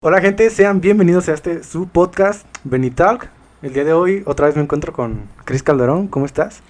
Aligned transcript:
Hola 0.00 0.20
gente, 0.20 0.48
sean 0.50 0.80
bienvenidos 0.80 1.28
a 1.28 1.34
este 1.34 1.64
su 1.64 1.88
podcast 1.88 2.46
Benitalk. 2.62 3.28
El 3.62 3.72
día 3.72 3.82
de 3.82 3.92
hoy 3.92 4.22
otra 4.26 4.46
vez 4.46 4.54
me 4.54 4.62
encuentro 4.62 4.92
con 4.92 5.22
Cris 5.44 5.64
Calderón, 5.64 6.06
¿cómo 6.06 6.24
estás? 6.24 6.62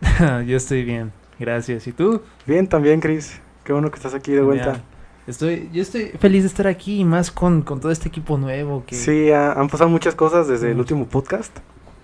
Yo 0.44 0.56
estoy 0.56 0.82
bien, 0.84 1.12
gracias. 1.38 1.86
¿Y 1.86 1.92
tú? 1.92 2.20
Bien 2.46 2.66
también, 2.66 2.98
Cris. 2.98 3.40
Qué 3.62 3.72
bueno 3.72 3.90
que 3.92 3.96
estás 3.96 4.12
aquí 4.12 4.32
de 4.32 4.40
vuelta. 4.40 4.82
Estoy, 5.28 5.68
yo 5.72 5.82
estoy 5.82 6.06
feliz 6.18 6.42
de 6.42 6.48
estar 6.48 6.66
aquí 6.66 6.98
y 7.00 7.04
más 7.04 7.30
con, 7.30 7.62
con 7.62 7.80
todo 7.80 7.92
este 7.92 8.08
equipo 8.08 8.38
nuevo 8.38 8.82
que... 8.86 8.96
Sí, 8.96 9.30
ha- 9.30 9.52
han 9.52 9.68
pasado 9.68 9.88
muchas 9.90 10.14
cosas 10.16 10.48
desde 10.48 10.70
el 10.72 10.78
último 10.80 11.06
podcast. 11.06 11.56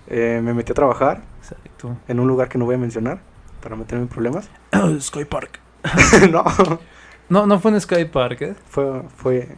Eh, 0.07 0.41
me 0.45 0.53
metí 0.55 0.71
a 0.73 0.75
trabajar 0.75 1.23
Exacto. 1.41 1.97
en 2.07 2.21
un 2.21 2.29
lugar 2.29 2.49
que 2.51 2.59
no 2.59 2.67
voy 2.67 2.75
a 2.75 2.79
mencionar 2.79 3.19
para 3.63 3.75
meterme 3.77 4.03
en 4.03 4.09
problemas. 4.09 4.51
Sky 5.01 5.25
Park. 5.25 5.59
no, 6.31 6.45
No, 7.31 7.47
no 7.47 7.59
fue 7.59 7.71
en 7.73 7.81
Sky 7.81 8.05
Park, 8.05 8.43
¿eh? 8.43 8.55
fue, 8.69 9.03
fue 9.17 9.57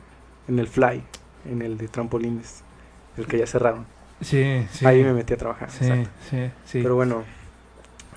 en 0.48 0.58
el 0.58 0.68
Fly, 0.68 1.02
en 1.44 1.62
el 1.62 1.78
de 1.78 1.88
trampolines, 1.88 2.62
el 3.16 3.27
que 3.27 3.38
ya 3.38 3.46
cerraron. 3.46 3.86
Sí, 4.20 4.66
sí. 4.70 4.86
Ahí 4.86 5.02
me 5.02 5.12
metí 5.12 5.34
a 5.34 5.36
trabajar. 5.36 5.70
Sí, 5.70 5.84
exacto. 5.84 6.10
sí, 6.30 6.50
sí. 6.64 6.82
Pero 6.82 6.95
bueno, 6.95 7.24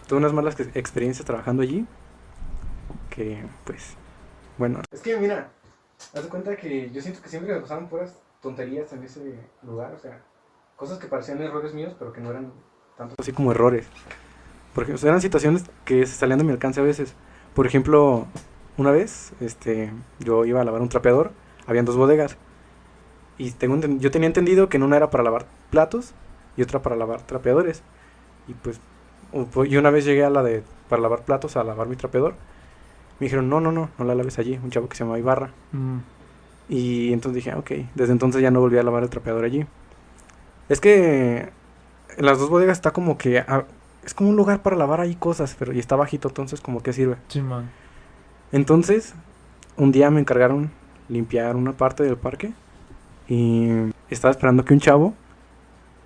tuve 0.07 0.19
unas 0.19 0.33
malas 0.33 0.59
experiencias 0.73 1.25
trabajando 1.25 1.63
allí. 1.63 1.85
Que, 3.09 3.43
pues, 3.65 3.95
bueno. 4.57 4.81
Es 4.91 5.01
que, 5.01 5.17
mira, 5.17 5.49
haz 6.13 6.23
de 6.23 6.29
cuenta 6.29 6.55
que 6.55 6.89
yo 6.91 7.01
siento 7.01 7.21
que 7.21 7.29
siempre 7.29 7.53
me 7.53 7.61
pasaban 7.61 7.89
puras 7.89 8.15
tonterías 8.41 8.93
en 8.93 9.03
ese 9.03 9.35
lugar. 9.63 9.93
O 9.93 9.99
sea, 9.99 10.21
cosas 10.75 10.97
que 10.99 11.07
parecían 11.07 11.41
errores 11.41 11.73
míos, 11.73 11.93
pero 11.99 12.13
que 12.13 12.21
no 12.21 12.29
eran 12.29 12.53
tanto 12.97 13.15
así 13.19 13.33
como 13.33 13.51
errores. 13.51 13.87
Porque 14.73 14.93
o 14.93 14.97
sea, 14.97 15.09
eran 15.09 15.21
situaciones 15.21 15.63
que 15.83 16.05
se 16.05 16.13
salían 16.13 16.39
de 16.39 16.45
mi 16.45 16.51
alcance 16.51 16.79
a 16.79 16.83
veces. 16.83 17.13
Por 17.53 17.67
ejemplo, 17.67 18.27
una 18.77 18.91
vez, 18.91 19.33
este, 19.41 19.91
yo 20.19 20.45
iba 20.45 20.61
a 20.61 20.63
lavar 20.63 20.81
un 20.81 20.89
trapeador, 20.89 21.31
habían 21.69 21.85
dos 21.85 21.97
bodegas. 21.97 22.37
Y 23.37 23.51
tengo, 23.51 23.77
yo 23.99 24.11
tenía 24.11 24.27
entendido 24.27 24.69
que 24.69 24.77
en 24.77 24.83
una 24.83 24.97
era 24.97 25.09
para 25.09 25.23
lavar 25.23 25.47
platos 25.69 26.13
y 26.57 26.61
otra 26.61 26.81
para 26.81 26.95
lavar 26.97 27.21
trapeadores. 27.21 27.83
Y 28.47 28.53
pues, 28.53 28.81
yo 29.69 29.79
una 29.79 29.91
vez 29.91 30.05
llegué 30.05 30.23
a 30.25 30.29
la 30.29 30.43
de 30.43 30.63
para 30.89 31.01
lavar 31.01 31.23
platos, 31.23 31.55
a 31.57 31.63
lavar 31.63 31.87
mi 31.87 31.95
trapeador. 31.95 32.35
Me 33.19 33.25
dijeron, 33.25 33.49
no, 33.49 33.59
no, 33.61 33.71
no, 33.71 33.89
no 33.97 34.05
la 34.05 34.15
laves 34.15 34.39
allí. 34.39 34.59
Un 34.63 34.71
chavo 34.71 34.89
que 34.89 34.97
se 34.97 35.03
llama 35.03 35.19
Ibarra. 35.19 35.51
Mm, 35.71 35.99
Y 36.69 37.13
entonces 37.13 37.35
dije, 37.43 37.55
ok, 37.57 37.71
desde 37.95 38.13
entonces 38.13 38.41
ya 38.41 38.51
no 38.51 38.61
volví 38.61 38.77
a 38.77 38.83
lavar 38.83 39.03
el 39.03 39.09
trapeador 39.09 39.43
allí. 39.45 39.65
Es 40.69 40.79
que 40.81 41.51
en 42.17 42.25
las 42.25 42.39
dos 42.39 42.49
bodegas 42.49 42.77
está 42.77 42.91
como 42.91 43.17
que, 43.17 43.39
ah, 43.39 43.65
es 44.03 44.13
como 44.13 44.29
un 44.29 44.35
lugar 44.35 44.61
para 44.61 44.75
lavar 44.75 45.01
ahí 45.01 45.15
cosas, 45.15 45.55
pero 45.57 45.73
y 45.73 45.79
está 45.79 45.95
bajito, 45.95 46.27
entonces 46.29 46.61
como 46.61 46.81
que 46.83 46.93
sirve. 46.93 47.17
sí, 47.27 47.41
man. 47.41 47.71
Entonces, 48.51 49.15
un 49.77 49.91
día 49.91 50.09
me 50.11 50.19
encargaron 50.19 50.71
limpiar 51.09 51.55
una 51.55 51.73
parte 51.73 52.03
del 52.03 52.15
parque 52.17 52.51
y 53.27 53.67
estaba 54.09 54.31
esperando 54.31 54.63
que 54.65 54.73
un 54.73 54.79
chavo 54.79 55.13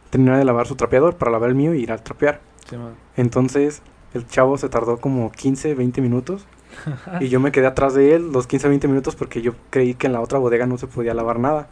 terminara 0.09 0.37
de 0.39 0.45
lavar 0.45 0.67
su 0.67 0.75
trapeador 0.75 1.15
para 1.17 1.31
lavar 1.31 1.49
el 1.49 1.55
mío 1.55 1.73
y 1.73 1.81
ir 1.83 1.91
a 1.91 1.97
trapear. 1.97 2.41
Sí. 2.69 2.75
Entonces, 3.17 3.81
el 4.13 4.27
chavo 4.27 4.57
se 4.57 4.69
tardó 4.69 4.97
como 4.97 5.31
15, 5.31 5.73
20 5.75 6.01
minutos 6.01 6.45
y 7.19 7.27
yo 7.29 7.39
me 7.39 7.51
quedé 7.51 7.67
atrás 7.67 7.93
de 7.93 8.15
él 8.15 8.31
los 8.31 8.47
15, 8.47 8.67
20 8.69 8.87
minutos 8.87 9.15
porque 9.15 9.41
yo 9.41 9.53
creí 9.69 9.93
que 9.95 10.07
en 10.07 10.13
la 10.13 10.21
otra 10.21 10.39
bodega 10.39 10.65
no 10.65 10.77
se 10.77 10.87
podía 10.87 11.13
lavar 11.13 11.39
nada. 11.39 11.67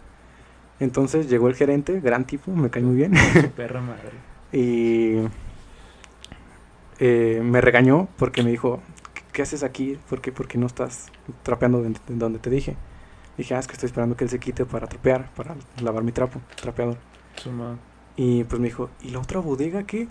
Entonces 0.80 1.30
llegó 1.30 1.48
el 1.48 1.56
gerente, 1.56 2.00
gran 2.00 2.26
tipo, 2.26 2.52
me 2.52 2.70
cae 2.72 2.82
muy 2.84 2.96
bien, 2.96 3.14
Su 3.16 3.50
perra 3.56 3.82
madre. 3.82 4.12
y 4.52 5.18
eh, 7.00 7.42
me 7.44 7.62
regañó 7.62 8.08
porque 8.18 8.44
me 8.44 8.50
dijo, 8.52 8.82
"¿Qué- 9.14 9.22
¿qué 9.34 9.42
haces 9.44 9.64
aquí? 9.64 9.98
¿Por 10.10 10.22
qué, 10.22 10.32
por 10.32 10.48
qué 10.48 10.58
no 10.58 10.66
estás 10.68 11.12
trapeando 11.44 11.82
de- 11.82 11.90
de 11.90 12.16
donde 12.16 12.40
te 12.40 12.50
dije? 12.50 12.76
Dije, 13.38 13.56
ah, 13.56 13.60
es 13.60 13.68
que 13.68 13.74
estoy 13.74 13.88
esperando 13.88 14.16
que 14.16 14.24
él 14.26 14.30
se 14.30 14.40
quite 14.40 14.66
para 14.66 14.88
trapear, 14.88 15.30
para 15.36 15.56
lavar 15.82 16.04
mi 16.04 16.12
trapo, 16.12 16.42
trapeador. 16.62 16.98
Sí. 17.42 17.50
Y 18.18 18.44
pues 18.44 18.60
me 18.60 18.68
dijo, 18.68 18.90
¿y 19.02 19.10
la 19.10 19.20
otra 19.20 19.40
bodega 19.40 19.84
qué? 19.84 20.08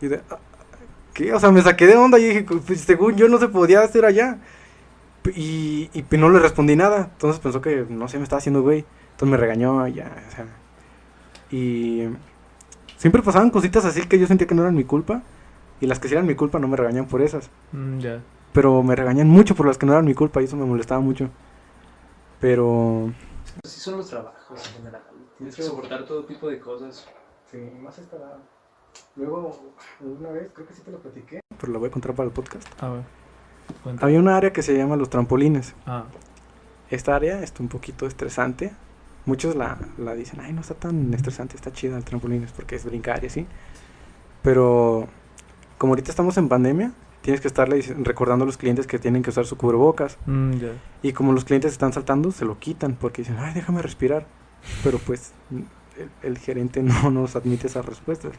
Y 0.00 0.06
de, 0.06 0.20
"Ah, 0.30 0.38
¿qué? 1.12 1.34
O 1.34 1.40
sea, 1.40 1.50
me 1.50 1.62
saqué 1.62 1.86
de 1.86 1.96
onda 1.96 2.18
y 2.18 2.24
dije, 2.28 2.42
pues 2.66 2.80
según 2.80 3.16
yo 3.16 3.28
no 3.28 3.38
se 3.38 3.48
podía 3.48 3.80
hacer 3.82 4.04
allá. 4.04 4.38
Y, 5.34 5.90
y 5.92 6.04
no 6.16 6.30
le 6.30 6.38
respondí 6.38 6.76
nada. 6.76 7.10
Entonces 7.12 7.40
pensó 7.40 7.60
que, 7.60 7.84
no 7.88 8.08
sé, 8.08 8.16
me 8.18 8.24
estaba 8.24 8.38
haciendo 8.38 8.62
güey. 8.62 8.84
Entonces 9.12 9.28
me 9.30 9.36
regañó 9.36 9.86
y 9.86 9.94
ya, 9.94 10.10
o 10.28 10.34
sea. 10.34 10.46
Y 11.50 12.04
siempre 12.96 13.22
pasaban 13.22 13.50
cositas 13.50 13.84
así 13.84 14.02
que 14.02 14.18
yo 14.18 14.26
sentía 14.26 14.46
que 14.46 14.54
no 14.54 14.62
eran 14.62 14.74
mi 14.74 14.84
culpa. 14.84 15.22
Y 15.80 15.86
las 15.86 15.98
que 15.98 16.08
sí 16.08 16.14
eran 16.14 16.26
mi 16.26 16.34
culpa 16.34 16.58
no 16.58 16.68
me 16.68 16.76
regañan 16.76 17.06
por 17.06 17.20
esas. 17.20 17.50
Mm, 17.72 17.98
ya. 17.98 18.20
Pero 18.52 18.82
me 18.82 18.94
regañan 18.96 19.28
mucho 19.28 19.54
por 19.54 19.66
las 19.66 19.78
que 19.78 19.86
no 19.86 19.92
eran 19.92 20.04
mi 20.04 20.14
culpa 20.14 20.40
y 20.40 20.44
eso 20.44 20.56
me 20.56 20.64
molestaba 20.64 21.00
mucho. 21.00 21.28
Pero... 22.40 23.12
Así 23.64 23.80
son 23.80 23.98
los 23.98 24.08
trabajos 24.08 24.66
en 24.68 24.74
general. 24.78 25.02
Tienes 25.36 25.56
que 25.56 25.62
soportar 25.62 26.04
todo 26.06 26.24
tipo 26.24 26.48
de 26.48 26.60
cosas. 26.60 27.06
Sí, 27.50 27.58
más 27.80 27.98
esta. 27.98 28.16
Luego, 29.16 29.74
una 30.00 30.30
vez, 30.30 30.50
creo 30.54 30.66
que 30.66 30.74
sí 30.74 30.82
te 30.82 30.90
lo 30.90 30.98
platiqué, 30.98 31.40
pero 31.58 31.72
lo 31.72 31.78
voy 31.78 31.88
a 31.88 31.92
contar 31.92 32.14
para 32.14 32.26
el 32.26 32.32
podcast. 32.32 32.66
A 32.82 32.90
ver. 32.90 33.02
cuenta. 33.82 34.04
Había 34.04 34.18
una 34.18 34.36
área 34.36 34.52
que 34.52 34.62
se 34.62 34.76
llama 34.76 34.96
los 34.96 35.10
trampolines. 35.10 35.74
Ah, 35.86 36.04
Esta 36.90 37.14
área 37.14 37.42
está 37.42 37.62
un 37.62 37.68
poquito 37.68 38.06
estresante. 38.06 38.72
Muchos 39.26 39.54
la, 39.54 39.78
la 39.98 40.14
dicen, 40.14 40.40
ay, 40.40 40.52
no 40.52 40.60
está 40.60 40.74
tan 40.74 41.12
estresante, 41.12 41.54
está 41.56 41.72
chida 41.72 41.96
el 41.96 42.04
trampolines 42.04 42.52
porque 42.52 42.76
es 42.76 42.84
brincar 42.84 43.22
y 43.22 43.26
así. 43.26 43.46
Pero 44.42 45.06
como 45.78 45.92
ahorita 45.92 46.10
estamos 46.10 46.36
en 46.38 46.48
pandemia, 46.48 46.92
tienes 47.22 47.40
que 47.40 47.48
estarle 47.48 47.82
recordando 47.98 48.44
a 48.44 48.46
los 48.46 48.56
clientes 48.56 48.86
que 48.86 48.98
tienen 48.98 49.22
que 49.22 49.30
usar 49.30 49.46
su 49.46 49.56
cubrebocas. 49.56 50.18
mm, 50.26 50.52
ya. 50.54 50.72
Y 51.02 51.12
como 51.12 51.32
los 51.32 51.44
clientes 51.44 51.72
están 51.72 51.92
saltando, 51.92 52.30
se 52.32 52.44
lo 52.44 52.58
quitan 52.58 52.94
porque 52.94 53.22
dicen, 53.22 53.36
ay, 53.38 53.54
déjame 53.54 53.82
respirar. 53.82 54.26
Pero 54.84 54.98
pues 54.98 55.32
el, 55.96 56.10
el 56.22 56.38
gerente 56.38 56.82
no 56.82 57.10
nos 57.10 57.36
admite 57.36 57.66
esas 57.66 57.84
respuestas. 57.84 58.32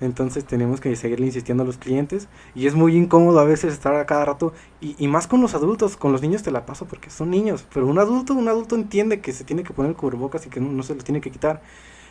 Entonces 0.00 0.46
tenemos 0.46 0.80
que 0.80 0.96
seguirle 0.96 1.26
insistiendo 1.26 1.62
a 1.62 1.66
los 1.66 1.76
clientes. 1.76 2.28
Y 2.54 2.66
es 2.66 2.74
muy 2.74 2.96
incómodo 2.96 3.38
a 3.38 3.44
veces 3.44 3.72
estar 3.72 3.94
a 3.94 4.06
cada 4.06 4.24
rato. 4.24 4.54
Y, 4.80 4.96
y 4.98 5.08
más 5.08 5.26
con 5.26 5.42
los 5.42 5.54
adultos, 5.54 5.96
con 5.96 6.12
los 6.12 6.22
niños 6.22 6.42
te 6.42 6.50
la 6.50 6.64
paso 6.66 6.86
porque 6.86 7.10
son 7.10 7.30
niños. 7.30 7.66
Pero 7.72 7.86
un 7.86 7.98
adulto, 7.98 8.34
un 8.34 8.48
adulto 8.48 8.76
entiende 8.76 9.20
que 9.20 9.32
se 9.32 9.44
tiene 9.44 9.62
que 9.62 9.74
poner 9.74 9.90
el 9.90 9.96
cubrebocas 9.96 10.46
y 10.46 10.50
que 10.50 10.60
no, 10.60 10.70
no 10.72 10.82
se 10.82 10.94
lo 10.94 11.02
tiene 11.02 11.20
que 11.20 11.30
quitar. 11.30 11.62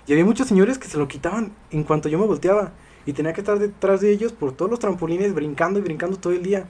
Y 0.06 0.12
había 0.12 0.26
muchos 0.26 0.48
señores 0.48 0.78
que 0.78 0.88
se 0.88 0.98
lo 0.98 1.08
quitaban 1.08 1.54
en 1.72 1.84
cuanto 1.84 2.10
yo 2.10 2.20
me 2.20 2.26
volteaba. 2.26 2.74
Y 3.06 3.14
tenía 3.14 3.34
que 3.34 3.42
estar 3.42 3.60
detrás 3.60 4.02
de 4.02 4.12
ellos 4.12 4.34
por 4.34 4.52
todos 4.52 4.70
los 4.70 4.80
trampolines, 4.80 5.34
brincando 5.34 5.80
y 5.80 5.82
brincando 5.82 6.18
todo 6.18 6.34
el 6.34 6.44
día. 6.44 6.66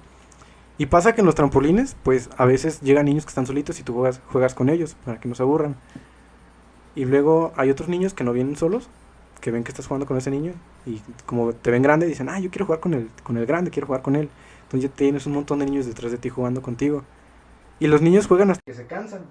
Y 0.78 0.86
pasa 0.86 1.14
que 1.14 1.22
en 1.22 1.26
los 1.26 1.36
trampolines, 1.36 1.96
pues 2.04 2.30
a 2.38 2.46
veces 2.46 2.80
llegan 2.82 3.06
niños 3.06 3.26
que 3.26 3.30
están 3.30 3.46
solitos 3.46 3.80
y 3.80 3.84
tú 3.84 3.94
juegas, 3.94 4.22
juegas 4.32 4.56
con 4.56 4.70
ellos 4.70 4.96
para 5.04 5.20
que 5.20 5.28
no 5.28 5.36
se 5.36 5.44
aburran. 5.44 5.76
Y 6.96 7.06
luego 7.06 7.52
hay 7.58 7.70
otros 7.70 7.90
niños 7.90 8.14
que 8.14 8.24
no 8.24 8.32
vienen 8.32 8.56
solos, 8.56 8.90
que 9.42 9.52
ven 9.52 9.64
que 9.64 9.72
estás 9.72 9.88
jugando 9.88 10.06
con 10.06 10.18
ese 10.18 10.32
niño 10.32 10.54
y 10.86 11.02
como 11.26 11.54
te 11.54 11.72
ven 11.72 11.82
grande 11.82 12.06
dicen, 12.06 12.30
ah, 12.30 12.40
yo 12.40 12.50
quiero 12.50 12.66
jugar 12.66 12.80
con 12.80 12.94
el, 12.94 13.10
con 13.24 13.38
el 13.38 13.46
grande, 13.46 13.72
quiero 13.72 13.88
jugar 13.88 14.02
con 14.02 14.16
él. 14.16 14.30
Entonces 14.64 14.90
ya 14.90 14.96
tienes 14.96 15.26
un 15.26 15.34
montón 15.34 15.60
de 15.60 15.66
niños 15.66 15.86
detrás 15.86 16.12
de 16.12 16.18
ti 16.18 16.30
jugando 16.30 16.62
contigo. 16.62 17.04
Y 17.80 17.88
los 17.88 18.02
niños 18.02 18.28
juegan 18.28 18.52
hasta 18.52 18.62
que 18.66 18.74
se 18.74 18.88
cansan. 18.88 19.26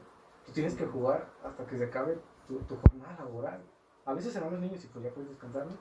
Tú 0.47 0.53
tienes 0.53 0.75
que 0.75 0.87
jugar 0.87 1.31
hasta 1.45 1.67
que 1.67 1.77
se 1.77 1.85
acabe 1.85 2.19
tu, 2.47 2.59
tu 2.61 2.77
jornada 2.77 3.17
laboral. 3.19 3.63
A 4.05 4.15
veces 4.15 4.33
se 4.33 4.41
van 4.41 4.51
los 4.51 4.61
niños 4.61 4.83
y 4.85 4.87
pues 4.89 5.05
ya 5.05 5.11
puedes 5.11 5.31
descansar, 5.31 5.67
¿no? 5.67 5.73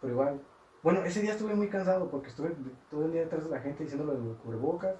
Pero 0.00 0.12
igual. 0.12 0.40
Bueno, 0.82 1.04
ese 1.04 1.20
día 1.22 1.32
estuve 1.32 1.54
muy 1.54 1.68
cansado 1.68 2.10
porque 2.10 2.28
estuve 2.28 2.50
todo 2.90 3.04
el 3.06 3.12
día 3.12 3.20
detrás 3.22 3.44
de 3.44 3.50
la 3.50 3.60
gente 3.60 3.84
diciéndole 3.84 4.18
de 4.18 4.34
cubrebocas. 4.42 4.94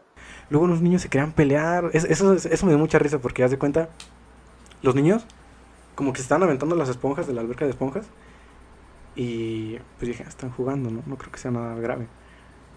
Luego 0.49 0.69
los 0.69 0.81
niños 0.81 1.03
se 1.03 1.09
querían 1.09 1.33
pelear. 1.33 1.91
Es- 1.93 2.05
eso, 2.05 2.35
eso 2.35 2.67
me 2.67 2.73
dio 2.73 2.79
mucha 2.79 2.99
risa 3.01 3.19
porque, 3.19 3.43
haz 3.43 3.51
de 3.51 3.59
cuenta, 3.59 3.89
los 4.83 4.95
niños 4.95 5.25
como 5.97 6.13
que 6.13 6.19
se 6.19 6.23
estaban 6.23 6.45
aventando 6.45 6.77
las 6.77 6.89
esponjas 6.89 7.27
de 7.27 7.35
la 7.35 7.41
alberca 7.41 7.65
de 7.65 7.73
esponjas. 7.73 8.07
Y 9.17 9.77
pues 9.99 10.09
dije, 10.09 10.23
"Ah, 10.25 10.29
están 10.29 10.51
jugando, 10.53 10.91
¿no? 10.91 11.03
No 11.07 11.17
creo 11.19 11.33
que 11.33 11.39
sea 11.39 11.51
nada 11.51 11.75
grave. 11.75 12.07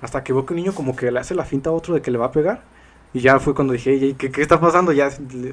Hasta 0.01 0.23
que 0.23 0.33
veo 0.33 0.45
que 0.45 0.53
un 0.53 0.57
niño 0.59 0.73
como 0.75 0.95
que 0.95 1.11
le 1.11 1.19
hace 1.19 1.35
la 1.35 1.45
finta 1.45 1.69
a 1.69 1.73
otro 1.73 1.93
de 1.93 2.01
que 2.01 2.11
le 2.11 2.17
va 2.17 2.27
a 2.27 2.31
pegar. 2.31 2.63
Y 3.13 3.21
ya 3.21 3.39
fue 3.39 3.53
cuando 3.55 3.73
dije, 3.73 3.91
"Ey, 3.93 4.15
¿qué, 4.15 4.31
qué 4.31 4.41
está 4.41 4.59
pasando? 4.59 4.91
Ya 4.91 5.09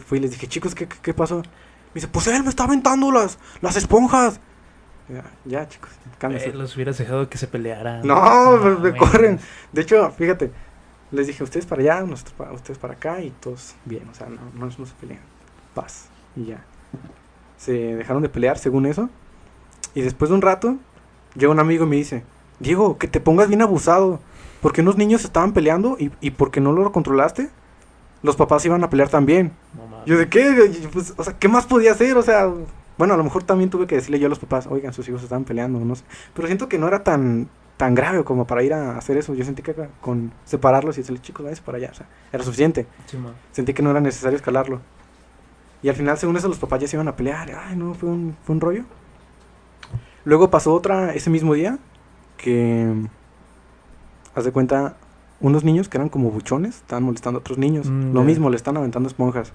fui 0.07 0.19
y 0.19 0.21
les 0.23 0.31
dije, 0.33 0.49
chicos, 0.49 0.75
¿qué, 0.75 0.89
qué, 0.89 0.97
qué 1.03 1.15
pasó? 1.15 1.37
Me 1.39 1.45
dice, 1.97 2.09
pues 2.09 2.27
él 2.29 2.43
me 2.43 2.49
está 2.49 2.65
aventando 2.65 3.13
las, 3.13 3.39
las 3.61 3.77
esponjas. 3.77 4.41
Ya, 5.09 5.25
ya, 5.45 5.69
chicos, 5.69 5.91
cálmense. 6.19 6.51
Eh, 6.51 6.53
los 6.53 6.75
hubieras 6.75 6.97
dejado 6.99 7.29
que 7.29 7.39
se 7.39 7.47
pelearan. 7.47 8.07
No, 8.07 8.57
me, 8.59 8.71
me 8.71 8.77
mames. 8.77 8.99
corren. 8.99 9.41
De 9.73 9.83
hecho, 9.83 10.11
fíjate, 10.13 10.53
les 11.11 11.27
dije, 11.27 11.43
ustedes 11.45 11.67
para 11.67 11.83
allá, 11.83 12.01
nosotros 12.03 12.35
para, 12.37 12.53
ustedes 12.53 12.79
para 12.79 12.95
acá 12.95 13.21
y 13.21 13.31
todos 13.31 13.75
bien, 13.85 14.09
o 14.09 14.15
sea, 14.15 14.29
no, 14.29 14.41
no, 14.55 14.67
no 14.67 14.87
se 14.87 14.95
pelean. 15.01 15.21
Paz. 15.75 16.09
Y 16.37 16.47
ya. 16.47 16.65
Se 17.57 17.73
dejaron 17.73 18.23
de 18.23 18.29
pelear 18.29 18.59
según 18.59 18.87
eso. 18.87 19.11
Y 19.95 20.03
después 20.03 20.31
de 20.31 20.35
un 20.35 20.43
rato, 20.43 20.77
llega 21.35 21.53
un 21.53 21.61
amigo 21.61 21.85
y 21.85 21.89
me 21.89 21.97
dice, 21.97 22.25
Diego, 22.61 22.99
que 22.99 23.09
te 23.09 23.21
pongas 23.21 23.49
bien 23.49 23.63
abusado. 23.63 24.21
Porque 24.61 24.81
unos 24.81 24.97
niños 24.97 25.25
estaban 25.25 25.53
peleando 25.53 25.97
y, 25.99 26.13
y 26.21 26.31
porque 26.31 26.61
no 26.61 26.73
lo 26.73 26.93
controlaste, 26.93 27.51
los 28.23 28.37
papás 28.37 28.65
iban 28.65 28.85
a 28.85 28.91
pelear 28.91 29.09
también. 29.09 29.53
No. 29.75 30.07
Yo 30.07 30.17
de 30.17 30.29
qué, 30.29 30.89
pues, 30.93 31.15
o 31.17 31.25
sea, 31.25 31.37
¿qué 31.39 31.49
más 31.49 31.67
podía 31.67 31.93
hacer? 31.93 32.17
O 32.17 32.23
sea, 32.23 32.49
bueno, 32.99 33.15
a 33.15 33.17
lo 33.17 33.25
mejor 33.25 33.43
también 33.43 33.71
tuve 33.71 33.87
que 33.87 33.95
decirle 33.97 34.19
yo 34.19 34.27
a 34.27 34.29
los 34.29 34.39
papás, 34.39 34.67
oigan, 34.67 34.93
sus 34.93 35.09
hijos 35.09 35.23
estaban 35.23 35.45
peleando, 35.45 35.79
no 35.81 35.95
sé. 35.95 36.05
Pero 36.35 36.47
siento 36.47 36.69
que 36.69 36.79
no 36.79 36.89
era 36.89 37.03
tan 37.05 37.49
tan 37.77 37.97
grave 37.97 38.23
como 38.23 38.47
para 38.47 38.63
ir 38.63 38.75
a 38.75 38.97
hacer 38.97 39.17
eso. 39.17 39.35
Yo 39.35 39.45
sentí 39.45 39.61
que 39.63 39.75
con 40.01 40.33
separarlos 40.45 40.97
y 40.97 41.01
decirle, 41.01 41.21
chicos, 41.21 41.43
váyanse 41.43 41.63
para 41.63 41.79
allá, 41.79 41.89
o 41.91 41.95
sea, 41.95 42.07
era 42.33 42.45
suficiente. 42.45 42.87
Sí. 43.07 43.19
Sentí 43.51 43.75
que 43.75 43.83
no 43.83 43.91
era 43.91 44.01
necesario 44.01 44.37
escalarlo. 44.37 44.81
Y 45.83 45.89
al 45.89 45.97
final, 45.97 46.17
según 46.17 46.37
eso, 46.37 46.47
los 46.47 46.59
papás 46.59 46.81
ya 46.81 46.87
se 46.87 46.95
iban 46.95 47.09
a 47.09 47.17
pelear. 47.17 47.51
Ay, 47.51 47.77
no, 47.77 47.95
fue 47.95 48.09
un, 48.09 48.37
fue 48.45 48.55
un 48.55 48.61
rollo. 48.61 48.85
Luego 50.25 50.49
pasó 50.49 50.75
otra 50.75 51.13
ese 51.15 51.29
mismo 51.29 51.55
día 51.55 51.79
que, 52.37 52.95
haz 54.35 54.45
de 54.45 54.53
cuenta, 54.53 54.97
unos 55.41 55.65
niños 55.65 55.89
que 55.89 55.97
eran 55.99 56.09
como 56.09 56.31
buchones 56.31 56.77
estaban 56.77 57.03
molestando 57.03 57.39
a 57.39 57.41
otros 57.41 57.59
niños. 57.59 57.91
Mm, 57.91 58.13
Lo 58.13 58.23
mismo, 58.23 58.49
le 58.49 58.57
están 58.57 58.77
aventando 58.77 59.09
esponjas. 59.09 59.53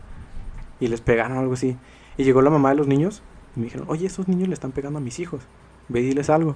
Y 0.81 0.87
les 0.87 0.99
pegaron 0.99 1.37
o 1.37 1.39
algo 1.39 1.53
así. 1.53 1.77
Y 2.17 2.23
llegó 2.23 2.41
la 2.41 2.49
mamá 2.49 2.69
de 2.69 2.75
los 2.75 2.87
niños 2.87 3.21
y 3.55 3.59
me 3.59 3.65
dijeron, 3.65 3.87
oye, 3.89 4.07
esos 4.07 4.27
niños 4.27 4.47
le 4.47 4.53
están 4.53 4.71
pegando 4.71 4.99
a 4.99 5.01
mis 5.01 5.19
hijos. 5.19 5.41
Ve 5.89 6.01
y 6.01 6.05
diles 6.05 6.29
algo. 6.29 6.55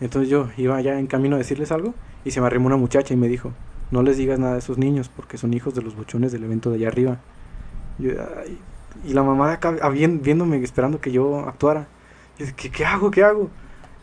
Entonces 0.00 0.28
yo 0.30 0.48
iba 0.56 0.80
ya 0.80 0.98
en 0.98 1.06
camino 1.06 1.36
a 1.36 1.38
decirles 1.38 1.72
algo 1.72 1.94
y 2.24 2.30
se 2.30 2.40
me 2.40 2.46
arrimó 2.46 2.66
una 2.66 2.76
muchacha 2.76 3.14
y 3.14 3.16
me 3.16 3.28
dijo, 3.28 3.52
no 3.90 4.02
les 4.02 4.16
digas 4.16 4.38
nada 4.38 4.54
a 4.54 4.58
esos 4.58 4.78
niños 4.78 5.08
porque 5.08 5.38
son 5.38 5.54
hijos 5.54 5.74
de 5.74 5.82
los 5.82 5.96
buchones 5.96 6.32
del 6.32 6.44
evento 6.44 6.70
de 6.70 6.76
allá 6.76 6.88
arriba. 6.88 7.18
Yo, 7.98 8.12
"Ay". 8.44 8.58
y 9.04 9.12
la 9.14 9.22
mamá 9.22 9.48
de 9.48 9.54
acá 9.54 9.76
ah, 9.82 9.88
viéndome, 9.90 10.56
esperando 10.62 11.00
que 11.00 11.10
yo 11.12 11.40
actuara. 11.48 11.88
Y 12.38 12.44
yo, 12.44 12.52
¿qué, 12.56 12.70
¿qué 12.70 12.84
hago? 12.84 13.10
¿Qué 13.10 13.24
hago? 13.24 13.50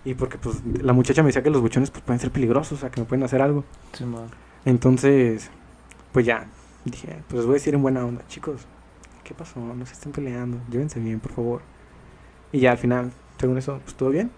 Y 0.04 0.14
porque 0.14 0.38
pues 0.38 0.62
la 0.82 0.94
muchacha 0.94 1.24
me 1.24 1.28
decía 1.28 1.44
que 1.44 1.50
los 1.50 1.62
buchones 1.62 1.92
pues, 1.92 2.04
pueden 2.04 2.20
ser 2.20 2.32
peligrosos, 2.32 2.78
o 2.78 2.82
sea, 2.82 2.92
que 2.92 3.02
me 3.02 3.08
pueden 3.08 3.24
hacer 3.24 3.42
algo. 3.42 3.64
Sí. 3.94 4.06
Entonces, 4.66 5.50
pues 6.12 6.26
ya, 6.26 6.48
dije, 6.86 7.20
pues 7.28 7.38
les 7.40 7.46
voy 7.46 7.54
a 7.54 7.56
decir 7.56 7.74
en 7.74 7.82
buena 7.82 8.06
onda, 8.06 8.24
chicos, 8.28 8.62
¿qué 9.26 9.34
pasó? 9.34 9.60
No 9.60 9.86
se 9.86 9.94
estén 9.94 10.14
peleando, 10.14 10.60
llévense 10.72 11.00
bien, 11.02 11.20
por 11.20 11.34
favor. 11.34 11.62
Y 12.54 12.60
ya 12.62 12.72
al 12.72 12.78
final, 12.78 13.12
según 13.38 13.58
eso, 13.58 13.80
pues 13.84 13.96
todo 13.96 14.10
bien. 14.10 14.32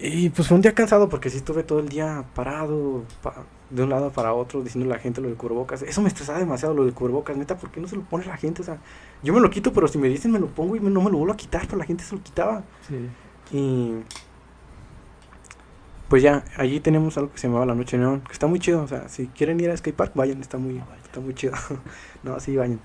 Y 0.00 0.28
pues 0.30 0.48
fue 0.48 0.56
un 0.56 0.60
día 0.62 0.74
cansado 0.74 1.08
porque 1.08 1.30
sí 1.30 1.36
estuve 1.36 1.62
todo 1.62 1.78
el 1.78 1.88
día 1.88 2.24
parado, 2.34 3.04
pa- 3.22 3.44
de 3.70 3.82
un 3.84 3.90
lado 3.90 4.10
para 4.10 4.34
otro, 4.34 4.62
diciendo 4.62 4.92
a 4.92 4.96
la 4.96 5.00
gente 5.00 5.20
lo 5.20 5.28
del 5.28 5.36
cubrebocas. 5.36 5.82
Eso 5.82 6.02
me 6.02 6.08
estresaba 6.08 6.38
demasiado, 6.40 6.74
lo 6.74 6.84
del 6.84 6.94
cubrebocas, 6.94 7.36
neta, 7.36 7.56
¿por 7.56 7.70
qué 7.70 7.80
no 7.80 7.86
se 7.86 7.96
lo 7.96 8.02
pone 8.02 8.26
la 8.26 8.36
gente? 8.36 8.62
O 8.62 8.64
sea, 8.64 8.78
yo 9.22 9.32
me 9.32 9.40
lo 9.40 9.50
quito, 9.50 9.72
pero 9.72 9.86
si 9.86 9.98
me 9.98 10.08
dicen 10.08 10.32
me 10.32 10.40
lo 10.40 10.48
pongo 10.48 10.74
y 10.76 10.80
me- 10.80 10.90
no 10.90 11.00
me 11.00 11.10
lo 11.10 11.18
vuelvo 11.18 11.32
a 11.34 11.36
quitar, 11.36 11.62
pero 11.66 11.78
la 11.78 11.84
gente 11.84 12.02
se 12.04 12.16
lo 12.16 12.22
quitaba. 12.22 12.64
Sí. 12.88 13.08
Y 13.56 13.94
pues 16.08 16.22
ya, 16.22 16.44
allí 16.56 16.80
tenemos 16.80 17.16
algo 17.16 17.32
que 17.32 17.38
se 17.38 17.46
llamaba 17.48 17.66
La 17.66 17.74
Noche 17.74 17.96
Neón, 17.98 18.20
que 18.20 18.32
está 18.32 18.46
muy 18.46 18.58
chido. 18.60 18.82
O 18.82 18.88
sea, 18.88 19.08
si 19.08 19.26
quieren 19.28 19.58
ir 19.60 19.70
a 19.70 19.76
Skypark, 19.76 20.12
vayan, 20.14 20.40
está 20.40 20.58
muy, 20.58 20.82
está 21.04 21.20
muy 21.20 21.34
chido. 21.34 21.54
no, 22.22 22.38
sí, 22.40 22.56
vayan. 22.56 22.78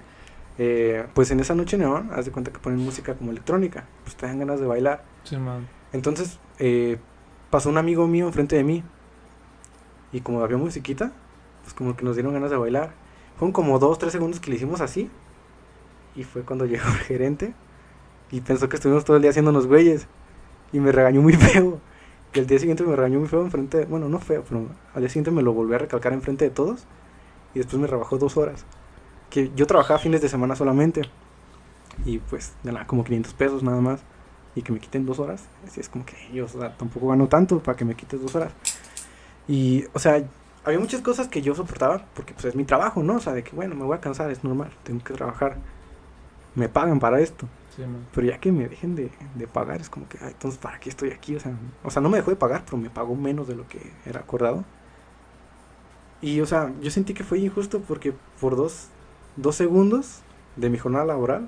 Eh, 0.61 1.07
pues 1.13 1.31
en 1.31 1.39
esa 1.39 1.55
Noche 1.55 1.77
Neón, 1.77 2.09
haz 2.11 2.25
de 2.25 2.31
cuenta 2.31 2.51
que 2.51 2.59
ponen 2.59 2.79
música 2.79 3.15
como 3.15 3.31
electrónica, 3.31 3.85
pues 4.03 4.17
te 4.17 4.25
dan 4.25 4.39
ganas 4.39 4.59
de 4.59 4.67
bailar. 4.67 5.05
Sí, 5.23 5.37
man. 5.37 5.65
Entonces, 5.93 6.37
eh, 6.59 6.97
pasó 7.49 7.69
un 7.69 7.77
amigo 7.77 8.07
mío 8.07 8.27
enfrente 8.27 8.57
de 8.57 8.65
mí, 8.65 8.83
y 10.11 10.19
como 10.19 10.43
había 10.43 10.57
musiquita, 10.57 11.13
pues 11.63 11.73
como 11.73 11.95
que 11.95 12.03
nos 12.03 12.17
dieron 12.17 12.33
ganas 12.33 12.51
de 12.51 12.57
bailar. 12.57 12.91
Fueron 13.37 13.53
como 13.53 13.79
dos, 13.79 13.99
tres 13.99 14.11
segundos 14.11 14.41
que 14.41 14.49
le 14.49 14.57
hicimos 14.57 14.81
así, 14.81 15.09
y 16.13 16.25
fue 16.25 16.41
cuando 16.41 16.65
llegó 16.67 16.87
el 16.87 16.99
gerente, 17.05 17.53
y 18.29 18.41
pensó 18.41 18.67
que 18.67 18.75
estuvimos 18.75 19.05
todo 19.05 19.15
el 19.15 19.21
día 19.21 19.31
haciéndonos 19.31 19.65
güeyes, 19.65 20.07
y 20.73 20.81
me 20.81 20.91
regañó 20.91 21.21
muy 21.21 21.33
feo. 21.33 21.79
Y 22.33 22.39
el 22.39 22.47
día 22.47 22.59
siguiente 22.59 22.83
me 22.83 22.97
regañó 22.97 23.19
muy 23.19 23.29
feo 23.29 23.41
enfrente, 23.41 23.85
bueno, 23.85 24.09
no 24.09 24.19
feo, 24.19 24.43
pero 24.47 24.67
al 24.93 25.01
día 25.01 25.09
siguiente 25.09 25.31
me 25.31 25.41
lo 25.41 25.53
volví 25.53 25.73
a 25.73 25.77
recalcar 25.77 26.11
enfrente 26.11 26.43
de 26.43 26.51
todos, 26.51 26.85
y 27.53 27.59
después 27.59 27.81
me 27.81 27.87
rebajó 27.87 28.17
dos 28.17 28.35
horas. 28.35 28.65
Que 29.29 29.51
yo 29.55 29.67
trabajaba 29.67 29.99
fines 29.99 30.21
de 30.21 30.29
semana 30.29 30.55
solamente, 30.55 31.03
y 32.05 32.19
pues 32.19 32.53
ganaba 32.63 32.87
como 32.87 33.03
500 33.03 33.33
pesos 33.33 33.63
nada 33.63 33.81
más 33.81 34.01
y 34.55 34.61
que 34.61 34.71
me 34.71 34.79
quiten 34.79 35.05
dos 35.05 35.19
horas. 35.19 35.43
Así 35.67 35.79
es 35.79 35.89
como 35.89 36.05
que 36.05 36.15
yo 36.33 36.45
o 36.45 36.47
sea, 36.47 36.75
tampoco 36.75 37.07
gano 37.07 37.27
tanto 37.27 37.59
para 37.59 37.77
que 37.77 37.85
me 37.85 37.95
quites 37.95 38.21
dos 38.21 38.35
horas. 38.35 38.51
Y, 39.47 39.85
o 39.93 39.99
sea, 39.99 40.23
había 40.63 40.79
muchas 40.79 41.01
cosas 41.01 41.27
que 41.27 41.41
yo 41.41 41.55
soportaba 41.55 42.05
porque 42.13 42.33
pues 42.33 42.45
es 42.45 42.55
mi 42.55 42.63
trabajo, 42.65 43.03
¿no? 43.03 43.15
O 43.15 43.19
sea, 43.19 43.33
de 43.33 43.43
que 43.43 43.55
bueno, 43.55 43.75
me 43.75 43.83
voy 43.83 43.97
a 43.97 44.01
cansar, 44.01 44.29
es 44.31 44.43
normal, 44.43 44.71
tengo 44.83 45.03
que 45.03 45.13
trabajar. 45.13 45.57
Me 46.55 46.69
pagan 46.69 46.99
para 46.99 47.19
esto. 47.19 47.47
Sí. 47.75 47.83
Pero 48.13 48.27
ya 48.27 48.39
que 48.39 48.51
me 48.51 48.67
dejen 48.67 48.95
de, 48.95 49.11
de 49.35 49.47
pagar, 49.47 49.79
es 49.79 49.89
como 49.89 50.07
que, 50.09 50.17
"Ay, 50.21 50.31
entonces, 50.31 50.59
¿para 50.59 50.79
qué 50.79 50.89
estoy 50.89 51.11
aquí? 51.11 51.35
O 51.35 51.39
sea, 51.39 51.53
o 51.83 51.91
sea, 51.91 52.01
no 52.01 52.09
me 52.09 52.17
dejó 52.17 52.31
de 52.31 52.35
pagar, 52.37 52.63
pero 52.65 52.77
me 52.77 52.89
pagó 52.89 53.15
menos 53.15 53.47
de 53.47 53.55
lo 53.55 53.67
que 53.67 53.79
era 54.05 54.19
acordado. 54.19 54.65
Y, 56.21 56.41
o 56.41 56.45
sea, 56.45 56.71
yo 56.81 56.91
sentí 56.91 57.13
que 57.13 57.23
fue 57.23 57.39
injusto 57.39 57.79
porque 57.81 58.13
por 58.41 58.55
dos, 58.55 58.87
dos 59.41 59.55
segundos 59.55 60.21
de 60.55 60.69
mi 60.69 60.77
jornada 60.77 61.05
laboral, 61.05 61.47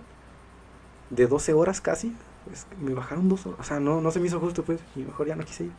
de 1.10 1.28
12 1.28 1.54
horas 1.54 1.82
casi, 1.82 2.16
pues 2.46 2.66
me 2.82 2.94
bajaron 2.94 3.28
dos 3.30 3.46
horas. 3.46 3.60
O 3.60 3.64
sea, 3.64 3.80
no, 3.80 4.02
no 4.02 4.12
se 4.12 4.20
me 4.20 4.28
hizo 4.28 4.40
justo, 4.40 4.64
pues, 4.64 4.80
y 4.96 5.00
mejor 5.00 5.28
ya 5.28 5.36
no 5.36 5.44
quise 5.44 5.66
ir. 5.66 5.72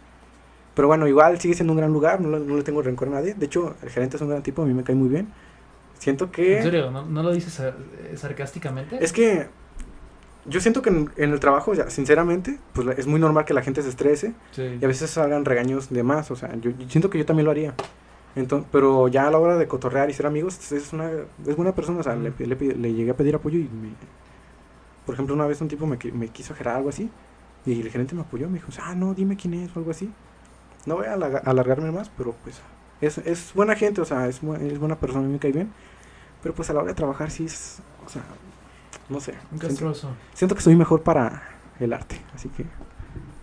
Pero 0.75 0.89
bueno, 0.89 1.07
igual 1.07 1.39
sigue 1.41 1.55
siendo 1.55 1.73
un 1.73 1.79
gran 1.79 1.93
lugar, 1.93 2.21
no, 2.21 2.39
no 2.39 2.57
le 2.57 2.63
tengo 2.63 2.83
rencor 2.83 3.09
a 3.09 3.13
nadie. 3.13 3.35
De 3.35 3.47
hecho, 3.47 3.75
el 3.83 3.91
gerente 3.91 4.17
es 4.17 4.23
un 4.23 4.29
gran 4.29 4.43
tipo, 4.43 4.63
a 4.63 4.67
mí 4.67 4.73
me 4.75 4.85
cae 4.85 4.95
muy 4.97 5.09
bien. 5.09 5.29
Siento 5.99 6.31
que... 6.31 6.59
¿En 6.59 6.63
serio? 6.65 6.91
¿No, 6.91 7.05
no 7.07 7.23
lo 7.23 7.33
dices 7.33 7.53
sar- 7.55 7.77
eh, 8.11 8.15
sarcásticamente? 8.17 9.03
Es 9.05 9.13
que 9.13 9.49
yo 10.47 10.61
siento 10.61 10.83
que 10.83 10.91
en, 10.91 11.11
en 11.17 11.31
el 11.33 11.41
trabajo, 11.41 11.71
o 11.71 11.75
sea, 11.75 11.91
sinceramente, 11.91 12.59
pues 12.73 12.99
es 12.99 13.07
muy 13.07 13.21
normal 13.21 13.45
que 13.45 13.55
la 13.55 13.63
gente 13.63 13.83
se 13.83 13.89
estrese 13.89 14.35
Sí. 14.51 14.79
y 14.81 14.85
a 14.85 14.89
veces 14.89 15.11
salgan 15.11 15.45
regaños 15.45 15.91
de 15.91 16.03
más. 16.03 16.31
O 16.31 16.37
sea, 16.37 16.55
yo, 16.57 16.71
yo 16.71 16.89
siento 16.89 17.09
que 17.11 17.19
yo 17.19 17.27
también 17.27 17.45
lo 17.45 17.51
haría. 17.51 17.75
Entonces, 18.35 18.69
pero 18.73 19.09
ya 19.09 19.29
a 19.29 19.31
la 19.31 19.39
hora 19.39 19.57
de 19.57 19.69
cotorrear 19.69 20.09
y 20.11 20.15
ser 20.15 20.27
amigos, 20.27 20.73
es 20.73 20.93
una 20.93 21.11
es 21.47 21.57
buena 21.57 21.75
persona. 21.75 22.01
O 22.01 22.03
sea, 22.03 22.17
le, 22.17 22.33
le, 22.39 22.57
le 22.57 22.95
llegué 22.95 23.11
a 23.11 23.17
pedir 23.17 23.35
apoyo 23.35 23.59
y 23.59 23.65
me... 23.65 23.91
Por 25.07 25.15
ejemplo, 25.15 25.35
una 25.35 25.47
vez 25.47 25.61
un 25.61 25.69
tipo 25.69 25.87
me, 25.87 25.99
me 26.15 26.29
quiso 26.29 26.55
gerar 26.55 26.77
algo 26.77 26.89
así 26.89 27.11
y 27.67 27.81
el 27.81 27.91
gerente 27.91 28.15
me 28.15 28.23
apoyó. 28.23 28.49
Me 28.49 28.55
dijo, 28.55 28.69
ah, 28.83 28.95
no, 28.95 29.15
dime 29.15 29.37
quién 29.37 29.55
es 29.55 29.75
o 29.77 29.81
algo 29.81 29.91
así. 29.91 30.11
No 30.87 30.97
voy 30.97 31.07
a 31.07 31.15
alarga- 31.17 31.43
alargarme 31.45 31.91
más, 31.93 32.11
pero 32.17 32.35
pues 32.43 32.61
es, 33.01 33.19
es 33.19 33.53
buena 33.55 33.75
gente, 33.77 34.01
o 34.01 34.05
sea, 34.05 34.29
es, 34.29 34.41
es 34.61 34.79
buena 34.79 34.97
persona, 34.99 35.27
me 35.29 35.39
cae 35.39 35.53
bien. 35.53 35.73
Pero 36.43 36.55
pues 36.55 36.71
a 36.71 36.73
la 36.75 36.81
hora 36.81 36.89
de 36.89 36.95
trabajar 36.95 37.31
sí 37.31 37.45
es, 37.47 37.81
o 38.07 38.09
sea, 38.09 38.23
no 39.09 39.21
sé. 39.21 39.35
Siento-. 39.69 39.77
Siento 40.35 40.55
que 40.57 40.61
soy 40.63 40.77
mejor 40.77 41.03
para 41.03 41.43
el 41.81 41.93
arte, 41.93 42.21
así 42.35 42.49
que 42.49 42.65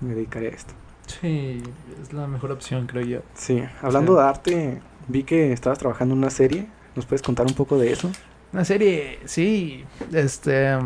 me 0.01 0.15
dedicaré 0.15 0.47
a 0.47 0.51
esto. 0.51 0.73
Sí, 1.09 1.61
es 2.01 2.13
la 2.13 2.27
mejor 2.27 2.51
opción, 2.51 2.85
creo 2.87 3.03
yo. 3.03 3.19
Sí, 3.33 3.63
hablando 3.81 4.13
Sí. 4.13 4.19
de 4.21 4.27
arte, 4.27 4.81
vi 5.07 5.23
que 5.23 5.51
estabas 5.51 5.79
trabajando 5.79 6.13
en 6.13 6.19
una 6.19 6.29
serie. 6.29 6.67
¿Nos 6.95 7.05
puedes 7.05 7.21
contar 7.21 7.45
un 7.47 7.53
poco 7.53 7.77
de 7.77 7.91
eso? 7.91 8.11
Una 8.53 8.63
serie, 8.65 9.19
sí, 9.25 9.83
este... 10.13 10.77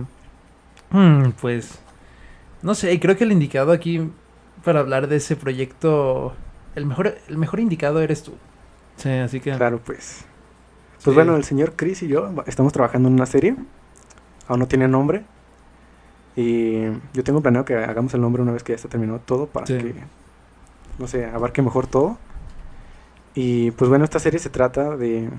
mm, 0.92 1.32
pues... 1.42 1.80
No 2.62 2.76
sé, 2.76 2.98
creo 3.00 3.18
que 3.18 3.26
el 3.26 3.32
indicado 3.34 3.74
aquí 3.74 4.10
para 4.64 4.80
hablar 4.80 5.08
de 5.08 5.18
ese 5.18 5.36
proyecto... 5.36 6.34
El 6.76 6.86
mejor, 6.86 7.18
el 7.28 7.38
mejor 7.38 7.60
indicado 7.60 8.00
eres 8.02 8.24
tú. 8.24 8.34
Sí, 8.96 9.10
así 9.10 9.40
que... 9.42 9.52
Claro, 9.56 9.80
pues. 9.84 10.26
Pues 10.94 11.04
Sí. 11.04 11.12
bueno, 11.12 11.36
el 11.36 11.44
señor 11.44 11.74
Chris 11.76 12.02
y 12.04 12.08
yo 12.08 12.34
estamos 12.48 12.72
trabajando 12.72 13.10
en 13.10 13.16
una 13.16 13.26
serie. 13.26 13.56
Aún 14.48 14.60
no 14.60 14.68
tiene 14.68 14.88
nombre. 14.88 15.26
Y 16.36 16.86
yo 17.14 17.24
tengo 17.24 17.42
planeado 17.42 17.66
que 17.66 17.76
hagamos 17.76 18.14
el 18.14 18.22
nombre 18.22 18.42
una 18.42 18.52
vez 18.52 18.64
que 18.64 18.72
ya 18.72 18.78
está 18.78 18.90
terminado 18.90 19.20
todo 19.20 19.46
para 19.48 19.66
Sí. 19.68 19.78
que, 19.78 19.96
no 20.98 21.08
sé, 21.08 21.26
abarque 21.26 21.62
mejor 21.62 21.88
todo. 21.88 22.18
Y 23.36 23.72
pues 23.72 23.90
bueno, 23.90 24.04
esta 24.04 24.20
serie 24.20 24.40
se 24.40 24.50
trata 24.50 24.96
de... 24.96 25.30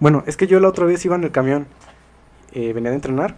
Bueno, 0.00 0.24
es 0.26 0.36
que 0.36 0.46
yo 0.46 0.58
la 0.60 0.68
otra 0.68 0.86
vez 0.86 1.04
iba 1.04 1.14
en 1.14 1.24
el 1.24 1.30
camión, 1.30 1.66
eh, 2.52 2.72
venía 2.72 2.90
de 2.90 2.96
entrenar 2.96 3.36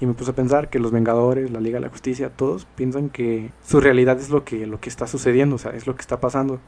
y 0.00 0.06
me 0.06 0.12
puse 0.14 0.32
a 0.32 0.34
pensar 0.34 0.68
que 0.68 0.78
los 0.78 0.90
Vengadores, 0.90 1.50
la 1.50 1.60
Liga 1.60 1.76
de 1.76 1.86
la 1.86 1.88
Justicia, 1.88 2.30
todos 2.30 2.66
piensan 2.76 3.08
que 3.08 3.50
su 3.64 3.80
realidad 3.80 4.18
es 4.18 4.28
lo 4.30 4.44
que, 4.44 4.66
lo 4.66 4.80
que 4.80 4.88
está 4.90 5.06
sucediendo, 5.06 5.56
o 5.56 5.58
sea, 5.58 5.72
es 5.72 5.86
lo 5.86 5.94
que 5.94 6.02
está 6.02 6.20
pasando. 6.20 6.60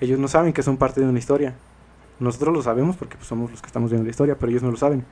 Ellos 0.00 0.18
no 0.18 0.28
saben 0.28 0.52
que 0.52 0.62
son 0.62 0.76
parte 0.76 1.00
de 1.00 1.06
una 1.08 1.18
historia. 1.18 1.54
Nosotros 2.18 2.54
lo 2.54 2.62
sabemos 2.62 2.96
porque 2.96 3.16
pues, 3.16 3.28
somos 3.28 3.50
los 3.50 3.62
que 3.62 3.66
estamos 3.66 3.90
viendo 3.90 4.04
la 4.04 4.10
historia, 4.10 4.36
pero 4.38 4.50
ellos 4.50 4.62
no 4.62 4.70
lo 4.70 4.76
saben. 4.76 5.04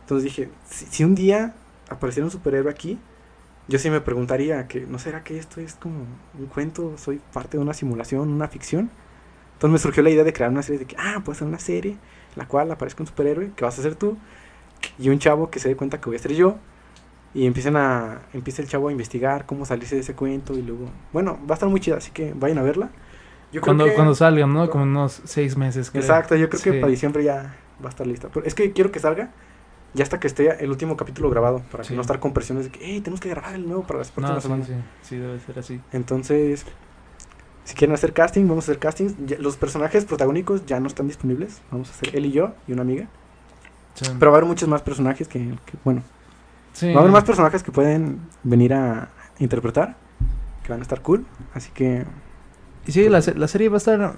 Entonces 0.00 0.24
dije, 0.24 0.48
si, 0.68 0.86
si 0.86 1.04
un 1.04 1.14
día 1.14 1.54
apareciera 1.92 2.24
un 2.24 2.30
superhéroe 2.30 2.70
aquí, 2.70 2.98
yo 3.68 3.78
sí 3.78 3.90
me 3.90 4.00
preguntaría 4.00 4.66
que, 4.66 4.80
¿no 4.86 4.98
será 4.98 5.22
que 5.22 5.38
esto 5.38 5.60
es 5.60 5.74
como 5.74 6.04
un 6.38 6.46
cuento? 6.46 6.96
¿Soy 6.98 7.20
parte 7.32 7.56
de 7.58 7.62
una 7.62 7.74
simulación, 7.74 8.28
una 8.28 8.48
ficción? 8.48 8.90
Entonces 9.54 9.72
me 9.72 9.78
surgió 9.78 10.02
la 10.02 10.10
idea 10.10 10.24
de 10.24 10.32
crear 10.32 10.50
una 10.50 10.62
serie 10.62 10.80
de 10.80 10.86
que, 10.86 10.96
ah, 10.98 11.22
puede 11.24 11.38
ser 11.38 11.46
una 11.48 11.58
serie 11.60 11.92
en 11.92 11.98
la 12.36 12.46
cual 12.48 12.70
aparezca 12.72 13.02
un 13.02 13.06
superhéroe, 13.06 13.52
que 13.54 13.64
vas 13.64 13.78
a 13.78 13.82
ser 13.82 13.94
tú, 13.94 14.16
y 14.98 15.08
un 15.10 15.18
chavo 15.20 15.50
que 15.50 15.60
se 15.60 15.68
dé 15.68 15.76
cuenta 15.76 16.00
que 16.00 16.06
voy 16.06 16.16
a 16.16 16.18
ser 16.18 16.32
yo, 16.32 16.56
y 17.34 17.46
empiecen 17.46 17.76
a, 17.76 18.22
empieza 18.32 18.60
el 18.62 18.68
chavo 18.68 18.88
a 18.88 18.92
investigar 18.92 19.46
cómo 19.46 19.64
salirse 19.64 19.94
de 19.94 20.00
ese 20.00 20.14
cuento, 20.14 20.54
y 20.54 20.62
luego, 20.62 20.90
bueno, 21.12 21.38
va 21.48 21.52
a 21.52 21.54
estar 21.54 21.68
muy 21.68 21.78
chida, 21.80 21.96
así 21.98 22.10
que 22.10 22.34
vayan 22.34 22.58
a 22.58 22.62
verla. 22.62 22.90
Yo 23.52 23.60
Cuando, 23.60 23.84
que- 23.84 23.94
cuando 23.94 24.14
salgan, 24.14 24.52
¿no? 24.52 24.68
Como 24.70 24.82
unos 24.84 25.20
seis 25.24 25.56
meses. 25.56 25.90
creo. 25.90 26.02
Exacto, 26.02 26.34
yo 26.34 26.48
creo 26.48 26.60
que 26.62 26.72
Sí. 26.72 26.78
para 26.80 26.90
diciembre 26.90 27.22
ya 27.22 27.54
va 27.82 27.86
a 27.86 27.90
estar 27.90 28.06
lista. 28.06 28.28
Pero 28.32 28.44
es 28.46 28.54
que 28.54 28.72
quiero 28.72 28.90
que 28.90 28.98
salga 28.98 29.30
ya 29.94 30.02
hasta 30.04 30.18
que 30.20 30.26
esté 30.26 30.62
el 30.64 30.70
último 30.70 30.96
capítulo 30.96 31.28
grabado, 31.30 31.60
para 31.70 31.82
que 31.82 31.88
Sí. 31.90 31.94
no 31.94 32.00
estar 32.00 32.18
con 32.20 32.32
presiones 32.32 32.64
de 32.66 32.70
que, 32.70 32.80
hey, 32.82 33.00
tenemos 33.00 33.20
que 33.20 33.28
grabar 33.28 33.54
el 33.54 33.66
nuevo 33.66 33.82
para 33.86 33.98
las 33.98 34.08
No, 34.08 34.14
próximas 34.14 34.42
sí, 34.42 34.48
semanas. 34.48 34.66
sí, 34.68 34.74
sí, 35.02 35.16
debe 35.16 35.38
ser 35.40 35.58
así. 35.58 35.80
Entonces, 35.92 36.64
si 37.64 37.74
quieren 37.74 37.94
hacer 37.94 38.12
casting, 38.12 38.48
vamos 38.48 38.64
a 38.68 38.72
hacer 38.72 38.78
castings. 38.78 39.14
Ya- 39.26 39.38
los 39.38 39.56
personajes 39.56 40.04
protagónicos 40.04 40.64
ya 40.66 40.80
no 40.80 40.86
están 40.88 41.06
disponibles. 41.08 41.60
Vamos 41.70 41.88
a 41.90 41.92
hacer 41.92 42.16
él 42.16 42.26
y 42.26 42.32
yo 42.32 42.54
y 42.66 42.72
una 42.72 42.82
amiga. 42.82 43.06
Sí. 43.94 44.06
Pero 44.18 44.30
va 44.30 44.36
a 44.36 44.38
haber 44.40 44.48
muchos 44.48 44.68
más 44.68 44.82
personajes 44.82 45.28
que, 45.28 45.38
que, 45.66 45.74
bueno, 45.84 46.02
Sí. 46.72 46.88
va 46.92 46.96
a 46.96 47.00
haber 47.00 47.12
más 47.12 47.24
personajes 47.24 47.62
que 47.62 47.70
pueden 47.70 48.20
venir 48.42 48.72
a 48.72 49.10
interpretar, 49.38 49.96
que 50.64 50.70
van 50.70 50.80
a 50.80 50.82
estar 50.82 51.02
cool. 51.02 51.26
Así 51.54 51.70
que, 51.74 52.04
Y 52.86 52.92
sí, 52.92 53.08
la, 53.08 53.20
se- 53.22 53.34
la 53.34 53.46
serie 53.46 53.68
va 53.68 53.76
a 53.76 53.78
estar... 53.78 54.14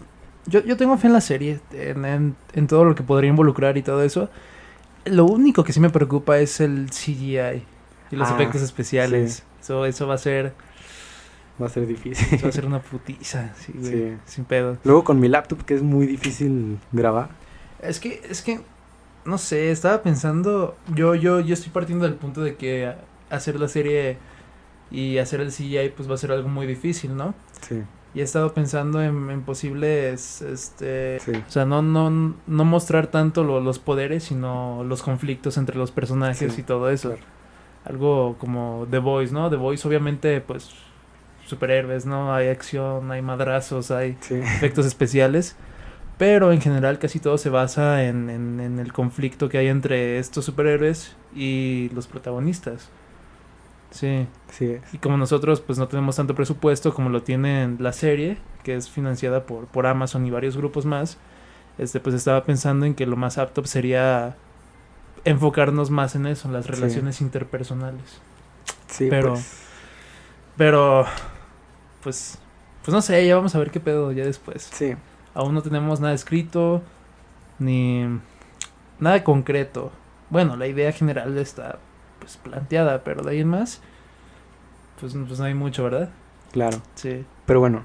Yo, 0.47 0.61
yo 0.61 0.77
tengo 0.77 0.97
fe 0.97 1.09
en 1.09 1.13
la 1.15 1.21
serie, 1.21 1.61
en, 1.73 2.05
en, 2.05 2.37
en 2.55 2.67
todo 2.67 2.85
lo 2.85 2.95
que 2.95 3.03
podría 3.03 3.29
involucrar 3.31 3.77
y 3.77 3.83
todo 3.83 4.03
eso. 4.03 4.31
Lo 5.07 5.25
único 5.27 5.65
que 5.65 5.73
sí 5.73 5.81
me 5.81 5.91
preocupa 5.91 6.39
es 6.39 6.61
el 6.61 6.91
CGI 6.91 7.63
y 8.11 8.17
los 8.17 8.29
Ah, 8.29 8.35
efectos 8.35 8.63
especiales. 8.63 9.35
sí. 9.35 9.43
Eso, 9.61 9.87
eso 9.87 10.07
va 10.07 10.15
a 10.15 10.19
ser, 10.19 10.53
Va 11.61 11.67
a 11.67 11.69
ser 11.69 11.87
difícil. 11.87 12.27
eso 12.35 12.43
va 12.45 12.49
a 12.49 12.53
ser 12.53 12.67
una 12.67 12.81
putiza, 12.81 13.55
sí, 13.57 13.73
güey, 13.75 13.93
Sí. 13.93 14.17
sin 14.27 14.45
pedo. 14.45 14.77
Luego 14.85 15.05
con 15.05 15.21
mi 15.21 15.29
laptop, 15.29 15.63
que 15.65 15.75
es 15.75 15.83
muy 15.83 16.07
difícil 16.07 16.79
grabar. 16.93 17.31
Es 17.81 18.01
que, 18.01 18.21
es 18.29 18.43
que, 18.43 18.61
no 19.25 19.39
sé, 19.39 19.71
estaba 19.71 20.03
pensando, 20.03 20.77
yo, 20.95 21.15
yo, 21.15 21.41
yo 21.41 21.55
estoy 21.55 21.71
partiendo 21.71 22.05
del 22.07 22.15
punto 22.17 22.41
de 22.43 22.57
que 22.57 22.93
hacer 23.31 23.59
la 23.61 23.69
serie 23.69 24.17
y 24.91 25.19
hacer 25.19 25.41
el 25.41 25.51
CGI 25.53 25.91
pues 25.97 26.11
va 26.11 26.15
a 26.15 26.19
ser 26.19 26.33
algo 26.33 26.49
muy 26.49 26.67
difícil, 26.67 27.15
¿no? 27.17 27.35
Sí, 27.67 27.83
Y 28.15 28.21
he 28.21 28.23
estado 28.23 28.55
pensando 28.55 29.03
en, 29.03 29.29
en 29.31 29.43
posibles, 29.43 30.41
este, 30.43 31.19
sí. 31.21 31.33
o 31.35 31.51
sea, 31.51 31.65
no, 31.65 31.83
no, 31.83 32.35
no 32.47 32.65
mostrar 32.65 33.09
tanto 33.09 33.43
lo- 33.43 33.61
los 33.61 33.81
poderes, 33.81 34.23
sino 34.25 34.85
los 34.85 35.03
conflictos 35.03 35.57
entre 35.59 35.77
los 35.77 35.91
personajes 35.91 36.53
Sí, 36.55 36.61
y 36.61 36.65
todo 36.65 36.91
eso. 36.91 37.09
claro. 37.11 37.25
Algo 37.85 38.37
como 38.39 38.87
The 38.91 38.99
Voice, 38.99 39.35
¿no? 39.35 39.51
The 39.51 39.57
Voice 39.57 39.87
obviamente, 39.89 40.41
pues, 40.41 40.71
superhéroes, 41.47 42.07
¿no? 42.07 42.33
Hay 42.35 42.49
acción, 42.49 43.11
hay 43.11 43.21
madrazos, 43.21 43.91
hay 43.91 44.17
Sí, 44.21 44.35
efectos 44.37 44.87
especiales, 44.87 45.57
pero 46.17 46.53
en 46.53 46.61
general 46.61 46.99
casi 47.01 47.19
todo 47.19 47.37
se 47.37 47.51
basa 47.51 48.05
en, 48.05 48.31
en- 48.31 48.61
en 48.61 48.79
el 48.79 48.93
conflicto 48.93 49.49
que 49.49 49.59
hay 49.59 49.67
entre 49.67 50.19
estos 50.19 50.45
superhéroes 50.45 51.17
y 51.35 51.91
los 51.95 52.07
protagonistas. 52.07 52.89
Sí, 53.95 54.27
sí 54.51 54.79
y 54.93 54.99
como 54.99 55.17
nosotros 55.17 55.61
pues 55.61 55.79
no 55.79 55.87
tenemos 55.87 56.17
tanto 56.17 56.35
presupuesto 56.35 56.93
como 56.93 57.11
lo 57.11 57.23
tiene 57.23 57.77
la 57.79 57.93
serie, 57.93 58.39
que 58.65 58.75
es 58.75 58.91
financiada 58.91 59.47
por, 59.47 59.67
por 59.67 59.87
Amazon 59.87 60.27
y 60.27 60.31
varios 60.33 60.57
grupos 60.57 60.85
más, 60.85 61.17
este 61.79 62.01
pues 62.01 62.17
estaba 62.17 62.43
pensando 62.43 62.87
en 62.87 62.95
que 62.97 63.07
lo 63.07 63.15
más 63.17 63.39
apto 63.39 63.65
sería 63.67 64.35
enfocarnos 65.25 65.91
más 65.91 66.17
en 66.17 66.27
eso, 66.27 66.49
en 66.49 66.55
las 66.55 66.65
Sí. 66.67 66.73
relaciones 66.73 67.21
interpersonales. 67.21 68.21
Sí, 68.89 69.07
Pero- 69.09 69.31
pues, 69.35 69.61
Pero, 70.57 71.05
pues, 72.03 72.39
pues 72.85 72.93
no 72.95 73.01
sé, 73.01 73.25
ya 73.27 73.37
vamos 73.37 73.55
a 73.55 73.59
ver 73.59 73.71
qué 73.71 73.81
pedo 73.81 74.11
ya 74.13 74.25
después. 74.25 74.69
sí, 74.73 74.95
Aún 75.35 75.55
no 75.55 75.63
tenemos 75.63 76.01
nada 76.01 76.15
escrito, 76.15 76.83
ni 77.59 78.07
nada 79.01 79.23
concreto. 79.25 79.91
Bueno, 80.31 80.57
la 80.57 80.67
idea 80.69 80.93
general 80.93 81.37
está 81.39 81.79
pues 82.25 82.39
planteada, 82.39 83.05
pero 83.05 83.23
de 83.23 83.33
ahí 83.33 83.41
en 83.41 83.49
más, 83.49 83.81
pues, 84.99 85.15
pues 85.27 85.39
no 85.39 85.45
hay 85.45 85.55
mucho, 85.55 85.85
¿verdad? 85.85 86.11
claro. 86.53 86.79
Sí. 86.95 87.25
Pero 87.47 87.61
bueno, 87.61 87.85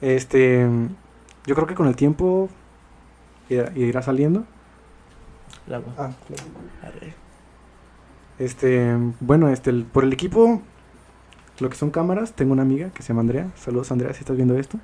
este, 0.00 0.66
yo 1.46 1.54
creo 1.54 1.66
que 1.68 1.74
con 1.76 1.86
el 1.86 1.94
tiempo 1.94 2.48
irá, 3.48 3.70
irá 3.76 4.02
saliendo. 4.02 4.44
La. 5.68 5.80
Ah, 5.96 6.10
Arre. 6.82 7.14
Este, 8.38 8.96
bueno, 9.20 9.48
este, 9.48 9.70
el- 9.70 9.84
por 9.84 10.04
el 10.04 10.12
equipo, 10.12 10.62
lo 11.60 11.68
que 11.70 11.76
son 11.76 11.90
cámaras, 11.90 12.32
tengo 12.32 12.52
una 12.52 12.62
amiga 12.62 12.90
que 12.90 13.02
se 13.02 13.08
llama 13.08 13.20
Andrea. 13.20 13.50
Saludos, 13.56 13.92
Andrea, 13.92 14.12
si 14.14 14.20
estás 14.20 14.36
viendo 14.36 14.56
esto. 14.58 14.78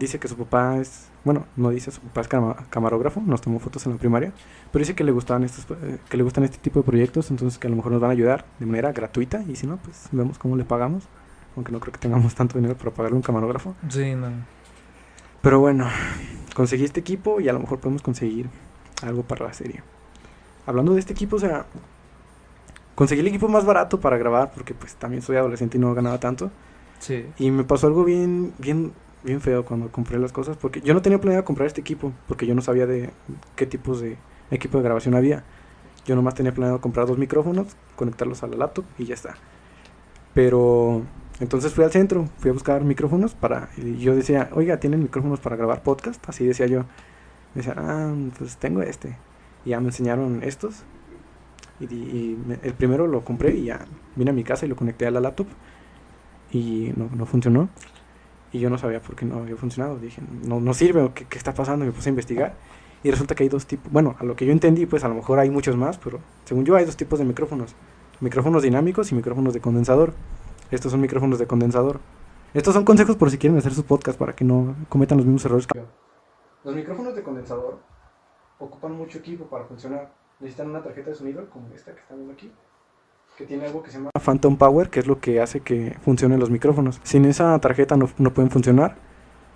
Dice 0.00 0.18
que 0.18 0.28
su 0.28 0.36
papá 0.36 0.78
es, 0.78 1.08
bueno, 1.24 1.44
no 1.56 1.68
dice, 1.68 1.90
su 1.90 2.00
papá 2.00 2.22
es 2.22 2.28
cama- 2.28 2.56
camarógrafo, 2.70 3.20
nos 3.20 3.42
tomó 3.42 3.58
fotos 3.60 3.84
en 3.84 3.92
la 3.92 3.98
primaria, 3.98 4.32
pero 4.72 4.80
dice 4.80 4.94
que 4.94 5.04
le 5.04 5.12
gustaban 5.12 5.44
estos, 5.44 5.66
eh, 5.82 5.98
que 6.08 6.16
le 6.16 6.22
gustan 6.22 6.42
este 6.44 6.56
tipo 6.56 6.80
de 6.80 6.86
proyectos, 6.86 7.30
entonces 7.30 7.58
que 7.58 7.66
a 7.66 7.70
lo 7.70 7.76
mejor 7.76 7.92
nos 7.92 8.00
van 8.00 8.08
a 8.10 8.12
ayudar 8.14 8.46
de 8.58 8.64
manera 8.66 8.92
gratuita 8.92 9.42
y 9.46 9.56
si 9.56 9.66
no, 9.66 9.76
pues 9.76 10.08
vemos 10.10 10.38
cómo 10.38 10.56
le 10.56 10.64
pagamos, 10.64 11.04
aunque 11.54 11.70
no 11.70 11.80
creo 11.80 11.92
que 11.92 11.98
tengamos 11.98 12.34
tanto 12.34 12.56
dinero 12.58 12.76
para 12.78 12.92
pagarle 12.92 13.16
un 13.16 13.22
camarógrafo. 13.22 13.74
Sí, 13.90 14.14
no. 14.14 14.28
Pero 15.42 15.60
bueno, 15.60 15.86
conseguí 16.54 16.84
este 16.84 17.00
equipo 17.00 17.38
y 17.40 17.48
a 17.50 17.52
lo 17.52 17.60
mejor 17.60 17.78
podemos 17.78 18.00
conseguir 18.00 18.48
algo 19.02 19.22
para 19.22 19.44
la 19.46 19.52
serie. 19.52 19.82
Hablando 20.66 20.94
de 20.94 21.00
este 21.00 21.12
equipo, 21.12 21.36
o 21.36 21.40
sea, 21.40 21.66
conseguí 22.94 23.20
el 23.20 23.28
equipo 23.28 23.48
más 23.48 23.64
barato 23.66 24.00
para 24.00 24.16
grabar 24.16 24.50
porque 24.54 24.72
pues 24.74 24.94
también 24.94 25.22
soy 25.22 25.36
adolescente 25.36 25.76
y 25.76 25.80
no 25.80 25.92
ganaba 25.94 26.18
tanto. 26.18 26.50
Sí. 27.00 27.26
Y 27.38 27.50
me 27.50 27.64
pasó 27.64 27.86
algo 27.86 28.04
bien, 28.04 28.52
bien, 28.58 28.92
bien 29.24 29.40
feo 29.40 29.64
cuando 29.64 29.90
compré 29.92 30.18
las 30.18 30.32
cosas 30.32 30.56
porque 30.56 30.80
yo 30.80 30.94
no 30.94 31.02
tenía 31.02 31.20
planeado 31.20 31.44
comprar 31.44 31.66
este 31.66 31.80
equipo 31.80 32.12
porque 32.26 32.46
yo 32.46 32.54
no 32.54 32.62
sabía 32.62 32.86
de 32.86 33.10
qué 33.56 33.66
tipos 33.66 34.00
de 34.00 34.16
equipo 34.50 34.78
de 34.78 34.84
grabación 34.84 35.14
había. 35.14 35.44
Yo 36.06 36.16
nomás 36.16 36.34
tenía 36.34 36.52
planeado 36.52 36.80
comprar 36.80 37.06
dos 37.06 37.18
micrófonos, 37.18 37.76
conectarlos 37.96 38.42
a 38.42 38.46
la 38.46 38.56
laptop 38.56 38.84
y 38.98 39.04
ya 39.04 39.14
está. 39.14 39.34
Pero 40.34 41.02
entonces 41.40 41.72
fui 41.72 41.84
al 41.84 41.90
centro, 41.90 42.28
fui 42.38 42.50
a 42.50 42.52
buscar 42.52 42.82
micrófonos 42.84 43.34
para 43.34 43.68
y 43.76 43.96
yo 43.98 44.14
decía, 44.14 44.48
"Oiga, 44.52 44.78
¿tienen 44.78 45.02
micrófonos 45.02 45.40
para 45.40 45.56
grabar 45.56 45.82
podcast?" 45.82 46.26
Así 46.28 46.46
decía 46.46 46.66
yo. 46.66 46.80
Me 47.54 47.62
decía, 47.62 47.74
"Ah, 47.76 48.14
pues 48.38 48.56
tengo 48.56 48.82
este." 48.82 49.16
Y 49.64 49.70
ya 49.70 49.80
me 49.80 49.86
enseñaron 49.86 50.42
estos. 50.42 50.84
Y, 51.80 51.84
y 51.94 52.42
me- 52.46 52.58
el 52.62 52.74
primero 52.74 53.06
lo 53.06 53.24
compré 53.24 53.54
y 53.54 53.64
ya 53.66 53.80
vine 54.16 54.30
a 54.30 54.34
mi 54.34 54.44
casa 54.44 54.66
y 54.66 54.68
lo 54.68 54.76
conecté 54.76 55.06
a 55.06 55.10
la 55.10 55.20
laptop 55.20 55.46
y 56.52 56.92
no, 56.96 57.08
no 57.14 57.26
funcionó. 57.26 57.68
Y 58.52 58.58
yo 58.58 58.70
no 58.70 58.78
sabía 58.78 59.00
por 59.00 59.14
qué 59.14 59.24
no 59.24 59.38
había 59.38 59.56
funcionado. 59.56 59.98
Dije, 59.98 60.22
no, 60.44 60.60
no 60.60 60.74
sirve, 60.74 61.10
¿qué, 61.14 61.24
qué 61.24 61.38
está 61.38 61.54
pasando? 61.54 61.84
Me 61.84 61.92
puse 61.92 62.08
a 62.08 62.10
investigar. 62.10 62.54
Y 63.02 63.10
resulta 63.10 63.34
que 63.34 63.44
hay 63.44 63.48
dos 63.48 63.66
tipos. 63.66 63.90
Bueno, 63.90 64.16
a 64.18 64.24
lo 64.24 64.36
que 64.36 64.44
yo 64.44 64.52
entendí, 64.52 64.86
pues 64.86 65.04
a 65.04 65.08
lo 65.08 65.14
mejor 65.14 65.38
hay 65.38 65.50
muchos 65.50 65.76
más, 65.76 65.98
pero 65.98 66.18
según 66.44 66.64
yo 66.64 66.76
hay 66.76 66.84
dos 66.84 66.96
tipos 66.96 67.18
de 67.18 67.24
micrófonos: 67.24 67.74
micrófonos 68.20 68.62
dinámicos 68.62 69.10
y 69.12 69.14
micrófonos 69.14 69.54
de 69.54 69.60
condensador. 69.60 70.12
Estos 70.70 70.92
son 70.92 71.00
micrófonos 71.00 71.38
de 71.38 71.46
condensador. 71.46 72.00
Estos 72.52 72.74
son 72.74 72.84
consejos 72.84 73.16
por 73.16 73.30
si 73.30 73.38
quieren 73.38 73.56
hacer 73.58 73.72
su 73.72 73.84
podcast 73.84 74.18
para 74.18 74.34
que 74.34 74.44
no 74.44 74.74
cometan 74.88 75.18
los 75.18 75.26
mismos 75.26 75.44
errores 75.44 75.66
que 75.66 75.78
yo. 75.78 75.86
Los 76.64 76.74
micrófonos 76.74 77.14
de 77.14 77.22
condensador 77.22 77.78
ocupan 78.58 78.92
mucho 78.92 79.18
equipo 79.18 79.46
para 79.46 79.64
funcionar. 79.64 80.12
Necesitan 80.40 80.70
una 80.70 80.82
tarjeta 80.82 81.10
de 81.10 81.16
sonido 81.16 81.48
como 81.48 81.68
esta 81.74 81.94
que 81.94 82.00
están 82.00 82.16
viendo 82.18 82.34
aquí 82.34 82.52
que 83.40 83.46
tiene 83.46 83.64
algo 83.64 83.82
que 83.82 83.90
se 83.90 83.96
llama 83.96 84.10
Phantom 84.22 84.58
Power, 84.58 84.90
que 84.90 85.00
es 85.00 85.06
lo 85.06 85.18
que 85.18 85.40
hace 85.40 85.60
que 85.60 85.96
funcionen 86.04 86.38
los 86.38 86.50
micrófonos. 86.50 87.00
Sin 87.04 87.24
esa 87.24 87.58
tarjeta 87.58 87.96
no, 87.96 88.10
no 88.18 88.34
pueden 88.34 88.50
funcionar. 88.50 88.96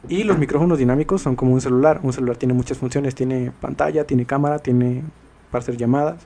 Y 0.09 0.25
los 0.25 0.39
micrófonos 0.39 0.79
dinámicos 0.79 1.21
son 1.21 1.37
como 1.37 1.53
un 1.53 1.61
celular. 1.61 2.01
Un 2.03 2.15
celular 2.15 2.39
tiene 2.39 2.55
muchas 2.55 2.79
funciones. 2.79 3.15
Tiene 3.15 3.53
pantalla, 3.61 4.05
tiene 4.05 4.25
cámara, 4.25 4.59
tiene 4.59 5.03
para 5.51 5.63
hacer 5.63 5.77
llamadas. 5.77 6.23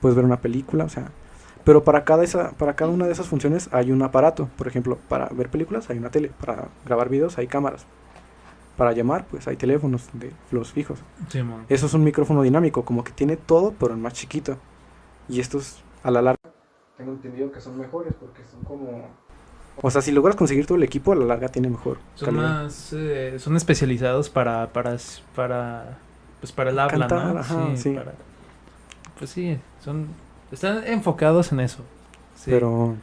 Puedes 0.00 0.16
ver 0.16 0.24
una 0.24 0.40
película, 0.40 0.84
o 0.84 0.88
sea. 0.88 1.12
Pero 1.62 1.84
para 1.84 2.02
cada, 2.02 2.24
esa, 2.24 2.50
para 2.52 2.74
cada 2.74 2.90
una 2.90 3.06
de 3.06 3.12
esas 3.12 3.28
funciones 3.28 3.68
hay 3.70 3.92
un 3.92 4.02
aparato. 4.02 4.48
Por 4.58 4.66
ejemplo, 4.66 4.98
para 5.08 5.28
ver 5.28 5.50
películas 5.50 5.90
hay 5.90 5.98
una 5.98 6.10
tele. 6.10 6.32
Para 6.44 6.66
grabar 6.84 7.08
videos 7.08 7.38
hay 7.38 7.46
cámaras. 7.46 7.86
Para 8.76 8.90
llamar, 8.90 9.24
pues 9.30 9.46
hay 9.46 9.56
teléfonos 9.56 10.08
de 10.14 10.32
los 10.50 10.72
fijos. 10.72 10.98
Sí. 11.28 11.44
Eso 11.68 11.86
es 11.86 11.94
un 11.94 12.02
micrófono 12.02 12.42
dinámico, 12.42 12.84
como 12.84 13.04
que 13.04 13.12
tiene 13.12 13.36
todo, 13.36 13.72
pero 13.78 13.94
en 13.94 14.02
más 14.02 14.14
chiquito. 14.14 14.56
Y 15.28 15.40
estos, 15.40 15.82
a 16.02 16.10
la 16.10 16.22
larga, 16.22 16.57
tengo 16.98 17.12
entendido 17.12 17.50
que 17.50 17.60
son 17.60 17.78
mejores 17.78 18.12
porque 18.20 18.42
son 18.50 18.62
como... 18.64 19.08
O 19.80 19.90
sea, 19.90 20.02
si 20.02 20.10
logras 20.10 20.34
conseguir 20.36 20.66
todo 20.66 20.76
el 20.76 20.82
equipo, 20.82 21.12
a 21.12 21.16
la 21.16 21.24
larga 21.24 21.48
tiene 21.48 21.70
mejor 21.70 21.98
Son 22.16 22.26
calidad. 22.34 22.64
más, 22.64 22.92
eh, 22.92 23.36
son 23.38 23.56
especializados 23.56 24.28
para, 24.28 24.66
para, 24.72 24.96
para, 25.36 25.98
pues 26.40 26.50
para 26.52 26.70
el 26.70 26.78
habla, 26.80 27.06
Cantar, 27.06 27.32
¿no? 27.34 27.38
ajá, 27.40 27.76
sí. 27.76 27.92
para- 27.94 28.12
pues 29.18 29.30
sí, 29.30 29.58
son, 29.82 30.08
están 30.52 30.84
enfocados 30.86 31.52
en 31.52 31.60
eso. 31.60 31.84
Sí. 32.36 32.50
Pero 32.50 32.94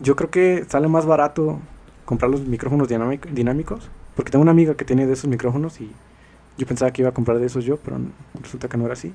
yo 0.00 0.14
creo 0.16 0.30
que 0.30 0.64
sale 0.68 0.86
más 0.88 1.06
barato 1.06 1.58
comprar 2.04 2.30
los 2.30 2.40
micrófonos 2.42 2.88
dinámic- 2.88 3.28
dinámicos. 3.30 3.88
Porque 4.16 4.30
tengo 4.32 4.42
una 4.42 4.50
amiga 4.52 4.74
que 4.74 4.84
tiene 4.84 5.06
de 5.06 5.12
esos 5.14 5.28
micrófonos 5.30 5.80
y 5.80 5.90
yo 6.58 6.66
pensaba 6.66 6.90
que 6.92 7.02
iba 7.02 7.08
a 7.10 7.14
comprar 7.14 7.38
de 7.38 7.46
esos 7.46 7.64
yo, 7.64 7.76
pero 7.78 7.98
resulta 8.40 8.68
que 8.68 8.76
no 8.76 8.84
era 8.84 8.92
así. 8.94 9.12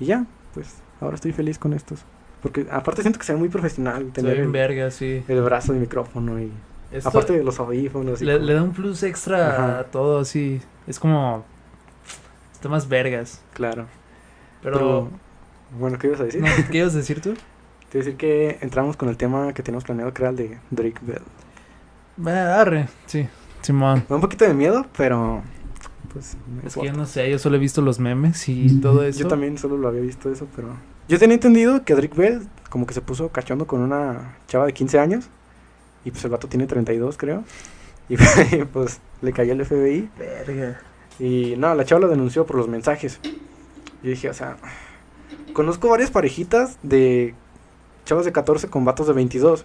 Y 0.00 0.06
ya, 0.06 0.26
pues 0.54 0.76
ahora 1.00 1.14
estoy 1.16 1.32
feliz 1.32 1.58
con 1.58 1.72
estos. 1.72 2.00
Porque 2.42 2.66
aparte 2.70 3.02
siento 3.02 3.18
que 3.18 3.24
se 3.24 3.32
ve 3.32 3.38
muy 3.38 3.48
profesional 3.48 4.12
tener 4.12 4.38
el, 4.38 4.48
verga, 4.48 4.90
sí. 4.90 5.22
el 5.26 5.42
brazo 5.42 5.72
de 5.72 5.80
micrófono 5.80 6.40
y 6.40 6.52
Esto 6.92 7.08
aparte 7.08 7.32
de 7.32 7.42
los 7.42 7.58
audífonos. 7.58 8.20
le, 8.20 8.34
como- 8.34 8.46
le 8.46 8.54
da 8.54 8.62
un 8.62 8.72
plus 8.72 9.02
extra 9.02 9.50
Ajá. 9.52 9.78
a 9.80 9.84
todo, 9.84 10.24
sí. 10.24 10.60
Es 10.86 10.98
como, 11.00 11.44
está 12.52 12.68
más 12.68 12.88
vergas. 12.88 13.40
Claro. 13.54 13.86
Pero, 14.62 14.78
Pero, 14.78 15.10
bueno, 15.78 15.98
¿qué 15.98 16.06
ibas 16.08 16.20
a 16.20 16.24
decir? 16.24 16.42
no, 16.42 16.48
¿qué 16.70 16.78
ibas 16.78 16.94
a 16.94 16.98
decir 16.98 17.20
tú? 17.20 17.34
Te 17.90 17.98
decir 17.98 18.16
que 18.16 18.58
entramos 18.60 18.96
con 18.96 19.08
el 19.08 19.16
tema 19.16 19.52
que 19.52 19.62
teníamos 19.62 19.84
planeado 19.84 20.12
el 20.14 20.36
de 20.36 20.58
Drake 20.70 21.00
Bell. 21.02 21.22
Ah, 22.26 22.60
arre, 22.60 22.88
sí, 23.06 23.28
Simón. 23.62 24.00
Me 24.00 24.06
da 24.08 24.14
un 24.16 24.20
poquito 24.20 24.44
de 24.44 24.54
miedo, 24.54 24.86
pero 24.96 25.42
pues 26.12 26.36
Es 26.64 26.74
que 26.74 26.86
yo 26.86 26.92
no 26.92 27.06
sé, 27.06 27.30
yo 27.30 27.38
solo 27.38 27.56
he 27.56 27.58
visto 27.58 27.82
los 27.82 27.98
memes 28.00 28.48
y 28.48 28.80
todo 28.80 29.04
eso. 29.04 29.20
Yo 29.20 29.28
también 29.28 29.56
solo 29.58 29.76
lo 29.76 29.88
había 29.88 30.00
visto 30.00 30.30
eso, 30.32 30.46
pero... 30.56 30.68
Yo 31.08 31.18
tenía 31.18 31.34
entendido 31.34 31.84
que 31.84 31.94
Drake 31.94 32.16
Bell 32.16 32.48
como 32.68 32.86
que 32.86 32.94
se 32.94 33.00
puso 33.00 33.28
cachondo 33.28 33.66
con 33.66 33.80
una 33.80 34.36
chava 34.48 34.66
de 34.66 34.72
15 34.72 34.98
años 34.98 35.28
y 36.04 36.10
pues 36.10 36.24
el 36.24 36.30
vato 36.30 36.48
tiene 36.48 36.66
32 36.66 37.16
creo. 37.16 37.44
Y 38.08 38.16
pues 38.72 39.00
le 39.22 39.32
cayó 39.32 39.52
el 39.52 39.64
FBI 39.64 40.10
Verga. 40.18 40.80
y 41.18 41.54
no, 41.56 41.74
la 41.74 41.84
chava 41.84 42.00
lo 42.00 42.08
denunció 42.08 42.46
por 42.46 42.56
los 42.56 42.68
mensajes. 42.68 43.20
Yo 44.02 44.10
dije, 44.10 44.28
o 44.28 44.34
sea, 44.34 44.56
conozco 45.52 45.88
varias 45.88 46.10
parejitas 46.10 46.78
de 46.82 47.34
chavas 48.04 48.24
de 48.24 48.32
14 48.32 48.68
con 48.68 48.84
vatos 48.84 49.06
de 49.06 49.12
22. 49.12 49.64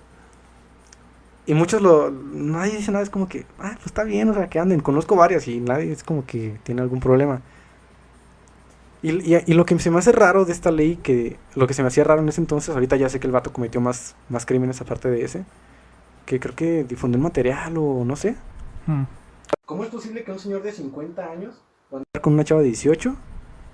Y 1.48 1.54
muchos 1.54 1.82
lo. 1.82 2.12
Nadie 2.12 2.78
dice 2.78 2.92
nada, 2.92 3.04
es 3.04 3.10
como 3.10 3.28
que, 3.28 3.46
ah, 3.60 3.74
pues 3.74 3.88
está 3.88 4.04
bien, 4.04 4.30
o 4.30 4.34
sea, 4.34 4.48
que 4.48 4.60
anden. 4.60 4.80
Conozco 4.80 5.16
varias 5.16 5.48
y 5.48 5.60
nadie 5.60 5.92
es 5.92 6.04
como 6.04 6.26
que 6.26 6.60
tiene 6.64 6.82
algún 6.82 7.00
problema. 7.00 7.42
Y, 9.04 9.34
y- 9.36 9.44
y 9.48 9.54
lo 9.54 9.66
que 9.66 9.78
se 9.80 9.90
me 9.90 9.98
hace 10.00 10.12
raro 10.12 10.46
de 10.46 10.52
esta 10.52 10.70
ley, 10.72 10.98
que 10.98 11.38
lo 11.56 11.66
que 11.68 11.74
se 11.74 11.82
me 11.82 11.88
hacía 11.88 12.04
raro 12.04 12.22
en 12.22 12.30
ese 12.30 12.40
entonces, 12.42 12.74
ahorita 12.74 12.96
ya 12.98 13.10
sé 13.10 13.20
que 13.20 13.28
el 13.28 13.34
vato 13.34 13.52
cometió 13.52 13.82
más, 13.82 14.16
más 14.30 14.46
crímenes 14.46 14.80
aparte 14.82 15.10
de 15.10 15.24
ese, 15.24 15.44
que 16.26 16.40
creo 16.40 16.56
que 16.56 16.84
difundió 16.84 17.18
un 17.18 17.24
material 17.24 17.78
o 17.78 18.06
no 18.06 18.16
sé. 18.16 18.36
Hmm. 18.86 19.04
¿Cómo 19.66 19.84
es 19.84 19.90
posible 19.90 20.24
que 20.24 20.32
un 20.32 20.40
señor 20.40 20.62
de 20.62 20.72
50 20.72 21.32
años 21.32 21.56
con 22.22 22.34
una 22.34 22.44
chava 22.44 22.62
de 22.62 22.68
18, 22.68 23.16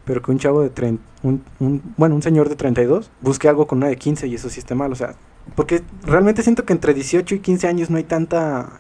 pero 0.06 0.22
que 0.22 0.32
un 0.32 0.40
chavo 0.40 0.62
de 0.62 0.70
30, 0.70 1.04
un, 1.24 1.44
un- 1.60 1.82
bueno, 1.98 2.16
un 2.16 2.22
señor 2.22 2.48
de 2.48 2.56
32 2.56 3.12
busque 3.22 3.50
algo 3.50 3.68
con 3.68 3.80
una 3.80 3.88
de 3.88 3.98
15 3.98 4.28
y 4.28 4.36
eso 4.36 4.50
sí 4.50 4.60
esté 4.60 4.76
mal? 4.76 4.92
O 4.92 4.96
sea, 4.96 5.16
porque 5.56 5.84
realmente 6.04 6.42
siento 6.44 6.64
que 6.66 6.72
entre 6.74 6.94
18 6.94 7.36
y 7.36 7.40
15 7.40 7.68
años 7.68 7.90
no 7.90 7.98
hay 7.98 8.04
tanta 8.06 8.80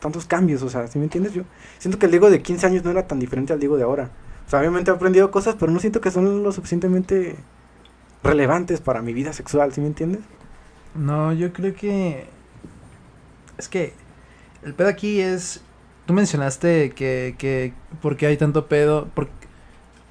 tantos 0.00 0.26
cambios, 0.26 0.62
o 0.62 0.68
sea, 0.68 0.88
¿sí 0.88 0.98
me 0.98 1.04
entiendes? 1.04 1.32
Yo 1.32 1.44
siento 1.78 1.98
que 1.98 2.06
el 2.06 2.12
Diego 2.12 2.28
de 2.28 2.42
15 2.42 2.66
años 2.66 2.84
no 2.84 2.90
era 2.90 3.06
tan 3.06 3.18
diferente 3.20 3.52
al 3.52 3.60
Diego 3.60 3.76
de 3.76 3.84
ahora. 3.84 4.10
Sea, 4.52 4.60
obviamente 4.60 4.90
he 4.90 4.94
aprendido 4.94 5.30
cosas, 5.30 5.56
pero 5.58 5.72
no 5.72 5.80
siento 5.80 6.02
que 6.02 6.10
son 6.10 6.42
lo 6.42 6.52
suficientemente 6.52 7.36
relevantes 8.22 8.82
para 8.82 9.00
mi 9.00 9.14
vida 9.14 9.32
sexual, 9.32 9.72
¿sí 9.72 9.80
me 9.80 9.86
entiendes? 9.86 10.20
No, 10.94 11.32
yo 11.32 11.54
creo 11.54 11.74
que. 11.74 12.26
Es 13.56 13.70
que. 13.70 13.94
El 14.62 14.74
pedo 14.74 14.88
aquí 14.88 15.20
es. 15.22 15.62
Tú 16.04 16.12
mencionaste 16.12 16.90
que. 16.90 17.34
que 17.38 17.72
¿Por 18.02 18.18
qué 18.18 18.26
hay 18.26 18.36
tanto 18.36 18.66
pedo? 18.66 19.08
Porque 19.14 19.32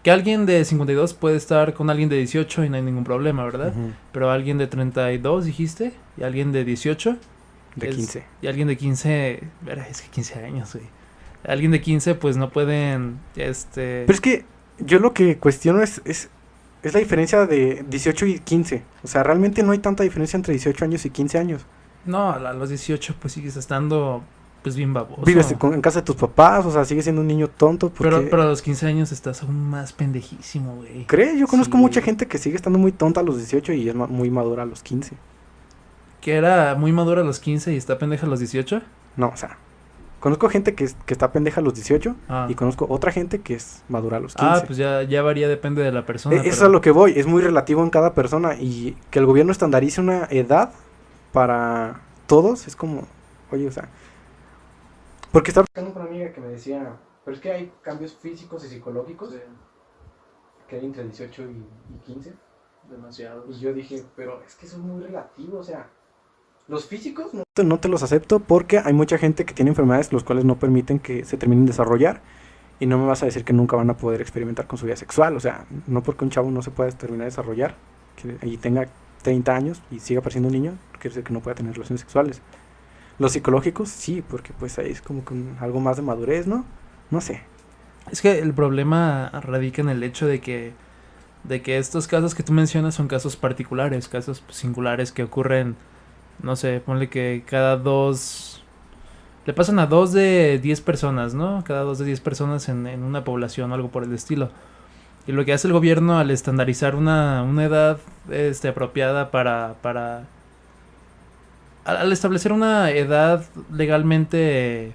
que 0.01 0.10
alguien 0.10 0.48
de 0.48 0.65
52 0.65 1.13
puede 1.13 1.36
estar 1.38 1.75
con 1.75 1.91
alguien 1.91 2.10
de 2.10 2.15
18 2.15 2.65
y 2.65 2.69
no 2.69 2.77
hay 2.77 2.81
ningún 2.81 3.03
problema, 3.03 3.45
¿verdad? 3.45 3.71
Pero 4.12 4.31
alguien 4.31 4.57
de 4.57 4.65
32, 4.65 5.45
dijiste. 5.45 5.93
Y 6.17 6.24
alguien 6.24 6.51
de 6.51 6.65
18. 6.65 7.15
De 7.75 7.89
Es- 7.89 7.95
15. 7.95 8.24
Y 8.41 8.48
alguien 8.48 8.67
de 8.67 8.75
15. 8.75 9.43
Verá, 9.62 9.88
es 9.88 10.01
que 10.01 10.10
15 10.10 10.43
años, 10.43 10.74
güey. 10.74 10.88
Alguien 11.48 11.71
de 11.71 11.81
15, 11.81 12.15
pues 12.15 12.38
no 12.38 12.50
pueden. 12.50 13.19
Este. 13.36 14.03
Pero 14.05 14.13
es 14.13 14.21
que 14.21 14.45
yo 14.79 15.00
lo 15.00 15.13
que 15.13 15.38
cuestiono 15.38 15.81
es, 15.81 16.01
es, 16.05 16.29
es 16.83 16.93
la 16.93 17.00
diferencia 17.00 17.45
de 17.45 17.83
18 17.89 18.25
y 18.27 18.39
15. 18.39 18.83
O 19.03 19.07
sea, 19.07 19.24
realmente 19.24 19.63
no 19.63 19.71
hay 19.71 19.79
tanta 19.79 20.03
diferencia 20.03 20.38
entre 20.38 20.53
18 20.53 20.86
años 20.86 21.05
y 21.05 21.10
15 21.10 21.38
años. 21.38 21.65
No, 22.05 22.31
a 22.31 22.53
los 22.53 22.69
18, 22.69 23.15
pues 23.19 23.33
sigues 23.33 23.55
estando. 23.57 24.24
Pues 24.63 24.75
bien 24.75 24.93
baboso. 24.93 25.24
Vives 25.24 25.55
en 25.60 25.81
casa 25.81 26.01
de 26.01 26.05
tus 26.05 26.15
papás, 26.15 26.63
o 26.67 26.71
sea, 26.71 26.86
sigues 26.86 27.05
siendo 27.05 27.21
un 27.21 27.27
niño 27.27 27.48
tonto. 27.48 27.89
Porque... 27.89 28.03
Pero, 28.15 28.29
pero 28.29 28.43
a 28.43 28.45
los 28.45 28.62
15 28.62 28.86
años 28.86 29.12
estás 29.12 29.41
aún 29.41 29.69
más 29.71 29.91
pendejísimo, 29.91 30.75
güey. 30.75 31.05
¿Crees? 31.07 31.39
Yo 31.39 31.48
conozco 31.48 31.77
Sí. 31.77 31.81
mucha 31.81 32.01
gente 32.03 32.27
que 32.27 32.38
sigue 32.38 32.57
estando 32.57 32.77
muy 32.77 32.91
tonta 32.91 33.21
a 33.21 33.24
los 33.24 33.38
18 33.38 33.74
y 33.74 33.89
es 33.89 33.95
muy 33.95 34.29
madura 34.29 34.62
a 34.62 34.65
los 34.67 34.83
15. 34.83 35.15
Que 36.21 36.33
era 36.36 36.75
muy 36.75 36.91
madura 36.91 37.21
a 37.21 37.24
los 37.24 37.39
15 37.39 37.74
y 37.74 37.77
está 37.77 37.98
pendeja 37.98 38.27
a 38.27 38.29
los 38.29 38.38
18. 38.38 38.83
No, 39.17 39.29
o 39.29 39.36
sea, 39.36 39.57
conozco 40.21 40.47
gente 40.49 40.73
que, 40.75 40.85
es- 40.85 40.95
que 41.05 41.13
está 41.13 41.33
pendeja 41.33 41.59
a 41.59 41.63
los 41.63 41.73
18 41.73 42.15
Ah, 42.29 42.47
y 42.49 42.55
conozco 42.55 42.85
otra 42.89 43.11
gente 43.11 43.41
que 43.41 43.55
es 43.55 43.83
madura 43.89 44.17
a 44.17 44.19
los 44.21 44.35
15. 44.35 44.47
Ah, 44.49 44.63
pues 44.65 44.77
ya, 44.77 45.03
ya 45.03 45.21
varía, 45.21 45.49
depende 45.49 45.83
de 45.83 45.91
la 45.91 46.05
persona. 46.05 46.37
Eso 46.37 46.47
es 46.47 46.61
a 46.61 46.69
lo 46.69 46.79
que 46.79 46.91
voy, 46.91 47.13
es 47.19 47.27
muy 47.27 47.41
relativo 47.41 47.83
en 47.83 47.89
cada 47.89 48.13
persona 48.13 48.55
y 48.55 48.95
que 49.09 49.19
el 49.19 49.25
gobierno 49.25 49.51
estandarice 49.51 49.99
una 49.99 50.25
edad 50.31 50.71
para 51.33 51.99
todos 52.27 52.67
es 52.67 52.77
como, 52.77 53.05
oye, 53.51 53.67
o 53.67 53.71
sea, 53.71 53.89
porque 55.31 55.51
estaba 55.51 55.65
buscando 55.65 55.93
con 55.93 56.01
una 56.03 56.11
amiga 56.11 56.31
que 56.33 56.41
me 56.41 56.47
decía, 56.47 56.97
pero 57.25 57.35
es 57.35 57.41
que 57.41 57.51
hay 57.51 57.73
cambios 57.81 58.13
físicos 58.15 58.63
y 58.65 58.69
psicológicos 58.69 59.33
que 60.67 60.75
hay 60.77 60.85
entre 60.85 61.03
18 61.03 61.43
y, 61.43 61.65
y 61.95 61.97
15 62.05 62.33
Demasiado. 62.89 63.45
y 63.49 63.53
yo 63.59 63.73
dije, 63.73 64.03
pero 64.15 64.41
es 64.45 64.55
que 64.55 64.65
eso 64.65 64.75
es 64.77 64.81
muy 64.81 65.01
relativo, 65.03 65.59
o 65.59 65.63
sea, 65.63 65.87
los 66.71 66.85
físicos 66.85 67.33
no 67.33 67.43
te, 67.53 67.63
no 67.63 67.79
te 67.79 67.87
los 67.89 68.01
acepto 68.01 68.39
porque 68.39 68.79
hay 68.79 68.93
mucha 68.93 69.17
gente 69.17 69.45
que 69.45 69.53
tiene 69.53 69.69
enfermedades 69.69 70.11
los 70.13 70.23
cuales 70.23 70.45
no 70.45 70.57
permiten 70.57 70.99
que 70.99 71.25
se 71.25 71.37
terminen 71.37 71.65
de 71.65 71.71
desarrollar 71.71 72.21
y 72.79 72.85
no 72.87 72.97
me 72.97 73.05
vas 73.05 73.21
a 73.21 73.25
decir 73.27 73.43
que 73.43 73.53
nunca 73.53 73.75
van 73.75 73.89
a 73.89 73.97
poder 73.97 74.21
experimentar 74.21 74.65
con 74.67 74.79
su 74.79 74.85
vida 74.85 74.95
sexual, 74.95 75.35
o 75.35 75.39
sea, 75.39 75.65
no 75.85 76.01
porque 76.01 76.23
un 76.25 76.31
chavo 76.31 76.49
no 76.49 76.61
se 76.63 76.71
pueda 76.71 76.89
terminar 76.91 77.25
de 77.25 77.31
desarrollar 77.31 77.75
que 78.15 78.37
ahí 78.41 78.57
tenga 78.57 78.87
30 79.21 79.55
años 79.55 79.81
y 79.91 79.99
siga 79.99 80.21
pareciendo 80.21 80.47
un 80.47 80.53
niño, 80.53 80.73
quiere 80.93 81.09
decir 81.09 81.23
que 81.23 81.33
no 81.33 81.41
pueda 81.41 81.55
tener 81.55 81.73
relaciones 81.73 82.01
sexuales. 82.01 82.41
Los 83.19 83.33
psicológicos 83.33 83.89
sí, 83.89 84.23
porque 84.27 84.51
pues 84.57 84.79
ahí 84.79 84.89
es 84.91 85.01
como 85.01 85.23
que 85.23 85.34
un- 85.36 85.57
algo 85.60 85.79
más 85.79 85.97
de 85.97 86.01
madurez, 86.03 86.47
¿no? 86.47 86.65
No 87.12 87.21
sé. 87.21 87.41
Es 88.12 88.21
que 88.21 88.39
el 88.39 88.53
problema 88.53 89.29
radica 89.43 89.81
en 89.81 89.89
el 89.89 90.01
hecho 90.03 90.25
de 90.25 90.39
que 90.41 90.73
de 91.43 91.62
que 91.62 91.77
estos 91.77 92.07
casos 92.07 92.36
que 92.36 92.43
tú 92.43 92.53
mencionas 92.53 92.95
son 92.95 93.07
casos 93.07 93.36
particulares, 93.36 94.07
casos 94.07 94.43
singulares 94.49 95.12
que 95.12 95.23
ocurren, 95.23 95.75
no 96.43 96.56
sé, 96.56 96.82
ponle 96.86 97.10
que 97.10 97.43
cada 97.45 97.77
dos 97.77 98.63
le 99.45 99.54
pasan 99.54 99.80
a 99.80 99.88
dos 99.88 100.12
de 100.13 100.60
diez 100.62 100.82
personas, 100.82 101.34
¿no? 101.34 101.63
Cada 101.65 101.82
dos 101.82 101.97
de 101.99 102.06
diez 102.06 102.19
personas 102.19 102.69
en, 102.69 102.86
en 102.88 103.04
una 103.04 103.23
población 103.23 103.71
o 103.71 103.75
algo 103.75 103.89
por 103.89 104.04
el 104.04 104.13
estilo. 104.13 104.49
Y 105.27 105.32
lo 105.32 105.45
que 105.45 105.54
hace 105.54 105.67
el 105.67 105.73
gobierno 105.73 106.17
al 106.17 106.32
estandarizar 106.32 106.95
una, 106.95 107.43
una 107.43 107.63
edad 107.63 107.99
este, 108.30 108.67
apropiada 108.69 109.32
para, 109.32 109.75
para 109.82 110.25
al, 111.86 111.97
al 111.97 112.12
establecer 112.12 112.51
una 112.51 112.91
edad 112.91 113.43
legalmente 113.71 114.93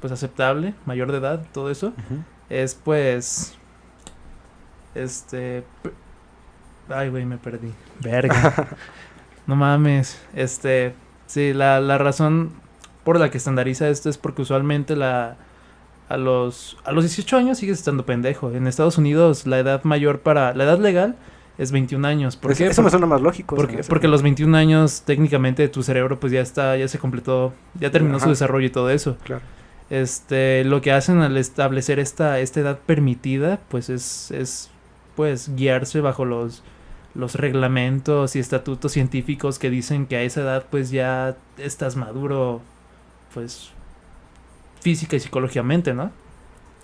pues 0.00 0.12
aceptable, 0.12 0.74
mayor 0.86 1.12
de 1.12 1.18
edad, 1.18 1.44
todo 1.52 1.70
eso, 1.70 1.92
es 2.48 2.74
pues 2.74 3.54
este 4.94 5.64
ay 6.88 7.08
güey 7.08 7.24
me 7.24 7.36
perdí 7.36 7.72
verga 8.00 8.68
no 9.46 9.56
mames 9.56 10.20
este 10.34 10.94
sí 11.26 11.52
la, 11.52 11.80
la 11.80 11.98
razón 11.98 12.50
por 13.04 13.18
la 13.18 13.30
que 13.30 13.38
estandariza 13.38 13.88
esto 13.88 14.08
es 14.08 14.18
porque 14.18 14.42
usualmente 14.42 14.96
la 14.96 15.36
a 16.08 16.16
los 16.16 16.76
a 16.84 16.92
los 16.92 17.04
18 17.04 17.36
años 17.36 17.58
sigues 17.58 17.78
estando 17.78 18.04
pendejo 18.06 18.50
en 18.52 18.66
Estados 18.66 18.98
Unidos 18.98 19.46
la 19.46 19.58
edad 19.58 19.84
mayor 19.84 20.20
para 20.20 20.54
la 20.54 20.64
edad 20.64 20.78
legal 20.78 21.16
es 21.56 21.70
21 21.72 22.06
años 22.08 22.36
¿por 22.36 22.54
qué? 22.54 22.66
eso 22.66 22.82
me 22.82 22.86
Por- 22.86 22.90
suena 22.92 23.06
más 23.06 23.20
lógico. 23.22 23.54
me 23.56 23.62
porque, 23.62 23.82
porque 23.84 24.08
los 24.08 24.22
21 24.22 24.56
años 24.56 25.02
técnicamente 25.02 25.68
tu 25.68 25.82
cerebro 25.82 26.18
pues 26.20 26.32
ya 26.32 26.40
está 26.40 26.76
ya 26.76 26.88
se 26.88 26.98
completó 26.98 27.52
ya 27.78 27.90
terminó 27.90 28.18
su 28.20 28.28
desarrollo 28.28 28.66
y 28.66 28.70
todo 28.70 28.90
eso 28.90 29.16
Claro. 29.24 29.42
este, 29.90 30.64
lo 30.64 30.80
que 30.80 30.92
hacen 30.92 31.20
al 31.20 31.36
establecer 31.36 31.98
esta, 31.98 32.40
esta 32.40 32.60
edad 32.60 32.78
permitida, 32.84 33.60
pues 33.68 33.88
es, 33.90 34.30
es 34.30 34.70
pues 35.14 35.54
guiarse 35.54 36.00
bajo 36.00 36.24
los, 36.24 36.62
los 37.14 37.36
reglamentos 37.36 38.36
y 38.36 38.40
estatutos 38.40 38.92
científicos 38.92 39.58
que 39.58 39.70
dicen 39.70 40.06
que 40.06 40.16
a 40.16 40.22
esa 40.22 40.40
edad 40.40 40.64
pues 40.70 40.90
ya 40.90 41.36
estás 41.58 41.96
maduro, 41.96 42.60
pues 43.32 43.70
física 44.80 45.16
y 45.16 45.20
psicológicamente, 45.20 45.94
¿no? 45.94 46.10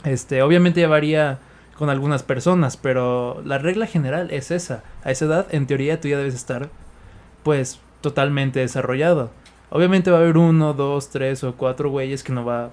Este, 0.05 0.43
obviamente 0.43 0.81
ya 0.81 0.88
varía 0.88 1.38
con 1.77 1.90
algunas 1.90 2.23
personas, 2.23 2.77
pero 2.77 3.43
la 3.45 3.59
regla 3.59 3.87
general 3.87 4.31
es 4.31 4.51
esa. 4.51 4.83
A 5.05 5.11
esa 5.11 5.25
edad, 5.27 5.47
en 5.51 5.66
teoría, 5.66 6.01
tú 6.01 6.09
ya 6.09 6.19
debes 6.19 6.35
estar, 6.35 6.71
pues, 7.43 7.81
totalmente 8.01 8.61
desarrollado. 8.61 9.31
Obviamente 9.71 10.11
va 10.11 10.19
a 10.19 10.21
haber 10.21 10.37
uno, 10.37 10.75
dos, 10.75 11.11
tres 11.11 11.45
o 11.45 11.55
cuatro 11.57 11.90
güeyes 11.90 12.23
que 12.23 12.33
no 12.33 12.45
va, 12.45 12.71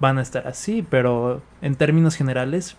van 0.00 0.18
a 0.18 0.22
estar 0.22 0.46
así, 0.46 0.86
pero 0.88 1.42
en 1.62 1.74
términos 1.76 2.14
generales, 2.14 2.76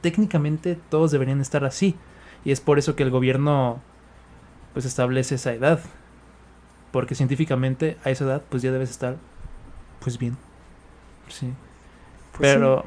técnicamente 0.00 0.78
todos 0.90 1.12
deberían 1.12 1.40
estar 1.40 1.64
así. 1.64 1.96
Y 2.44 2.52
es 2.52 2.60
por 2.60 2.78
eso 2.78 2.94
que 2.96 3.02
el 3.02 3.10
gobierno, 3.10 3.80
pues, 4.72 4.84
establece 4.84 5.34
esa 5.36 5.52
edad. 5.52 5.80
Porque 6.92 7.14
científicamente 7.14 7.96
a 8.04 8.10
esa 8.10 8.24
edad, 8.24 8.42
pues 8.48 8.62
ya 8.62 8.72
debes 8.72 8.90
estar, 8.90 9.16
pues 10.00 10.18
bien. 10.18 10.36
Sí. 11.28 11.52
Pues 12.36 12.50
sí. 12.50 12.56
pero, 12.56 12.84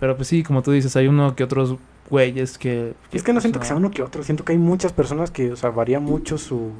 pero 0.00 0.16
pues 0.16 0.28
sí, 0.28 0.42
como 0.42 0.62
tú 0.62 0.72
dices, 0.72 0.94
hay 0.96 1.06
uno 1.06 1.34
que 1.36 1.44
otros 1.44 1.76
güeyes 2.10 2.58
que... 2.58 2.94
Es 3.12 3.22
que 3.22 3.32
no 3.32 3.36
pues, 3.36 3.42
siento 3.44 3.60
que 3.60 3.66
sea 3.66 3.76
uno 3.76 3.90
que 3.90 4.02
otro, 4.02 4.22
siento 4.22 4.44
que 4.44 4.52
hay 4.52 4.58
muchas 4.58 4.92
personas 4.92 5.30
que, 5.30 5.52
o 5.52 5.56
sea, 5.56 5.70
varía 5.70 6.00
mucho 6.00 6.36
su, 6.36 6.72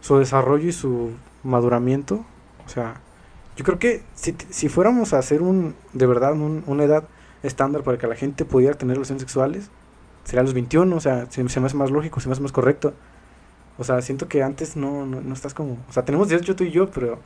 su 0.00 0.18
desarrollo 0.18 0.68
y 0.68 0.72
su 0.72 1.12
maduramiento. 1.44 2.24
O 2.66 2.68
sea, 2.68 3.00
yo 3.56 3.64
creo 3.64 3.78
que 3.78 4.02
si, 4.14 4.36
si 4.50 4.68
fuéramos 4.68 5.12
a 5.14 5.18
hacer 5.18 5.40
un, 5.40 5.74
de 5.92 6.06
verdad, 6.06 6.32
un- 6.32 6.64
una 6.66 6.84
edad 6.84 7.04
estándar 7.42 7.82
para 7.84 7.96
que 7.96 8.06
la 8.06 8.16
gente 8.16 8.44
pudiera 8.44 8.74
tener 8.76 8.96
relaciones 8.96 9.22
sexuales, 9.22 9.70
sería 10.24 10.42
los 10.42 10.54
21, 10.54 10.94
o 10.94 11.00
sea, 11.00 11.26
se, 11.30 11.48
se 11.48 11.60
me 11.60 11.66
hace 11.66 11.76
más 11.76 11.90
lógico, 11.90 12.20
se 12.20 12.28
me 12.28 12.32
hace 12.32 12.42
más 12.42 12.52
correcto. 12.52 12.94
O 13.78 13.84
sea, 13.84 14.02
siento 14.02 14.28
que 14.28 14.42
antes 14.42 14.76
no, 14.76 15.06
no, 15.06 15.20
no 15.20 15.34
estás 15.34 15.54
como, 15.54 15.78
o 15.88 15.92
sea, 15.92 16.04
tenemos 16.04 16.28
18 16.28 16.54
tú 16.54 16.64
y 16.64 16.70
yo, 16.70 16.90
pero, 16.90 17.18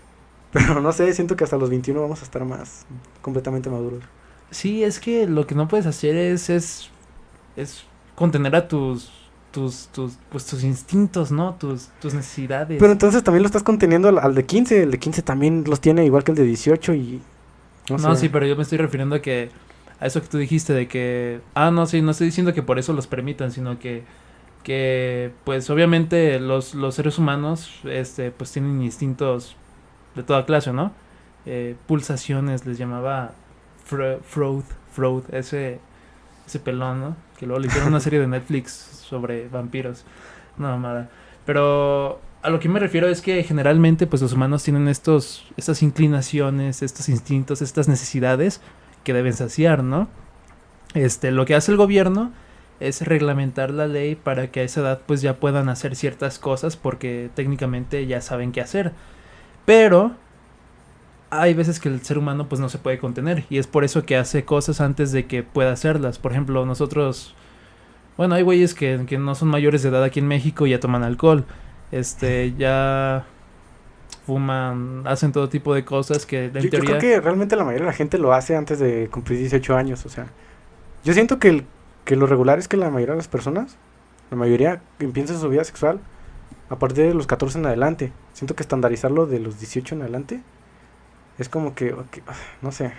pero 0.52 0.80
no 0.80 0.92
sé, 0.92 1.12
siento 1.14 1.36
que 1.36 1.44
hasta 1.44 1.56
los 1.56 1.70
21 1.70 2.00
vamos 2.00 2.20
a 2.20 2.24
estar 2.24 2.44
más 2.44 2.86
completamente 3.22 3.70
maduros. 3.70 4.02
Sí, 4.50 4.84
es 4.84 5.00
que 5.00 5.26
lo 5.26 5.46
que 5.46 5.54
no 5.54 5.66
puedes 5.66 5.86
hacer 5.86 6.14
es, 6.14 6.50
es, 6.50 6.90
es 7.56 7.84
contener 8.14 8.54
a 8.54 8.68
tus, 8.68 9.10
tus, 9.50 9.88
tus, 9.88 10.18
pues 10.30 10.44
tus 10.46 10.62
instintos, 10.62 11.32
¿no? 11.32 11.54
Tus, 11.54 11.88
tus 12.00 12.12
necesidades. 12.12 12.78
Pero 12.78 12.92
entonces 12.92 13.24
también 13.24 13.42
lo 13.42 13.46
estás 13.46 13.62
conteniendo 13.62 14.08
al, 14.08 14.18
al 14.18 14.34
de 14.34 14.44
15. 14.44 14.82
El 14.82 14.90
de 14.90 14.98
15 14.98 15.22
también 15.22 15.64
los 15.66 15.80
tiene 15.80 16.04
igual 16.04 16.22
que 16.22 16.32
el 16.32 16.36
de 16.36 16.44
18 16.44 16.94
y... 16.94 17.22
no, 17.88 17.98
sé. 17.98 18.20
sí, 18.20 18.28
pero 18.28 18.46
yo 18.46 18.56
me 18.56 18.62
estoy 18.62 18.78
refiriendo 18.78 19.16
a 19.16 19.22
que, 19.22 19.50
a 20.04 20.06
eso 20.06 20.20
que 20.20 20.28
tú 20.28 20.36
dijiste 20.36 20.74
de 20.74 20.86
que, 20.86 21.40
ah, 21.54 21.70
no, 21.70 21.86
sí, 21.86 22.02
no 22.02 22.10
estoy 22.10 22.26
diciendo 22.26 22.52
que 22.52 22.62
por 22.62 22.78
eso 22.78 22.92
los 22.92 23.06
permitan, 23.06 23.50
sino 23.50 23.78
que, 23.78 24.04
que, 24.62 25.32
pues 25.44 25.70
obviamente 25.70 26.38
los, 26.40 26.74
los 26.74 26.94
seres 26.94 27.18
humanos, 27.18 27.80
este, 27.84 28.30
pues 28.30 28.52
tienen 28.52 28.82
instintos 28.82 29.56
de 30.14 30.22
toda 30.22 30.44
clase, 30.44 30.74
¿no? 30.74 30.92
Eh, 31.46 31.74
pulsaciones 31.86 32.66
les 32.66 32.76
llamaba 32.76 33.32
Freud, 33.86 34.64
Freud, 34.92 35.22
ese, 35.32 35.80
ese 36.46 36.60
pelón, 36.60 37.00
¿no? 37.00 37.16
Que 37.38 37.46
luego 37.46 37.60
le 37.60 37.68
hicieron 37.68 37.88
una 37.88 38.00
serie 38.00 38.20
de 38.20 38.26
Netflix 38.26 38.72
sobre 38.72 39.48
vampiros. 39.48 40.04
No, 40.58 40.68
mamada. 40.68 41.08
Pero 41.46 42.20
a 42.42 42.50
lo 42.50 42.60
que 42.60 42.68
me 42.68 42.78
refiero 42.78 43.08
es 43.08 43.22
que 43.22 43.42
generalmente 43.42 44.06
pues 44.06 44.20
los 44.20 44.34
humanos 44.34 44.64
tienen 44.64 44.86
estos, 44.86 45.46
estas 45.56 45.82
inclinaciones, 45.82 46.82
estos 46.82 47.08
instintos, 47.08 47.62
estas 47.62 47.88
necesidades 47.88 48.60
que 49.04 49.12
deben 49.12 49.34
saciar, 49.34 49.84
¿no? 49.84 50.08
Este, 50.94 51.30
lo 51.30 51.44
que 51.46 51.54
hace 51.54 51.72
el 51.72 51.78
gobierno 51.78 52.32
es 52.80 53.02
reglamentar 53.02 53.70
la 53.70 53.86
ley 53.86 54.14
para 54.16 54.50
que 54.50 54.60
a 54.60 54.62
esa 54.64 54.80
edad 54.80 55.00
pues 55.06 55.22
ya 55.22 55.36
puedan 55.36 55.68
hacer 55.68 55.96
ciertas 55.96 56.38
cosas 56.38 56.76
porque 56.76 57.30
técnicamente 57.34 58.06
ya 58.06 58.20
saben 58.20 58.52
qué 58.52 58.60
hacer. 58.60 58.92
Pero 59.64 60.12
hay 61.30 61.54
veces 61.54 61.80
que 61.80 61.88
el 61.88 62.02
ser 62.02 62.18
humano 62.18 62.48
pues 62.48 62.60
no 62.60 62.68
se 62.68 62.78
puede 62.78 62.98
contener 62.98 63.44
y 63.50 63.58
es 63.58 63.66
por 63.66 63.84
eso 63.84 64.04
que 64.04 64.16
hace 64.16 64.44
cosas 64.44 64.80
antes 64.80 65.12
de 65.12 65.26
que 65.26 65.42
pueda 65.42 65.72
hacerlas. 65.72 66.18
Por 66.18 66.32
ejemplo, 66.32 66.66
nosotros 66.66 67.34
bueno, 68.16 68.36
hay 68.36 68.42
güeyes 68.42 68.74
que, 68.74 69.04
que 69.06 69.18
no 69.18 69.34
son 69.34 69.48
mayores 69.48 69.82
de 69.82 69.88
edad 69.88 70.04
aquí 70.04 70.20
en 70.20 70.28
México 70.28 70.66
y 70.66 70.70
ya 70.70 70.80
toman 70.80 71.02
alcohol. 71.02 71.44
Este, 71.90 72.54
ya 72.56 73.26
fuman, 74.26 75.02
hacen 75.06 75.32
todo 75.32 75.48
tipo 75.48 75.74
de 75.74 75.84
cosas 75.84 76.26
que 76.26 76.46
en 76.46 76.52
Yo, 76.54 76.60
yo 76.60 76.70
teoría 76.70 76.98
creo 76.98 77.00
que 77.00 77.20
realmente 77.20 77.56
la 77.56 77.64
mayoría 77.64 77.86
de 77.86 77.90
la 77.92 77.96
gente 77.96 78.18
lo 78.18 78.32
hace 78.32 78.56
antes 78.56 78.78
de 78.78 79.08
cumplir 79.10 79.38
18 79.38 79.76
años. 79.76 80.04
O 80.06 80.08
sea, 80.08 80.26
yo 81.04 81.12
siento 81.12 81.38
que, 81.38 81.48
el- 81.48 81.66
que 82.04 82.16
lo 82.16 82.26
regular 82.26 82.58
es 82.58 82.68
que 82.68 82.76
la 82.76 82.90
mayoría 82.90 83.12
de 83.14 83.18
las 83.18 83.28
personas, 83.28 83.76
la 84.30 84.36
mayoría 84.36 84.80
empieza 84.98 85.38
su 85.38 85.48
vida 85.48 85.64
sexual 85.64 86.00
a 86.70 86.76
partir 86.78 87.04
de 87.06 87.14
los 87.14 87.26
14 87.26 87.58
en 87.58 87.66
adelante. 87.66 88.12
Siento 88.32 88.54
que 88.56 88.62
estandarizarlo 88.62 89.26
de 89.26 89.38
los 89.40 89.58
18 89.60 89.94
en 89.94 90.02
adelante 90.02 90.40
es 91.38 91.48
como 91.48 91.74
que, 91.74 91.94
no 92.62 92.72
sé. 92.72 92.92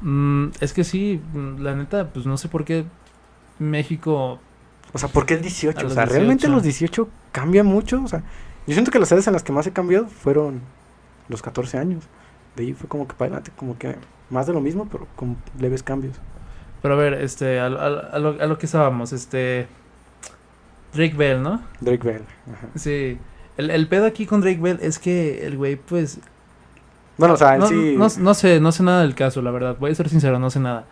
Mm, 0.00 0.48
es 0.60 0.72
que 0.72 0.84
sí, 0.84 1.20
la 1.58 1.74
neta, 1.74 2.08
pues 2.12 2.26
no 2.26 2.36
sé 2.36 2.48
por 2.48 2.64
qué 2.64 2.84
México. 3.58 4.38
O 4.92 4.98
sea, 4.98 5.08
¿por 5.08 5.26
qué 5.26 5.34
el 5.34 5.42
18? 5.42 5.78
A 5.78 5.84
O 5.86 5.90
sea, 5.90 6.04
realmente 6.06 6.46
18. 6.46 6.52
los 6.52 6.62
18 6.62 7.08
cambian 7.32 7.66
mucho. 7.66 8.02
O 8.02 8.08
sea, 8.08 8.22
yo 8.66 8.72
siento 8.74 8.90
que 8.90 8.98
las 8.98 9.10
edades 9.12 9.26
en 9.26 9.32
las 9.32 9.42
que 9.42 9.52
más 9.52 9.66
he 9.66 9.72
cambiado 9.72 10.06
fueron 10.06 10.60
los 11.28 11.42
14 11.42 11.78
años. 11.78 12.04
De 12.56 12.64
ahí 12.64 12.72
fue 12.72 12.88
como 12.88 13.06
que 13.08 13.14
para 13.14 13.26
adelante, 13.28 13.50
como 13.56 13.76
que 13.78 13.96
más 14.30 14.46
de 14.46 14.52
lo 14.52 14.60
mismo, 14.60 14.88
pero 14.90 15.06
con 15.16 15.36
leves 15.58 15.82
cambios. 15.82 16.16
Pero 16.82 16.94
a 16.94 16.96
ver, 16.96 17.14
este, 17.14 17.58
a, 17.60 17.66
a- 17.66 17.68
a 17.68 18.18
lo, 18.18 18.40
a 18.40 18.46
lo 18.46 18.58
que 18.58 18.66
estábamos, 18.66 19.12
este. 19.12 19.66
Drake 20.94 21.14
Bell, 21.16 21.42
¿no? 21.42 21.62
Drake 21.80 22.06
Bell. 22.06 22.22
ajá. 22.52 22.68
Sí. 22.76 23.18
El, 23.56 23.70
el 23.70 23.88
pedo 23.88 24.06
aquí 24.06 24.26
con 24.26 24.40
Drake 24.40 24.60
Bell 24.60 24.78
es 24.80 24.98
que 24.98 25.46
el 25.46 25.56
güey, 25.56 25.76
pues. 25.76 26.18
Bueno, 27.18 27.34
o 27.34 27.36
sea, 27.36 27.54
en 27.54 27.60
No, 27.60 27.66
sí. 27.68 27.94
no, 27.96 28.08
no 28.18 28.34
sé, 28.34 28.60
no 28.60 28.72
sé 28.72 28.82
nada 28.82 29.02
del 29.02 29.14
caso, 29.14 29.42
la 29.42 29.50
verdad. 29.50 29.76
Voy 29.78 29.90
a 29.90 29.94
ser 29.94 30.08
sincero, 30.08 30.38
no 30.38 30.50
sé 30.50 30.60
nada. 30.60 30.84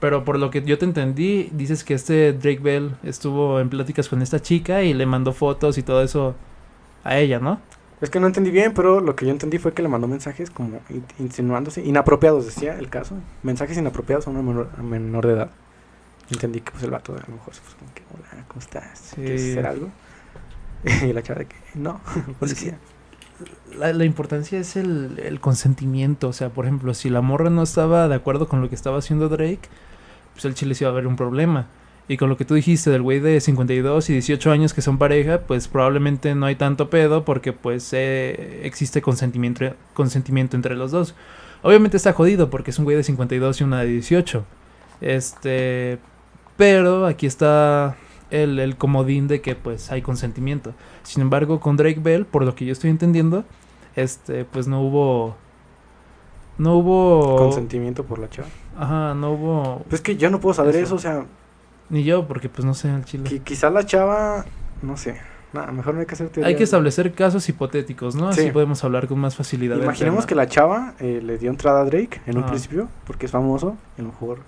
Pero 0.00 0.24
por 0.24 0.38
lo 0.38 0.50
que 0.50 0.62
yo 0.62 0.78
te 0.78 0.84
entendí, 0.84 1.50
dices 1.52 1.82
que 1.84 1.94
este 1.94 2.32
Drake 2.32 2.60
Bell 2.60 2.94
estuvo 3.02 3.58
en 3.60 3.68
pláticas 3.68 4.08
con 4.08 4.22
esta 4.22 4.40
chica 4.40 4.82
y 4.82 4.94
le 4.94 5.06
mandó 5.06 5.32
fotos 5.32 5.76
y 5.76 5.82
todo 5.82 6.02
eso 6.02 6.34
a 7.04 7.16
ella, 7.18 7.38
¿no? 7.40 7.60
Es 8.00 8.10
que 8.10 8.20
no 8.20 8.28
entendí 8.28 8.50
bien, 8.50 8.74
pero 8.74 9.00
lo 9.00 9.16
que 9.16 9.26
yo 9.26 9.32
entendí 9.32 9.58
fue 9.58 9.72
que 9.72 9.82
le 9.82 9.88
mandó 9.88 10.06
mensajes 10.06 10.50
como 10.50 10.80
in- 10.88 11.04
insinuándose, 11.18 11.82
inapropiados, 11.84 12.46
decía 12.46 12.78
el 12.78 12.88
caso. 12.88 13.16
Mensajes 13.42 13.76
inapropiados 13.76 14.26
a 14.26 14.30
una 14.30 14.42
menor, 14.42 14.70
a 14.78 14.82
menor 14.82 15.26
de 15.26 15.32
edad. 15.32 15.50
Entendí 16.30 16.60
que 16.60 16.70
pues 16.70 16.84
el 16.84 16.90
vato 16.90 17.12
a 17.14 17.28
lo 17.28 17.34
mejor 17.36 17.54
se 17.54 17.60
puso 17.62 17.76
como 17.78 17.92
que, 17.94 18.02
hola, 18.14 18.44
¿cómo 18.46 18.60
estás? 18.60 19.12
¿Quieres 19.14 19.50
hacer 19.50 19.66
algo? 19.66 19.88
y 21.02 21.12
la 21.12 21.22
chava 21.22 21.40
de 21.40 21.46
que, 21.46 21.56
no, 21.74 22.00
policía. 22.38 22.78
La, 23.76 23.92
la 23.92 24.04
importancia 24.04 24.58
es 24.58 24.76
el, 24.76 25.18
el 25.24 25.40
consentimiento. 25.40 26.28
O 26.28 26.32
sea, 26.32 26.50
por 26.50 26.66
ejemplo, 26.66 26.94
si 26.94 27.10
la 27.10 27.20
morra 27.20 27.50
no 27.50 27.62
estaba 27.62 28.08
de 28.08 28.14
acuerdo 28.14 28.48
con 28.48 28.60
lo 28.60 28.68
que 28.68 28.74
estaba 28.74 28.98
haciendo 28.98 29.28
Drake, 29.28 29.60
pues 30.34 30.44
el 30.44 30.54
chile 30.54 30.74
sí 30.74 30.84
iba 30.84 30.90
a 30.90 30.92
haber 30.92 31.06
un 31.06 31.16
problema. 31.16 31.66
Y 32.10 32.16
con 32.16 32.30
lo 32.30 32.38
que 32.38 32.46
tú 32.46 32.54
dijiste 32.54 32.90
del 32.90 33.02
güey 33.02 33.20
de 33.20 33.38
52 33.38 34.08
y 34.08 34.12
18 34.14 34.50
años 34.50 34.72
que 34.72 34.80
son 34.80 34.96
pareja, 34.96 35.42
pues 35.46 35.68
probablemente 35.68 36.34
no 36.34 36.46
hay 36.46 36.56
tanto 36.56 36.88
pedo 36.88 37.24
porque 37.26 37.52
pues 37.52 37.90
eh, 37.92 38.60
existe 38.64 39.02
consentimiento, 39.02 39.74
consentimiento 39.92 40.56
entre 40.56 40.74
los 40.74 40.90
dos. 40.90 41.14
Obviamente 41.62 41.98
está 41.98 42.14
jodido 42.14 42.48
porque 42.48 42.70
es 42.70 42.78
un 42.78 42.84
güey 42.86 42.96
de 42.96 43.02
52 43.04 43.60
y 43.60 43.64
una 43.64 43.80
de 43.80 43.88
18. 43.88 44.42
Este, 45.02 45.98
pero 46.56 47.04
aquí 47.06 47.26
está 47.26 47.96
el, 48.30 48.58
el 48.58 48.76
comodín 48.76 49.28
de 49.28 49.42
que 49.42 49.54
pues 49.54 49.90
hay 49.92 50.00
consentimiento. 50.00 50.72
Sin 51.02 51.20
embargo, 51.20 51.60
con 51.60 51.76
Drake 51.76 52.00
Bell, 52.00 52.24
por 52.24 52.42
lo 52.44 52.54
que 52.54 52.64
yo 52.64 52.72
estoy 52.72 52.88
entendiendo, 52.90 53.44
este, 53.96 54.44
pues 54.46 54.66
no 54.66 54.80
hubo, 54.80 55.36
no 56.56 56.76
hubo, 56.76 57.36
Consentimiento 57.36 58.04
por 58.04 58.18
la 58.18 58.30
chava. 58.30 58.48
ajá, 58.78 59.14
no 59.14 59.32
hubo, 59.32 59.82
Pues 59.88 60.00
que 60.00 60.16
yo 60.16 60.30
no 60.30 60.40
puedo 60.40 60.54
saber 60.54 60.74
Eso. 60.76 60.84
eso, 60.84 60.94
o 60.96 60.98
sea, 60.98 61.26
ni 61.90 62.04
yo, 62.04 62.26
porque 62.26 62.48
pues 62.48 62.64
no 62.64 62.74
sé 62.74 62.88
el 62.94 63.04
chile. 63.04 63.24
qui- 63.28 63.42
quizá 63.42 63.70
la 63.70 63.84
chava, 63.86 64.44
no 64.82 64.96
sé. 64.96 65.16
Nada, 65.52 65.72
mejor 65.72 65.94
no 65.94 66.00
hay 66.00 66.06
que 66.06 66.14
hacer 66.14 66.30
Hay 66.44 66.56
que 66.56 66.64
establecer 66.64 67.12
casos 67.14 67.48
hipotéticos, 67.48 68.14
¿no? 68.14 68.28
Así 68.28 68.42
Sí. 68.42 68.50
podemos 68.50 68.84
hablar 68.84 69.08
con 69.08 69.18
más 69.18 69.34
facilidad. 69.34 69.78
Imaginemos 69.78 70.26
que 70.26 70.34
la 70.34 70.46
chava 70.46 70.92
eh, 71.00 71.22
le 71.24 71.38
dio 71.38 71.48
entrada 71.48 71.80
a 71.80 71.84
Drake 71.84 72.20
en 72.26 72.36
un 72.36 72.42
Ajá. 72.42 72.50
principio, 72.52 72.88
porque 73.06 73.24
es 73.26 73.32
famoso, 73.32 73.76
a 73.98 74.02
lo 74.02 74.08
mejor. 74.08 74.40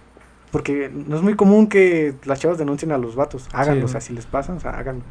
Porque 0.53 0.91
no 0.93 1.17
es 1.17 1.23
muy 1.23 1.37
común 1.37 1.69
que 1.69 2.15
las 2.25 2.41
chavas 2.41 2.59
denuncien 2.59 2.93
a 2.93 2.99
los 2.99 3.15
vatos. 3.17 3.49
Háganlo, 3.53 3.83
Sí. 3.83 3.85
o 3.85 3.89
sea, 3.89 4.01
si 4.03 4.13
les 4.13 4.27
pasa, 4.27 4.53
o 4.53 4.61
sea, 4.61 4.73
háganlo. 4.73 5.03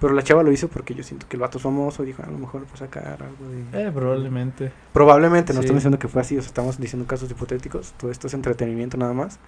Pero 0.00 0.14
la 0.14 0.22
chava 0.24 0.42
lo 0.42 0.50
hizo 0.50 0.66
porque 0.68 0.94
yo 0.94 1.04
siento 1.04 1.28
que 1.28 1.36
el 1.36 1.40
vato 1.42 1.58
es 1.58 1.62
famoso 1.62 2.02
y 2.02 2.06
dijo, 2.06 2.22
a 2.24 2.26
lo 2.30 2.36
mejor 2.38 2.64
pues 2.64 2.80
sacar 2.80 3.18
algo 3.22 3.48
de. 3.72 3.86
Eh, 3.86 3.92
probablemente. 3.92 4.72
Probablemente, 4.92 5.52
no 5.52 5.60
sí. 5.60 5.66
estamos 5.66 5.80
diciendo 5.80 5.98
que 6.00 6.08
fue 6.08 6.22
así, 6.22 6.36
o 6.36 6.40
sea, 6.42 6.48
estamos 6.48 6.80
diciendo 6.80 7.06
casos 7.06 7.30
hipotéticos. 7.30 7.92
Todo 7.98 8.10
esto 8.10 8.26
es 8.26 8.34
entretenimiento 8.34 8.96
nada 8.96 9.12
más. 9.12 9.38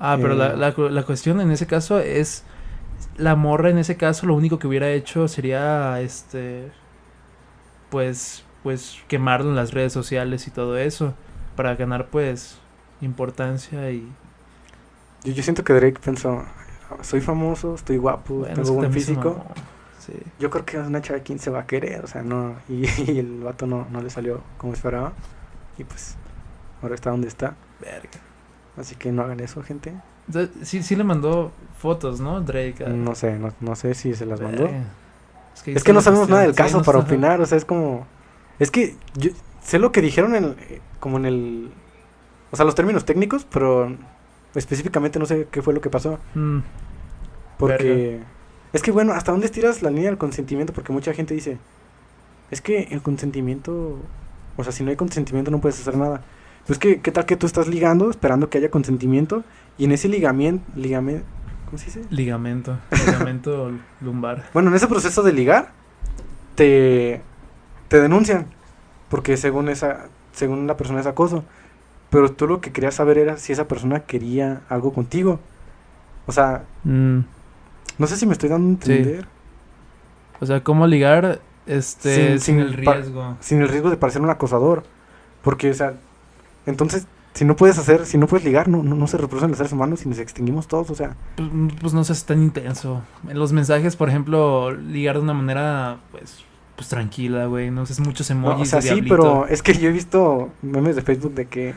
Ah, 0.00 0.16
pero 0.20 0.34
la, 0.34 0.48
Eh. 0.52 0.56
la, 0.56 0.72
cu- 0.74 0.88
la 0.88 1.02
cuestión 1.02 1.40
en 1.40 1.50
ese 1.50 1.66
caso 1.66 1.98
es 2.00 2.44
la 3.16 3.34
morra 3.36 3.70
en 3.70 3.78
ese 3.78 3.96
caso 3.96 4.26
lo 4.26 4.34
único 4.34 4.58
que 4.58 4.66
hubiera 4.66 4.88
hecho 4.90 5.28
sería 5.28 6.00
este 6.00 6.70
pues 7.90 8.44
pues 8.62 8.98
quemarlo 9.08 9.50
en 9.50 9.56
las 9.56 9.72
redes 9.72 9.92
sociales 9.92 10.46
y 10.46 10.50
todo 10.50 10.76
eso 10.78 11.14
para 11.56 11.74
ganar 11.76 12.08
pues 12.08 12.58
importancia 13.00 13.90
y 13.90 14.08
Yo, 15.24 15.32
yo 15.32 15.42
siento 15.42 15.64
que 15.64 15.72
Drake 15.72 15.98
pensó, 16.04 16.44
soy 17.02 17.20
famoso, 17.20 17.74
estoy 17.74 17.96
guapo, 17.96 18.34
bueno, 18.34 18.54
es 18.54 18.68
tengo 18.68 18.74
buen 18.78 18.92
físico. 18.92 19.44
Sí. 19.98 20.12
Yo 20.38 20.48
creo 20.50 20.64
que 20.64 20.78
una 20.78 21.02
chava 21.02 21.20
quien 21.20 21.38
se 21.38 21.50
va 21.50 21.60
a 21.60 21.66
querer, 21.66 22.02
o 22.04 22.06
sea, 22.06 22.22
no. 22.22 22.54
Y, 22.68 22.86
y 23.10 23.18
el 23.18 23.40
vato 23.42 23.66
no, 23.66 23.86
no 23.90 24.00
le 24.00 24.10
salió 24.10 24.40
como 24.56 24.72
esperaba. 24.72 25.12
Y 25.76 25.84
pues, 25.84 26.16
ahora 26.82 26.94
está 26.94 27.10
donde 27.10 27.28
está. 27.28 27.56
Verga. 27.80 28.08
Así 28.78 28.94
que 28.96 29.10
no 29.12 29.22
hagan 29.22 29.40
eso, 29.40 29.62
gente. 29.62 29.92
Sí, 30.62 30.82
sí 30.82 30.94
le 30.96 31.04
mandó 31.04 31.50
fotos, 31.78 32.20
¿no? 32.20 32.40
Drake. 32.40 32.84
a- 32.84 32.88
No 32.90 33.14
sé, 33.14 33.38
no, 33.38 33.52
no 33.60 33.74
sé 33.76 33.94
si 33.94 34.14
se 34.14 34.26
las 34.26 34.40
mandó. 34.40 34.68
Es 35.66 35.82
que 35.82 35.92
no 35.92 36.00
sabemos 36.00 36.28
nada 36.28 36.42
del. 36.42 36.52
Sí, 36.52 36.56
caso 36.56 36.78
no 36.78 36.84
para 36.84 36.98
opinar, 36.98 37.40
o 37.40 37.46
sea, 37.46 37.58
es 37.58 37.64
como... 37.64 38.06
Es 38.58 38.70
que 38.70 38.94
yo 39.14 39.30
sé 39.62 39.78
lo 39.78 39.90
que 39.90 40.00
dijeron 40.00 40.34
en, 40.36 40.54
como 41.00 41.16
en 41.18 41.26
el... 41.26 41.70
O 42.50 42.56
sea, 42.56 42.64
los 42.64 42.74
términos 42.74 43.04
técnicos, 43.04 43.44
pero 43.50 43.94
específicamente 44.54 45.18
no 45.18 45.26
sé 45.26 45.48
qué 45.50 45.60
fue 45.62 45.74
lo 45.74 45.80
que 45.80 45.90
pasó. 45.90 46.18
Mm, 46.34 46.58
Porque... 47.58 48.20
Es 48.72 48.82
que 48.82 48.90
bueno, 48.90 49.12
¿hasta 49.14 49.32
dónde 49.32 49.46
estiras 49.46 49.82
la 49.82 49.90
línea 49.90 50.10
del 50.10 50.18
consentimiento? 50.18 50.72
Porque 50.72 50.92
mucha 50.92 51.12
gente 51.14 51.34
dice, 51.34 51.58
es 52.50 52.60
que 52.60 52.82
el 52.90 53.00
consentimiento... 53.02 53.98
O 54.56 54.62
sea, 54.64 54.72
si 54.72 54.84
no 54.84 54.90
hay 54.90 54.96
consentimiento 54.96 55.50
no 55.50 55.60
puedes 55.60 55.80
hacer 55.80 55.96
nada. 55.96 56.20
Pues 56.68 56.78
que, 56.78 57.00
¿qué 57.00 57.10
tal 57.10 57.26
que 57.26 57.36
tú 57.36 57.46
estás 57.46 57.66
ligando, 57.66 58.10
esperando 58.10 58.48
que 58.50 58.58
haya 58.58 58.70
consentimiento? 58.70 59.42
Y 59.78 59.86
en 59.86 59.92
ese 59.92 60.08
ligamiento... 60.08 60.64
Ligame, 60.76 61.22
¿Cómo 61.64 61.78
se 61.78 61.86
dice? 61.86 62.02
ligamento. 62.10 62.78
Ligamento 63.06 63.72
lumbar. 64.00 64.44
Bueno, 64.54 64.68
en 64.70 64.76
ese 64.76 64.86
proceso 64.86 65.22
de 65.22 65.32
ligar, 65.32 65.70
te, 66.54 67.20
te 67.88 68.00
denuncian. 68.00 68.46
Porque 69.08 69.36
según 69.36 69.68
esa, 69.70 70.06
según 70.32 70.66
la 70.66 70.76
persona 70.76 71.00
es 71.00 71.06
acoso. 71.06 71.42
Pero 72.10 72.30
tú 72.32 72.46
lo 72.46 72.60
que 72.60 72.70
querías 72.72 72.94
saber 72.94 73.18
era 73.18 73.36
si 73.38 73.52
esa 73.52 73.66
persona 73.68 74.00
quería 74.00 74.60
algo 74.68 74.92
contigo. 74.92 75.40
O 76.26 76.32
sea, 76.32 76.64
Mm, 76.84 77.20
no 77.98 78.06
sé 78.06 78.16
si 78.16 78.26
me 78.26 78.32
estoy 78.32 78.48
dando 78.50 78.78
a 78.78 78.84
Sí. 78.84 78.92
entender. 78.92 79.26
O 80.40 80.46
sea, 80.46 80.62
¿cómo 80.62 80.86
ligar 80.86 81.40
este 81.66 82.14
Sin- 82.14 82.28
sin, 82.40 82.40
sin 82.40 82.60
el 82.60 82.72
riesgo? 82.74 83.36
Sin 83.40 83.60
el 83.62 83.68
riesgo 83.68 83.88
de 83.90 83.96
parecer 83.96 84.20
un 84.22 84.30
acosador. 84.30 84.84
Porque, 85.42 85.70
o 85.70 85.74
sea, 85.74 85.94
entonces, 86.68 87.06
si 87.34 87.44
no 87.44 87.56
puedes 87.56 87.78
hacer, 87.78 88.04
si 88.06 88.18
no 88.18 88.26
puedes 88.26 88.44
ligar, 88.44 88.68
no, 88.68 88.82
no, 88.82 88.94
no 88.96 89.06
se 89.06 89.16
reproducen 89.16 89.50
los 89.50 89.58
seres 89.58 89.72
humanos 89.72 90.04
y 90.04 90.08
nos 90.08 90.18
extinguimos 90.18 90.66
todos. 90.68 90.90
O 90.90 90.94
sea, 90.94 91.16
Pues, 91.36 91.48
pues 91.80 91.94
no 91.94 92.04
sé, 92.04 92.12
es 92.12 92.24
tan 92.24 92.42
intenso. 92.42 93.02
En 93.28 93.38
los 93.38 93.52
mensajes, 93.52 93.96
por 93.96 94.08
ejemplo, 94.08 94.70
ligar 94.72 95.16
de 95.16 95.22
una 95.22 95.34
manera, 95.34 95.98
pues, 96.10 96.44
pues 96.76 96.88
tranquila, 96.88 97.46
güey. 97.46 97.70
No 97.70 97.86
sé, 97.86 98.00
muchos 98.02 98.28
no, 98.30 98.36
emojis 98.36 98.68
o 98.68 98.70
sea 98.70 98.76
de 98.80 98.82
sí, 98.82 98.94
diablito. 98.94 99.16
pero 99.16 99.46
es 99.46 99.62
que 99.62 99.74
yo 99.74 99.88
he 99.88 99.92
visto 99.92 100.50
memes 100.62 100.96
de 100.96 101.02
Facebook 101.02 101.34
de 101.34 101.46
que. 101.46 101.74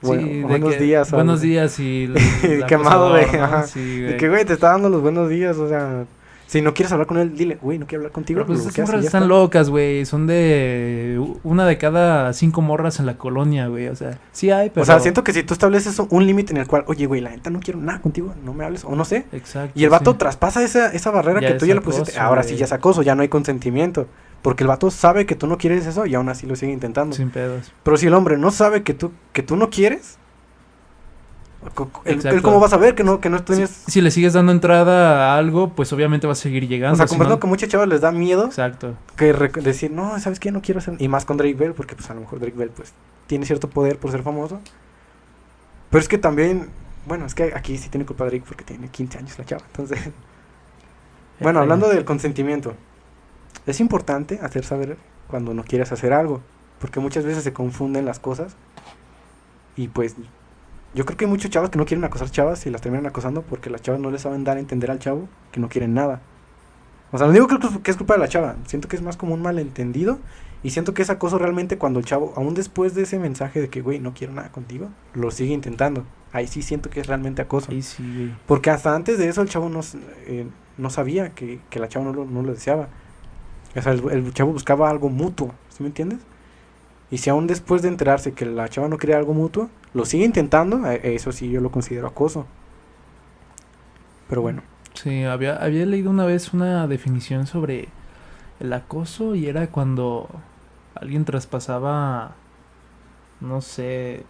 Bueno, 0.00 0.22
Sí, 0.26 0.38
de 0.38 0.44
buenos 0.44 0.74
que, 0.74 0.80
días. 0.80 1.10
Buenos 1.10 1.40
días 1.40 1.80
y... 1.80 2.04
el 2.44 2.66
quemado, 2.66 3.10
güey, 3.10 3.24
acosador, 3.24 3.50
¿no? 3.50 3.66
Sí, 3.66 4.00
De 4.00 4.16
que, 4.16 4.28
güey, 4.28 4.44
te 4.44 4.52
está 4.52 4.70
dando 4.70 4.88
los 4.88 5.02
buenos 5.02 5.28
días, 5.28 5.56
o 5.58 5.68
sea, 5.68 6.06
Si 6.48 6.62
no 6.62 6.72
quieres 6.72 6.90
hablar 6.92 7.06
con 7.06 7.18
él, 7.18 7.36
dile, 7.36 7.58
güey, 7.60 7.78
no 7.78 7.86
quiero 7.86 8.00
hablar 8.00 8.12
contigo. 8.12 8.38
Pero 8.38 8.46
pues 8.46 8.60
y 8.60 8.80
morras 8.80 9.04
están 9.04 9.24
está. 9.24 9.28
locas, 9.28 9.68
güey. 9.68 10.06
Son 10.06 10.26
de 10.26 11.22
una 11.44 11.66
de 11.66 11.76
cada 11.76 12.32
cinco 12.32 12.62
morras 12.62 13.00
en 13.00 13.04
la 13.04 13.18
colonia, 13.18 13.66
güey. 13.66 13.88
O 13.88 13.94
sea, 13.94 14.18
sí 14.32 14.50
hay, 14.50 14.70
pero... 14.70 14.82
O 14.82 14.86
sea, 14.86 14.98
siento 14.98 15.22
que 15.22 15.34
si 15.34 15.42
tú 15.42 15.52
estableces 15.52 15.98
un 16.08 16.26
límite 16.26 16.54
en 16.54 16.56
el 16.56 16.66
cual, 16.66 16.84
oye, 16.86 17.04
güey, 17.04 17.20
la 17.20 17.28
neta 17.28 17.50
no 17.50 17.60
quiero 17.60 17.80
nada 17.80 18.00
contigo, 18.00 18.34
no 18.42 18.54
me 18.54 18.64
hables, 18.64 18.82
o 18.86 18.96
no 18.96 19.04
sé. 19.04 19.26
Exacto. 19.32 19.78
Y 19.78 19.84
el 19.84 19.90
vato 19.90 20.12
sí. 20.12 20.18
traspasa 20.18 20.62
esa, 20.64 20.90
esa 20.90 21.10
barrera 21.10 21.42
Ya 21.42 21.48
que 21.48 21.54
tú 21.54 21.66
ya 21.66 21.74
le 21.74 21.82
pusiste. 21.82 22.12
acoso, 22.12 22.22
Ahora 22.22 22.42
sí 22.42 22.56
ya 22.56 22.64
es 22.64 22.72
acoso, 22.72 23.02
ya 23.02 23.14
no 23.14 23.20
hay 23.20 23.28
consentimiento. 23.28 24.06
Porque 24.40 24.64
el 24.64 24.68
vato 24.68 24.90
sabe 24.90 25.26
que 25.26 25.34
tú 25.34 25.46
no 25.48 25.58
quieres 25.58 25.84
eso 25.86 26.06
y 26.06 26.14
aún 26.14 26.30
así 26.30 26.46
lo 26.46 26.56
sigue 26.56 26.72
intentando. 26.72 27.14
Sin 27.14 27.28
pedos. 27.28 27.74
Pero 27.82 27.98
si 27.98 28.06
el 28.06 28.14
hombre 28.14 28.38
no 28.38 28.50
sabe 28.52 28.82
que 28.84 28.94
tú, 28.94 29.12
que 29.34 29.42
tú 29.42 29.56
no 29.56 29.68
quieres, 29.68 30.16
él 32.04 32.14
Exacto. 32.14 32.42
cómo 32.42 32.60
va 32.60 32.66
a 32.66 32.70
saber 32.70 32.94
que 32.94 33.02
no, 33.04 33.20
que 33.20 33.28
no 33.30 33.38
Si, 33.38 33.44
tienes... 33.44 33.70
si 33.70 34.00
le 34.00 34.10
sigues 34.10 34.32
dando 34.32 34.52
entrada 34.52 35.32
a 35.34 35.38
algo, 35.38 35.70
pues 35.70 35.92
obviamente 35.92 36.26
va 36.26 36.32
a 36.34 36.36
seguir 36.36 36.68
llegando. 36.68 36.94
o 36.94 36.96
sea, 36.96 37.06
si 37.06 37.10
comprendo 37.10 37.36
no- 37.36 37.40
que 37.40 37.46
muchas 37.48 37.68
chavas 37.68 37.88
les 37.88 38.00
da 38.00 38.12
miedo 38.12 38.44
Exacto. 38.46 38.94
que 39.16 39.32
decir, 39.32 39.90
no, 39.90 40.18
¿sabes 40.20 40.38
qué? 40.40 40.52
No 40.52 40.62
quiero 40.62 40.78
hacer... 40.78 40.94
Y 40.98 41.08
más 41.08 41.24
con 41.24 41.36
Drake 41.36 41.54
Bell, 41.54 41.74
porque 41.74 41.94
pues 41.96 42.08
a 42.10 42.14
lo 42.14 42.20
mejor 42.20 42.38
Drake 42.40 42.56
Bell 42.56 42.70
pues 42.70 42.92
tiene 43.26 43.44
cierto 43.44 43.68
poder 43.68 43.98
por 43.98 44.10
ser 44.12 44.22
famoso. 44.22 44.60
Pero 45.90 46.00
es 46.00 46.08
que 46.08 46.18
también, 46.18 46.68
bueno, 47.06 47.26
es 47.26 47.34
que 47.34 47.52
aquí 47.54 47.76
sí 47.78 47.88
tiene 47.88 48.06
culpa 48.06 48.24
Drake 48.26 48.44
porque 48.46 48.64
tiene 48.64 48.88
15 48.88 49.18
años 49.18 49.38
la 49.38 49.44
chava. 49.44 49.62
Entonces, 49.66 49.98
bueno, 51.40 51.60
hablando 51.60 51.88
del 51.88 52.04
consentimiento, 52.04 52.74
es 53.66 53.80
importante 53.80 54.38
hacer 54.42 54.64
saber 54.64 54.96
cuando 55.26 55.54
no 55.54 55.64
quieres 55.64 55.90
hacer 55.92 56.12
algo, 56.12 56.40
porque 56.78 57.00
muchas 57.00 57.24
veces 57.24 57.42
se 57.44 57.52
confunden 57.52 58.04
las 58.04 58.18
cosas 58.20 58.54
y 59.76 59.88
pues 59.88 60.14
yo 60.94 61.04
creo 61.04 61.16
que 61.16 61.24
hay 61.26 61.30
muchos 61.30 61.50
chavos 61.50 61.70
que 61.70 61.78
no 61.78 61.84
quieren 61.84 62.04
acosar 62.04 62.30
chavas 62.30 62.64
y 62.66 62.70
las 62.70 62.80
terminan 62.80 63.06
acosando 63.06 63.42
porque 63.42 63.70
las 63.70 63.82
chavas 63.82 64.00
no 64.00 64.10
le 64.10 64.18
saben 64.18 64.44
dar 64.44 64.56
a 64.56 64.60
entender 64.60 64.90
al 64.90 64.98
chavo 64.98 65.28
que 65.52 65.60
no 65.60 65.68
quieren 65.68 65.94
nada. 65.94 66.20
O 67.12 67.18
sea, 67.18 67.26
no 67.26 67.32
digo 67.32 67.46
que 67.46 67.54
es- 67.54 67.78
que 67.82 67.90
es 67.90 67.96
culpa 67.96 68.14
de 68.14 68.20
la 68.20 68.28
chava, 68.28 68.56
siento 68.66 68.88
que 68.88 68.96
es 68.96 69.02
más 69.02 69.16
como 69.16 69.34
un 69.34 69.42
malentendido 69.42 70.18
y 70.62 70.70
siento 70.70 70.92
que 70.94 71.02
es 71.02 71.10
acoso 71.10 71.38
realmente 71.38 71.78
cuando 71.78 71.98
el 72.00 72.04
chavo, 72.04 72.32
aún 72.36 72.54
después 72.54 72.94
de 72.94 73.02
ese 73.02 73.18
mensaje 73.18 73.60
de 73.60 73.68
que, 73.68 73.80
güey, 73.80 73.98
no 74.00 74.12
quiero 74.14 74.32
nada 74.32 74.50
contigo, 74.50 74.88
lo 75.14 75.30
sigue 75.30 75.52
intentando. 75.54 76.04
Ahí 76.32 76.46
sí 76.46 76.62
siento 76.62 76.90
que 76.90 77.00
es 77.00 77.06
realmente 77.06 77.40
acoso. 77.42 77.70
Ahí 77.70 77.80
sí. 77.82 78.34
Porque 78.46 78.70
hasta 78.70 78.94
antes 78.94 79.18
de 79.18 79.28
eso 79.28 79.40
el 79.40 79.48
chavo 79.48 79.68
no, 79.68 79.80
eh, 80.26 80.46
no 80.76 80.90
sabía 80.90 81.30
que, 81.30 81.60
que 81.70 81.78
la 81.80 81.88
chava 81.88 82.04
no 82.06 82.12
lo, 82.12 82.24
no 82.26 82.42
lo 82.42 82.52
deseaba. 82.52 82.88
O 83.76 83.80
sea, 83.82 83.92
el, 83.92 84.02
el 84.10 84.34
chavo 84.34 84.52
buscaba 84.52 84.90
algo 84.90 85.08
mutuo, 85.08 85.52
¿sí 85.70 85.82
me 85.82 85.88
entiendes? 85.88 86.18
Y 87.10 87.18
si 87.18 87.30
aún 87.30 87.46
después 87.46 87.82
de 87.82 87.88
enterarse 87.88 88.32
que 88.32 88.44
la 88.46 88.68
chava 88.68 88.88
no 88.88 88.98
quería 88.98 89.16
algo 89.16 89.32
mutuo, 89.34 89.70
lo 89.94 90.04
sigue 90.04 90.24
intentando, 90.24 90.86
eh, 90.90 91.00
eso 91.14 91.32
sí 91.32 91.50
yo 91.50 91.60
lo 91.60 91.70
considero 91.70 92.06
acoso. 92.08 92.46
Pero 94.28 94.42
bueno, 94.42 94.62
Sí, 94.94 95.22
había, 95.22 95.56
había 95.56 95.86
leído 95.86 96.10
una 96.10 96.24
vez 96.24 96.52
una 96.52 96.88
definición 96.88 97.46
sobre 97.46 97.88
el 98.58 98.72
acoso 98.72 99.36
y 99.36 99.46
era 99.46 99.68
cuando 99.68 100.28
alguien 100.96 101.24
traspasaba, 101.24 102.32
no 103.40 103.60
sé, 103.60 104.24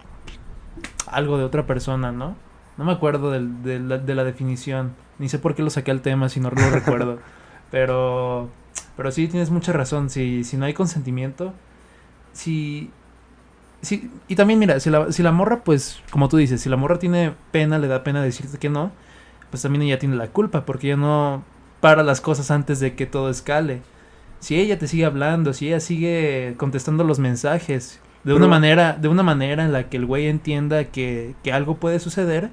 algo 1.07 1.38
de 1.38 1.45
otra 1.45 1.67
persona, 1.67 2.12
¿no? 2.12 2.37
No 2.77 2.85
me 2.85 2.93
acuerdo 2.93 3.31
del- 3.31 3.62
de, 3.62 3.79
la, 3.81 3.97
de 3.97 4.14
la 4.14 4.25
definición, 4.25 4.93
ni 5.19 5.31
sé 5.31 5.38
por 5.38 5.55
qué 5.55 5.62
lo 5.62 5.71
saqué 5.71 5.91
al 5.91 6.03
tema 6.03 6.29
si 6.29 6.38
no 6.38 6.51
lo 6.51 6.69
recuerdo, 6.71 7.19
pero, 7.71 8.49
pero 8.95 9.11
sí 9.11 9.27
tienes 9.27 9.49
mucha 9.51 9.73
razón, 9.73 10.11
si, 10.11 10.45
si 10.45 10.59
no 10.59 10.67
hay 10.67 10.75
consentimiento, 10.75 11.55
si... 12.38 12.90
si 13.83 14.11
y 14.29 14.37
también 14.37 14.59
mira, 14.59 14.79
si 14.81 14.90
la, 14.90 15.11
si 15.12 15.22
la 15.22 15.33
morra, 15.33 15.62
pues, 15.64 16.01
como 16.11 16.29
tú 16.29 16.37
dices, 16.37 16.61
si 16.61 16.68
la 16.68 16.77
morra 16.77 16.98
tiene 16.98 17.35
pena, 17.53 17.79
le 17.79 17.88
da 17.88 18.05
pena 18.05 18.22
decirte 18.22 18.59
que 18.59 18.68
no, 18.70 18.92
pues 19.51 19.62
también 19.62 19.83
ella 19.83 19.98
tiene 19.98 20.16
la 20.16 20.29
culpa 20.29 20.64
porque 20.64 20.88
ella 20.88 20.96
no 20.96 21.42
para 21.81 22.03
las 22.03 22.20
cosas 22.20 22.51
antes 22.51 22.81
de 22.81 22.94
que 22.94 23.07
todo 23.07 23.31
escale. 23.31 23.81
Si 24.40 24.59
ella 24.59 24.79
te 24.79 24.87
sigue 24.88 25.05
hablando, 25.05 25.53
si 25.53 25.68
ella 25.68 25.81
sigue 25.81 26.55
contestando 26.59 27.03
los 27.05 27.18
mensajes 27.18 28.01
de 28.24 28.35
una 28.35 28.46
manera, 28.46 28.92
de 28.94 29.09
una 29.09 29.22
manera 29.22 29.64
en 29.64 29.72
la 29.72 29.88
que 29.88 29.96
el 29.96 30.07
güey 30.07 30.27
entienda 30.29 30.85
que, 30.85 31.35
que 31.42 31.53
algo 31.53 31.77
puede 31.77 31.98
suceder, 31.98 32.51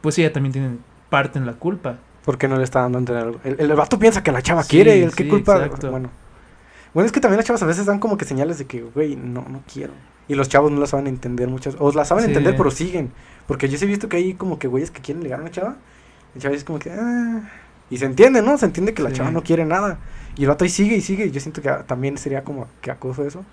pues 0.00 0.18
ella 0.18 0.32
también 0.32 0.52
tiene 0.52 0.76
parte 1.10 1.38
en 1.38 1.46
la 1.46 1.54
culpa. 1.54 1.98
¿por 2.24 2.38
qué 2.38 2.48
no 2.48 2.56
le 2.58 2.64
está 2.64 2.80
dando 2.82 2.98
a 2.98 3.00
entender 3.00 3.24
algo? 3.24 3.40
El, 3.44 3.58
el 3.60 3.74
vato 3.74 3.98
piensa 3.98 4.22
que 4.22 4.30
la 4.32 4.42
chava 4.42 4.62
Sí, 4.62 4.70
quiere, 4.70 5.02
el 5.02 5.14
qué 5.14 5.26
culpa. 5.26 5.56
exacto. 5.56 5.90
Bueno. 5.90 6.10
Bueno, 6.94 7.06
es 7.06 7.12
que 7.12 7.20
también 7.20 7.36
las 7.38 7.46
chavas 7.46 7.62
a 7.62 7.66
veces 7.66 7.86
dan 7.86 7.98
como 7.98 8.16
que 8.16 8.24
señales 8.24 8.58
de 8.58 8.66
que, 8.66 8.82
güey, 8.82 9.16
no, 9.16 9.44
no 9.48 9.62
quiero. 9.72 9.92
Y 10.28 10.34
los 10.34 10.48
chavos 10.48 10.70
no 10.70 10.80
las 10.80 10.90
saben 10.90 11.06
entender 11.06 11.48
muchas, 11.48 11.76
o 11.78 11.92
las 11.92 12.08
saben 12.08 12.24
Sí. 12.24 12.30
entender 12.30 12.56
pero 12.56 12.70
siguen. 12.70 13.10
Porque 13.46 13.68
yo 13.68 13.76
sí 13.78 13.84
he 13.84 13.88
visto 13.88 14.08
que 14.08 14.16
hay 14.18 14.34
como 14.34 14.58
que 14.58 14.68
güeyes 14.68 14.90
que 14.90 15.00
quieren 15.00 15.22
ligar 15.24 15.40
a 15.40 15.42
una 15.42 15.50
chava. 15.50 15.76
Y 16.34 16.38
el 16.38 16.42
chavo 16.42 16.54
es 16.54 16.64
como 16.64 16.78
que, 16.78 16.90
ah. 16.92 17.50
Y 17.90 17.96
se 17.98 18.04
entiende, 18.06 18.40
¿no? 18.42 18.56
Se 18.56 18.66
entiende 18.66 18.94
que 18.94 19.02
la 19.02 19.10
Sí. 19.10 19.16
chava 19.16 19.30
no 19.32 19.42
quiere 19.42 19.64
nada. 19.64 19.98
Y 20.36 20.42
el 20.42 20.48
vato 20.48 20.62
ahí 20.64 20.70
sigue 20.70 20.96
y 20.96 21.00
sigue. 21.00 21.26
Y 21.26 21.30
yo 21.32 21.40
siento 21.40 21.60
que 21.62 21.68
ah, 21.68 21.84
también 21.86 22.16
sería 22.18 22.44
como 22.44 22.68
que 22.80 22.90
acoso 22.92 23.24
eso. 23.26 23.44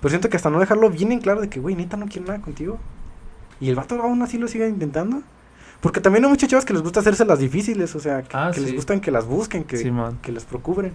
Pero 0.00 0.10
siento 0.10 0.30
que 0.30 0.36
hasta 0.36 0.48
no 0.48 0.58
dejarlo 0.60 0.88
bien 0.90 1.12
en 1.12 1.20
claro 1.20 1.40
de 1.42 1.48
que, 1.50 1.60
güey, 1.60 1.74
neta 1.74 1.96
no 1.98 2.06
quiere 2.06 2.26
nada 2.26 2.40
contigo. 2.40 2.78
Y 3.60 3.68
el 3.68 3.74
vato 3.74 4.00
aún 4.00 4.22
así 4.22 4.38
lo 4.38 4.48
sigue 4.48 4.66
intentando. 4.68 5.22
Porque 5.80 6.00
también 6.00 6.24
hay 6.24 6.30
muchas 6.30 6.48
chavas 6.48 6.64
que 6.64 6.72
les 6.72 6.82
gusta 6.82 7.00
hacerse 7.00 7.24
las 7.24 7.38
difíciles, 7.38 7.94
o 7.94 8.00
sea, 8.00 8.22
que, 8.22 8.34
Ah, 8.36 8.50
que 8.54 8.60
les 8.60 8.74
gustan 8.74 9.00
que 9.00 9.10
las 9.10 9.26
busquen, 9.26 9.64
que, 9.64 9.76
que 10.22 10.32
les 10.32 10.44
procuren. 10.44 10.92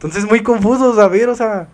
Entonces 0.00 0.24
es 0.24 0.30
muy 0.30 0.42
confuso 0.42 0.96
saber, 0.96 1.28
o 1.28 1.34
sea, 1.34 1.68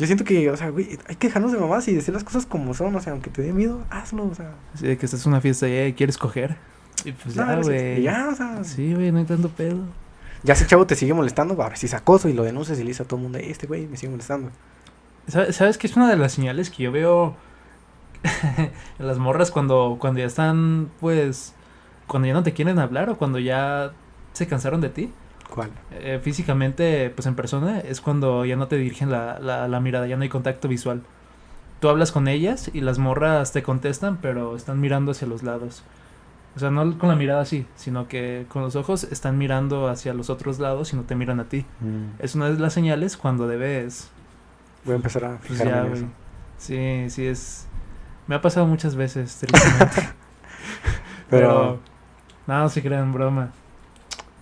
yo 0.00 0.06
siento 0.06 0.24
que, 0.24 0.50
o 0.50 0.56
sea, 0.56 0.70
güey, 0.70 0.98
hay 1.06 1.14
que 1.14 1.28
dejarnos 1.28 1.52
de 1.52 1.58
mamás 1.58 1.86
y 1.86 1.94
decir 1.94 2.12
las 2.12 2.24
cosas 2.24 2.44
como 2.44 2.74
son, 2.74 2.96
o 2.96 3.00
sea, 3.00 3.12
aunque 3.12 3.30
te 3.30 3.40
dé 3.40 3.52
miedo, 3.52 3.84
hazlo, 3.88 4.26
o 4.26 4.34
sea. 4.34 4.50
De 4.80 4.98
que 4.98 5.06
estás 5.06 5.24
en 5.24 5.30
una 5.30 5.40
fiesta 5.40 5.68
y 5.68 5.92
quieres 5.92 6.18
coger. 6.18 6.56
Y 7.04 7.12
pues 7.12 7.36
no, 7.36 7.46
ya, 7.46 7.60
güey. 7.60 8.02
Ya, 8.02 8.28
o 8.32 8.34
sea, 8.34 8.64
Sí, 8.64 8.94
güey, 8.94 9.12
no 9.12 9.18
hay 9.18 9.24
tanto 9.26 9.48
pedo. 9.48 9.78
ya 10.42 10.56
si 10.56 10.64
el 10.64 10.68
chavo 10.68 10.86
te 10.88 10.96
sigue 10.96 11.14
molestando, 11.14 11.54
ahora 11.62 11.76
si 11.76 11.86
acoso 11.94 12.28
y 12.28 12.32
lo 12.32 12.42
denuncias 12.42 12.78
y 12.78 12.82
le 12.82 12.88
dices 12.88 13.02
a 13.02 13.04
todo 13.04 13.16
el 13.18 13.22
mundo, 13.22 13.38
este 13.38 13.68
güey 13.68 13.86
me 13.86 13.96
sigue 13.96 14.10
molestando. 14.10 14.50
¿Sabes, 15.28 15.54
¿Sabes 15.54 15.78
qué 15.78 15.86
es 15.86 15.96
una 15.96 16.10
de 16.10 16.16
las 16.16 16.32
señales 16.32 16.70
que 16.70 16.82
yo 16.82 16.90
veo 16.90 17.36
en 18.98 19.06
las 19.06 19.18
morras 19.18 19.52
cuando, 19.52 19.98
cuando 20.00 20.18
ya 20.18 20.26
están, 20.26 20.90
pues, 20.98 21.54
cuando 22.08 22.26
ya 22.26 22.34
no 22.34 22.42
te 22.42 22.52
quieren 22.54 22.80
hablar 22.80 23.08
o 23.10 23.16
cuando 23.18 23.38
ya 23.38 23.92
se 24.32 24.48
cansaron 24.48 24.80
de 24.80 24.88
ti? 24.88 25.12
¿Cuál? 25.52 25.70
Eh, 25.92 26.20
físicamente, 26.22 27.10
pues 27.10 27.26
en 27.26 27.34
persona, 27.34 27.80
es 27.80 28.00
cuando 28.00 28.44
ya 28.44 28.56
no 28.56 28.68
te 28.68 28.76
dirigen 28.76 29.10
la, 29.10 29.38
la, 29.38 29.68
la 29.68 29.80
mirada, 29.80 30.06
ya 30.06 30.16
no 30.16 30.22
hay 30.22 30.28
contacto 30.28 30.68
visual. 30.68 31.02
Tú 31.80 31.88
hablas 31.88 32.12
con 32.12 32.28
ellas 32.28 32.70
y 32.72 32.80
las 32.80 32.98
morras 32.98 33.52
te 33.52 33.62
contestan, 33.62 34.18
pero 34.20 34.56
están 34.56 34.80
mirando 34.80 35.12
hacia 35.12 35.28
los 35.28 35.42
lados. 35.42 35.82
O 36.56 36.58
sea, 36.58 36.70
no 36.70 36.98
con 36.98 37.08
la 37.08 37.14
mirada 37.14 37.40
así, 37.40 37.66
sino 37.76 38.08
que 38.08 38.46
con 38.48 38.62
los 38.62 38.74
ojos 38.74 39.04
están 39.04 39.38
mirando 39.38 39.86
hacia 39.88 40.12
los 40.12 40.28
otros 40.28 40.58
lados 40.58 40.92
y 40.92 40.96
no 40.96 41.02
te 41.02 41.14
miran 41.14 41.38
a 41.38 41.44
ti. 41.44 41.64
Es 42.18 42.34
una 42.34 42.50
de 42.50 42.58
las 42.58 42.72
señales 42.72 43.16
cuando 43.16 43.46
debes 43.46 44.10
Voy 44.84 44.94
a 44.94 44.96
empezar 44.96 45.24
a 45.24 45.36
pues 45.36 45.50
fijarme 45.50 45.70
ya, 45.70 45.86
en 45.86 45.92
eso. 45.92 46.06
Sí, 46.58 47.10
sí 47.10 47.26
es. 47.26 47.66
Me 48.26 48.34
ha 48.34 48.40
pasado 48.40 48.66
muchas 48.66 48.96
veces, 48.96 49.36
tristemente. 49.36 50.08
Pero, 51.30 51.48
Pero. 51.48 51.80
No, 52.46 52.68
se 52.68 52.82
crean, 52.82 53.12
broma. 53.12 53.52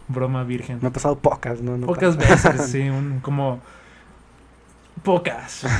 Broma 0.09 0.45
virgen. 0.45 0.79
me 0.81 0.89
ha 0.89 0.93
pasado 0.93 1.19
pocas, 1.19 1.61
¿no? 1.61 1.77
no 1.77 1.87
Pocas 1.87 2.17
veces, 2.17 2.67
sí, 2.71 2.89
un, 2.89 3.21
como. 3.21 3.61
Pocas. 5.03 5.67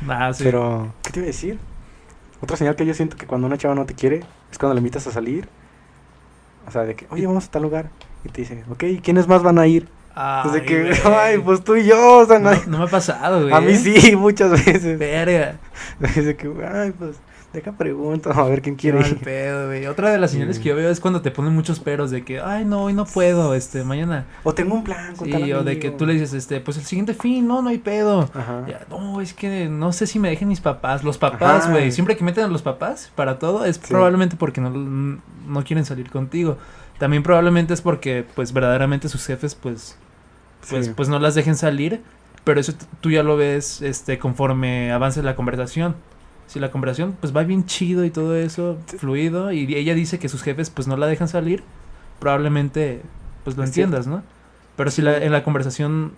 Nah, 0.00 0.32
sí. 0.32 0.44
Pero, 0.44 0.94
¿qué 1.02 1.10
te 1.10 1.18
iba 1.18 1.24
a 1.24 1.26
decir? 1.26 1.58
Otra 2.40 2.56
señal 2.56 2.76
que 2.76 2.86
yo 2.86 2.94
siento 2.94 3.16
que 3.16 3.26
cuando 3.26 3.48
una 3.48 3.58
chava 3.58 3.74
no 3.74 3.84
te 3.84 3.94
quiere 3.94 4.22
es 4.52 4.58
cuando 4.58 4.74
le 4.74 4.78
invitas 4.78 5.04
a 5.08 5.10
salir. 5.10 5.48
O 6.68 6.70
sea, 6.70 6.82
de 6.82 6.94
que, 6.94 7.08
oye, 7.10 7.26
vamos 7.26 7.46
a 7.46 7.50
tal 7.50 7.62
lugar. 7.62 7.90
Y 8.24 8.28
te 8.28 8.42
dice, 8.42 8.62
ok, 8.70 8.84
¿quiénes 9.02 9.26
más 9.26 9.42
van 9.42 9.58
a 9.58 9.66
ir? 9.66 9.88
Ay, 10.14 10.50
Desde 10.50 10.64
que, 10.64 10.92
ay, 11.04 11.38
pues 11.38 11.64
tú 11.64 11.74
y 11.74 11.86
yo, 11.86 12.18
o 12.18 12.26
sea, 12.26 12.38
No, 12.38 12.52
no 12.66 12.78
me 12.78 12.84
ha 12.84 12.88
pasado, 12.88 13.42
güey. 13.42 13.52
A 13.52 13.60
mí 13.60 13.74
sí, 13.74 14.14
muchas 14.14 14.50
veces. 14.52 14.98
Verga. 14.98 15.56
Desde 15.98 16.36
que, 16.36 16.46
ay, 16.72 16.92
pues, 16.92 17.16
deja 17.52 17.72
pregunta, 17.72 18.30
a 18.34 18.42
ver 18.44 18.60
quién 18.62 18.76
quiere 18.76 19.00
ir. 19.00 19.18
pedo, 19.18 19.66
güey. 19.68 19.86
Otra 19.86 20.10
de 20.10 20.18
las 20.18 20.30
señales 20.32 20.56
Sí. 20.56 20.62
que 20.62 20.68
yo 20.70 20.76
veo 20.76 20.90
es 20.90 21.00
cuando 21.00 21.22
te 21.22 21.30
ponen 21.30 21.54
muchos 21.54 21.80
peros 21.80 22.10
de 22.10 22.24
que, 22.24 22.40
ay, 22.40 22.64
no, 22.64 22.84
hoy 22.84 22.92
no 22.92 23.04
puedo, 23.06 23.54
este, 23.54 23.84
mañana. 23.84 24.26
O 24.44 24.54
tengo 24.54 24.74
un 24.74 24.84
plan 24.84 25.16
con 25.16 25.26
Sí, 25.26 25.32
tal 25.32 25.52
o 25.52 25.64
de 25.64 25.78
que 25.78 25.90
tú 25.90 26.04
le 26.06 26.12
dices, 26.14 26.32
este, 26.34 26.60
pues 26.60 26.76
el 26.76 26.84
siguiente 26.84 27.14
fin, 27.14 27.46
no, 27.46 27.62
no 27.62 27.68
hay 27.70 27.78
pedo. 27.78 28.28
Ajá. 28.34 28.64
Ya, 28.68 28.80
no, 28.90 29.20
es 29.20 29.32
que 29.34 29.68
no 29.68 29.92
sé 29.92 30.06
si 30.06 30.18
me 30.18 30.28
dejen 30.28 30.48
mis 30.48 30.60
papás. 30.60 31.02
Los 31.04 31.18
papás, 31.18 31.70
güey. 31.70 31.90
Siempre 31.92 32.16
que 32.16 32.24
meten 32.24 32.44
a 32.44 32.48
los 32.48 32.62
papás 32.62 33.10
para 33.14 33.38
todo 33.38 33.64
es 33.64 33.76
Sí. 33.76 33.82
probablemente 33.88 34.36
porque 34.36 34.60
no, 34.60 34.70
no 34.70 35.64
quieren 35.64 35.84
salir 35.84 36.10
contigo. 36.10 36.58
También 36.98 37.22
probablemente 37.22 37.72
es 37.74 37.80
porque, 37.80 38.24
pues, 38.34 38.52
verdaderamente 38.52 39.08
sus 39.08 39.24
jefes, 39.24 39.54
pues, 39.54 39.96
pues, 40.68 40.86
Sí. 40.86 40.92
pues 40.96 41.08
no 41.08 41.18
las 41.18 41.34
dejen 41.34 41.56
salir. 41.56 42.02
Pero 42.44 42.60
eso 42.60 42.72
tú 43.00 43.10
ya 43.10 43.22
lo 43.22 43.36
ves, 43.36 43.82
este, 43.82 44.18
conforme 44.18 44.90
avance 44.92 45.22
la 45.22 45.36
conversación. 45.36 45.94
Si 46.48 46.58
la 46.58 46.70
conversación, 46.72 47.16
pues, 47.20 47.34
va 47.36 47.44
bien 47.44 47.64
chido 47.66 48.04
y 48.04 48.10
todo 48.10 48.34
eso, 48.34 48.78
fluido, 48.98 49.52
y 49.52 49.72
ella 49.74 49.94
dice 49.94 50.18
que 50.18 50.28
sus 50.28 50.42
jefes, 50.42 50.70
pues, 50.70 50.88
no 50.88 50.96
la 50.96 51.06
dejan 51.06 51.28
salir, 51.28 51.62
probablemente, 52.18 53.02
pues, 53.44 53.56
lo 53.56 53.62
Es 53.64 53.70
cierto. 53.72 53.96
entiendas, 53.96 54.06
¿no? 54.06 54.22
Pero 54.76 54.90
si 54.90 55.02
la, 55.02 55.18
en 55.18 55.30
la 55.32 55.44
conversación 55.44 56.12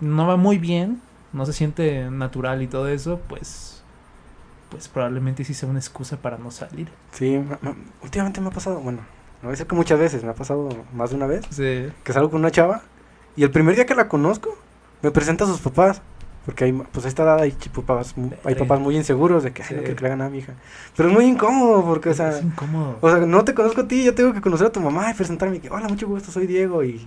no 0.00 0.26
va 0.26 0.36
muy 0.36 0.58
bien, 0.58 1.00
no 1.32 1.46
se 1.46 1.52
siente 1.52 2.10
natural 2.10 2.62
y 2.62 2.66
todo 2.66 2.88
eso, 2.88 3.20
pues, 3.28 3.82
pues 4.70 4.88
probablemente 4.88 5.44
sí 5.44 5.54
sea 5.54 5.68
una 5.68 5.78
excusa 5.78 6.16
para 6.18 6.36
no 6.38 6.50
salir. 6.50 6.88
Sí, 7.12 7.38
ma- 7.38 7.58
ma- 7.62 7.76
últimamente 8.02 8.40
me 8.40 8.48
ha 8.48 8.50
pasado, 8.50 8.80
bueno, 8.80 8.98
no 8.98 9.42
voy 9.44 9.48
a 9.48 9.50
decir 9.52 9.66
que 9.66 9.74
muchas 9.76 9.98
veces, 9.98 10.24
me 10.24 10.30
ha 10.30 10.34
pasado 10.34 10.68
más 10.94 11.10
de 11.10 11.16
una 11.16 11.26
vez, 11.26 11.44
Sí. 11.50 11.88
que 12.04 12.12
salgo 12.12 12.30
con 12.30 12.40
una 12.40 12.50
chava 12.50 12.82
Y 13.36 13.44
el 13.44 13.50
primer 13.52 13.76
día 13.76 13.86
que 13.86 13.94
la 13.94 14.08
conozco, 14.08 14.58
me 15.00 15.12
presenta 15.12 15.44
a 15.44 15.46
sus 15.46 15.60
papás. 15.60 16.02
Porque 16.48 16.64
hay, 16.64 16.72
pues 16.72 17.04
a 17.04 17.08
esta 17.08 17.24
edad 17.24 17.40
hay, 17.42 17.50
papás, 17.74 18.14
hay 18.42 18.54
papás 18.54 18.80
muy 18.80 18.96
inseguros 18.96 19.42
de 19.42 19.52
que 19.52 19.62
"Ay, 19.62 19.68
no 19.76 19.78
quiero 19.82 19.96
que 19.96 20.00
le 20.00 20.06
hagan 20.06 20.22
a 20.22 20.30
mi 20.30 20.38
hija. 20.38 20.54
Pero 20.96 21.10
es 21.10 21.14
muy 21.14 21.26
incómodo 21.26 21.84
porque, 21.84 22.08
o 22.08 22.14
sea, 22.14 22.30
es 22.38 22.42
incómodo. 22.42 22.96
o 23.02 23.10
sea, 23.10 23.18
no 23.18 23.44
te 23.44 23.52
conozco 23.52 23.82
a 23.82 23.86
ti, 23.86 24.02
yo 24.02 24.14
tengo 24.14 24.32
que 24.32 24.40
conocer 24.40 24.68
a 24.68 24.72
tu 24.72 24.80
mamá 24.80 25.10
y 25.10 25.14
presentarme 25.14 25.60
que, 25.60 25.68
hola, 25.68 25.88
mucho 25.88 26.08
gusto, 26.08 26.32
soy 26.32 26.46
Diego 26.46 26.82
y 26.82 27.06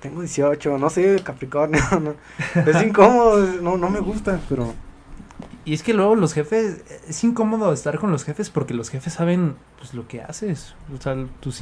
tengo 0.00 0.22
18, 0.22 0.78
no 0.78 0.88
sé, 0.88 1.20
Capricornio, 1.22 1.78
no. 2.00 2.14
Es 2.62 2.82
incómodo, 2.82 3.46
no, 3.60 3.76
no 3.76 3.90
me 3.90 4.00
gusta, 4.00 4.40
pero 4.48 4.72
Y 5.66 5.74
es 5.74 5.82
que 5.82 5.92
luego 5.92 6.14
los 6.14 6.32
jefes, 6.32 6.82
es 7.06 7.22
incómodo 7.22 7.70
estar 7.70 7.98
con 7.98 8.12
los 8.12 8.24
jefes 8.24 8.48
porque 8.48 8.72
los 8.72 8.88
jefes 8.88 9.12
saben 9.12 9.56
pues 9.76 9.92
lo 9.92 10.08
que 10.08 10.22
haces. 10.22 10.74
O 10.98 11.02
sea, 11.02 11.14
tus 11.40 11.60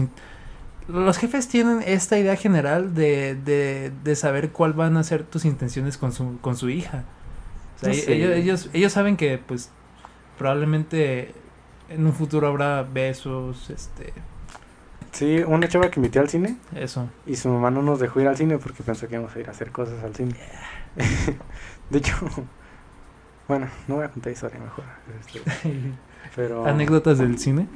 los 0.89 1.19
jefes 1.19 1.49
tienen 1.49 1.83
esta 1.87 2.19
idea 2.19 2.37
general 2.37 2.95
de, 2.95 3.35
de, 3.35 3.93
de 4.05 4.17
saber 4.17 4.51
cuál 4.51 4.73
van 4.73 4.97
a 4.97 5.03
ser 5.05 5.23
tus 5.25 5.45
intenciones 5.45 5.97
con 5.99 6.13
su, 6.13 6.39
con 6.41 6.57
su 6.57 6.69
hija. 6.71 7.05
O 7.77 7.81
sea, 7.81 7.89
No 7.91 7.95
e- 7.95 8.13
ellos, 8.15 8.31
ellos, 8.37 8.71
ellos 8.73 8.93
saben 8.93 9.17
que 9.17 9.39
pues 9.39 9.71
probablemente 10.39 11.35
en 11.89 12.07
un 12.07 12.13
futuro 12.13 12.47
habrá 12.49 12.83
besos, 12.83 13.71
este, 13.71 14.13
sí, 15.13 15.39
una 15.47 15.69
chava 15.69 15.91
que 15.91 16.01
invité 16.01 16.19
al 16.19 16.29
cine 16.29 16.57
eso. 16.75 17.09
y 17.27 17.37
su 17.37 17.49
mamá 17.49 17.71
no 17.71 17.83
nos 17.83 18.01
dejó 18.01 18.21
ir 18.21 18.29
al 18.29 18.37
cine 18.37 18.59
porque 18.59 18.83
pensó 18.83 19.07
que 19.09 19.15
íbamos 19.15 19.35
a 19.37 19.41
ir 19.41 19.49
a 19.49 19.51
hacer 19.53 19.71
cosas 19.71 20.03
al 20.03 20.15
cine. 20.15 20.35
de 21.91 21.99
hecho, 21.99 22.15
bueno, 23.49 23.69
no 23.89 23.97
voy 23.97 24.05
a 24.05 24.09
contar 24.09 24.33
historia 24.33 24.59
mejor. 24.59 24.85
este, 25.21 25.41
pero... 26.37 26.67
Anécdotas 26.67 27.19
del 27.19 27.39
cine. 27.39 27.67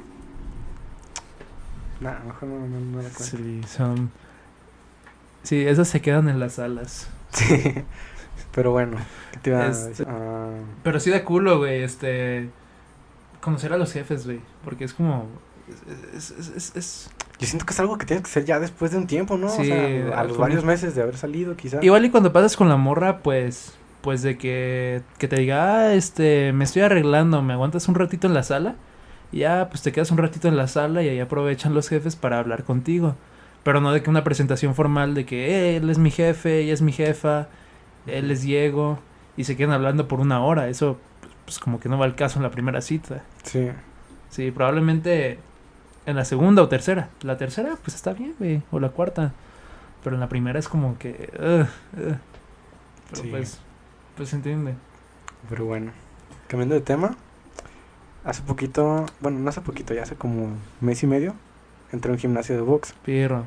Nah, 2.01 2.19
mejor 2.25 2.49
no, 2.49 2.67
no, 2.67 2.79
no 2.79 3.01
la. 3.01 3.09
Sí, 3.09 3.61
son... 3.67 4.11
Sí, 5.43 5.65
esas 5.65 5.87
se 5.87 6.01
quedan 6.01 6.29
en 6.29 6.39
las 6.39 6.53
salas. 6.53 7.09
Sí. 7.31 7.73
Pero 8.53 8.71
bueno, 8.71 8.97
¿qué 9.33 9.39
te 9.39 9.49
iba 9.51 9.59
a 9.63 9.67
Este- 9.67 9.89
decir? 9.89 10.07
Ah, 10.09 10.49
Pero 10.83 10.99
sí 10.99 11.09
da 11.11 11.23
culo, 11.23 11.57
güey, 11.59 11.83
este... 11.83 12.49
Conocer 13.41 13.73
a 13.73 13.77
los 13.77 13.91
jefes, 13.93 14.25
güey. 14.25 14.39
Porque 14.63 14.85
es 14.85 14.93
como... 14.93 15.27
Es, 16.15 16.31
es, 16.31 16.49
es, 16.49 16.75
es- 16.75 17.09
yo 17.39 17.45
siento 17.45 17.65
que 17.65 17.73
es 17.73 17.79
algo 17.79 17.97
que 17.97 18.05
tienes 18.05 18.23
que 18.23 18.29
hacer 18.31 18.45
ya 18.45 18.59
después 18.59 18.91
de 18.91 18.97
un 18.97 19.05
tiempo, 19.07 19.37
¿no? 19.37 19.49
Sí, 19.49 19.61
o 19.61 19.65
sea, 20.09 20.19
a 20.19 20.23
los 20.23 20.37
varios 20.37 20.63
meses 20.63 20.95
de 20.95 21.03
haber 21.03 21.17
salido, 21.17 21.55
quizás. 21.55 21.83
Igual 21.83 22.05
y 22.05 22.09
cuando 22.09 22.33
pasas 22.33 22.55
con 22.57 22.69
la 22.69 22.77
morra, 22.77 23.19
pues... 23.19 23.73
Pues 24.01 24.21
de 24.21 24.37
que, 24.37 25.01
que 25.17 25.27
te 25.27 25.35
diga, 25.35 25.75
ah, 25.79 25.93
este, 25.93 26.53
me 26.53 26.63
estoy 26.63 26.81
arreglando, 26.83 27.41
me 27.41 27.53
aguantas 27.53 27.87
un 27.89 27.95
ratito 27.95 28.25
en 28.27 28.33
la 28.33 28.43
sala. 28.43 28.75
Y 29.31 29.39
ya, 29.39 29.67
pues 29.69 29.81
te 29.81 29.91
quedas 29.91 30.11
un 30.11 30.17
ratito 30.17 30.47
en 30.47 30.55
la 30.57 30.67
sala 30.67 31.03
y 31.03 31.09
ahí 31.09 31.19
aprovechan 31.19 31.73
los 31.73 31.89
jefes 31.89 32.15
para 32.15 32.39
hablar 32.39 32.63
contigo. 32.63 33.15
Pero 33.63 33.81
no 33.81 33.91
de 33.91 34.01
que 34.01 34.09
una 34.09 34.23
presentación 34.23 34.73
formal 34.75 35.13
de 35.13 35.25
que 35.25 35.47
eh, 35.49 35.77
él 35.77 35.89
es 35.89 35.97
mi 35.97 36.11
jefe, 36.11 36.59
ella 36.61 36.73
es 36.73 36.81
mi 36.81 36.93
jefa, 36.93 37.47
él 38.05 38.31
es 38.31 38.41
Diego. 38.41 38.99
Y 39.35 39.43
se 39.43 39.55
quedan 39.57 39.73
hablando 39.73 40.07
por 40.07 40.19
una 40.21 40.41
hora. 40.41 40.69
Eso, 40.69 40.97
pues 41.45 41.59
como 41.59 41.79
que 41.79 41.89
no 41.89 41.97
va 41.97 42.05
al 42.05 42.15
caso 42.15 42.39
en 42.39 42.43
la 42.43 42.51
primera 42.51 42.81
cita. 42.81 43.23
Sí. 43.43 43.69
Sí, 44.29 44.51
probablemente 44.51 45.39
en 46.05 46.15
la 46.15 46.23
segunda 46.25 46.61
o 46.63 46.69
tercera. 46.69 47.09
La 47.21 47.37
tercera, 47.37 47.77
pues 47.83 47.95
está 47.95 48.13
bien, 48.13 48.33
güey. 48.39 48.61
O 48.71 48.79
la 48.79 48.89
cuarta. 48.89 49.33
Pero 50.03 50.15
en 50.15 50.21
la 50.21 50.29
primera 50.29 50.57
es 50.59 50.67
como 50.69 50.97
que. 50.97 51.29
Pero 51.35 51.67
Sí. 53.13 53.27
pues. 53.29 53.59
Pues 54.15 54.29
se 54.29 54.37
entiende. 54.37 54.73
Pero 55.49 55.65
bueno, 55.65 55.91
cambiando 56.47 56.75
de 56.75 56.81
tema, 56.81 57.15
hace 58.29 58.41
poquito, 58.43 59.05
bueno, 59.19 59.39
no 59.39 59.49
hace 59.49 59.61
poquito, 59.61 59.93
ya 59.93 60.03
hace 60.03 60.15
como 60.15 60.49
mes 60.81 61.01
y 61.03 61.07
medio, 61.07 61.33
entré 61.91 62.11
a 62.11 62.13
un 62.13 62.19
gimnasio 62.19 62.55
de 62.55 62.61
box. 62.61 62.93
Pero. 63.05 63.45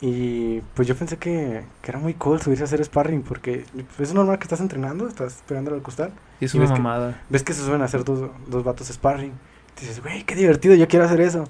Y 0.00 0.60
pues 0.74 0.86
yo 0.86 0.94
pensé 0.94 1.16
que, 1.16 1.64
que 1.80 1.90
era 1.90 1.98
muy 1.98 2.12
cool 2.14 2.40
subirse 2.42 2.62
a 2.64 2.66
hacer 2.66 2.84
sparring 2.84 3.22
porque 3.22 3.64
pues, 3.96 4.10
es 4.10 4.14
normal 4.14 4.38
que 4.38 4.44
estás 4.44 4.60
entrenando, 4.60 5.08
estás 5.08 5.42
pegándole 5.48 5.76
al 5.78 5.82
costal. 5.82 6.12
Y 6.38 6.44
es 6.44 6.54
Y 6.54 6.58
una 6.58 6.66
ves 6.66 6.72
que- 6.76 6.82
mamada. 6.82 7.22
Ves 7.30 7.42
que 7.42 7.54
se 7.54 7.62
suben 7.64 7.80
a 7.80 7.86
hacer 7.86 8.04
dos, 8.04 8.30
dos 8.46 8.62
vatos 8.62 8.88
sparring. 8.88 9.32
Y 9.76 9.80
dices, 9.80 10.02
güey, 10.02 10.24
qué 10.24 10.34
divertido, 10.34 10.74
yo 10.74 10.86
quiero 10.86 11.06
hacer 11.06 11.20
eso. 11.22 11.44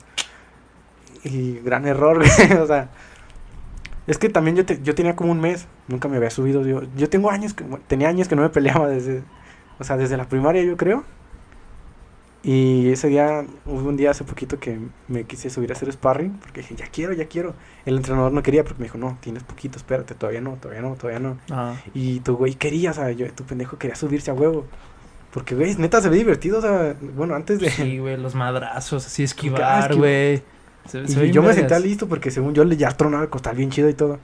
Y 1.25 1.59
gran 1.61 1.87
error, 1.87 2.19
güey. 2.49 2.59
o 2.61 2.67
sea, 2.67 2.89
es 4.07 4.19
que 4.19 4.29
también 4.29 4.57
yo, 4.57 4.65
te- 4.65 4.81
yo 4.81 4.95
tenía 4.95 5.17
como 5.17 5.33
un 5.33 5.41
mes, 5.41 5.67
nunca 5.89 6.07
me 6.07 6.17
había 6.17 6.31
subido. 6.31 6.65
Yo, 6.65 6.83
yo 6.97 7.09
tengo 7.09 7.31
años, 7.33 7.53
que, 7.53 7.65
bueno, 7.65 7.85
tenía 7.89 8.09
años 8.09 8.29
que 8.29 8.37
no 8.37 8.43
me 8.43 8.49
peleaba 8.51 8.87
desde, 8.89 9.23
o 9.81 9.85
sea, 9.85 9.97
desde 9.97 10.17
la 10.17 10.29
primaria, 10.29 10.63
yo 10.63 10.77
creo. 10.77 11.03
Y 12.49 12.91
ese 12.93 13.09
día, 13.09 13.45
hubo 13.65 13.89
un 13.89 13.97
día 13.97 14.13
hace 14.13 14.23
poquito 14.23 14.61
que 14.61 14.79
me 15.09 15.25
quise 15.25 15.51
subir 15.51 15.73
a 15.73 15.75
hacer 15.75 15.91
sparring, 15.93 16.35
porque 16.35 16.61
dije, 16.61 16.77
ya 16.77 16.87
quiero, 16.87 17.13
ya 17.13 17.27
quiero. 17.27 17.55
El 17.85 17.97
entrenador 17.97 18.31
no 18.31 18.41
quería, 18.41 18.63
porque 18.63 18.79
me 18.79 18.85
dijo, 18.85 18.99
no, 18.99 19.19
tienes 19.21 19.43
poquito, 19.43 19.79
espérate, 19.79 20.15
todavía 20.15 20.41
no, 20.41 20.53
todavía 20.53 20.81
no, 20.81 20.95
todavía 20.95 21.19
no. 21.19 21.39
Ah. 21.51 21.75
Y 21.93 22.21
tu 22.21 22.37
güey 22.37 22.55
quería, 22.55 22.93
o 22.93 22.95
sea, 22.95 23.11
yo, 23.11 23.27
tu 23.33 23.43
pendejo 23.43 23.79
quería 23.79 23.97
subirse 23.97 24.31
a 24.31 24.35
huevo. 24.35 24.65
Porque, 25.33 25.57
güey, 25.57 25.75
neta 25.75 26.01
se 26.01 26.09
ve 26.09 26.19
divertido, 26.19 26.59
o 26.59 26.63
sea, 26.63 26.95
bueno, 27.17 27.35
antes 27.35 27.59
de... 27.59 27.69
Sí, 27.69 27.99
güey, 27.99 28.17
los 28.17 28.37
madrazos, 28.37 29.05
así 29.07 29.23
Ah, 29.23 29.25
esquivar, 29.25 29.61
esquivar. 29.81 29.97
güey. 29.97 30.43
Se- 30.89 31.09
se 31.09 31.19
ve 31.19 31.27
y 31.27 31.33
yo 31.33 31.43
me 31.43 31.53
sentía 31.53 31.81
listo 31.81 32.07
porque 32.09 32.31
según 32.31 32.55
yo 32.55 32.63
le 32.65 32.77
ya 32.77 32.93
tronaba 32.93 33.25
el 33.25 33.29
costal 33.29 33.57
bien 33.57 33.71
chido 33.71 33.89
y 33.89 33.95
todo. 33.95 34.21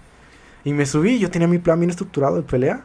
Y 0.62 0.72
me 0.74 0.86
subí, 0.86 1.18
yo 1.18 1.28
tenía 1.28 1.48
mi 1.48 1.58
plan 1.58 1.80
bien 1.80 1.90
estructurado 1.90 2.36
de 2.36 2.42
pelea. 2.42 2.84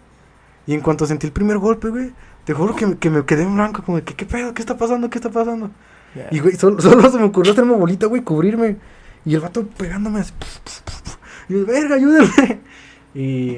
Y 0.66 0.74
en 0.74 0.82
cuanto 0.82 1.06
sentí 1.06 1.28
el 1.28 1.32
primer 1.32 1.60
golpe, 1.60 1.90
güey, 1.90 2.12
te 2.48 2.54
juro 2.54 2.74
que, 2.78 2.88
me- 2.88 2.98
que 2.98 3.10
me 3.10 3.26
quedé 3.26 3.44
en 3.44 3.54
blanco, 3.56 3.84
como 3.84 3.98
de, 3.98 4.04
¿qué, 4.06 4.14
qué 4.14 4.26
pedo? 4.26 4.54
¿Qué 4.54 4.62
está 4.62 4.78
pasando? 4.78 5.10
¿Qué 5.10 5.18
está 5.18 5.30
pasando? 5.30 5.70
Y, 6.32 6.40
güey, 6.40 6.56
solo, 6.56 6.80
solo 6.82 7.12
se 7.12 7.18
me 7.18 7.26
ocurrió 7.26 7.52
hacerme 7.52 7.74
bolita, 7.76 8.08
güey, 8.08 8.22
cubrirme. 8.24 8.78
Y 9.26 9.36
el 9.36 9.42
vato 9.42 9.68
pegándome 9.78 10.22
así. 10.22 10.32
Y 11.50 11.54
yo, 11.56 11.66
verga, 11.66 11.96
ayúdenme. 11.96 12.62
Y 13.16 13.58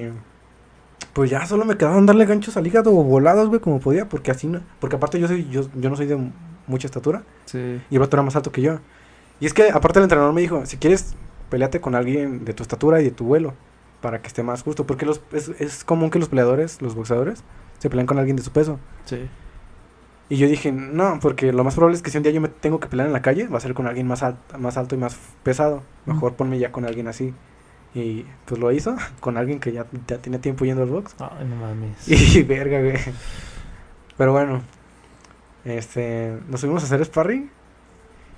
pues 1.13 1.29
ya 1.29 1.45
solo 1.45 1.65
me 1.65 1.75
quedaban 1.77 2.05
darle 2.05 2.25
ganchos 2.25 2.55
al 2.57 2.65
hígado 2.65 2.95
o 2.95 3.03
volados, 3.03 3.49
güey, 3.49 3.59
como 3.59 3.79
podía, 3.79 4.07
porque 4.09 4.31
así 4.31 4.47
no. 4.47 4.61
Porque 4.79 4.95
aparte 4.95 5.19
yo 5.19 5.27
soy, 5.27 5.47
yo, 5.49 5.61
yo 5.75 5.89
no 5.89 5.95
soy 5.95 6.05
de 6.07 6.17
mucha 6.65 6.87
estatura. 6.87 7.23
Sí. 7.45 7.81
Y 7.89 7.95
el 7.95 7.99
vato 7.99 8.15
era 8.15 8.23
más 8.23 8.35
alto 8.35 8.51
que 8.51 8.61
yo. 8.61 8.79
Y 9.39 9.45
es 9.45 9.53
que 9.53 9.69
aparte 9.69 9.99
el 9.99 10.03
entrenador 10.03 10.33
me 10.33 10.41
dijo, 10.41 10.65
si 10.65 10.77
quieres, 10.77 11.13
peleate 11.49 11.81
con 11.81 11.93
alguien 11.95 12.45
de 12.45 12.53
tu 12.53 12.63
estatura 12.63 13.01
y 13.01 13.03
de 13.05 13.11
tu 13.11 13.25
vuelo. 13.25 13.53
Para 14.01 14.21
que 14.21 14.27
esté 14.27 14.43
más 14.43 14.63
justo. 14.63 14.85
Porque 14.87 15.05
los, 15.05 15.21
es, 15.33 15.49
es 15.59 15.83
común 15.83 16.09
que 16.09 16.19
los 16.19 16.29
peleadores, 16.29 16.81
los 16.81 16.95
boxeadores, 16.95 17.43
se 17.79 17.89
peleen 17.89 18.05
con 18.07 18.19
alguien 18.19 18.35
de 18.37 18.43
su 18.43 18.51
peso. 18.51 18.79
Sí. 19.05 19.27
Y 20.29 20.37
yo 20.37 20.47
dije, 20.47 20.71
no, 20.71 21.17
porque 21.19 21.51
lo 21.51 21.63
más 21.63 21.73
probable 21.73 21.95
es 21.97 22.03
que 22.03 22.11
si 22.11 22.17
un 22.17 22.23
día 22.23 22.31
yo 22.31 22.39
me 22.39 22.49
tengo 22.49 22.79
que 22.79 22.87
pelear 22.87 23.07
en 23.07 23.13
la 23.13 23.21
calle, 23.23 23.47
va 23.47 23.57
a 23.57 23.61
ser 23.61 23.73
con 23.73 23.87
alguien 23.87 24.05
más, 24.07 24.21
al- 24.21 24.37
más 24.59 24.77
alto 24.77 24.93
y 24.93 24.99
más 24.99 25.17
pesado. 25.41 25.81
Mejor 26.05 26.35
ponme 26.35 26.59
ya 26.59 26.71
con 26.71 26.85
alguien 26.85 27.07
así. 27.07 27.33
Y 27.95 28.25
pues 28.45 28.61
lo 28.61 28.71
hizo, 28.71 28.95
con 29.19 29.37
alguien 29.37 29.59
que 29.59 29.71
ya, 29.71 29.87
ya 30.07 30.19
tiene 30.19 30.37
tiempo 30.37 30.65
yendo 30.65 30.83
al 30.83 30.89
box. 30.89 31.15
Ay, 31.19 31.47
no 31.47 31.55
mames. 31.55 32.07
Y 32.35 32.43
verga, 32.43 32.79
güey. 32.79 32.93
Pero 34.17 34.31
bueno, 34.33 34.61
este, 35.65 36.37
nos 36.47 36.61
subimos 36.61 36.83
a 36.83 36.85
hacer 36.85 37.03
sparring. 37.05 37.49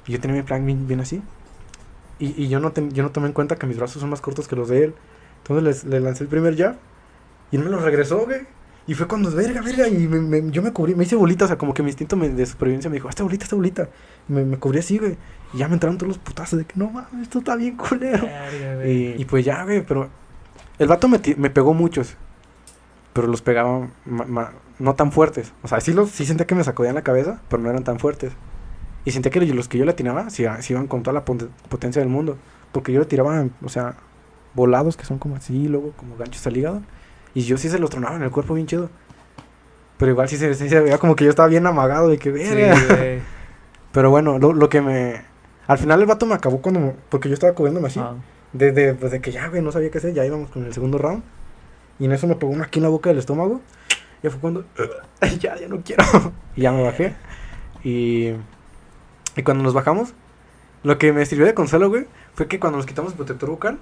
Y 0.07 0.13
yo 0.13 0.19
tenía 0.19 0.37
mi 0.37 0.43
plan 0.43 0.65
bien, 0.65 0.87
bien 0.87 0.99
así. 1.01 1.21
Y, 2.19 2.41
y 2.41 2.47
yo, 2.49 2.59
no 2.59 2.71
ten- 2.71 2.91
yo 2.91 3.03
no 3.03 3.11
tomé 3.11 3.27
en 3.27 3.33
cuenta 3.33 3.55
que 3.57 3.67
mis 3.67 3.77
brazos 3.77 3.99
son 3.99 4.09
más 4.09 4.21
cortos 4.21 4.47
que 4.47 4.55
los 4.55 4.69
de 4.69 4.85
él. 4.85 4.95
Entonces 5.39 5.63
les- 5.63 5.83
le 5.83 5.99
lancé 5.99 6.23
el 6.23 6.29
primer 6.29 6.55
jab. 6.57 6.75
Y 7.51 7.57
él 7.57 7.63
me 7.63 7.69
lo 7.69 7.79
regresó, 7.79 8.25
güey. 8.25 8.41
Y 8.87 8.93
fue 8.95 9.07
cuando, 9.07 9.31
verga, 9.31 9.61
verga. 9.61 9.87
Y 9.87 10.07
me- 10.07 10.19
me- 10.41 10.51
yo 10.51 10.61
me 10.61 10.71
cubrí, 10.73 10.95
me 10.95 11.03
hice 11.03 11.15
bolita. 11.15 11.45
O 11.45 11.47
sea, 11.47 11.57
como 11.57 11.73
que 11.73 11.83
mi 11.83 11.89
instinto 11.89 12.15
me- 12.17 12.29
de 12.29 12.45
supervivencia 12.45 12.89
me 12.89 12.95
dijo, 12.95 13.09
esta 13.09 13.23
bolita, 13.23 13.43
esta 13.45 13.55
bolita. 13.55 13.89
Me, 14.27 14.43
me 14.43 14.57
cubrí 14.57 14.79
así, 14.79 14.97
güey. 14.97 15.17
Y 15.53 15.57
ya 15.59 15.67
me 15.67 15.75
entraron 15.75 15.97
todos 15.97 16.07
los 16.09 16.17
putazos 16.17 16.57
de 16.59 16.65
que 16.65 16.73
no 16.77 16.89
mames, 16.89 17.21
esto 17.23 17.39
está 17.39 17.55
bien 17.55 17.77
culero. 17.77 18.25
Verga. 18.25 18.87
Y, 18.87 19.15
y 19.21 19.25
pues 19.25 19.45
ya, 19.45 19.63
güey, 19.63 19.85
pero 19.85 20.09
el 20.79 20.87
vato 20.87 21.07
me, 21.07 21.19
me 21.37 21.49
pegó 21.49 21.73
muchos, 21.73 22.15
pero 23.13 23.27
los 23.27 23.41
pegaba 23.41 23.89
ma- 24.05 24.25
ma- 24.25 24.51
no 24.79 24.95
tan 24.95 25.11
fuertes. 25.11 25.53
O 25.61 25.67
sea, 25.67 25.79
sí, 25.79 25.93
los, 25.93 26.09
sí 26.09 26.25
sentía 26.25 26.47
que 26.47 26.55
me 26.55 26.63
sacudían 26.63 26.95
la 26.95 27.03
cabeza, 27.03 27.41
pero 27.49 27.61
no 27.61 27.69
eran 27.69 27.83
tan 27.83 27.99
fuertes. 27.99 28.31
Y 29.05 29.11
sentía 29.11 29.31
que 29.31 29.39
los 29.41 29.67
que 29.67 29.77
yo 29.77 29.85
le 29.85 29.93
sí 30.61 30.73
iban 30.73 30.87
con 30.87 31.03
toda 31.03 31.13
la 31.13 31.25
potencia 31.25 31.99
del 32.01 32.09
mundo. 32.09 32.37
Porque 32.71 32.93
yo 32.93 32.99
le 32.99 33.05
tiraba, 33.05 33.45
o 33.63 33.69
sea, 33.69 33.95
volados 34.53 34.95
que 34.95 35.05
son 35.05 35.17
como 35.19 35.35
así, 35.35 35.67
luego 35.67 35.91
como 35.97 36.15
ganchos 36.17 36.45
al 36.47 36.55
hígado. 36.57 36.81
Y 37.33 37.41
yo 37.41 37.57
sí 37.57 37.69
se 37.69 37.79
los 37.79 37.89
tronaba 37.89 38.15
en 38.15 38.23
el 38.23 38.31
cuerpo 38.31 38.53
bien 38.53 38.67
chido. 38.67 38.89
Pero 39.97 40.11
igual 40.11 40.27
sí 40.27 40.37
se, 40.37 40.53
sí 40.55 40.67
se 40.67 40.79
veía 40.79 40.97
como 40.97 41.15
que 41.15 41.23
yo 41.23 41.29
estaba 41.29 41.47
bien 41.47 41.65
amagado 41.67 42.09
de 42.09 42.17
que, 42.17 42.31
verga. 42.31 42.75
Pero 43.91 44.09
bueno, 44.09 44.39
lo, 44.39 44.53
lo 44.53 44.69
que 44.69 44.81
me... 44.81 45.21
Al 45.67 45.77
final 45.77 46.01
el 46.01 46.07
vato 46.07 46.25
me 46.25 46.33
acabó 46.33 46.61
cuando... 46.61 46.95
Porque 47.09 47.29
yo 47.29 47.33
estaba 47.33 47.53
cubriéndome 47.53 47.87
así. 47.87 47.99
Ah. 47.99 48.15
Desde 48.53 48.93
pues, 48.95 49.11
de 49.11 49.21
que 49.21 49.31
ya, 49.31 49.47
güey, 49.47 49.61
no 49.61 49.71
sabía 49.71 49.91
qué 49.91 49.99
hacer, 49.99 50.13
ya 50.13 50.25
íbamos 50.25 50.49
con 50.49 50.65
el 50.65 50.73
segundo 50.73 50.97
round. 50.97 51.23
Y 51.99 52.05
en 52.05 52.11
eso 52.13 52.27
me 52.27 52.35
pegó 52.35 52.51
uno 52.51 52.63
aquí 52.63 52.79
en 52.79 52.83
la 52.83 52.89
boca 52.89 53.09
del 53.09 53.19
estómago. 53.19 53.61
Ya 54.23 54.29
fue 54.29 54.39
cuando, 54.39 54.65
"Ay, 55.19 55.37
ya, 55.37 55.57
ya 55.57 55.67
no 55.67 55.81
quiero. 55.81 56.03
y 56.55 56.61
ya 56.61 56.71
me 56.71 56.83
bajé. 56.83 57.13
Y, 57.83 58.31
y 59.35 59.43
cuando 59.43 59.63
nos 59.63 59.73
bajamos, 59.73 60.13
lo 60.83 60.97
que 60.97 61.13
me 61.13 61.25
sirvió 61.25 61.45
de 61.45 61.53
consuelo, 61.53 61.89
güey, 61.89 62.07
fue 62.33 62.47
que 62.47 62.59
cuando 62.59 62.77
nos 62.77 62.85
quitamos 62.85 63.11
el 63.11 63.17
protector 63.17 63.49
bucal, 63.49 63.77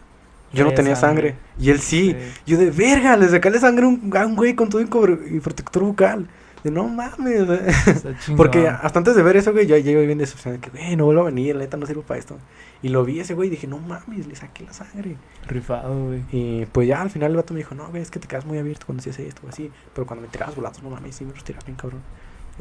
yo 0.54 0.66
no 0.66 0.74
tenía 0.74 0.96
sangre. 0.96 1.32
sangre. 1.32 1.50
Y 1.60 1.70
él 1.70 1.80
sí. 1.80 2.16
Sí. 2.18 2.42
Yo 2.46 2.58
de 2.58 2.72
verga, 2.72 3.16
le 3.18 3.28
sacarle 3.28 3.60
sangre 3.60 3.86
a 3.86 3.88
un, 3.88 4.12
a 4.16 4.26
un 4.26 4.36
güey 4.36 4.56
con 4.56 4.70
todo 4.70 4.82
y, 4.82 5.40
protector 5.40 5.84
bucal. 5.84 6.28
De 6.64 6.72
no 6.72 6.88
mames. 6.88 7.48
Porque 8.38 8.68
hasta 8.68 9.00
antes 9.00 9.16
de 9.16 9.24
ver 9.24 9.38
eso, 9.38 9.54
güey, 9.54 9.66
yo 9.66 9.78
ya 9.78 9.92
iba 9.92 10.02
bien 10.02 10.18
decepcionado. 10.18 10.62
Que, 10.62 10.70
güey, 10.70 10.96
no 10.96 11.06
vuelvo 11.06 11.22
a 11.22 11.26
venir, 11.26 11.56
la 11.56 11.62
neta 11.62 11.78
no 11.78 11.86
sirvo 11.86 12.02
para 12.02 12.20
esto. 12.20 12.38
Y 12.82 12.90
lo 12.90 13.06
vi 13.06 13.20
ese 13.20 13.34
güey 13.34 13.48
y 13.48 13.52
dije, 13.52 13.68
no 13.68 13.78
mames, 13.78 14.28
le 14.28 14.36
saqué 14.36 14.66
la 14.66 14.74
sangre. 14.74 15.16
Rifado, 15.48 16.08
güey. 16.08 16.24
Y 16.32 16.66
pues 16.66 16.88
ya 16.88 17.02
al 17.02 17.10
final 17.10 17.32
el 17.32 17.38
vato 17.38 17.54
me 17.54 17.60
dijo, 17.60 17.76
no, 17.76 17.88
güey, 17.90 18.02
es 18.02 18.12
que 18.12 18.20
te 18.20 18.28
quedas 18.28 18.46
muy 18.46 18.58
abierto 18.58 18.86
cuando 18.86 19.02
hacías 19.02 19.20
esto 19.20 19.42
o 19.46 19.50
así. 19.50 19.72
Pero 19.94 20.06
cuando 20.06 20.22
me 20.22 20.28
tirabas 20.28 20.56
volando, 20.56 20.80
no 20.82 20.90
mames, 20.90 21.16
sí 21.16 21.24
me 21.24 21.32
los 21.32 21.44
tiraba 21.44 21.66
bien, 21.66 21.78
cabrón. 21.78 22.02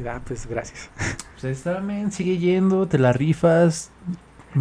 Y 0.01 0.07
ah, 0.07 0.21
pues 0.25 0.47
gracias. 0.47 0.89
Pues 1.33 1.57
está, 1.57 1.81
men, 1.81 2.11
sigue 2.11 2.37
yendo, 2.37 2.87
te 2.87 2.97
la 2.97 3.11
rifas. 3.11 3.91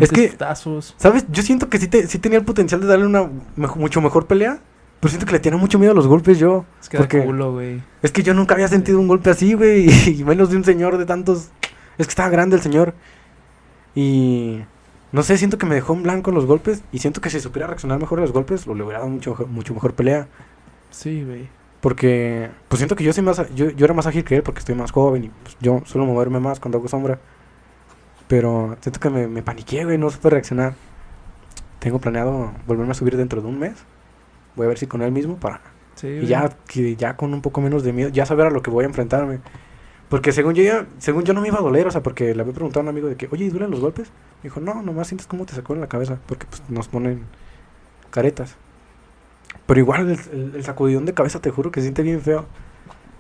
Es 0.01 0.11
que- 0.11 0.29
putazos. 0.29 0.95
¿Sabes? 0.99 1.25
Yo 1.31 1.43
siento 1.43 1.69
que 1.69 1.79
sí, 1.79 1.89
te, 1.89 2.07
sí 2.07 2.19
tenía 2.19 2.39
el 2.39 2.45
potencial 2.45 2.81
de 2.81 2.87
darle 2.87 3.07
una 3.07 3.29
mucho 3.57 4.01
mejor 4.01 4.27
pelea. 4.27 4.59
Pero 5.01 5.11
siento 5.11 5.27
que 5.27 5.33
le 5.33 5.39
tenía 5.39 5.57
mucho 5.59 5.79
miedo 5.79 5.93
a 5.93 5.95
los 5.95 6.09
golpes 6.09 6.39
yo. 6.39 6.65
Es 6.81 6.89
que 6.89 6.99
porque- 6.99 7.25
culo, 7.25 7.53
güey. 7.53 7.81
Es 8.03 8.11
que 8.11 8.23
yo 8.25 8.35
nunca 8.35 8.55
había 8.55 8.67
sentido 8.69 8.99
un 8.99 9.07
golpe 9.09 9.31
así, 9.31 9.55
güey. 9.55 9.89
Y 10.19 10.25
menos 10.25 10.51
de 10.51 10.57
un 10.57 10.65
señor 10.65 10.99
de 10.99 11.07
tantos. 11.07 11.51
Es 11.99 12.07
que 12.07 12.11
estaba 12.11 12.29
grande 12.29 12.57
el 12.57 12.63
señor. 12.63 12.95
Y. 13.95 14.61
No 15.11 15.23
sé, 15.23 15.39
siento 15.39 15.57
que 15.57 15.65
me 15.67 15.75
dejó 15.75 15.95
en 15.95 16.03
blanco 16.03 16.31
los 16.33 16.45
golpes. 16.47 16.83
Y 16.93 16.99
siento 16.99 17.21
que 17.21 17.31
si 17.31 17.41
supiera 17.41 17.67
reaccionar 17.67 17.99
mejor 17.99 18.19
a 18.19 18.23
los 18.23 18.33
golpes, 18.33 18.67
lo 18.67 18.75
le 18.75 18.83
hubiera 18.83 18.99
dado 18.99 19.11
mucho, 19.11 19.31
mejor- 19.31 19.47
mucho 19.49 19.75
mejor 19.75 19.95
pelea. 19.95 20.29
Sí, 20.91 21.23
güey. 21.25 21.49
Porque. 21.81 22.51
Pues 22.69 22.79
siento 22.79 22.97
que 22.97 23.05
yo 23.05 23.13
soy 23.13 23.23
más. 23.23 23.41
Yo, 23.55 23.71
yo 23.71 23.85
era 23.85 23.95
más 23.95 24.07
ágil 24.07 24.25
que 24.25 24.37
él 24.37 24.43
porque 24.43 24.59
estoy 24.59 24.75
más 24.75 24.91
joven. 24.91 25.25
Y 25.25 25.29
pues, 25.29 25.57
yo 25.61 25.81
suelo 25.87 26.07
moverme 26.07 26.41
más 26.41 26.61
cuando 26.61 26.79
hago 26.79 26.89
sombra. 26.89 27.19
Pero 28.29 28.77
siento 28.81 29.01
que 29.01 29.11
me, 29.11 29.27
me 29.29 29.43
paniqué, 29.43 29.85
güey. 29.85 29.99
No 29.99 30.11
supe 30.11 30.31
reaccionar. 30.31 30.75
Tengo 31.79 31.99
planeado 32.01 32.53
volverme 32.67 32.93
a 32.93 32.95
subir 32.95 33.17
dentro 33.17 33.41
de 33.41 33.49
un 33.49 33.59
mes. 33.59 33.75
Voy 34.57 34.67
a 34.67 34.69
ver 34.69 34.79
si 34.79 34.87
con 34.87 35.03
él 35.03 35.13
mismo 35.13 35.37
para 35.37 35.61
Sí, 35.95 36.07
y 36.09 36.27
ya, 36.27 36.51
que 36.69 36.95
ya 36.97 37.17
con 37.17 37.35
un 37.35 37.43
poco 37.43 37.61
menos 37.61 37.83
de 37.83 37.93
miedo, 37.93 38.09
ya 38.11 38.25
saber 38.27 38.47
a 38.47 38.51
lo 38.51 38.63
que 38.63 38.71
voy 38.71 38.85
a 38.85 38.89
enfrentarme. 38.89 39.41
Porque 40.09 40.33
según 40.33 40.55
yo, 40.55 40.63
ya, 40.63 40.87
según 40.99 41.25
yo 41.25 41.35
no 41.35 41.41
me 41.41 41.49
iba 41.49 41.59
a 41.59 41.63
doler, 41.63 41.87
o 41.87 41.91
sea, 41.91 42.03
porque 42.03 42.35
le 42.35 42.41
había 42.43 42.55
preguntado 42.55 42.81
a 42.81 42.85
un 42.85 42.89
amigo 42.89 43.09
de 43.09 43.17
que, 43.17 43.29
oye, 43.33 43.47
¿y 43.47 43.51
duelen 43.51 43.71
los 43.71 43.81
golpes? 43.81 44.09
Me 44.43 44.45
dijo, 44.51 44.61
no, 44.61 44.83
nomás 44.83 45.09
sientes 45.09 45.27
cómo 45.27 45.45
te 45.47 45.55
sacó 45.55 45.75
en 45.75 45.81
la 45.81 45.89
cabeza, 45.89 46.19
porque 46.27 46.47
pues 46.47 46.63
nos 46.71 46.89
ponen 46.89 47.25
caretas. 48.11 48.57
Pero 49.67 49.81
igual 49.81 50.11
el, 50.11 50.19
el- 50.33 50.55
el 50.57 50.65
sacudidón 50.65 51.05
de 51.05 51.15
cabeza, 51.15 51.41
te 51.41 51.51
juro 51.51 51.71
que 51.71 51.81
se 51.81 51.87
siente 51.87 52.03
bien 52.03 52.21
feo. 52.21 52.47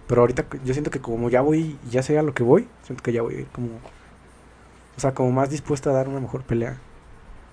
Pero 0.06 0.22
ahorita 0.22 0.46
yo 0.64 0.72
siento 0.74 0.90
que 0.90 1.00
como 1.00 1.30
ya 1.30 1.40
voy, 1.42 1.76
ya 1.90 2.02
sé 2.02 2.18
a 2.18 2.22
lo 2.22 2.34
que 2.34 2.42
voy, 2.42 2.68
siento 2.82 3.02
que 3.02 3.12
ya 3.12 3.22
voy 3.22 3.46
como, 3.52 3.68
o 4.98 5.00
sea, 5.00 5.14
como 5.14 5.30
más 5.30 5.48
dispuesta 5.48 5.90
a 5.90 5.92
dar 5.92 6.08
una 6.08 6.18
mejor 6.18 6.42
pelea. 6.42 6.76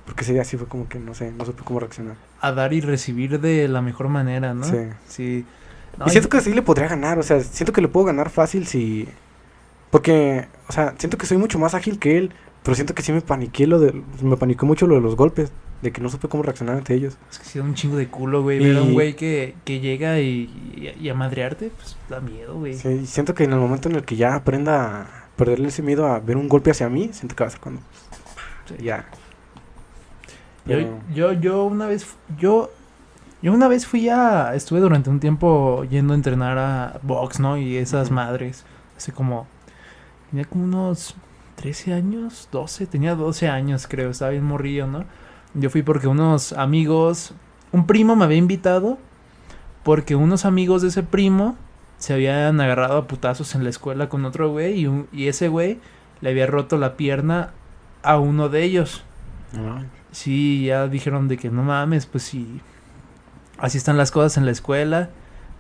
Porque 0.08 0.24
ese 0.24 0.34
día 0.34 0.44
sí 0.44 0.58
fue 0.58 0.68
como 0.68 0.90
que, 0.90 0.98
no 0.98 1.14
sé, 1.14 1.32
no 1.32 1.46
supe 1.46 1.62
cómo 1.64 1.80
reaccionar. 1.80 2.16
A 2.42 2.52
dar 2.52 2.74
y 2.74 2.82
recibir 2.82 3.40
de 3.40 3.68
la 3.68 3.82
mejor 3.84 4.08
manera, 4.10 4.56
¿no? 4.56 4.64
Sí. 4.64 4.78
Sí. 5.08 5.46
No, 6.00 6.08
y 6.08 6.10
siento 6.10 6.28
que 6.28 6.42
sí 6.42 6.54
le 6.54 6.64
podría 6.64 6.88
ganar, 6.88 7.20
o 7.20 7.24
sea, 7.24 7.40
siento 7.42 7.72
que 7.72 7.82
le 7.82 7.88
puedo 7.88 8.08
ganar 8.08 8.32
fácil 8.32 8.66
si... 8.66 9.08
Porque, 9.92 10.48
o 10.68 10.74
sea, 10.74 10.96
siento 10.98 11.18
que 11.20 11.26
soy 11.28 11.38
mucho 11.38 11.60
más 11.60 11.74
ágil 11.76 12.00
que 12.00 12.18
él, 12.18 12.32
pero 12.64 12.74
siento 12.76 12.94
que 12.96 13.02
sí 13.04 13.12
me 13.12 13.22
paniqué 13.22 13.68
lo 13.68 13.80
de... 13.80 13.94
Me 14.24 14.38
panicó 14.38 14.66
mucho 14.66 14.88
lo 14.88 14.96
de 14.96 15.02
los 15.02 15.16
golpes, 15.16 15.52
de 15.82 15.92
que 15.92 16.02
no 16.02 16.10
supe 16.10 16.28
cómo 16.28 16.44
reaccionar 16.44 16.76
ante 16.78 16.96
ellos. 16.96 17.18
Es 17.32 17.40
que 17.40 17.46
sí 17.46 17.60
da 17.60 17.66
un 17.66 17.76
chingo 17.76 17.96
de 17.96 18.08
culo, 18.08 18.42
güey. 18.44 18.60
Ver 18.60 18.78
a 18.78 18.82
un 18.82 18.90
Y- 18.90 18.94
güey 18.94 19.16
que, 19.16 19.56
que 19.64 19.80
llega 19.80 20.20
y, 20.20 20.50
y, 20.76 20.96
y 21.02 21.10
a 21.10 21.14
madrearte, 21.14 21.70
pues 21.76 21.96
da 22.10 22.20
miedo, 22.20 22.56
güey. 22.56 22.74
Sí, 22.74 22.90
y 22.90 23.06
siento 23.06 23.34
que 23.36 23.46
en 23.46 23.54
el 23.54 23.60
momento 23.60 23.88
en 23.90 23.96
el 23.96 24.04
que 24.04 24.16
ya 24.18 24.36
aprenda 24.36 25.02
a 25.04 25.25
perderle 25.36 25.68
ese 25.70 25.82
miedo 25.82 26.08
a 26.08 26.20
ver 26.20 26.38
un 26.38 26.48
golpe 26.48 26.72
hacia 26.72 26.90
mí, 26.90 27.10
siento 27.14 27.36
que 27.36 27.44
va 27.44 27.48
a 27.48 27.52
ser 27.52 27.60
cuando... 27.60 27.82
Sí. 28.68 28.76
Ya. 28.84 29.06
Yo, 30.66 30.78
Pero- 30.78 31.00
yo, 31.14 31.34
yo 31.34 31.64
una 31.66 31.86
vez, 31.88 32.08
yo, 32.40 32.72
yo 33.42 33.54
una 33.54 33.68
vez 33.68 33.86
fui 33.86 34.10
a, 34.10 34.56
estuve 34.56 34.80
durante 34.80 35.10
un 35.10 35.20
tiempo 35.20 35.84
yendo 35.84 36.14
a 36.14 36.16
entrenar 36.16 36.58
a 36.58 37.00
box, 37.04 37.40
¿no? 37.40 37.58
Y 37.58 37.78
esas 37.78 38.10
madres, 38.10 38.66
hace 38.98 39.12
como, 39.12 39.46
tenía 40.32 40.46
como 40.46 40.64
unos 40.64 41.16
13 41.58 41.94
años, 41.94 42.50
12, 42.52 42.88
tenía 42.88 43.14
12 43.16 43.48
años 43.48 43.86
creo, 43.88 44.10
estaba 44.10 44.32
bien 44.32 44.44
morrillo, 44.44 44.88
¿no? 44.88 45.06
Yo 45.54 45.70
fui 45.70 45.84
porque 45.84 46.08
unos 46.08 46.52
amigos, 46.54 47.34
un 47.72 47.86
primo 47.86 48.16
me 48.16 48.26
había 48.26 48.38
invitado, 48.38 48.98
porque 49.84 50.16
unos 50.16 50.46
amigos 50.46 50.82
de 50.82 50.88
ese 50.88 51.04
primo 51.04 51.56
se 51.98 52.14
habían 52.14 52.60
agarrado 52.62 52.98
a 52.98 53.08
putazos 53.08 53.56
en 53.56 53.64
la 53.64 53.70
escuela 53.70 54.10
con 54.10 54.26
otro 54.26 54.50
güey 54.52 54.80
y, 54.82 54.88
un- 54.88 55.08
y 55.14 55.28
ese 55.28 55.48
güey 55.48 55.80
le 56.22 56.30
había 56.30 56.48
roto 56.48 56.78
la 56.78 56.96
pierna 56.98 57.52
a 58.04 58.18
uno 58.20 58.50
de 58.50 58.64
ellos. 58.64 59.04
Ay, 59.54 59.86
Sí, 60.12 60.66
ya 60.66 60.88
dijeron 60.88 61.28
de 61.28 61.38
que 61.38 61.50
no 61.50 61.62
mames, 61.64 62.06
pues 62.06 62.24
sí. 62.24 62.62
Así 63.58 63.78
están 63.78 63.98
las 63.98 64.12
cosas 64.12 64.38
en 64.38 64.46
la 64.46 64.52
escuela. 64.52 65.10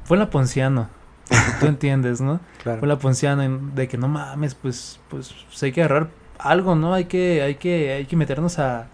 Fue 0.05 0.15
en 0.15 0.19
la 0.19 0.29
Ponciano. 0.29 0.87
Tú 1.59 1.65
entiendes, 1.65 2.21
¿no? 2.21 2.39
claro. 2.63 2.79
Fue 2.79 2.85
en 2.85 2.89
la 2.89 2.99
Ponciano 2.99 3.59
de 3.73 3.87
que 3.87 3.97
no 3.97 4.07
mames, 4.07 4.55
pues, 4.55 4.99
pues, 5.09 5.33
pues 5.47 5.63
hay 5.63 5.71
que 5.71 5.81
agarrar 5.83 6.09
algo, 6.39 6.75
¿no? 6.75 6.93
Hay 6.93 7.05
que, 7.05 7.41
hay 7.41 7.55
que, 7.55 7.91
hay 7.93 8.05
que 8.05 8.15
meternos 8.15 8.59
a, 8.59 8.87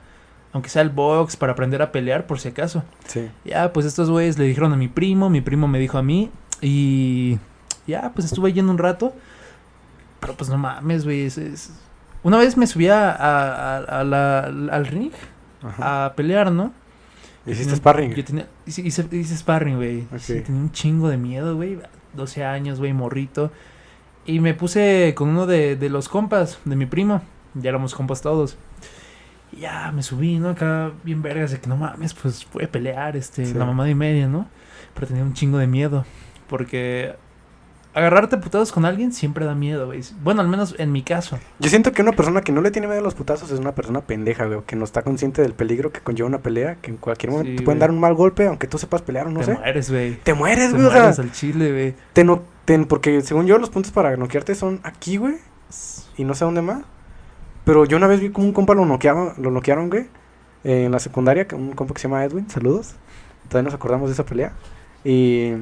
aunque 0.53 0.69
sea 0.69 0.81
el 0.81 0.89
box, 0.89 1.35
para 1.35 1.51
aprender 1.53 1.81
a 1.81 1.91
pelear, 1.91 2.25
por 2.25 2.39
si 2.39 2.47
acaso. 2.49 2.83
Sí. 3.05 3.29
Ya, 3.45 3.71
pues 3.73 3.85
estos 3.85 4.09
güeyes 4.09 4.37
le 4.39 4.45
dijeron 4.45 4.71
a 4.73 4.77
mi 4.77 4.87
primo, 4.87 5.29
mi 5.29 5.41
primo 5.41 5.67
me 5.67 5.77
dijo 5.79 5.97
a 5.97 6.03
mí, 6.03 6.31
y 6.61 7.39
ya, 7.87 8.11
pues 8.13 8.25
estuve 8.25 8.53
yendo 8.53 8.71
un 8.71 8.77
rato. 8.77 9.13
Pero 10.19 10.35
pues 10.35 10.49
no 10.49 10.57
mames, 10.57 11.03
güey. 11.03 11.21
es- 11.25 11.37
es- 11.37 11.71
Una 12.23 12.37
vez 12.37 12.55
me 12.55 12.67
subí 12.67 12.87
a, 12.87 13.09
a- 13.11 13.77
a- 13.77 14.03
la- 14.03 14.41
al 14.45 14.85
ring 14.85 15.11
Ajá. 15.63 16.05
a 16.05 16.13
pelear, 16.15 16.51
¿no? 16.51 16.71
¿Hiciste 17.47 17.63
Tenía- 17.63 17.77
sparring? 17.77 18.13
Yo 18.13 18.23
tenía, 18.23 18.47
hice, 18.67 18.81
hice, 18.83 19.07
hice 19.11 19.35
sparring, 19.35 19.77
güey. 19.77 20.07
Sí, 20.19 20.37
Ok. 20.37 20.45
tenía 20.45 20.61
un 20.61 20.71
chingo 20.71 21.09
de 21.09 21.17
miedo, 21.17 21.55
güey. 21.55 21.79
12 22.13 22.45
años, 22.45 22.77
güey, 22.77 22.93
morrito. 22.93 23.51
Y 24.27 24.39
me 24.39 24.53
puse 24.53 25.13
con 25.15 25.29
uno 25.29 25.47
de, 25.47 25.75
de 25.75 25.89
los 25.89 26.07
compas, 26.07 26.59
de 26.65 26.75
mi 26.75 26.85
primo. 26.85 27.23
Ya 27.55 27.69
éramos 27.69 27.95
compas 27.95 28.21
todos. 28.21 28.55
Y 29.51 29.61
ya 29.61 29.91
me 29.91 30.03
subí, 30.03 30.37
¿no? 30.37 30.49
Acá 30.49 30.91
bien 31.03 31.23
vergas 31.23 31.49
de 31.49 31.59
que 31.59 31.67
no 31.67 31.75
mames, 31.77 32.13
pues 32.13 32.45
voy 32.53 32.65
a 32.65 32.71
pelear, 32.71 33.17
este, 33.17 33.47
Sí. 33.47 33.53
la 33.55 33.65
mamá 33.65 33.89
y 33.89 33.95
media, 33.95 34.27
¿no? 34.27 34.47
Pero 34.93 35.07
tenía 35.07 35.23
un 35.23 35.33
chingo 35.33 35.57
de 35.57 35.65
miedo. 35.65 36.05
Porque 36.51 37.15
agarrarte 37.95 38.35
a 38.35 38.39
putados 38.41 38.71
con 38.71 38.85
alguien 38.85 39.11
siempre 39.11 39.45
da 39.45 39.55
miedo, 39.55 39.87
güey. 39.87 40.01
Bueno, 40.23 40.41
al 40.41 40.47
menos 40.47 40.75
en 40.77 40.91
mi 40.91 41.01
caso. 41.01 41.39
Yo 41.59 41.69
siento 41.69 41.91
que 41.91 42.01
una 42.03 42.11
persona 42.11 42.41
que 42.41 42.51
no 42.51 42.61
le 42.61 42.69
tiene 42.71 42.87
miedo 42.87 42.99
a 42.99 43.03
los 43.03 43.15
putazos 43.15 43.49
es 43.51 43.59
una 43.59 43.73
persona 43.73 44.01
pendeja, 44.01 44.45
güey, 44.45 44.61
que 44.67 44.75
no 44.75 44.83
está 44.85 45.01
consciente 45.01 45.41
del 45.41 45.53
peligro 45.53 45.91
que 45.91 45.99
conlleva 46.01 46.27
una 46.29 46.37
pelea, 46.39 46.75
que 46.75 46.91
en 46.91 46.97
cualquier 46.97 47.31
momento 47.31 47.49
Sí, 47.51 47.55
te 47.57 47.63
pueden 47.63 47.79
dar 47.79 47.89
un 47.89 47.99
mal 47.99 48.13
golpe, 48.13 48.45
aunque 48.45 48.67
tú 48.67 48.77
sepas 48.77 49.01
pelear 49.01 49.25
o 49.27 49.31
no 49.31 49.39
te 49.39 49.47
sé. 49.47 49.53
mueres, 49.55 49.89
güey. 49.89 50.15
Te 50.23 50.33
mueres, 50.35 50.71
Te 50.71 50.77
güey, 50.77 50.89
sea, 50.91 50.99
mueres 51.01 51.19
al 51.19 51.31
chile, 51.31 51.71
güey. 51.71 51.95
te 52.13 52.23
no, 52.23 52.43
te- 52.65 52.77
porque 52.85 53.21
según 53.21 53.47
yo 53.47 53.57
los 53.57 53.69
puntos 53.71 53.91
para 53.91 54.15
noquearte 54.15 54.53
son 54.53 54.79
aquí, 54.83 55.17
güey, 55.17 55.35
y 56.17 56.23
no 56.23 56.33
sé 56.35 56.45
dónde 56.45 56.61
más. 56.61 56.83
Pero 57.65 57.85
yo 57.85 57.97
una 57.97 58.07
vez 58.07 58.19
vi 58.21 58.29
como 58.29 58.45
un 58.47 58.53
compa 58.53 58.73
lo 58.73 58.85
noqueaba, 58.85 59.33
lo 59.37 59.51
noquearon, 59.51 59.89
güey, 59.89 60.07
en 60.63 60.91
la 60.91 60.99
secundaria, 60.99 61.47
un 61.53 61.73
compa 61.73 61.93
que 61.93 61.99
se 62.01 62.07
llama 62.07 62.23
Edwin, 62.25 62.49
saludos. 62.49 62.95
Todavía 63.49 63.65
nos 63.65 63.73
acordamos 63.73 64.07
de 64.09 64.13
esa 64.13 64.25
pelea. 64.25 64.53
Y 65.03 65.53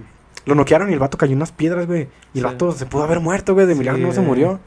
lo 0.49 0.55
noquearon 0.55 0.89
y 0.89 0.93
el 0.93 0.99
vato 0.99 1.17
cayó 1.17 1.35
unas 1.35 1.51
piedras, 1.53 1.87
güey. 1.87 2.01
Y 2.33 2.39
el 2.39 2.43
Sí. 2.45 2.51
vato 2.51 2.71
se 2.73 2.85
pudo 2.85 3.03
haber 3.03 3.21
muerto, 3.21 3.53
güey, 3.53 3.65
de 3.65 3.73
Sí, 3.73 3.79
milagro 3.79 4.01
no 4.05 4.11
se 4.11 4.19
murió. 4.21 4.59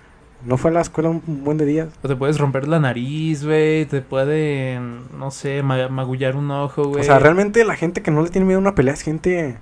No 0.46 0.56
fue 0.56 0.70
a 0.70 0.74
la 0.74 0.80
escuela 0.80 1.08
un 1.10 1.22
buen 1.44 1.56
de 1.58 1.64
días. 1.66 1.88
O 2.02 2.08
te 2.08 2.16
puedes 2.16 2.38
romper 2.38 2.66
la 2.66 2.80
nariz, 2.80 3.44
güey. 3.44 3.86
Te 3.86 4.00
pueden, 4.00 5.02
no 5.18 5.30
sé, 5.30 5.62
ma- 5.62 5.88
magullar 5.88 6.34
un 6.34 6.50
ojo, 6.50 6.84
güey. 6.88 7.00
O 7.02 7.04
sea, 7.04 7.18
realmente 7.20 7.64
la 7.64 7.76
gente 7.76 8.02
que 8.02 8.10
no 8.10 8.22
le 8.22 8.30
tiene 8.30 8.46
miedo 8.46 8.58
a 8.58 8.62
una 8.62 8.74
pelea 8.74 8.94
es 8.94 9.02
gente... 9.02 9.58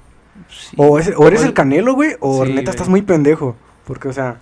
Sí. 0.49 0.75
O, 0.79 0.99
es- 0.99 1.13
o 1.17 1.27
eres 1.29 1.43
el 1.43 1.53
canelo, 1.53 1.93
güey, 1.95 2.17
o 2.21 2.47
Sí, 2.47 2.53
neta 2.55 2.71
estás 2.71 2.89
muy 2.89 3.03
pendejo. 3.03 3.57
Porque, 3.85 4.09
o 4.09 4.13
sea... 4.15 4.39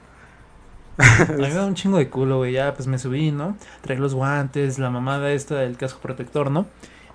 A 0.98 1.24
mí 1.32 1.40
me 1.42 1.50
da 1.54 1.66
un 1.66 1.74
chingo 1.74 1.98
de 1.98 2.08
culo, 2.08 2.38
güey. 2.38 2.52
Ya, 2.52 2.74
pues 2.74 2.86
me 2.86 2.98
subí, 2.98 3.30
¿no? 3.32 3.56
Traí 3.80 3.96
los 3.98 4.14
guantes, 4.14 4.78
la 4.78 4.90
mamada 4.90 5.32
esta 5.32 5.56
del 5.56 5.76
casco 5.76 6.00
protector, 6.00 6.50
¿no? 6.52 6.66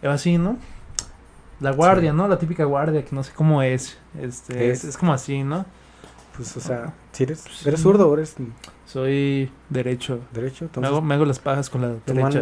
Y 0.01 0.07
así, 0.07 0.37
¿no? 0.37 0.57
La 1.63 1.71
guardia, 1.71 2.11
Sí. 2.11 2.17
¿no? 2.17 2.27
La 2.27 2.37
típica 2.37 2.63
guardia 2.65 3.03
que 3.03 3.15
no 3.15 3.23
sé 3.23 3.31
cómo 3.33 3.61
es. 3.63 3.97
Este, 4.19 4.69
es, 4.71 4.83
Es- 4.83 4.97
como 4.97 5.13
así, 5.13 5.43
¿no? 5.43 5.65
Pues, 6.35 6.55
o 6.57 6.59
sea, 6.59 6.93
si 7.11 7.23
eres, 7.23 7.41
Sí. 7.41 7.67
eres 7.67 7.79
zurdo 7.81 8.09
o 8.09 8.13
eres 8.15 8.35
Soy 8.85 9.51
derecho. 9.69 10.19
derecho, 10.33 10.67
Me 10.79 10.87
hago, 10.87 11.01
me 11.01 11.13
hago 11.15 11.25
las 11.25 11.39
pajas 11.39 11.69
con 11.69 11.81
la 11.81 11.93
tu, 11.97 12.13
derecha. 12.13 12.39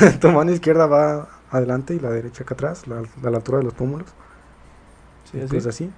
mano, 0.00 0.18
tu 0.20 0.28
mano 0.30 0.50
izquierda 0.52 0.86
va 0.86 1.28
adelante 1.50 1.94
y 1.94 2.00
la 2.00 2.10
derecha 2.10 2.42
acá 2.42 2.54
atrás, 2.54 2.86
la- 2.86 3.02
a 3.22 3.30
la 3.30 3.36
altura 3.36 3.58
de 3.58 3.64
los 3.64 3.74
pómulos. 3.74 4.08
Sí, 5.30 5.38
así. 5.38 5.46
pues 5.48 5.66
así, 5.66 5.90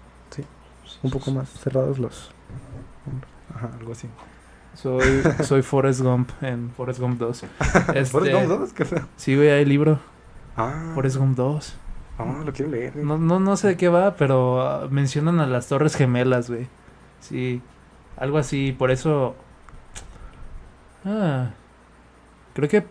un 1.02 1.10
poco 1.10 1.30
más 1.30 1.48
cerrados 1.50 1.98
los... 1.98 2.30
Ajá, 3.54 3.70
algo 3.78 3.92
así. 3.92 4.08
Soy, 4.74 5.22
soy 5.44 5.62
Forrest 5.62 6.00
Gump 6.02 6.30
en 6.42 6.70
Forrest 6.76 7.00
Gump 7.00 7.18
2. 7.18 7.42
Este, 7.94 8.04
¿Forrest 8.06 8.34
Gump 8.34 8.46
2? 8.60 8.72
¿Qué 8.72 8.84
feo? 8.84 9.06
Sí, 9.16 9.34
güey, 9.36 9.50
hay 9.50 9.64
libro. 9.64 9.98
Ah, 10.56 10.92
Forrest 10.94 11.16
Gump 11.16 11.36
2. 11.36 11.74
Ah, 12.18 12.42
lo 12.44 12.52
quiero 12.52 12.70
leer. 12.70 12.96
No, 12.96 13.18
no, 13.18 13.40
no 13.40 13.56
sé 13.56 13.68
de 13.68 13.76
qué 13.76 13.88
va, 13.88 14.16
pero 14.16 14.60
ah, 14.62 14.88
mencionan 14.90 15.40
a 15.40 15.46
las 15.46 15.68
Torres 15.68 15.96
Gemelas, 15.96 16.48
güey. 16.50 16.66
Sí, 17.20 17.60
algo 18.16 18.38
así, 18.38 18.72
por 18.72 18.90
eso... 18.90 19.34
Ah, 21.04 21.50
creo 22.54 22.68
que... 22.68 22.84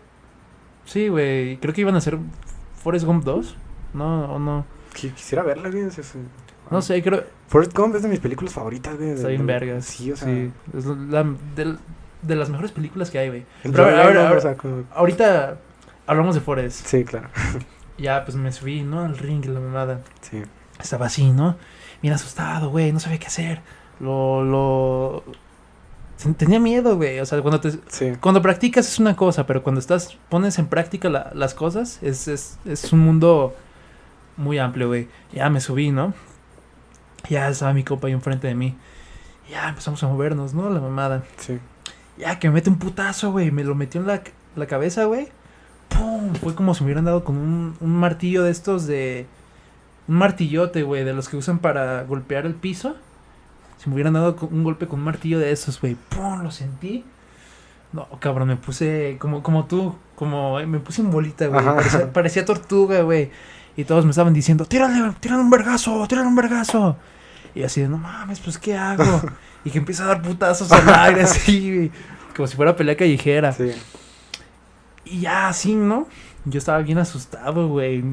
Sí, 0.84 1.08
güey, 1.08 1.56
creo 1.58 1.74
que 1.74 1.80
iban 1.80 1.94
a 1.94 1.98
hacer 1.98 2.18
Forrest 2.82 3.04
Gump 3.06 3.24
2. 3.24 3.56
No, 3.94 4.34
o 4.34 4.38
no. 4.38 4.64
Qui- 4.94 5.12
Quisiera 5.12 5.42
verla, 5.42 5.68
güey. 5.70 5.88
No 6.70 6.82
sé, 6.82 7.02
creo. 7.02 7.24
Forrest 7.48 7.76
Gump 7.76 7.94
es 7.96 8.02
de 8.02 8.08
mis 8.08 8.20
películas 8.20 8.52
favoritas, 8.54 8.96
güey. 8.96 9.10
Está 9.10 9.28
bien 9.28 9.46
vergas. 9.46 9.84
Sí, 9.84 10.12
o 10.12 10.16
sea. 10.16 10.28
Sí, 10.28 10.52
es 10.76 10.84
la, 10.86 11.24
de, 11.54 11.76
de 12.22 12.36
las 12.36 12.50
mejores 12.50 12.72
películas 12.72 13.10
que 13.10 13.18
hay, 13.18 13.28
güey. 13.28 13.46
Pero 13.62 13.84
a 13.84 14.06
ver, 14.06 14.18
a 14.18 14.30
a 14.30 14.56
Ahorita 14.94 15.58
hablamos 16.06 16.34
de 16.34 16.40
Forrest. 16.40 16.86
Sí, 16.86 17.04
claro. 17.04 17.28
Ya, 17.98 18.24
pues 18.24 18.36
me 18.36 18.52
subí, 18.52 18.82
¿no? 18.82 19.00
Al 19.00 19.16
ring, 19.18 19.44
la 19.46 19.60
mamada. 19.60 20.00
Sí. 20.20 20.42
Estaba 20.80 21.06
así, 21.06 21.30
¿no? 21.30 21.56
Bien 22.02 22.12
asustado, 22.14 22.70
güey, 22.70 22.92
no 22.92 23.00
sabía 23.00 23.18
qué 23.18 23.26
hacer. 23.26 23.62
Lo, 24.00 24.44
lo... 24.44 25.24
ten- 26.22 26.34
Tenía 26.34 26.60
miedo, 26.60 26.96
güey. 26.96 27.18
O 27.20 27.26
sea, 27.26 27.40
cuando 27.40 27.60
te... 27.60 27.72
Sí. 27.88 28.12
Cuando 28.20 28.42
practicas 28.42 28.86
es 28.86 28.98
una 28.98 29.16
cosa, 29.16 29.46
pero 29.46 29.62
cuando 29.62 29.80
estás, 29.80 30.18
pones 30.28 30.58
en 30.58 30.66
práctica 30.66 31.08
la- 31.08 31.30
las 31.34 31.54
cosas, 31.54 31.98
es, 32.02 32.28
es, 32.28 32.58
es 32.66 32.92
un 32.92 33.00
mundo 33.00 33.56
muy 34.36 34.58
amplio, 34.58 34.88
güey. 34.88 35.08
Ya 35.32 35.48
me 35.48 35.60
subí, 35.62 35.90
¿no? 35.90 36.12
Ya 37.30 37.48
estaba 37.48 37.72
mi 37.72 37.82
copa 37.82 38.06
ahí 38.08 38.12
enfrente 38.12 38.46
de 38.46 38.54
mí. 38.54 38.76
Ya 39.50 39.68
empezamos 39.68 40.02
a 40.02 40.08
movernos, 40.08 40.52
¿no? 40.54 40.68
La 40.68 40.80
mamada. 40.80 41.24
Sí. 41.38 41.58
Ya 42.18 42.38
que 42.38 42.48
me 42.48 42.54
mete 42.54 42.68
un 42.68 42.78
putazo, 42.78 43.32
güey. 43.32 43.50
Me 43.50 43.64
lo 43.64 43.74
metió 43.74 44.00
en 44.00 44.06
la, 44.06 44.22
la 44.54 44.66
cabeza, 44.66 45.04
güey. 45.04 45.28
¡Pum! 45.88 46.34
Fue 46.34 46.54
como 46.54 46.74
si 46.74 46.82
me 46.82 46.86
hubieran 46.86 47.04
dado 47.04 47.24
con 47.24 47.36
un, 47.36 47.76
un 47.80 47.96
martillo 47.96 48.42
de 48.42 48.50
estos 48.50 48.86
de. 48.86 49.26
Un 50.08 50.16
martillote, 50.16 50.82
güey, 50.82 51.04
de 51.04 51.12
los 51.12 51.28
que 51.28 51.36
usan 51.36 51.58
para 51.58 52.02
golpear 52.04 52.46
el 52.46 52.54
piso. 52.54 52.96
Si 53.78 53.88
me 53.88 53.94
hubieran 53.94 54.12
dado 54.14 54.36
con- 54.36 54.52
un 54.52 54.62
golpe 54.64 54.86
con 54.86 55.00
un 55.00 55.04
martillo 55.04 55.38
de 55.38 55.50
esos, 55.52 55.80
güey. 55.80 55.96
¡Pum! 56.10 56.42
Lo 56.42 56.50
sentí. 56.50 57.04
No, 57.92 58.06
cabrón, 58.20 58.48
me 58.48 58.56
puse 58.56 59.16
como, 59.18 59.42
como 59.42 59.64
tú. 59.66 59.94
Como 60.14 60.60
eh, 60.60 60.66
me 60.66 60.78
puse 60.78 61.02
en 61.02 61.10
bolita, 61.10 61.46
güey. 61.48 61.64
Parecía, 61.64 62.12
parecía 62.12 62.44
tortuga, 62.44 63.02
güey. 63.02 63.30
Y 63.76 63.84
todos 63.84 64.04
me 64.04 64.10
estaban 64.10 64.32
diciendo, 64.32 64.64
tírale, 64.64 65.12
tírale 65.20 65.42
un 65.42 65.50
vergazo, 65.50 66.06
tírale 66.08 66.26
un 66.28 66.34
vergazo. 66.36 66.96
Y 67.54 67.62
así 67.62 67.80
de, 67.82 67.88
no 67.88 67.98
mames, 67.98 68.40
pues, 68.40 68.58
¿qué 68.58 68.76
hago? 68.76 69.20
y 69.64 69.70
que 69.70 69.78
empieza 69.78 70.04
a 70.04 70.08
dar 70.08 70.22
putazos 70.22 70.70
al 70.72 70.88
aire, 70.94 71.22
así, 71.24 71.74
güey. 71.74 71.90
Como 72.34 72.46
si 72.46 72.56
fuera 72.56 72.76
pelea 72.76 72.96
callejera. 72.96 73.52
Sí. 73.52 73.72
Y 75.06 75.20
ya 75.20 75.48
así, 75.48 75.74
¿no? 75.74 76.08
Yo 76.44 76.58
estaba 76.58 76.78
bien 76.78 76.98
asustado, 76.98 77.68
güey. 77.68 78.04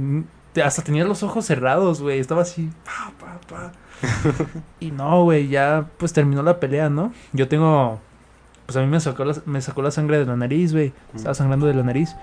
Hasta 0.64 0.84
tenía 0.84 1.04
los 1.04 1.24
ojos 1.24 1.46
cerrados, 1.46 2.02
güey. 2.02 2.20
Estaba 2.20 2.44
así, 2.44 2.70
pa, 2.86 3.12
pa, 3.20 3.40
pa. 3.48 3.72
y 4.80 4.92
no, 4.92 5.24
güey, 5.24 5.48
ya 5.48 5.90
pues 5.98 6.14
terminó 6.14 6.44
la 6.44 6.60
pelea, 6.60 6.90
¿no? 6.90 7.12
Yo 7.34 7.48
tengo. 7.48 8.00
Pues 8.66 8.78
a 8.78 8.82
mí 8.82 8.88
me 8.88 9.00
sacó 9.00 9.26
la, 9.26 9.36
me 9.46 9.62
sacó 9.62 9.82
la 9.82 9.92
sangre 9.92 10.20
de 10.20 10.26
la 10.26 10.38
nariz, 10.38 10.72
güey. 10.72 10.94
Estaba 11.16 11.34
sangrando 11.34 11.66
de 11.66 11.74
la 11.74 11.84
nariz. 11.84 12.16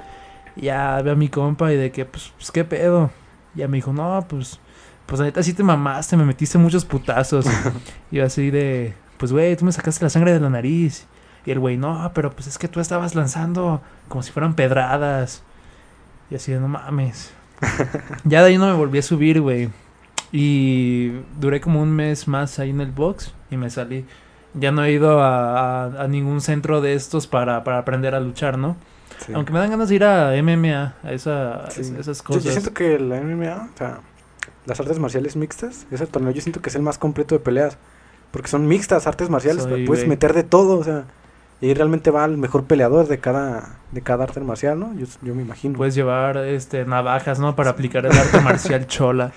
Y 0.56 0.62
ya 0.62 1.02
ve 1.02 1.10
a 1.10 1.14
mi 1.14 1.28
compa 1.28 1.72
y 1.72 1.76
de 1.76 1.90
que, 1.90 2.04
pues, 2.04 2.32
pues, 2.36 2.50
¿qué 2.50 2.64
pedo? 2.64 3.10
Ya 3.54 3.68
me 3.68 3.76
dijo, 3.76 3.92
no, 3.92 4.24
pues, 4.28 4.60
pues 5.06 5.18
la 5.18 5.26
neta 5.26 5.42
sí 5.42 5.52
te 5.52 5.62
mamaste, 5.62 6.16
me 6.16 6.24
metiste 6.24 6.58
muchos 6.58 6.84
putazos. 6.84 7.46
y 8.10 8.16
yo 8.16 8.24
así 8.24 8.50
de, 8.50 8.94
pues, 9.18 9.32
güey, 9.32 9.56
tú 9.56 9.64
me 9.64 9.72
sacaste 9.72 10.04
la 10.04 10.10
sangre 10.10 10.32
de 10.32 10.40
la 10.40 10.50
nariz. 10.50 11.06
Y 11.46 11.50
el 11.52 11.58
güey, 11.58 11.76
no, 11.76 12.10
pero 12.14 12.30
pues 12.32 12.46
es 12.46 12.58
que 12.58 12.68
tú 12.68 12.80
estabas 12.80 13.14
lanzando 13.14 13.80
como 14.08 14.22
si 14.22 14.30
fueran 14.32 14.54
pedradas. 14.54 15.42
Y 16.30 16.34
así 16.36 16.52
de, 16.52 16.60
no 16.60 16.68
mames. 16.68 17.32
ya 18.24 18.42
de 18.42 18.48
ahí 18.50 18.58
no 18.58 18.66
me 18.66 18.74
volví 18.74 18.98
a 18.98 19.02
subir, 19.02 19.40
güey. 19.40 19.70
Y 20.32 21.10
duré 21.40 21.60
como 21.60 21.80
un 21.82 21.90
mes 21.90 22.28
más 22.28 22.58
ahí 22.58 22.70
en 22.70 22.80
el 22.80 22.92
box 22.92 23.32
y 23.50 23.56
me 23.56 23.70
salí. 23.70 24.04
Ya 24.54 24.70
no 24.72 24.84
he 24.84 24.92
ido 24.92 25.20
a, 25.22 25.84
a- 25.86 26.02
a 26.04 26.08
ningún 26.08 26.40
centro 26.40 26.80
de 26.80 26.94
estos 26.94 27.26
para, 27.26 27.64
para 27.64 27.78
aprender 27.78 28.14
a 28.14 28.20
luchar, 28.20 28.58
¿no? 28.58 28.76
sí. 29.24 29.32
Aunque 29.34 29.52
me 29.52 29.58
dan 29.58 29.70
ganas 29.70 29.88
de 29.88 29.94
ir 29.96 30.04
a 30.04 30.32
MMA, 30.42 30.94
a, 31.02 31.12
esa, 31.12 31.70
Sí. 31.70 31.94
esas 31.98 32.22
cosas. 32.22 32.44
yo 32.44 32.52
siento 32.52 32.72
que 32.72 32.98
la 32.98 33.20
MMA, 33.20 33.68
o 33.74 33.76
sea, 33.78 34.00
las 34.66 34.80
artes 34.80 34.98
marciales 34.98 35.36
mixtas, 35.36 35.86
ese 35.90 36.06
torneo 36.06 36.30
yo 36.32 36.40
siento 36.40 36.60
que 36.62 36.70
es 36.70 36.74
el 36.76 36.82
más 36.82 36.98
completo 36.98 37.34
de 37.34 37.40
peleas. 37.40 37.76
Porque 38.30 38.48
son 38.48 38.66
mixtas, 38.68 39.06
artes 39.08 39.28
marciales, 39.28 39.64
Soy, 39.64 39.84
puedes 39.86 40.06
meter 40.06 40.32
de 40.32 40.44
todo, 40.44 40.78
o 40.78 40.84
sea. 40.84 41.04
Y 41.60 41.66
ahí 41.68 41.74
realmente 41.74 42.10
va 42.10 42.24
el 42.24 42.38
mejor 42.38 42.64
peleador 42.64 43.06
de 43.06 43.18
cada, 43.18 43.76
de 43.92 44.00
cada 44.00 44.24
arte 44.24 44.40
marcial, 44.40 44.78
¿no? 44.80 44.94
Yo, 44.94 45.06
yo 45.22 45.34
me 45.34 45.42
imagino. 45.42 45.76
Puedes 45.76 45.94
llevar 45.94 46.38
este 46.38 46.84
navajas, 46.86 47.38
¿no? 47.38 47.54
Para 47.54 47.70
aplicar 47.70 48.06
el 48.06 48.12
arte 48.12 48.40
marcial 48.40 48.86
chola. 48.88 49.32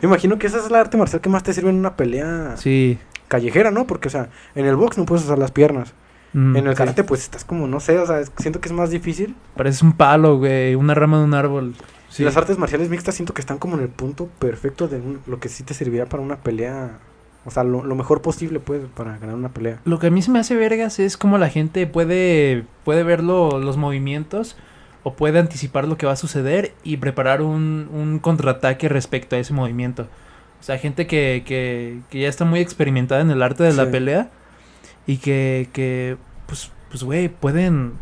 Yo 0.00 0.08
imagino 0.08 0.38
que 0.38 0.46
esa 0.46 0.58
es 0.58 0.70
la 0.70 0.80
arte 0.80 0.96
marcial 0.96 1.20
que 1.20 1.28
más 1.28 1.42
te 1.42 1.52
sirve 1.52 1.70
en 1.70 1.76
una 1.76 1.96
pelea 1.96 2.54
Sí. 2.56 2.98
callejera, 3.28 3.70
¿no? 3.70 3.86
Porque, 3.86 4.08
o 4.08 4.10
sea, 4.10 4.28
en 4.54 4.64
el 4.66 4.76
box 4.76 4.96
no 4.98 5.04
puedes 5.04 5.24
usar 5.24 5.38
las 5.38 5.50
piernas. 5.52 5.92
Mm, 6.32 6.56
en 6.56 6.66
el 6.66 6.72
sí. 6.72 6.78
karate, 6.78 7.04
pues 7.04 7.22
estás 7.22 7.44
como, 7.44 7.66
no 7.66 7.80
sé, 7.80 7.98
o 7.98 8.06
sea, 8.06 8.22
siento 8.38 8.60
que 8.60 8.68
es 8.68 8.74
más 8.74 8.90
difícil. 8.90 9.34
Pareces 9.56 9.82
un 9.82 9.92
palo, 9.92 10.38
güey. 10.38 10.74
Una 10.74 10.94
rama 10.94 11.18
de 11.18 11.24
un 11.24 11.34
árbol. 11.34 11.74
Sí. 12.08 12.24
Las 12.24 12.36
artes 12.36 12.58
marciales 12.58 12.88
mixtas 12.88 13.14
siento 13.14 13.34
que 13.34 13.40
están 13.40 13.58
como 13.58 13.76
en 13.76 13.82
el 13.82 13.88
punto 13.88 14.28
perfecto 14.38 14.88
de 14.88 14.96
un- 14.96 15.20
lo 15.26 15.40
que 15.40 15.48
sí 15.50 15.62
te 15.62 15.74
serviría 15.74 16.06
para 16.06 16.22
una 16.22 16.36
pelea. 16.36 16.98
O 17.46 17.50
sea, 17.50 17.62
lo, 17.64 17.84
lo 17.84 17.94
mejor 17.94 18.22
posible, 18.22 18.58
pues, 18.60 18.82
para 18.94 19.16
ganar 19.18 19.36
una 19.36 19.50
pelea. 19.50 19.78
Lo 19.84 19.98
que 20.00 20.08
a 20.08 20.10
mí 20.10 20.20
se 20.20 20.30
me 20.32 20.40
hace 20.40 20.56
vergas 20.56 20.98
es 20.98 21.16
como 21.16 21.38
la 21.38 21.48
gente 21.48 21.86
puede, 21.86 22.64
puede 22.84 23.04
ver 23.04 23.22
lo- 23.22 23.58
los 23.60 23.76
movimientos 23.76 24.56
o 25.04 25.14
puede 25.14 25.38
anticipar 25.38 25.86
lo 25.86 25.96
que 25.96 26.06
va 26.06 26.12
a 26.12 26.16
suceder 26.16 26.74
y 26.82 26.96
preparar 26.96 27.42
un, 27.42 27.88
un 27.92 28.18
contraataque 28.18 28.88
respecto 28.88 29.36
a 29.36 29.38
ese 29.38 29.52
movimiento. 29.52 30.08
O 30.60 30.62
sea, 30.64 30.78
gente 30.78 31.06
que, 31.06 31.44
que, 31.46 32.00
que 32.10 32.20
ya 32.20 32.28
está 32.28 32.44
muy 32.44 32.58
experimentada 32.58 33.20
en 33.20 33.30
el 33.30 33.40
arte 33.42 33.62
de 33.62 33.72
la 33.74 33.84
pelea 33.92 34.30
y 35.06 35.18
que, 35.18 35.68
que 35.72 36.16
pues, 36.46 36.72
pues, 36.90 37.04
güey, 37.04 37.28
pueden 37.28 37.92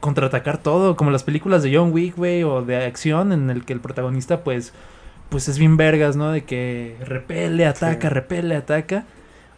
contraatacar 0.00 0.58
todo, 0.58 0.96
como 0.96 1.10
las 1.10 1.22
películas 1.24 1.62
de 1.62 1.76
John 1.76 1.92
Wick, 1.92 2.16
güey, 2.16 2.42
o 2.42 2.62
de 2.62 2.84
acción 2.84 3.32
en 3.32 3.50
el 3.50 3.64
que 3.66 3.72
el 3.74 3.80
protagonista, 3.80 4.42
pues, 4.42 4.72
pues 5.32 5.48
es 5.48 5.58
bien 5.58 5.76
vergas, 5.76 6.14
¿no? 6.14 6.30
De 6.30 6.44
que 6.44 6.96
repele, 7.00 7.66
ataca, 7.66 8.08
Sí. 8.08 8.14
repele, 8.14 8.54
ataca. 8.54 9.04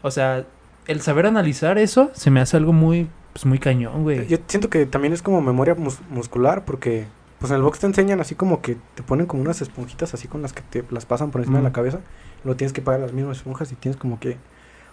O 0.00 0.10
sea, 0.10 0.46
el 0.86 1.00
saber 1.02 1.26
analizar 1.26 1.76
eso 1.76 2.10
se 2.14 2.30
me 2.30 2.40
hace 2.40 2.56
algo 2.56 2.72
muy, 2.72 3.08
pues 3.34 3.44
muy 3.44 3.58
cañón, 3.58 4.04
güey. 4.04 4.26
Yo 4.26 4.38
siento 4.46 4.70
que 4.70 4.86
también 4.86 5.12
es 5.12 5.20
como 5.20 5.40
memoria 5.42 5.74
mus- 5.74 6.00
muscular, 6.10 6.64
porque, 6.64 7.04
pues, 7.40 7.50
en 7.50 7.56
el 7.56 7.62
box 7.62 7.80
te 7.80 7.86
enseñan 7.86 8.20
así 8.20 8.34
como 8.34 8.62
que 8.62 8.76
te 8.94 9.02
ponen 9.02 9.26
como 9.26 9.42
unas 9.42 9.60
esponjitas 9.60 10.14
así 10.14 10.28
con 10.28 10.40
las 10.40 10.52
que 10.52 10.62
te 10.62 10.84
las 10.90 11.04
pasan 11.04 11.30
por 11.30 11.40
encima 11.42 11.58
de 11.58 11.64
la 11.64 11.72
cabeza. 11.72 11.98
Lo 12.44 12.54
tienes 12.56 12.72
que 12.72 12.80
pagar 12.80 13.00
las 13.00 13.12
mismas 13.12 13.38
esponjas 13.38 13.70
y 13.72 13.74
tienes 13.74 13.98
como 13.98 14.20
que. 14.20 14.36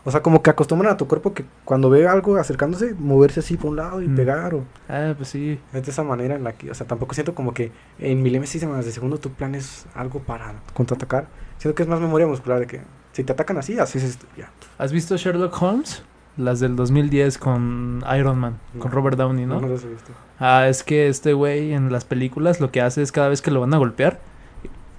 O 0.04 0.10
sea, 0.12 0.22
como 0.22 0.42
que 0.42 0.50
acostumbran 0.50 0.94
a 0.94 0.98
tu 0.98 1.08
cuerpo 1.08 1.34
que 1.34 1.46
cuando 1.64 1.90
ve 1.90 2.08
algo 2.08 2.38
acercándose, 2.38 2.96
moverse 2.98 3.42
así 3.42 3.56
por 3.58 3.70
un 3.72 3.76
lado 3.78 4.02
y 4.02 4.08
Mm. 4.08 4.16
pegar 4.16 4.56
o. 4.56 4.64
Ah, 4.90 5.14
pues 5.16 5.30
sí. 5.30 5.60
Es 5.74 5.86
de 5.86 5.92
esa 5.92 6.04
manera 6.04 6.36
en 6.36 6.44
la 6.44 6.54
que, 6.54 6.72
o 6.72 6.74
sea, 6.74 6.88
tampoco 6.88 7.14
siento 7.14 7.36
como 7.36 7.54
que 7.54 7.72
en 8.00 8.22
milésimas 8.24 8.84
de 8.86 8.92
segundo 8.92 9.18
tu 9.20 9.30
planes 9.32 9.86
algo 9.94 10.20
para 10.20 10.54
contraatacar. 10.74 11.28
Siento 11.60 11.76
que 11.76 11.84
es 11.84 11.90
más 11.90 12.00
memoria 12.00 12.26
muscular 12.26 12.60
de 12.60 12.66
que 12.68 12.82
si 13.14 13.24
te 13.24 13.34
atacan 13.34 13.58
así, 13.58 13.78
así 13.78 14.00
es 14.00 14.04
esto, 14.06 14.26
ya. 14.36 14.50
¿Has 14.80 14.92
visto 14.92 15.16
Sherlock 15.18 15.62
Holmes? 15.62 16.02
Las 16.38 16.62
del 16.62 16.76
2010 16.78 17.38
con 17.38 18.04
Iron 18.18 18.40
Man, 18.40 18.58
con. 18.80 18.90
Robert 18.92 19.18
Downey, 19.18 19.46
¿no? 19.46 19.56
No, 19.56 19.68
no 19.68 19.74
las 19.74 19.84
he 19.84 19.90
visto. 19.90 20.14
Ah, 20.40 20.66
es 20.68 20.82
que 20.84 21.10
este 21.10 21.34
güey 21.34 21.74
en 21.74 21.92
las 21.92 22.06
películas 22.06 22.60
lo 22.62 22.72
que 22.72 22.82
hace 22.82 23.02
es 23.04 23.12
cada 23.12 23.28
vez 23.28 23.42
que 23.42 23.52
lo 23.52 23.60
van 23.60 23.74
a 23.74 23.78
golpear, 23.78 24.20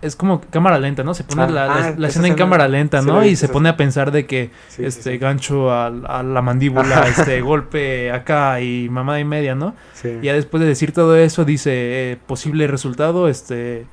es 0.03 0.17
como 0.17 0.41
cámara 0.41 0.79
lenta, 0.79 1.03
¿no? 1.05 1.15
Se 1.15 1.25
pone 1.25 1.43
Ah, 1.43 1.47
la, 1.47 1.67
la- 1.67 1.75
ah, 1.75 1.79
la 1.81 1.89
esa 1.91 2.07
escena 2.09 2.29
en 2.29 2.35
cámara 2.35 2.69
lenta, 2.69 3.01
¿no? 3.03 3.25
Y 3.25 3.37
se 3.37 3.47
esa 3.47 3.53
pone 3.53 3.69
a 3.69 3.77
pensar 3.77 4.11
de 4.13 4.27
que 4.27 4.51
Sí, 4.69 4.85
este 4.85 5.13
sí. 5.13 5.19
gancho 5.19 5.71
a, 5.73 5.89
la 5.91 6.43
mandíbula, 6.43 7.07
este 7.09 7.41
golpe 7.41 8.11
acá 8.13 8.61
y 8.61 8.89
mamada 8.91 9.21
y 9.21 9.25
media, 9.25 9.55
¿no? 9.55 9.75
Y 10.05 10.27
ya 10.27 10.35
después 10.35 10.61
de 10.61 10.67
decir 10.69 10.93
todo 10.93 11.17
eso 11.17 11.45
dice 11.45 11.71
eh, 12.13 12.19
posible 12.27 12.67
resultado, 12.67 13.29
este 13.29 13.87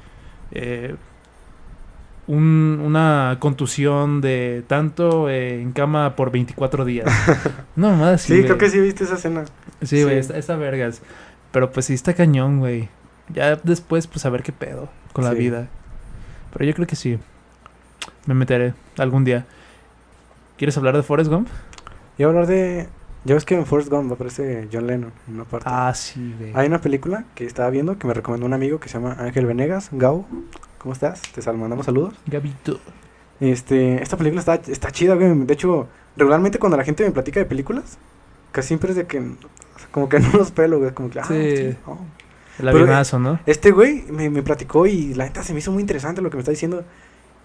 eh, 0.52 0.96
un- 2.28 2.82
una 2.84 3.38
contusión 3.40 4.22
de 4.22 4.64
tanto 4.68 5.30
eh, 5.30 5.62
en 5.62 5.72
cama 5.72 6.16
por 6.16 6.32
24 6.32 6.86
días. 6.86 7.08
No, 7.76 7.96
más 7.96 8.22
Sí, 8.24 8.42
creo 8.44 8.58
que 8.58 8.70
sí 8.70 8.80
viste 8.80 9.06
esa 9.06 9.16
escena. 9.16 9.46
Sí, 9.82 10.04
güey, 10.04 10.18
está, 10.18 10.38
está 10.38 10.56
vergas. 10.58 11.02
Pero 11.52 11.72
pues 11.72 11.86
sí 11.86 11.94
está 11.94 12.14
cañón, 12.14 12.60
güey. 12.60 12.90
Ya 13.34 13.56
después, 13.56 14.06
pues 14.08 14.26
a 14.26 14.30
ver 14.30 14.44
qué 14.44 14.52
pedo 14.52 14.90
con 15.14 15.24
la 15.24 15.32
vida. 15.32 15.68
Pero 16.54 16.66
yo 16.66 16.74
creo 16.74 16.88
que 16.88 16.96
sí. 16.96 17.20
Me 18.26 18.34
meteré 18.34 18.74
algún 18.98 19.24
día. 19.24 19.46
¿Quieres 20.58 20.78
hablar 20.78 20.96
de 20.96 21.04
Forrest 21.04 21.30
Gump? 21.32 21.48
Y 22.18 22.24
hablar 22.24 22.48
de. 22.48 22.88
Ya 23.26 23.36
ves 23.36 23.44
que 23.46 23.56
en 23.56 23.66
Forrest 23.66 23.90
Gump 23.90 24.12
aparece 24.12 24.68
John 24.72 24.88
Lennon 24.88 25.12
en 25.28 25.36
una 25.36 25.44
parte. 25.44 25.66
Ah, 25.70 25.94
sí, 25.94 26.34
güey. 26.40 26.52
Hay 26.56 26.68
una 26.68 26.80
película 26.80 27.26
que 27.36 27.46
estaba 27.46 27.70
viendo 27.70 27.98
que 27.98 28.08
me 28.08 28.14
recomendó 28.14 28.46
un 28.46 28.54
amigo 28.54 28.80
que 28.80 28.88
se 28.88 28.98
llama 28.98 29.16
Ángel 29.20 29.46
Venegas, 29.46 29.90
Gao. 29.92 30.26
¿Cómo 30.78 30.94
estás? 30.94 31.22
Te 31.34 31.42
sal- 31.42 31.58
mandamos 31.58 31.86
saludos. 31.86 32.14
Gabito. 32.28 32.80
Este, 33.42 34.02
esta 34.02 34.16
película 34.18 34.40
está, 34.40 34.56
está 34.56 34.92
chida, 34.92 35.16
güey. 35.16 35.34
De 35.46 35.54
hecho, 35.54 35.88
regularmente 36.16 36.60
cuando 36.60 36.78
la 36.78 36.84
gente 36.86 37.04
me 37.04 37.12
platica 37.12 37.40
de 37.42 37.46
películas, 37.46 37.98
casi 38.54 38.70
siempre 38.70 38.92
es 38.92 38.96
de 38.96 39.06
que, 39.06 39.22
como 39.92 40.08
que 40.08 40.20
no 40.22 40.32
los 40.34 40.52
pelo, 40.52 40.80
güey. 40.80 40.92
Como 40.94 41.10
que, 41.10 41.20
ah, 41.20 41.26
Sí. 41.26 41.58
sí, 41.58 41.78
oh. 41.86 41.98
El 42.60 42.68
avionazo, 42.68 43.20
¿no? 43.20 43.40
Este 43.46 43.72
güey 43.72 44.04
me, 44.10 44.30
me 44.30 44.42
platicó 44.44 44.86
y 44.88 45.14
la 45.14 45.26
neta 45.26 45.44
se 45.44 45.54
me 45.54 45.60
hizo 45.60 45.72
muy 45.72 45.82
interesante 45.82 46.22
lo 46.22 46.30
que 46.30 46.38
me 46.38 46.42
está 46.42 46.52
diciendo. 46.52 46.84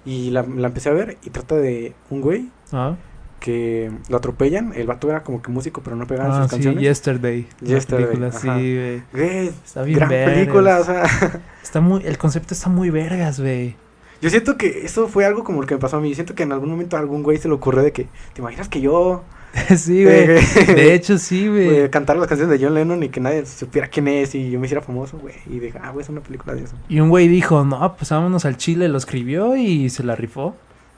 Y 0.04 0.30
la, 0.30 0.42
la 0.42 0.66
empecé 0.68 0.90
a 0.90 0.92
ver 0.92 1.16
y 1.24 1.30
trata 1.30 1.54
de 1.56 1.94
un 2.10 2.20
güey 2.20 2.50
Ah, 2.72 2.96
que 3.40 3.90
lo 4.08 4.16
atropellan. 4.18 4.72
El 4.74 4.86
vato 4.86 5.08
era 5.08 5.22
como 5.22 5.40
que 5.42 5.50
músico, 5.50 5.80
pero 5.82 5.96
no 5.96 6.06
pegaba 6.06 6.28
en 6.28 6.34
Ah, 6.34 6.42
sus 6.42 6.50
sí, 6.50 6.56
canciones. 6.56 6.82
Yesterday. 6.82 7.46
Yesterday, 7.62 8.06
película, 8.06 8.32
sí. 8.32 9.02
Güey, 9.12 9.48
Está 9.48 9.82
bien 9.82 9.98
gran 9.98 10.08
vergas. 10.10 10.34
película, 10.34 10.80
o 10.80 10.84
sea. 10.84 11.04
Está 11.62 11.80
muy, 11.80 12.02
el 12.04 12.18
concepto 12.18 12.54
está 12.54 12.68
muy 12.68 12.90
vergas, 12.90 13.40
güey. 13.40 13.76
Yo 14.22 14.30
siento 14.30 14.56
que 14.56 14.84
eso 14.86 15.08
fue 15.08 15.24
algo 15.26 15.44
como 15.44 15.60
lo 15.60 15.66
que 15.66 15.74
me 15.74 15.80
pasó 15.80 15.96
a 15.98 16.00
mí. 16.00 16.08
Yo 16.10 16.14
siento 16.14 16.34
que 16.34 16.42
en 16.44 16.52
algún 16.52 16.70
momento 16.70 16.96
a 16.96 17.00
algún 17.00 17.22
güey 17.22 17.36
se 17.38 17.48
le 17.48 17.54
ocurrió 17.54 17.82
de 17.82 17.92
que, 17.92 18.04
¿te 18.32 18.40
imaginas 18.40 18.68
que 18.68 18.80
yo 18.80 19.22
sí, 19.76 20.04
güey. 20.04 20.26
De 20.26 20.94
hecho, 20.94 21.18
sí, 21.18 21.48
güey. 21.48 21.90
Cantar 21.90 22.16
las 22.16 22.28
canciones 22.28 22.58
de 22.58 22.64
John 22.64 22.74
Lennon 22.74 23.02
y 23.02 23.08
que 23.08 23.20
nadie 23.20 23.46
supiera 23.46 23.88
quién 23.88 24.08
es 24.08 24.34
y 24.34 24.50
yo 24.50 24.58
me 24.58 24.66
hiciera 24.66 24.82
famoso, 24.82 25.18
güey. 25.18 25.34
Y 25.46 25.58
dije, 25.60 25.78
ah, 25.82 25.90
güey, 25.90 26.02
es 26.02 26.08
una 26.08 26.20
película 26.20 26.54
de 26.54 26.64
eso. 26.64 26.76
Y 26.88 27.00
un 27.00 27.08
güey 27.08 27.28
dijo, 27.28 27.64
no, 27.64 27.96
pues 27.96 28.10
vámonos 28.10 28.44
al 28.44 28.56
Chile, 28.56 28.88
lo 28.88 28.98
escribió 28.98 29.56
y 29.56 29.90
se 29.90 30.02
la 30.02 30.16
rifó. 30.16 30.56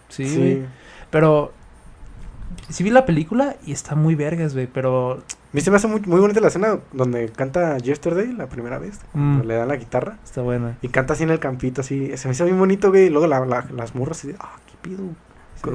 Sí, 0.09 0.37
güey. 0.37 0.63
Pero 1.11 1.53
sí 2.69 2.83
vi 2.83 2.91
la 2.91 3.05
película 3.05 3.57
y 3.65 3.73
está 3.73 3.95
muy 3.95 4.15
vergas, 4.15 4.55
güey, 4.55 4.67
pero... 4.67 5.15
A 5.15 5.57
mí 5.57 5.61
se 5.61 5.71
me 5.71 5.77
hace 5.77 5.87
muy, 5.87 6.01
muy 6.01 6.21
bonita 6.21 6.41
la 6.41 6.49
escena 6.49 6.81
donde 6.93 7.31
canta 7.31 7.79
Yesterday 7.79 8.33
la 8.33 8.47
primera 8.47 8.79
vez. 8.79 9.01
Mm. 9.15 9.41
Le 9.43 9.55
dan 9.55 9.69
la 9.69 9.77
guitarra. 9.77 10.19
Está 10.23 10.43
buena. 10.43 10.77
Y 10.83 10.89
canta 10.89 11.15
así 11.15 11.23
en 11.23 11.31
el 11.31 11.39
campito, 11.39 11.81
así. 11.81 12.15
Se 12.17 12.29
me 12.29 12.33
hizo 12.33 12.45
bien 12.45 12.59
bonito, 12.59 12.91
güey. 12.91 13.07
Y 13.07 13.11
luego 13.11 13.27
las 13.27 13.95
morras 13.95 14.19
así 14.19 14.35
ah, 14.39 14.57
qué 14.67 14.75
pido. 14.83 15.05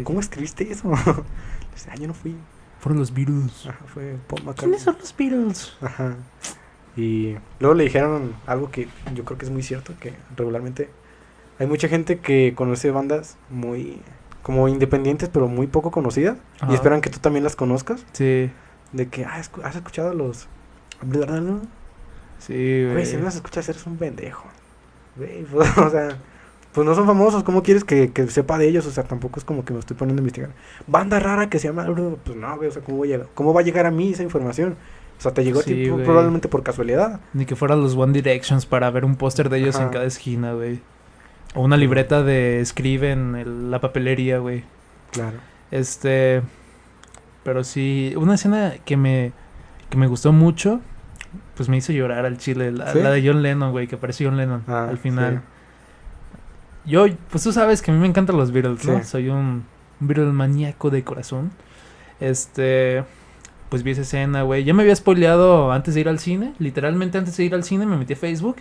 ¿Cómo 0.04 0.20
escribiste 0.20 0.72
eso? 0.72 0.92
ah, 0.96 1.96
yo 2.00 2.08
no 2.08 2.14
fui. 2.14 2.36
Fueron 2.82 3.00
los 3.00 3.14
Beatles. 3.14 3.68
Ajá, 3.68 3.86
fue 3.86 4.18
Paul 4.28 4.42
McCartney. 4.42 4.56
¿Quiénes 4.56 4.82
son 4.82 4.98
los 5.00 5.16
Beatles? 5.16 5.74
Ajá. 5.82 6.16
Y 6.98 7.36
luego 7.60 7.76
le 7.76 7.84
dijeron 7.84 8.34
algo 8.48 8.72
que 8.72 8.88
yo 9.14 9.24
creo 9.24 9.38
que 9.38 9.46
es 9.46 9.52
muy 9.52 9.64
cierto, 9.64 9.94
que 10.00 10.14
regularmente 10.36 10.90
hay 11.60 11.68
mucha 11.68 11.88
gente 11.88 12.20
que 12.20 12.54
conoce 12.56 12.92
bandas 12.92 13.38
muy 13.50 14.02
como 14.42 14.68
independientes 14.68 15.30
pero 15.30 15.48
muy 15.48 15.68
poco 15.68 15.92
conocidas 15.92 16.38
y 16.68 16.74
esperan 16.74 17.02
que 17.02 17.12
tú 17.12 17.20
también 17.20 17.44
las 17.44 17.56
conozcas. 17.56 18.04
Sí. 18.14 18.52
De 18.92 19.08
que, 19.10 19.26
ah, 19.26 19.42
¿has 19.64 19.76
escuchado 19.76 20.14
los... 20.14 20.48
Sí, 22.40 22.54
güey. 22.54 22.94
Güey, 22.94 23.06
si 23.06 23.16
no 23.16 23.24
las 23.24 23.36
escuchas 23.36 23.70
eres 23.70 23.86
un 23.86 23.98
pendejo. 23.98 24.46
Güey, 25.16 25.46
o 25.54 25.90
sea 25.90 26.18
pues 26.74 26.88
no 26.88 26.95
son 26.95 27.05
famosos, 27.05 27.43
¿cómo 27.43 27.63
quieres 27.63 27.84
que, 27.84 28.11
que, 28.11 28.28
sepa 28.28 28.57
de 28.57 28.67
ellos? 28.67 28.86
O 28.86 28.91
sea, 28.91 29.03
tampoco 29.03 29.39
es 29.39 29.45
como 29.45 29.65
que 29.65 29.74
me 29.74 29.80
estoy 29.80 29.97
poniendo 29.97 30.22
a 30.22 30.24
investigar. 30.24 30.51
Banda 30.88 31.19
rara 31.19 31.49
que 31.49 31.59
se 31.59 31.67
llama, 31.67 31.86
pues 32.24 32.38
no, 32.38 32.55
güey, 32.55 32.69
o 32.69 32.72
sea, 32.72 32.82
¿cómo, 32.82 32.97
voy 32.97 33.13
a, 33.13 33.24
¿cómo 33.34 33.53
va 33.53 33.61
a 33.61 33.63
llegar 33.63 33.86
a 33.86 33.91
mí 33.91 34.11
esa 34.11 34.24
información? 34.24 34.78
O 35.17 35.22
sea, 35.22 35.34
te 35.34 35.43
llegó 35.43 35.59
a 35.59 35.63
ti 35.63 35.88
probablemente 36.03 36.47
por 36.47 36.63
casualidad. 36.63 37.19
Ni 37.34 37.45
que 37.45 37.55
fueran 37.55 37.82
los 37.82 37.95
One 37.95 38.13
Directions 38.13 38.65
para 38.65 38.89
ver 38.89 39.05
un 39.05 39.15
póster 39.15 39.49
de 39.49 39.59
ellos 39.59 39.80
en 39.80 39.89
cada 39.89 40.05
esquina, 40.05 40.53
güey. 40.53 40.80
O 41.53 41.61
una 41.61 41.78
libreta 41.78 42.24
de 42.24 42.59
escribe 42.59 43.11
en 43.11 43.69
la 43.69 43.80
papelería, 43.82 44.39
güey. 44.39 44.63
Claro. 45.11 45.38
Este. 45.69 46.41
Pero 47.43 47.63
sí, 47.63 48.13
una 48.17 48.34
escena 48.36 48.76
que 48.84 48.97
me, 48.97 49.32
que 49.89 49.97
me 49.97 50.07
gustó 50.07 50.32
mucho, 50.32 50.80
pues 51.55 51.69
me 51.69 51.78
hizo 51.78 51.91
llorar 51.91 52.26
al 52.26 52.38
chile. 52.38 52.72
La, 52.72 52.91
de 52.91 53.28
John 53.28 53.43
Lennon, 53.43 53.72
güey, 53.72 53.88
que 53.88 53.95
apareció 53.95 54.30
John 54.30 54.38
Lennon 54.38 54.63
ah, 54.67 54.88
al 54.89 54.97
final. 54.97 55.43
Yo, 56.86 57.06
pues 57.30 57.44
tú 57.44 57.52
sabes 57.52 57.82
que 57.82 57.92
a 57.92 57.94
mí 57.94 58.00
me 58.00 58.08
encantan 58.08 58.38
los 58.38 58.52
Beatles, 58.52 58.86
¿no? 58.86 59.04
Soy 59.04 59.30
un, 59.30 59.66
Beatles 60.00 60.34
maníaco 60.34 60.90
de 60.90 61.04
corazón. 61.04 61.52
Este, 62.20 63.04
pues 63.70 63.84
vi 63.84 63.92
esa 63.92 64.02
escena, 64.02 64.42
güey. 64.44 64.64
Ya 64.64 64.74
me 64.74 64.84
había 64.84 64.96
spoileado 64.96 65.72
antes 65.72 65.94
de 65.94 66.02
ir 66.02 66.10
al 66.10 66.20
cine. 66.20 66.54
Literalmente 66.60 67.18
antes 67.18 67.38
de 67.38 67.44
ir 67.46 67.54
al 67.56 67.64
cine 67.64 67.86
me 67.86 67.98
metí 67.98 68.14
a 68.14 68.18
Facebook. 68.18 68.58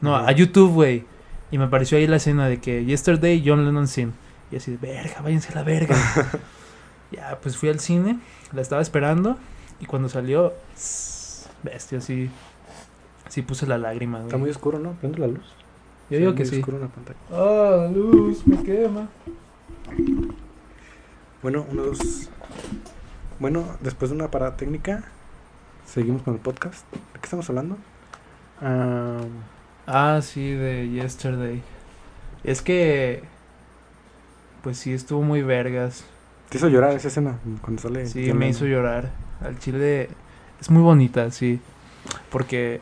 No, 0.00 0.16
a 0.16 0.30
YouTube, 0.32 0.72
güey. 0.72 1.04
Y 1.50 1.58
me 1.58 1.64
apareció 1.64 1.98
ahí 1.98 2.06
la 2.06 2.16
escena 2.16 2.48
de 2.48 2.60
que 2.60 2.84
Yesterday 2.84 3.42
John 3.44 3.64
Lennon 3.64 3.88
Sin. 3.88 4.12
Y 4.50 4.56
así, 4.56 4.76
verga, 4.80 5.20
váyanse 5.22 5.52
a 5.52 5.56
la 5.56 5.62
verga. 5.64 5.96
ya, 7.12 7.38
pues 7.42 7.56
fui 7.56 7.68
al 7.68 7.80
cine. 7.80 8.18
La 8.52 8.62
estaba 8.62 8.82
esperando. 8.82 9.36
Y 9.80 9.86
cuando 9.86 10.08
salió, 10.08 10.54
bestia, 11.62 11.98
así. 11.98 12.30
Sí 13.28 13.42
puse 13.42 13.66
la 13.66 13.76
lágrima, 13.76 14.18
güey. 14.18 14.28
Está 14.28 14.38
muy 14.38 14.50
oscuro, 14.50 14.78
¿no? 14.78 14.92
Prende 14.92 15.18
la 15.18 15.26
luz. 15.26 15.44
Yo 16.10 16.18
digo 16.18 16.34
que 16.34 16.44
sí. 16.44 16.62
Una 16.66 16.86
pantalla. 16.86 17.18
Ah, 17.32 17.90
luz, 17.92 18.46
me 18.46 18.62
quema. 18.62 19.08
Bueno, 21.42 21.66
uno, 21.70 21.82
dos. 21.82 22.30
Bueno, 23.40 23.64
después 23.80 24.10
de 24.10 24.16
una 24.16 24.30
parada 24.30 24.56
técnica, 24.56 25.04
seguimos 25.84 26.22
con 26.22 26.34
el 26.34 26.40
podcast. 26.40 26.84
¿De 26.92 27.20
qué 27.20 27.24
estamos 27.24 27.48
hablando? 27.50 27.76
ah, 28.60 30.20
sí, 30.22 30.50
de 30.52 30.88
Yesterday. 30.90 31.62
Es 32.44 32.62
que. 32.62 33.24
Pues 34.62 34.78
sí, 34.78 34.92
estuvo 34.92 35.22
muy 35.22 35.42
vergas. 35.42 36.04
¿Te 36.50 36.58
hizo 36.58 36.68
llorar 36.68 36.92
esa 36.92 37.08
escena 37.08 37.38
cuando 37.62 37.82
sale? 37.82 38.06
Sí, 38.06 38.32
me 38.32 38.48
hizo 38.48 38.64
llorar. 38.64 39.10
Al 39.40 39.58
chile. 39.58 40.08
Es 40.60 40.70
muy 40.70 40.82
bonita, 40.82 41.32
sí. 41.32 41.60
Porque. 42.30 42.80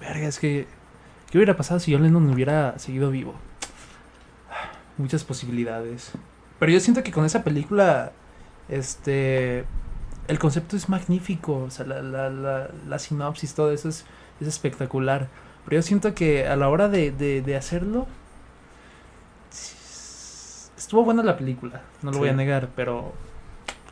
Verga, 0.00 0.28
es 0.28 0.38
que 0.38 0.66
¿Qué 1.32 1.38
hubiera 1.38 1.56
pasado 1.56 1.80
si 1.80 1.94
John 1.94 2.02
Lennon 2.02 2.28
hubiera 2.28 2.78
seguido 2.78 3.10
vivo? 3.10 3.32
Muchas 4.98 5.24
posibilidades. 5.24 6.12
Pero 6.58 6.72
yo 6.72 6.78
siento 6.78 7.02
que 7.02 7.10
con 7.10 7.24
esa 7.24 7.42
película, 7.42 8.12
este, 8.68 9.64
el 10.28 10.38
concepto 10.38 10.76
es 10.76 10.90
magnífico. 10.90 11.56
O 11.56 11.70
sea, 11.70 11.86
la, 11.86 12.02
la, 12.02 12.28
la, 12.28 12.68
la 12.86 12.98
sinopsis, 12.98 13.54
todo 13.54 13.72
eso 13.72 13.88
es, 13.88 14.04
es, 14.42 14.46
espectacular. 14.46 15.28
Pero 15.64 15.76
yo 15.76 15.82
siento 15.82 16.14
que 16.14 16.46
a 16.46 16.54
la 16.54 16.68
hora 16.68 16.90
de, 16.90 17.12
de, 17.12 17.40
de 17.40 17.56
hacerlo, 17.56 18.06
estuvo 20.76 21.02
buena 21.02 21.22
la 21.22 21.38
película. 21.38 21.80
No 22.02 22.10
lo 22.10 22.18
voy 22.18 22.28
a 22.28 22.34
negar, 22.34 22.68
pero 22.76 23.14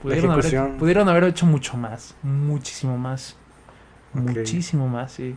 pudieron 0.03 0.33
haber, 0.33 0.77
pudieron 0.77 1.09
haber 1.09 1.25
hecho 1.25 1.47
mucho 1.47 1.79
más. 1.79 2.15
Muchísimo 2.23 2.99
más. 2.99 3.35
Muchísimo 4.13 4.89
más, 4.89 5.13
sí. 5.13 5.37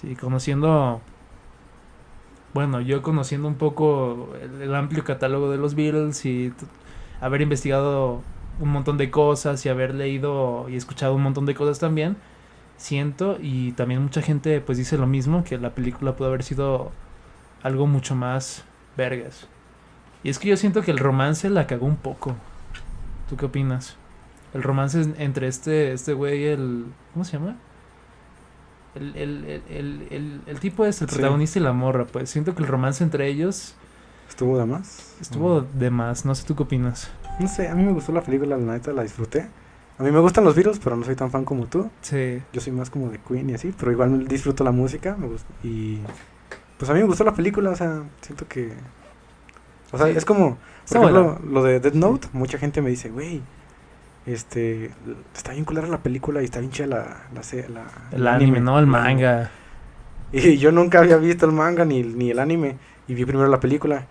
Sí, 0.00 0.14
conociendo. 0.14 1.00
Bueno, 2.54 2.80
yo 2.80 3.02
conociendo 3.02 3.48
un 3.48 3.56
poco 3.56 4.28
el, 4.40 4.72
amplio 4.74 5.02
catálogo 5.04 5.50
de 5.50 5.58
los 5.58 5.74
Beatles 5.74 6.24
y 6.24 6.52
haber 7.20 7.42
investigado 7.42 8.22
un 8.60 8.68
montón 8.70 8.96
de 8.96 9.10
cosas 9.10 9.64
y 9.66 9.68
haber 9.68 9.94
leído 9.94 10.68
y 10.68 10.76
escuchado 10.76 11.14
un 11.14 11.22
montón 11.22 11.46
de 11.46 11.54
cosas 11.54 11.80
también, 11.80 12.16
siento 12.76 13.38
y 13.40 13.72
también 13.72 14.02
mucha 14.02 14.22
gente 14.22 14.60
pues 14.60 14.78
dice 14.78 14.98
lo 14.98 15.06
mismo, 15.08 15.42
que 15.42 15.58
la 15.58 15.74
película 15.74 16.14
pudo 16.16 16.28
haber 16.28 16.44
sido 16.44 16.92
algo 17.62 17.86
mucho 17.88 18.14
más 18.14 18.64
vergas. 18.96 19.48
Y 20.22 20.30
es 20.30 20.38
que 20.38 20.48
yo 20.48 20.56
siento 20.56 20.82
que 20.82 20.92
el 20.92 20.98
romance 20.98 21.50
la 21.50 21.66
cagó 21.66 21.86
un 21.86 21.96
poco. 21.96 22.36
¿Tú 23.28 23.36
qué 23.36 23.46
opinas? 23.46 23.96
El 24.54 24.62
romance 24.62 25.12
entre 25.18 25.48
este 25.48 25.92
este 25.92 26.12
güey 26.12 26.44
el 26.46 26.86
¿cómo 27.12 27.24
se 27.24 27.32
llama? 27.38 27.56
El, 28.94 29.16
el, 29.16 29.62
el, 30.10 30.40
el, 30.46 30.60
tipo 30.60 30.84
es 30.84 31.00
el 31.00 31.08
protagonista 31.08 31.58
y 31.58 31.62
la 31.62 31.72
morra, 31.72 32.06
pues 32.06 32.30
siento 32.30 32.54
que 32.54 32.62
el 32.62 32.68
romance 32.68 33.04
entre 33.04 33.28
ellos... 33.28 33.74
¿Estuvo 34.28 34.58
de 34.58 34.66
más? 34.66 35.14
Estuvo 35.20 35.62
de 35.62 35.90
más, 35.90 36.24
no 36.24 36.34
sé 36.34 36.46
tú 36.46 36.54
qué 36.54 36.62
opinas. 36.62 37.10
No 37.40 37.48
sé, 37.48 37.68
a 37.68 37.74
mí 37.74 37.82
me 37.82 37.92
gustó 37.92 38.12
la 38.12 38.22
película, 38.22 38.56
la 38.56 38.74
neta 38.74 38.92
la 38.92 39.02
disfruté. 39.02 39.48
A 39.98 40.02
mí 40.02 40.12
me 40.12 40.20
gustan 40.20 40.44
los 40.44 40.54
virus, 40.54 40.78
pero 40.78 40.96
no 40.96 41.04
soy 41.04 41.16
tan 41.16 41.30
fan 41.30 41.44
como 41.44 41.66
tú. 41.66 41.90
Sí. 42.02 42.40
Yo 42.52 42.60
soy 42.60 42.72
más 42.72 42.88
como 42.88 43.10
de 43.10 43.18
Queen 43.18 43.50
y 43.50 43.54
así, 43.54 43.74
pero 43.76 43.90
igual 43.90 44.28
disfruto 44.28 44.62
la 44.62 44.70
música, 44.70 45.16
me 45.16 45.26
gusta. 45.26 45.48
Y 45.64 45.98
pues 46.78 46.88
a 46.90 46.94
mí 46.94 47.00
me 47.00 47.06
gustó 47.06 47.24
la 47.24 47.34
película, 47.34 47.70
o 47.70 47.76
sea, 47.76 48.04
siento 48.20 48.46
que... 48.46 48.72
O 49.90 49.98
sea, 49.98 50.08
es 50.08 50.24
como, 50.24 50.58
por 50.88 50.98
ejemplo, 50.98 51.40
lo 51.44 51.62
de 51.62 51.80
Dead 51.80 51.94
Note, 51.94 52.28
mucha 52.32 52.58
gente 52.58 52.82
me 52.82 52.90
dice, 52.90 53.10
güey, 53.10 53.42
este, 54.28 54.90
está 55.34 55.52
bien 55.52 55.64
culera 55.64 55.86
la 55.86 56.02
película 56.02 56.42
y 56.42 56.44
está 56.44 56.60
bien 56.60 56.70
chida 56.70 56.86
la, 56.86 57.28
la, 57.32 57.86
El 58.12 58.26
anime, 58.26 58.60
¿no? 58.60 58.78
El 58.78 58.86
manga. 58.86 59.50
Y 60.32 60.56
yo 60.58 60.70
nunca 60.70 60.98
había 60.98 61.16
visto 61.16 61.46
el 61.46 61.52
manga 61.52 61.84
ni, 61.84 62.02
ni 62.02 62.30
el 62.30 62.38
anime. 62.38 62.78
Y 63.06 63.14
vi 63.14 63.24
primero 63.24 63.48
la 63.48 63.58
película. 63.58 64.06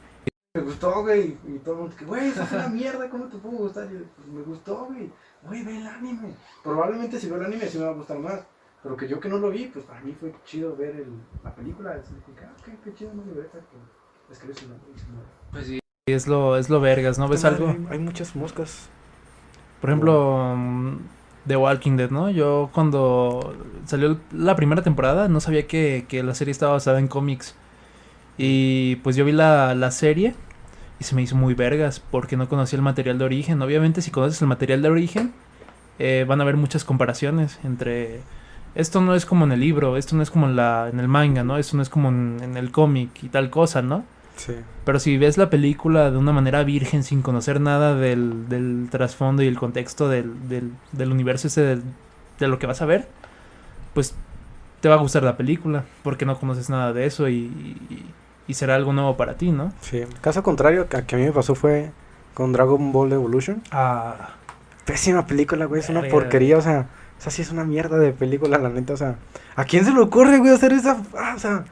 Me 0.55 0.61
gustó, 0.61 1.03
güey. 1.03 1.38
Y 1.47 1.59
todo 1.59 1.76
el 1.76 1.82
mundo 1.82 1.95
que, 1.95 2.05
güey, 2.05 2.30
eso 2.30 2.41
es 2.41 2.51
una 2.51 2.68
mierda, 2.68 3.07
¿cómo 3.09 3.26
te 3.26 3.38
puedo 3.38 3.57
gustar? 3.57 3.86
Y 3.86 4.05
pues 4.15 4.28
me 4.28 4.41
gustó, 4.41 4.86
güey. 4.86 5.11
Güey, 5.43 5.63
ve 5.63 5.78
el 5.78 5.88
anime. 5.88 6.34
Probablemente 6.63 7.20
si 7.20 7.28
veo 7.28 7.38
el 7.38 7.45
anime 7.45 7.68
sí 7.68 7.78
me 7.78 7.86
va 7.86 7.91
a 7.91 7.95
gustar 7.95 8.18
más. 8.18 8.41
Pero 8.82 8.97
que 8.97 9.07
yo 9.07 9.20
que 9.20 9.30
no 9.30 9.38
lo 9.38 9.51
vi, 9.51 9.68
pues 9.68 9.86
para 9.86 10.01
mí 10.01 10.15
fue 10.20 10.34
chido 10.45 10.76
ver 10.76 10.95
el, 10.95 11.13
la 11.43 11.53
película. 11.53 11.95
Es 11.95 12.07
que, 12.07 12.43
ah, 12.43 12.55
qué, 12.65 12.76
qué 12.84 12.93
chido 12.95 13.11
una 13.11 13.24
libreta 13.24 13.59
que 13.59 14.34
escribe 14.34 14.55
su 14.55 14.68
nombre. 14.68 14.88
Pues 15.51 15.68
sí, 15.68 15.80
es 16.07 16.26
lo, 16.26 16.57
es 16.57 16.70
lo 16.70 16.80
vergas, 16.80 17.20
¿no 17.20 17.28
ves 17.28 17.45
algo? 17.45 17.76
hay 17.89 17.99
muchas 17.99 18.36
moscas. 18.36 18.89
Por 19.82 19.90
ejemplo, 19.90 20.56
mm, 20.56 20.98
The 21.48 21.58
Walking 21.58 21.98
Dead, 21.98 22.10
¿no? 22.10 22.30
Yo 22.30 22.70
cuando 22.74 23.56
salió 23.86 24.20
la 24.32 24.56
primera 24.56 24.82
temporada 24.82 25.28
no 25.28 25.40
sabía 25.40 25.68
que, 25.68 26.06
la 26.24 26.34
serie 26.36 26.52
estaba 26.52 26.74
basada 26.74 27.00
en 27.00 27.08
cómics. 27.08 27.56
Y 28.38 28.98
pues 28.98 29.16
yo 29.16 29.26
vi 29.26 29.32
la, 29.32 29.74
la 29.76 29.92
serie 29.92 30.36
y 31.00 31.04
se 31.04 31.16
me 31.16 31.22
hizo 31.22 31.36
muy 31.36 31.54
vergas 31.54 32.00
porque 32.00 32.38
no 32.38 32.50
conocía 32.50 32.78
el 32.78 32.84
material 32.84 33.18
de 33.18 33.26
origen. 33.26 33.62
Obviamente 33.62 34.02
si 34.02 34.12
conoces 34.12 34.42
el 34.42 34.48
material 34.48 34.82
de 34.82 34.90
origen 34.90 35.34
eh, 36.00 36.26
van 36.28 36.40
a 36.42 36.44
haber 36.44 36.58
muchas 36.58 36.84
comparaciones 36.84 37.60
entre... 37.64 38.22
Esto 38.76 39.02
no 39.02 39.16
es 39.16 39.26
como 39.26 39.46
en 39.46 39.52
el 39.52 39.60
libro, 39.60 39.98
esto 39.98 40.16
no 40.16 40.22
es 40.22 40.30
como 40.30 40.46
en, 40.48 40.56
la, 40.56 40.90
en 40.92 41.00
el 41.00 41.08
manga, 41.08 41.44
¿no? 41.44 41.58
Esto 41.58 41.78
no 41.78 41.84
es 41.84 41.90
como 41.90 42.10
en 42.10 42.58
el 42.58 42.72
cómic 42.72 43.24
y 43.24 43.30
tal 43.30 43.50
cosa, 43.50 43.82
¿no? 43.82 44.06
Pero 44.86 45.00
si 45.00 45.18
ves 45.18 45.38
la 45.38 45.50
película 45.50 46.12
de 46.12 46.18
una 46.18 46.32
manera 46.32 46.64
virgen, 46.64 47.04
sin 47.04 47.22
conocer 47.22 47.62
nada 47.62 47.96
del, 47.96 48.50
del 48.50 48.88
trasfondo 48.90 49.44
y 49.44 49.48
el 49.48 49.58
contexto 49.58 50.10
del, 50.10 50.34
del, 50.48 51.12
universo 51.12 51.48
ese 51.48 51.80
de 52.40 52.48
lo 52.48 52.60
que 52.60 52.68
vas 52.68 52.82
a 52.82 52.86
ver, 52.86 53.08
pues 53.94 54.16
te 54.82 54.90
va 54.90 54.96
a 54.96 55.00
gustar 55.00 55.24
la 55.24 55.38
película, 55.38 55.86
porque 56.04 56.26
no 56.26 56.40
conoces 56.40 56.70
nada 56.70 56.94
de 56.94 57.06
eso 57.06 57.30
y, 57.30 58.14
y 58.48 58.54
será 58.54 58.76
algo 58.76 58.94
nuevo 58.94 59.18
para 59.18 59.36
ti, 59.36 59.52
¿no? 59.52 59.74
Sí. 59.82 60.04
Caso 60.22 60.42
contrario 60.42 60.88
que, 60.88 61.04
que 61.04 61.16
a 61.16 61.20
mí 61.20 61.26
me 61.26 61.32
pasó 61.32 61.54
fue 61.54 61.92
con 62.34 62.54
Dragon 62.54 62.92
Ball 62.92 63.12
Evolution. 63.12 63.62
Ah, 63.72 64.30
Pésima 64.86 65.28
película, 65.28 65.66
güey. 65.66 65.82
Es 65.82 65.90
una 65.90 66.02
Verga. 66.02 66.14
porquería, 66.14 66.58
o 66.58 66.62
sea. 66.62 66.88
O 67.20 67.22
sea, 67.22 67.32
sí 67.32 67.42
es 67.42 67.52
una 67.52 67.64
mierda 67.64 67.98
de 67.98 68.12
película, 68.12 68.58
la 68.58 68.70
neta. 68.70 68.94
O 68.94 68.98
sea, 68.98 69.16
¿a 69.56 69.66
quién 69.66 69.84
se 69.84 69.92
le 69.92 70.00
ocurre, 70.00 70.38
güey, 70.38 70.54
hacer 70.54 70.72
esa? 70.72 71.02
Ah, 71.18 71.34
o 71.36 71.40
sea, 71.40 71.66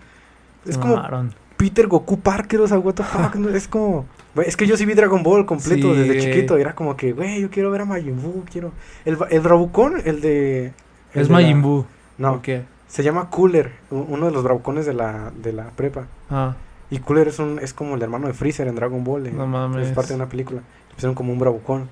es 0.65 0.75
se 0.75 0.81
como 0.81 0.95
mamaron. 0.97 1.33
Peter 1.57 1.87
Goku 1.87 2.19
Parker, 2.19 2.61
o 2.61 2.67
sea, 2.67 2.79
what 2.79 2.93
the 2.95 3.03
fuck. 3.03 3.35
no, 3.35 3.49
es 3.49 3.67
como. 3.67 4.05
es 4.45 4.57
que 4.57 4.67
yo 4.67 4.75
sí 4.77 4.85
vi 4.85 4.93
Dragon 4.93 5.23
Ball 5.23 5.45
completo 5.45 5.93
Sí, 5.93 5.99
desde 5.99 6.19
chiquito. 6.19 6.57
Era 6.57 6.75
como 6.75 6.95
que, 6.97 7.13
güey, 7.13 7.41
yo 7.41 7.49
quiero 7.49 7.71
ver 7.71 7.81
a 7.81 7.85
Majin 7.85 8.21
Buu, 8.21 8.43
quiero. 8.51 8.71
El, 9.05 9.17
el 9.29 9.39
Bravucón, 9.41 9.95
el 10.05 10.21
de. 10.21 10.65
el 11.13 11.21
Es 11.21 11.27
de 11.27 11.33
la- 11.33 11.39
Majin 11.39 11.61
Buu. 11.61 11.85
No, 12.17 12.33
¿o 12.33 12.41
qué? 12.41 12.63
se 12.87 13.03
llama 13.03 13.29
Cooler, 13.29 13.71
uno 13.89 14.27
de 14.27 14.31
los 14.31 14.41
bravucones 14.43 14.85
de 14.85 14.93
la, 14.93 15.31
de 15.41 15.51
la 15.51 15.65
prepa. 15.71 16.05
Ah, 16.29 16.55
Y 16.89 16.99
Cooler 16.99 17.27
es, 17.27 17.39
un, 17.39 17.59
es 17.59 17.73
como 17.73 17.95
el 17.95 18.01
hermano 18.01 18.27
de 18.27 18.33
Freezer 18.33 18.67
en 18.69 18.75
Dragon 18.75 19.03
Ball. 19.03 19.27
en- 19.27 19.37
no 19.37 19.47
mames. 19.47 19.87
es 19.87 19.93
parte 19.93 20.09
de 20.09 20.15
una 20.15 20.29
película. 20.29 20.61
Le 20.89 20.93
pusieron 20.93 21.15
como 21.15 21.33
un 21.33 21.39
bravucón. 21.39 21.89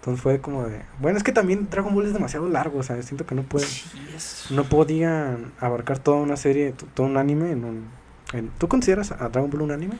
Entonces 0.00 0.20
fue 0.20 0.40
como 0.40 0.64
de. 0.64 0.80
Bueno, 1.00 1.16
es 1.16 1.22
que 1.24 1.32
también 1.32 1.68
Dragon 1.70 1.94
Ball 1.94 2.06
es 2.06 2.12
demasiado 2.12 2.48
largo, 2.48 2.80
o 2.80 2.82
sea, 2.82 3.00
siento 3.02 3.24
que 3.24 3.34
no 3.36 3.42
pueden. 3.44 3.68
Sí, 3.68 3.88
es- 4.14 4.46
No 4.50 4.64
podían 4.64 5.52
abarcar 5.60 5.98
toda 6.00 6.18
una 6.18 6.36
serie, 6.36 6.74
todo 6.94 7.06
un 7.06 7.16
anime 7.16 7.52
en 7.52 7.64
un. 7.64 7.84
¿Tú 8.58 8.68
consideras 8.68 9.12
a 9.12 9.28
Dragon 9.28 9.50
Ball 9.50 9.62
un 9.62 9.70
anime? 9.72 9.94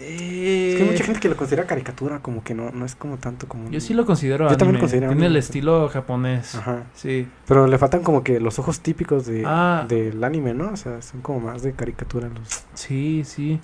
Eh, 0.00 0.70
Es 0.70 0.76
que 0.76 0.82
hay 0.84 0.90
mucha 0.90 1.04
gente 1.04 1.18
que 1.20 1.28
lo 1.28 1.36
considera 1.36 1.66
caricatura, 1.66 2.20
como 2.20 2.44
que 2.44 2.54
no, 2.54 2.70
no 2.70 2.84
es 2.86 2.94
como 2.94 3.16
tanto 3.16 3.48
como. 3.48 3.68
Yo 3.70 3.80
sí 3.80 3.94
lo 3.94 4.06
considero 4.06 4.44
Yo 4.48 4.50
también 4.56 4.76
anime. 4.76 4.80
considero 4.80 5.08
Tiene 5.08 5.26
el 5.26 5.36
estilo 5.36 5.88
japonés. 5.88 6.54
Ajá. 6.54 6.84
Sí. 6.94 7.26
Pero 7.48 7.66
le 7.66 7.78
faltan 7.78 8.02
como 8.04 8.22
que 8.22 8.38
los 8.38 8.60
ojos 8.60 8.78
típicos 8.80 9.26
de, 9.26 9.42
Ah. 9.44 9.84
del 9.88 10.22
anime, 10.22 10.54
¿no? 10.54 10.70
O 10.70 10.76
sea, 10.76 11.02
son 11.02 11.20
como 11.20 11.40
más 11.40 11.62
de 11.62 11.72
caricatura 11.72 12.28
los. 12.28 12.62
Sí, 12.74 13.22
sí. 13.24 13.58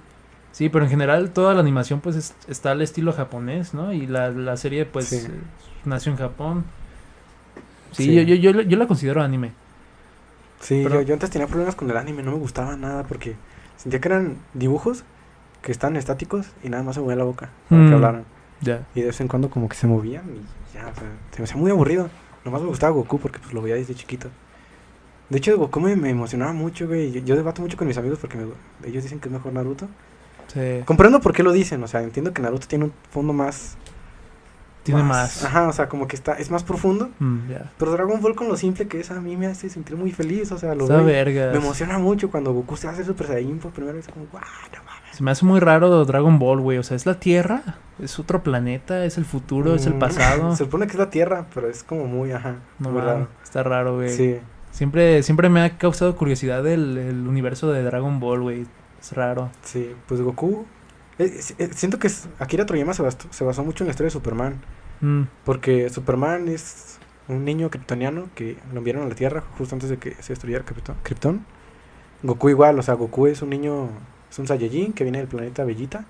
Sí, 0.51 0.69
pero 0.69 0.85
en 0.85 0.91
general 0.91 1.31
toda 1.31 1.55
la 1.55 1.61
animación 1.61 2.01
pues 2.01 2.17
es- 2.17 2.35
está 2.49 2.73
al 2.73 2.83
estilo 2.83 3.13
japonés, 3.13 3.73
¿no? 3.75 3.93
Y 3.93 4.07
la, 4.09 4.31
la 4.31 4.57
serie 4.57 4.87
pues 4.87 5.07
Sí. 5.09 5.17
eh, 5.17 5.31
nació 5.85 6.11
en 6.13 6.19
Japón. 6.19 6.65
Sí, 7.93 8.05
Sí. 8.07 8.15
Yo, 8.15 8.23
yo, 8.23 8.35
yo, 8.53 8.61
yo 8.63 8.77
la 8.77 8.87
considero 8.89 9.23
anime. 9.23 9.53
Sí, 10.61 10.81
Pero- 10.83 11.01
yo, 11.01 11.09
yo 11.09 11.15
antes 11.15 11.31
tenía 11.31 11.47
problemas 11.47 11.75
con 11.75 11.91
el 11.91 11.97
anime, 11.97 12.23
no 12.23 12.33
me 12.33 12.39
gustaba 12.39 12.77
nada 12.77 13.05
porque 13.05 13.37
sentía 13.77 14.01
que 14.01 14.09
eran 14.09 14.37
dibujos 14.55 15.05
que 15.63 15.73
estaban 15.73 15.97
estáticos 15.97 16.47
y 16.63 16.69
nada 16.69 16.83
más 16.83 16.95
se 16.95 17.01
movía 17.01 17.17
la 17.17 17.25
boca 17.25 17.51
para 17.69 17.83
Mm. 17.83 17.89
que 17.89 17.95
hablaran. 17.95 18.25
Ya. 18.61 18.87
Y 18.95 19.01
de 19.01 19.07
vez 19.09 19.21
en 19.21 19.29
cuando 19.29 19.51
como 19.51 19.69
que 19.69 19.77
se 19.77 19.87
movían 19.87 20.25
y 20.35 20.75
ya, 20.75 20.89
o 20.89 20.95
sea, 20.95 21.09
se 21.33 21.39
me 21.39 21.45
hacía 21.45 21.57
muy 21.57 21.71
aburrido. 21.71 22.09
Nomás 22.45 22.63
me 22.63 22.69
gustaba 22.69 22.93
Goku 22.93 23.19
porque 23.19 23.39
pues 23.39 23.53
lo 23.53 23.63
veía 23.63 23.75
desde 23.77 23.95
chiquito. 23.95 24.29
De 25.31 25.39
hecho, 25.39 25.57
Goku 25.59 25.81
me, 25.81 25.97
me 25.97 26.11
emocionaba 26.11 26.53
mucho, 26.53 26.87
güey. 26.87 27.11
Yo, 27.13 27.21
yo 27.23 27.37
debato 27.37 27.63
mucho 27.63 27.77
con 27.77 27.87
mis 27.89 27.97
amigos 27.97 28.19
porque 28.19 28.37
me- 28.37 28.45
ellos 28.89 29.03
dicen 29.03 29.21
que 29.21 29.29
es 29.29 29.33
mejor 29.33 29.53
Naruto. 29.55 29.89
Sí. 30.53 30.83
Comprendo 30.85 31.21
por 31.21 31.33
qué 31.33 31.43
lo 31.43 31.53
dicen, 31.53 31.83
o 31.83 31.89
sea, 31.89 32.03
entiendo 32.03 32.33
que 32.35 32.43
Naruto 32.43 32.67
tiene 32.69 32.85
un 32.87 32.93
fondo 33.11 33.33
más... 33.33 33.77
Tiene 34.85 35.03
más. 35.03 35.45
Ajá, 35.45 35.67
o 35.67 35.73
sea, 35.73 35.89
como 35.89 36.07
que 36.07 36.15
está, 36.15 36.35
es 36.35 36.51
más 36.51 36.63
profundo. 36.63 37.09
Mm. 37.19 37.39
Pero 37.79 37.91
Dragon 37.93 38.21
Ball 38.21 38.37
con 38.37 38.47
lo 38.49 38.57
simple 38.57 38.87
que 38.87 39.01
es 39.01 39.11
a 39.11 39.21
mí 39.21 39.37
me 39.37 39.47
hace 39.47 39.69
sentir 39.69 39.97
muy 39.97 40.13
feliz, 40.13 40.53
o 40.53 40.59
sea, 40.59 40.75
lo 40.77 40.87
veo. 40.87 41.03
Me 41.03 41.57
emociona 41.57 41.99
mucho 41.99 42.31
cuando 42.31 42.53
Goku 42.53 42.77
se 42.77 42.87
hace 42.89 43.03
Super 43.05 43.27
Saiyan 43.27 43.59
por 43.59 43.73
primera 43.73 43.95
vez, 43.97 44.07
como, 44.07 44.27
guau, 44.31 44.43
no 44.45 44.85
mames. 44.85 45.17
Se 45.17 45.23
me 45.23 45.31
hace 45.31 45.45
muy 45.45 45.59
raro 45.61 46.05
Dragon 46.05 46.39
Ball, 46.39 46.61
güey. 46.61 46.79
O 46.79 46.83
sea, 46.83 46.97
es 46.97 47.07
la 47.07 47.19
Tierra, 47.19 47.63
es 47.99 48.19
otro 48.19 48.43
planeta, 48.43 49.05
es 49.05 49.17
el 49.19 49.25
futuro, 49.25 49.75
es 49.75 49.87
el 49.87 49.95
Mm, 49.95 49.99
pasado. 49.99 50.51
Se 50.57 50.65
supone 50.65 50.87
que 50.87 50.93
es 50.93 50.99
la 50.99 51.11
Tierra, 51.11 51.47
pero 51.55 51.69
es 51.69 51.83
como 51.83 52.05
muy, 52.07 52.33
ajá, 52.33 52.57
No 52.79 52.91
muy 52.91 53.01
raro. 53.01 53.29
está 53.43 53.63
raro, 53.63 53.97
güey. 53.97 54.11
Sí, 54.11 54.39
Siempre, 54.71 55.23
siempre 55.23 55.49
me 55.49 55.63
ha 55.63 55.79
causado 55.79 56.17
curiosidad 56.17 56.67
el, 56.67 56.99
el 56.99 57.29
universo 57.29 57.71
de 57.71 57.83
Dragon 57.85 58.19
Ball, 58.21 58.41
güey. 58.43 58.67
Es 59.01 59.13
raro. 59.13 59.51
sí, 59.63 59.95
pues 60.09 60.21
Goku... 60.21 60.67
eh, 61.19 61.41
eh, 61.59 61.71
siento 61.75 61.99
que 61.99 62.11
Akira 62.39 62.67
Toriyama 62.67 62.95
se 62.95 63.03
basó, 63.03 63.29
se 63.31 63.45
basó 63.45 63.65
mucho 63.65 63.85
en 63.85 63.89
la 63.89 63.93
historia 63.93 64.09
de 64.09 64.13
Superman, 64.13 64.61
Mm, 65.01 65.23
porque 65.45 65.91
Superman 65.91 66.49
es 66.49 66.99
un 67.29 67.45
niño 67.45 67.71
kryptoniano 67.71 68.29
que 68.35 68.57
lo 68.73 68.79
enviaron 68.79 69.05
a 69.05 69.09
la 69.09 69.15
Tierra 69.15 69.43
justo 69.59 69.75
antes 69.75 69.91
de 69.91 69.99
que 69.99 70.15
se 70.23 70.33
destruyera 70.33 70.65
Krypton. 70.65 71.45
Goku 72.23 72.49
igual, 72.49 72.79
o 72.79 72.83
sea, 72.83 72.95
Goku 72.95 73.27
es 73.27 73.43
un 73.43 73.51
niño, 73.51 73.89
es 74.31 74.39
un 74.39 74.47
Saiyajin 74.47 74.93
que 74.93 75.05
viene 75.05 75.19
del 75.19 75.29
planeta 75.29 75.65
Bellita, 75.65 76.07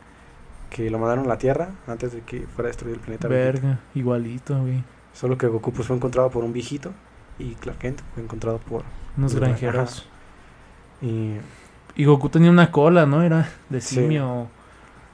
que 0.71 0.91
lo 0.91 0.99
mandaron 0.99 1.25
a 1.27 1.29
la 1.29 1.39
Tierra 1.39 1.71
antes 1.87 2.13
de 2.13 2.21
que 2.21 2.47
fuera 2.47 2.69
destruido 2.69 2.97
el 2.97 3.01
planeta 3.01 3.29
Bellita. 3.29 3.61
verga, 3.61 3.81
igualito, 3.95 4.61
güey. 4.61 4.85
Solo 5.13 5.39
que 5.39 5.47
Goku 5.47 5.73
pues 5.73 5.87
fue 5.87 5.97
encontrado 5.97 6.31
por 6.31 6.45
un 6.45 6.53
viejito 6.53 6.93
y 7.39 7.55
Clark 7.55 7.79
Kent 7.79 8.01
fue 8.15 8.23
encontrado 8.23 8.59
por... 8.59 8.83
Unos 9.17 9.35
granjeros. 9.35 10.07
Y 11.01 11.35
Y 11.97 12.05
Goku 12.05 12.29
tenía 12.29 12.51
una 12.51 12.71
cola, 12.71 13.07
¿no? 13.07 13.23
Era 13.23 13.49
de 13.71 13.81
simio. 13.81 14.49
sí, 14.49 14.64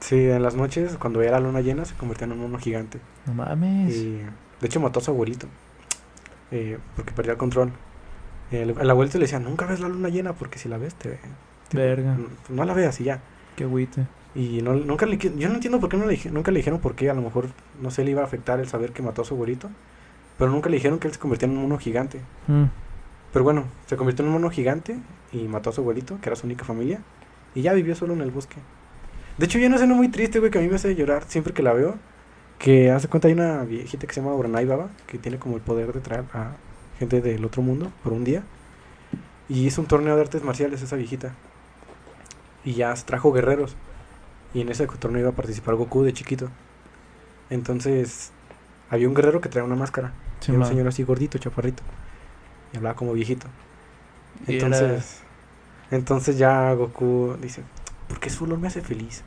en 0.09 0.41
las 0.41 0.55
noches, 0.55 0.97
cuando 0.97 1.19
veía 1.19 1.31
la 1.31 1.39
luna 1.39 1.61
llena, 1.61 1.85
se 1.85 1.95
convertía 1.95 2.25
en 2.25 2.33
un 2.33 2.39
mono 2.41 2.57
gigante. 2.57 2.99
No 3.25 3.33
mames. 3.33 3.95
Y 3.95 4.17
de 4.17 4.67
hecho 4.67 4.79
mató 4.79 4.99
a 4.99 5.03
su 5.03 5.11
abuelito, 5.11 5.47
eh, 6.51 6.77
porque 6.95 7.11
perdía 7.13 7.33
el 7.33 7.37
control. 7.37 7.71
El, 8.51 8.71
el 8.79 8.89
abuelito 8.89 9.17
le 9.17 9.25
decía, 9.25 9.39
nunca 9.39 9.65
ves 9.65 9.79
la 9.79 9.87
luna 9.87 10.09
llena 10.09 10.33
porque 10.33 10.59
si 10.59 10.67
la 10.67 10.77
ves 10.77 10.95
te... 10.95 11.19
te- 11.69 11.77
Verga. 11.77 12.15
No, 12.17 12.27
no 12.49 12.65
la 12.65 12.73
veas 12.73 12.99
y 12.99 13.05
ya. 13.05 13.21
Qué 13.55 13.63
agüite. 13.63 14.05
Y 14.35 14.61
no, 14.61 14.73
nunca 14.73 15.05
le, 15.05 15.17
yo 15.17 15.47
no 15.49 15.55
entiendo 15.55 15.79
por 15.79 15.89
qué 15.89 15.97
no 15.97 16.05
le, 16.05 16.19
nunca 16.31 16.51
le 16.51 16.57
dijeron 16.59 16.79
por 16.79 16.95
qué, 16.95 17.09
a 17.09 17.13
lo 17.13 17.21
mejor 17.21 17.47
no 17.81 17.91
sé, 17.91 18.03
le 18.03 18.11
iba 18.11 18.21
a 18.21 18.25
afectar 18.25 18.59
el 18.59 18.67
saber 18.67 18.91
que 18.91 19.01
mató 19.01 19.21
a 19.21 19.25
su 19.25 19.33
abuelito. 19.35 19.69
Pero 20.37 20.51
nunca 20.51 20.69
le 20.69 20.77
dijeron 20.77 20.99
que 20.99 21.07
él 21.07 21.13
se 21.13 21.19
convertía 21.19 21.47
en 21.47 21.55
un 21.55 21.63
mono 21.63 21.77
gigante. 21.77 22.19
Mm, 22.47 22.63
Pero 23.31 23.43
bueno, 23.43 23.65
se 23.85 23.95
convirtió 23.95 24.23
en 24.23 24.29
un 24.29 24.33
mono 24.33 24.49
gigante 24.49 24.97
y 25.31 25.47
mató 25.47 25.69
a 25.69 25.73
su 25.73 25.81
abuelito, 25.81 26.17
que 26.21 26.29
era 26.29 26.35
su 26.35 26.45
única 26.47 26.65
familia. 26.65 26.99
Y 27.55 27.61
ya 27.61 27.73
vivió 27.73 27.95
solo 27.95 28.13
en 28.13 28.21
el 28.21 28.31
bosque. 28.31 28.55
De 29.41 29.45
hecho, 29.45 29.57
yo 29.57 29.69
no 29.69 29.79
sé, 29.79 29.87
no 29.87 29.95
muy 29.95 30.07
triste, 30.07 30.37
güey, 30.37 30.51
que 30.51 30.59
a 30.59 30.61
mí 30.61 30.67
me 30.67 30.75
hace 30.75 30.93
llorar 30.93 31.23
siempre 31.27 31.51
que 31.51 31.63
la 31.63 31.73
veo. 31.73 31.95
Que 32.59 32.91
hace 32.91 33.07
cuenta 33.07 33.27
hay 33.27 33.33
una 33.33 33.63
viejita 33.63 34.05
que 34.05 34.13
se 34.13 34.21
llama 34.21 34.35
Uranai 34.35 34.65
Baba, 34.65 34.89
que 35.07 35.17
tiene 35.17 35.39
como 35.39 35.55
el 35.55 35.63
poder 35.63 35.91
de 35.93 35.99
traer 35.99 36.25
a 36.31 36.51
gente 36.99 37.21
del 37.21 37.43
otro 37.43 37.63
mundo 37.63 37.91
por 38.03 38.13
un 38.13 38.23
día. 38.23 38.43
Y 39.49 39.65
hizo 39.65 39.81
un 39.81 39.87
torneo 39.87 40.15
de 40.15 40.21
artes 40.21 40.43
marciales 40.43 40.83
esa 40.83 40.95
viejita. 40.95 41.33
Y 42.63 42.73
ya 42.75 42.93
trajo 42.93 43.31
guerreros. 43.31 43.75
Y 44.53 44.61
en 44.61 44.69
ese 44.69 44.85
torneo 44.85 45.21
iba 45.21 45.31
a 45.31 45.35
participar 45.35 45.73
Goku 45.73 46.03
de 46.03 46.13
chiquito. 46.13 46.49
Entonces, 47.49 48.29
había 48.91 49.07
un 49.07 49.15
guerrero 49.15 49.41
que 49.41 49.49
traía 49.49 49.65
una 49.65 49.75
máscara. 49.75 50.13
sí, 50.39 50.51
Era 50.51 50.61
un 50.61 50.67
señor 50.67 50.87
así 50.87 51.01
gordito, 51.01 51.39
chaparrito. 51.39 51.81
Y 52.73 52.77
hablaba 52.77 52.95
como 52.95 53.13
viejito. 53.13 53.47
Entonces, 54.45 55.23
entonces 55.89 56.37
ya 56.37 56.71
Goku 56.75 57.37
dice, 57.41 57.63
¿por 58.07 58.19
qué 58.19 58.29
su 58.29 58.43
olor 58.43 58.59
me 58.59 58.67
hace 58.67 58.81
feliz? 58.81 59.23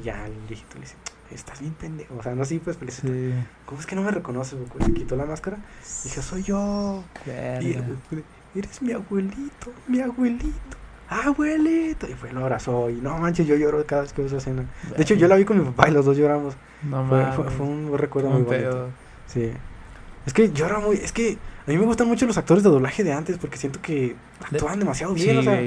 Y 0.00 0.02
ya 0.04 0.26
el 0.26 0.32
viejito 0.48 0.74
le 0.74 0.80
dice, 0.82 0.94
estás 1.30 1.60
bien 1.60 1.72
pendejo. 1.74 2.14
O 2.18 2.22
sea, 2.22 2.34
no 2.34 2.42
así 2.42 2.58
pues 2.58 2.76
feliz. 2.76 2.98
Sí. 3.02 3.32
¿Cómo 3.64 3.80
es 3.80 3.86
que 3.86 3.96
no 3.96 4.02
me 4.02 4.10
reconoces, 4.10 4.58
Goku? 4.58 4.84
Se 4.84 4.92
quitó 4.92 5.16
la 5.16 5.24
máscara. 5.26 5.58
Dije, 6.04 6.22
soy 6.22 6.42
yo. 6.42 7.02
Y 7.26 7.72
el. 7.72 7.82
Goku, 7.82 8.22
eres 8.54 8.82
mi 8.82 8.92
abuelito, 8.92 9.72
mi 9.88 10.00
abuelito. 10.00 10.76
Abuelito. 11.08 12.08
Y 12.08 12.14
fue, 12.14 12.32
lo 12.32 12.40
abrazó. 12.40 12.90
Y 12.90 12.94
no 12.94 13.16
manches, 13.18 13.46
yo 13.46 13.56
lloro 13.56 13.84
cada 13.86 14.02
vez 14.02 14.12
que 14.12 14.22
veo 14.22 14.26
esa 14.28 14.38
escena. 14.38 14.64
De 14.96 15.02
hecho, 15.02 15.14
yo 15.14 15.28
la 15.28 15.36
vi 15.36 15.44
con 15.44 15.58
mi 15.58 15.64
papá 15.64 15.88
y 15.88 15.92
los 15.92 16.04
dos 16.04 16.16
lloramos. 16.16 16.54
No 16.82 17.06
Fue, 17.08 17.18
mames. 17.18 17.36
fue- 17.36 17.50
fue 17.50 17.66
un 17.66 17.96
recuerdo 17.96 18.28
Un 18.28 18.34
muy 18.34 18.42
bonito. 18.42 18.62
pedo. 18.70 18.88
Sí. 19.26 19.50
Es 20.26 20.32
que 20.32 20.52
llora 20.52 20.78
muy. 20.80 20.96
Es 20.96 21.12
que 21.12 21.38
a 21.66 21.70
mí 21.70 21.78
me 21.78 21.84
gustan 21.84 22.08
mucho 22.08 22.26
los 22.26 22.36
actores 22.36 22.62
de 22.64 22.70
doblaje 22.70 23.04
de 23.04 23.12
antes 23.12 23.38
porque 23.38 23.56
siento 23.56 23.80
que 23.80 24.16
actúan 24.44 24.78
demasiado 24.78 25.14
bien. 25.14 25.30
Sí, 25.30 25.36
o 25.38 25.42
sea. 25.42 25.60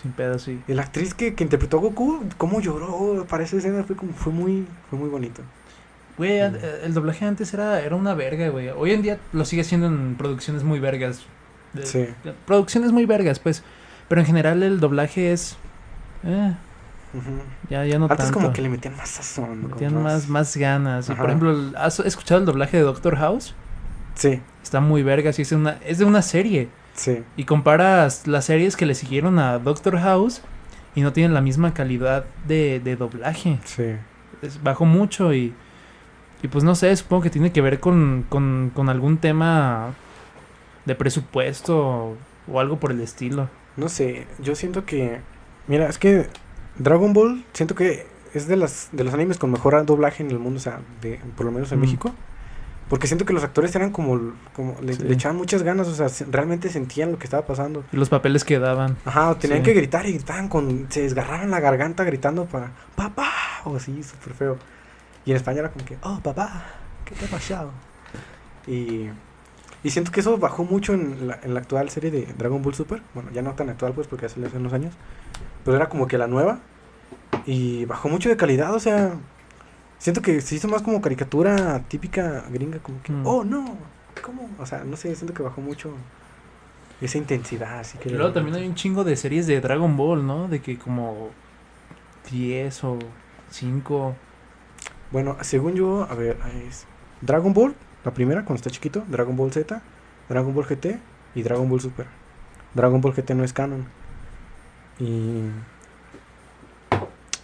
Sin 0.00 0.12
pedo, 0.12 0.38
sí. 0.38 0.60
y 0.66 0.72
la 0.74 0.82
actriz 0.82 1.12
que, 1.14 1.34
que 1.34 1.44
interpretó 1.44 1.76
a 1.76 1.80
Goku, 1.80 2.24
cómo 2.38 2.60
lloró 2.60 3.26
para 3.28 3.44
esa 3.44 3.56
escena 3.58 3.84
fue 3.84 3.96
como 3.96 4.12
fue 4.12 4.32
muy 4.32 4.66
fue 4.88 4.98
muy 4.98 5.08
bonito. 5.10 5.42
Güey, 6.16 6.40
Mm. 6.40 6.44
an- 6.44 6.58
el 6.84 6.94
doblaje 6.94 7.24
antes 7.26 7.52
era, 7.54 7.80
era 7.80 7.96
una 7.96 8.14
verga, 8.14 8.48
güey. 8.48 8.68
Hoy 8.70 8.92
en 8.92 9.02
día 9.02 9.18
lo 9.32 9.44
sigue 9.44 9.64
siendo 9.64 9.86
en 9.88 10.14
producciones 10.16 10.62
muy 10.64 10.78
vergas. 10.80 11.22
De- 11.74 11.86
Sí. 11.86 11.98
de- 12.24 12.34
producciones 12.46 12.92
muy 12.92 13.04
vergas, 13.06 13.38
pues. 13.38 13.62
Pero 14.08 14.20
en 14.22 14.26
general 14.26 14.62
el 14.62 14.80
doblaje 14.80 15.32
es... 15.32 15.56
eh, 16.24 16.54
ya, 17.68 17.84
ya 17.84 17.98
no 17.98 18.04
Antes 18.04 18.18
tanto. 18.18 18.34
como 18.34 18.52
que 18.52 18.62
le 18.62 18.68
metían 18.68 18.96
más 18.96 19.08
sazón. 19.10 19.62
como 19.62 19.68
Metían 19.74 20.02
más, 20.02 20.28
más 20.28 20.56
ganas. 20.56 21.08
Y, 21.08 21.14
por 21.14 21.26
ejemplo, 21.26 21.56
¿has 21.76 21.98
escuchado 22.00 22.40
el 22.40 22.46
doblaje 22.46 22.76
de 22.76 22.82
Doctor 22.84 23.16
House? 23.16 23.54
Sí, 24.14 24.40
Está 24.62 24.80
muy 24.80 25.02
vergas 25.02 25.38
y 25.38 25.42
es, 25.42 25.52
una, 25.52 25.78
es 25.84 25.98
de 25.98 26.04
una 26.04 26.22
serie. 26.22 26.68
Sí. 27.00 27.22
Y 27.36 27.44
comparas 27.44 28.26
las 28.26 28.44
series 28.44 28.76
que 28.76 28.86
le 28.86 28.94
siguieron 28.94 29.38
a 29.38 29.58
Doctor 29.58 29.98
House 29.98 30.42
y 30.94 31.00
no 31.02 31.12
tienen 31.12 31.34
la 31.34 31.40
misma 31.40 31.72
calidad 31.74 32.24
de, 32.46 32.80
de 32.80 32.96
doblaje. 32.96 33.58
Sí. 33.64 33.84
Es- 34.42 34.62
bajó 34.62 34.84
mucho 34.84 35.32
y, 35.34 35.54
y 36.42 36.48
pues 36.48 36.64
no 36.64 36.74
sé, 36.74 36.94
supongo 36.96 37.22
que 37.22 37.30
tiene 37.30 37.52
que 37.52 37.60
ver 37.60 37.80
con, 37.80 38.24
con, 38.28 38.70
con 38.74 38.88
algún 38.88 39.18
tema 39.18 39.94
de 40.84 40.94
presupuesto 40.94 42.16
o 42.50 42.60
algo 42.60 42.78
por 42.78 42.90
el 42.92 43.00
estilo. 43.00 43.48
No 43.76 43.88
sé, 43.88 44.26
yo 44.40 44.54
siento 44.54 44.84
que 44.84 45.20
mira, 45.68 45.88
es 45.88 45.98
que 45.98 46.26
Dragon 46.78 47.12
Ball 47.12 47.44
siento 47.52 47.74
que 47.74 48.06
es 48.34 48.46
de 48.48 48.56
las 48.56 48.88
de 48.92 49.04
los 49.04 49.12
animes 49.14 49.38
con 49.38 49.50
mejor 49.50 49.84
doblaje 49.86 50.22
en 50.22 50.30
el 50.30 50.38
mundo, 50.38 50.58
o 50.58 50.62
sea, 50.62 50.80
de, 51.02 51.20
por 51.36 51.46
lo 51.46 51.52
menos 51.52 51.70
en 51.72 51.78
Mm. 51.78 51.82
México. 51.82 52.14
Porque 52.90 53.06
siento 53.06 53.24
que 53.24 53.32
los 53.32 53.42
actores 53.44 53.74
eran 53.76 53.90
como, 53.92 54.32
como 54.52 54.76
le, 54.82 54.92
Sí. 54.94 55.04
le 55.04 55.14
echaban 55.14 55.36
muchas 55.38 55.62
ganas, 55.62 55.86
o 55.88 55.94
sea, 55.94 56.08
se- 56.10 56.24
realmente 56.26 56.68
sentían 56.68 57.12
lo 57.12 57.18
que 57.18 57.24
estaba 57.24 57.46
pasando. 57.46 57.84
Los 57.92 58.08
papeles 58.10 58.44
que 58.44 58.58
daban. 58.58 58.96
Ajá, 59.06 59.34
tenían 59.38 59.60
Sí. 59.60 59.64
que 59.66 59.74
gritar 59.74 60.04
y 60.06 60.12
gritaban 60.14 60.48
con, 60.48 60.86
se 60.90 61.02
desgarraban 61.02 61.50
la 61.52 61.60
garganta 61.60 62.02
gritando 62.04 62.44
para 62.46 62.72
papá, 62.96 63.30
o 63.64 63.76
así, 63.76 64.02
súper 64.02 64.34
feo. 64.34 64.58
Y 65.24 65.30
en 65.30 65.36
España 65.36 65.60
era 65.60 65.70
como 65.70 65.84
que, 65.84 65.96
oh, 66.02 66.18
papá, 66.20 66.64
¿qué 67.04 67.14
te 67.14 67.24
ha 67.26 67.28
pasado? 67.28 67.70
Y, 68.66 69.08
y 69.84 69.90
siento 69.90 70.10
que 70.10 70.20
eso 70.20 70.36
bajó 70.38 70.64
mucho 70.64 70.92
en 70.92 71.28
la, 71.28 71.38
en 71.42 71.54
la 71.54 71.60
actual 71.60 71.88
serie 71.90 72.10
de 72.10 72.26
Dragon 72.36 72.60
Ball 72.60 72.74
Super. 72.74 73.02
Bueno, 73.14 73.30
ya 73.32 73.40
no 73.42 73.52
tan 73.54 73.70
actual, 73.70 73.92
pues, 73.92 74.08
porque 74.08 74.22
ya 74.26 74.28
salió 74.30 74.48
hace 74.48 74.56
unos 74.58 74.72
años. 74.72 74.94
Pero 75.64 75.76
era 75.76 75.88
como 75.88 76.06
que 76.08 76.18
la 76.18 76.26
nueva. 76.26 76.58
Y 77.46 77.84
bajó 77.84 78.08
mucho 78.08 78.28
de 78.28 78.36
calidad, 78.36 78.74
o 78.74 78.80
sea, 78.80 79.12
siento 80.00 80.20
que 80.22 80.40
se 80.40 80.56
hizo 80.56 80.66
más 80.66 80.82
como 80.82 81.00
caricatura 81.00 81.80
típica 81.86 82.44
gringa, 82.50 82.80
como 82.80 83.00
que, 83.02 83.12
Mm. 83.12 83.24
oh, 83.24 83.44
no, 83.44 83.76
¿cómo? 84.24 84.50
O 84.58 84.66
sea, 84.66 84.82
no 84.82 84.96
sé, 84.96 85.14
siento 85.14 85.32
que 85.32 85.44
bajó 85.44 85.60
mucho 85.60 85.94
esa 87.00 87.16
intensidad, 87.18 87.78
así 87.78 87.96
que... 87.98 88.10
Luego 88.10 88.32
también 88.32 88.56
hay 88.56 88.66
un 88.66 88.74
chingo 88.74 89.04
de 89.04 89.14
series 89.14 89.46
de 89.46 89.60
Dragon 89.60 89.96
Ball, 89.96 90.26
¿no? 90.26 90.48
De 90.48 90.60
que 90.60 90.76
como 90.78 91.30
10 92.32 92.82
o 92.84 92.98
5. 93.50 94.16
Bueno, 95.12 95.36
según 95.42 95.74
yo, 95.74 96.06
a 96.10 96.14
ver, 96.14 96.36
es 96.68 96.86
Dragon 97.20 97.52
Ball, 97.54 97.74
la 98.04 98.12
primera 98.12 98.44
cuando 98.44 98.56
está 98.56 98.70
chiquito, 98.70 99.04
Dragon 99.08 99.36
Ball 99.36 99.52
Z, 99.52 99.80
Dragon 100.28 100.54
Ball 100.54 100.66
GT 100.66 100.98
y 101.34 101.42
Dragon 101.42 101.68
Ball 101.68 101.80
Super. 101.80 102.06
Dragon 102.74 103.00
Ball 103.00 103.14
GT 103.14 103.34
no 103.34 103.44
es 103.44 103.52
canon. 103.52 103.86
Y 104.98 105.40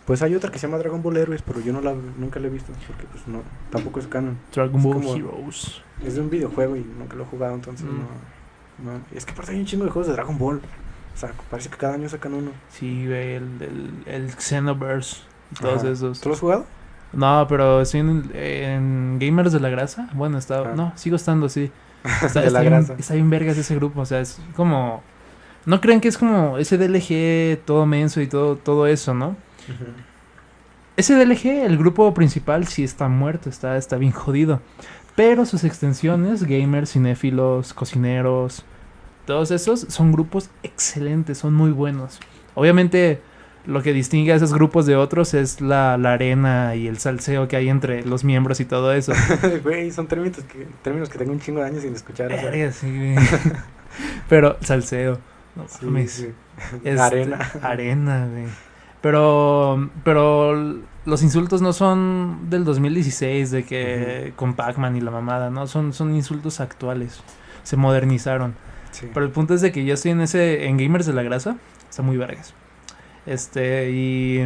pues 0.07 0.23
hay 0.23 0.35
otra 0.35 0.51
que 0.51 0.59
se 0.59 0.67
llama 0.67 0.79
Dragon 0.79 1.03
Ball 1.03 1.17
Héroes, 1.17 1.43
pero 1.43 1.61
yo 1.61 1.73
no 1.73 1.81
la 1.81 1.93
nunca 1.95 2.39
la 2.41 2.47
he 2.47 2.51
visto 2.51 2.73
porque 2.87 3.05
pues 3.11 3.27
no 3.27 3.43
tampoco 3.71 4.01
es 4.01 4.07
canon. 4.07 4.39
Dragon 4.55 4.77
Es 4.79 4.83
Ball 4.85 4.95
como- 4.95 5.15
Heroes. 5.17 5.83
Es 6.05 6.15
de 6.15 6.21
un 6.21 6.31
videojuego 6.31 6.77
y 6.77 6.81
nunca 6.99 7.17
lo 7.17 7.25
he 7.25 7.27
jugado, 7.27 7.55
entonces 7.55 7.85
Mm. 7.87 8.85
no, 8.85 8.93
no. 8.93 9.01
Es 9.15 9.25
que 9.27 9.33
aparte 9.33 9.53
hay 9.53 9.59
un 9.61 9.67
chingo 9.67 9.85
de 9.85 9.91
juegos 9.91 10.07
de 10.09 10.13
Dragon 10.15 10.39
Ball. 10.39 10.61
O 11.15 11.19
sea, 11.19 11.33
parece 11.51 11.71
que 11.71 11.77
cada 11.77 11.95
año 11.95 12.09
sacan 12.09 12.35
uno. 12.35 12.51
Sí, 12.69 13.07
güey, 13.07 13.35
el, 13.37 13.45
el, 13.63 14.03
el 14.07 14.31
Xenoverse 14.33 15.23
y 15.53 15.55
todos 15.63 15.83
Ajá. 15.83 15.91
esos. 15.93 16.21
¿Tú 16.21 16.29
lo 16.29 16.35
has 16.35 16.41
jugado? 16.41 16.67
No, 17.13 17.47
pero 17.49 17.81
estoy 17.81 18.01
en, 18.01 18.31
en 18.35 19.19
Gamers 19.19 19.53
de 19.53 19.61
la 19.61 19.71
Grasa. 19.71 20.11
Bueno, 20.13 20.37
está, 20.39 20.59
Ah. 20.61 20.73
no, 20.77 20.93
sigo 20.97 21.17
estando, 21.17 21.49
sí. 21.49 21.71
Está, 22.23 22.41
de 22.43 22.47
está 22.47 22.51
la 22.51 22.61
bien, 22.61 22.73
grasa. 22.75 22.95
está 22.99 23.15
bien 23.15 23.31
vergas 23.31 23.57
ese 23.59 23.75
grupo, 23.75 24.03
o 24.03 24.07
sea, 24.07 24.21
es 24.21 24.39
como... 24.55 25.03
No 25.65 25.81
creen 25.81 26.01
que 26.01 26.07
es 26.07 26.17
como 26.19 26.57
ese 26.59 26.79
DLG 26.79 27.65
todo 27.65 27.85
menso 27.87 28.21
y 28.21 28.29
todo, 28.29 28.55
todo 28.57 28.87
eso, 28.87 29.13
¿no? 29.15 29.37
Ese 30.97 31.15
DLG, 31.15 31.65
el 31.65 31.77
grupo 31.77 32.13
principal, 32.15 32.67
sí 32.67 32.83
está 32.83 33.09
muerto, 33.09 33.51
está, 33.51 33.77
está 33.77 33.97
bien 33.97 34.13
jodido. 34.13 34.61
Pero 35.15 35.45
sus 35.47 35.65
extensiones, 35.65 36.45
gamers, 36.45 36.93
cinéfilos, 36.93 37.75
cocineros, 37.75 38.65
todos 39.27 39.51
esos 39.51 39.81
son 39.89 40.13
grupos 40.13 40.51
excelentes, 40.63 41.39
son 41.39 41.55
muy 41.55 41.71
buenos. 41.71 42.21
Obviamente, 42.55 43.21
lo 43.67 43.83
que 43.83 43.93
distingue 43.93 44.33
a 44.33 44.37
esos 44.37 44.55
grupos 44.55 44.87
de 44.87 44.97
otros 44.97 45.35
es 45.35 45.61
la, 45.61 45.99
la 45.99 46.13
arena 46.13 46.75
y 46.77 46.87
el 46.87 46.99
salseo 46.99 47.49
que 47.49 47.57
hay 47.57 47.69
entre 47.69 48.05
los 48.05 48.25
miembros 48.25 48.61
y 48.61 48.65
todo 48.65 48.93
eso. 48.93 49.13
Güey, 49.65 49.91
son 49.91 50.07
términos 50.07 50.39
que, 50.45 50.67
términos 50.83 51.09
que 51.11 51.19
tengo 51.19 51.33
un 51.33 51.41
chingo 51.41 51.61
de 51.61 51.67
años 51.67 51.83
sin 51.83 51.95
escuchar. 51.95 52.29
Verga, 52.29 52.73
sí. 52.73 53.15
Pero 54.29 54.57
salseo. 54.61 55.19
No 55.57 55.67
Sí, 55.69 55.87
mames. 55.87 56.13
sí. 56.13 56.29
Arena. 56.99 57.39
Arena, 57.63 58.29
güey. 58.31 58.47
Pero, 59.07 59.89
pero 60.03 60.81
los 61.05 61.23
insultos 61.23 61.63
no 61.63 61.73
son 61.73 62.51
del 62.51 62.65
2016, 62.65 63.53
de 63.53 63.63
que 63.65 64.33
con 64.35 64.55
Pac-Man 64.55 64.97
y 64.97 65.01
la 65.01 65.13
mamada, 65.13 65.49
¿no? 65.49 65.69
Son, 65.69 65.93
son 65.93 66.13
insultos 66.13 66.59
actuales. 66.59 67.21
Se 67.63 67.77
modernizaron. 67.77 68.57
Sí. 68.91 69.07
Pero 69.15 69.25
el 69.25 69.31
punto 69.31 69.55
es 69.55 69.61
de 69.61 69.71
que 69.71 69.85
yo 69.85 69.95
estoy 69.95 70.11
en 70.11 70.23
ese, 70.23 70.67
en 70.67 70.77
Gamers 70.77 71.07
de 71.07 71.13
la 71.13 71.23
Grasa. 71.23 71.57
Está 71.89 72.03
muy 72.03 72.17
vergas. 72.17 72.53
Este, 73.27 73.93
y, 73.93 74.41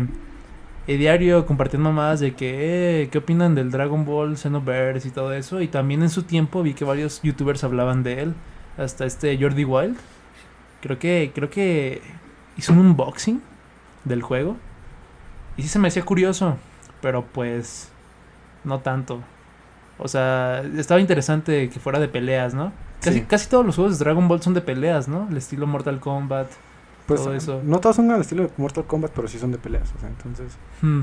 y 0.87 0.97
diario 0.99 1.47
compartiendo 1.47 1.89
mamadas 1.89 2.21
de 2.21 2.35
que, 2.35 3.05
eh, 3.05 3.09
¿qué 3.09 3.17
opinan 3.17 3.55
del 3.55 3.71
Dragon 3.71 4.05
Ball, 4.05 4.37
Xenoverse 4.37 5.09
y 5.09 5.11
todo 5.11 5.33
eso? 5.33 5.63
Y 5.63 5.69
también 5.69 6.03
en 6.03 6.11
su 6.11 6.25
tiempo 6.25 6.63
vi 6.63 6.75
que 6.75 6.85
varios 6.85 7.23
youtubers 7.23 7.65
hablaban 7.65 8.03
de 8.03 8.25
él. 8.25 8.35
Hasta 8.77 9.07
este 9.07 9.39
Jordi 9.41 9.65
Wild. 9.65 9.97
Creo 10.83 10.99
que, 10.99 11.33
creo 11.35 11.49
que 11.49 12.03
hizo 12.59 12.75
un 12.75 12.81
unboxing 12.81 13.41
del 14.05 14.23
juego. 14.23 14.57
Y 15.57 15.63
sí 15.63 15.69
se 15.69 15.79
me 15.79 15.89
hacía 15.89 16.05
curioso. 16.05 16.57
Pero 17.01 17.25
pues, 17.25 17.91
no 18.65 18.81
tanto. 18.81 19.21
O 19.99 20.09
sea, 20.09 20.63
estaba 20.77 21.01
interesante 21.01 21.69
que 21.69 21.81
fuera 21.81 21.99
de 21.99 22.09
peleas, 22.09 22.55
¿no? 22.55 22.73
Casi, 23.01 23.21
Sí. 23.21 23.25
casi 23.27 23.49
todos 23.49 23.65
los 23.65 23.77
juegos 23.77 23.99
de 23.99 24.05
Dragon 24.05 24.29
Ball 24.29 24.43
son 24.43 24.55
de 24.55 24.61
peleas, 24.61 25.09
¿no? 25.09 25.27
El 25.31 25.37
estilo 25.37 25.67
Mortal 25.67 26.01
Kombat. 26.01 26.49
Pues, 27.07 27.23
todo 27.23 27.35
eso. 27.35 27.61
No 27.65 27.81
todos 27.81 27.97
son 27.97 28.11
al 28.11 28.21
estilo 28.21 28.45
de 28.45 28.51
Mortal 28.57 28.85
Kombat, 28.85 29.13
pero 29.15 29.27
sí 29.29 29.39
son 29.39 29.51
de 29.53 29.59
peleas. 29.59 29.93
O 29.97 29.99
sea, 30.01 30.09
entonces. 30.09 30.57
Hmm. 30.83 31.03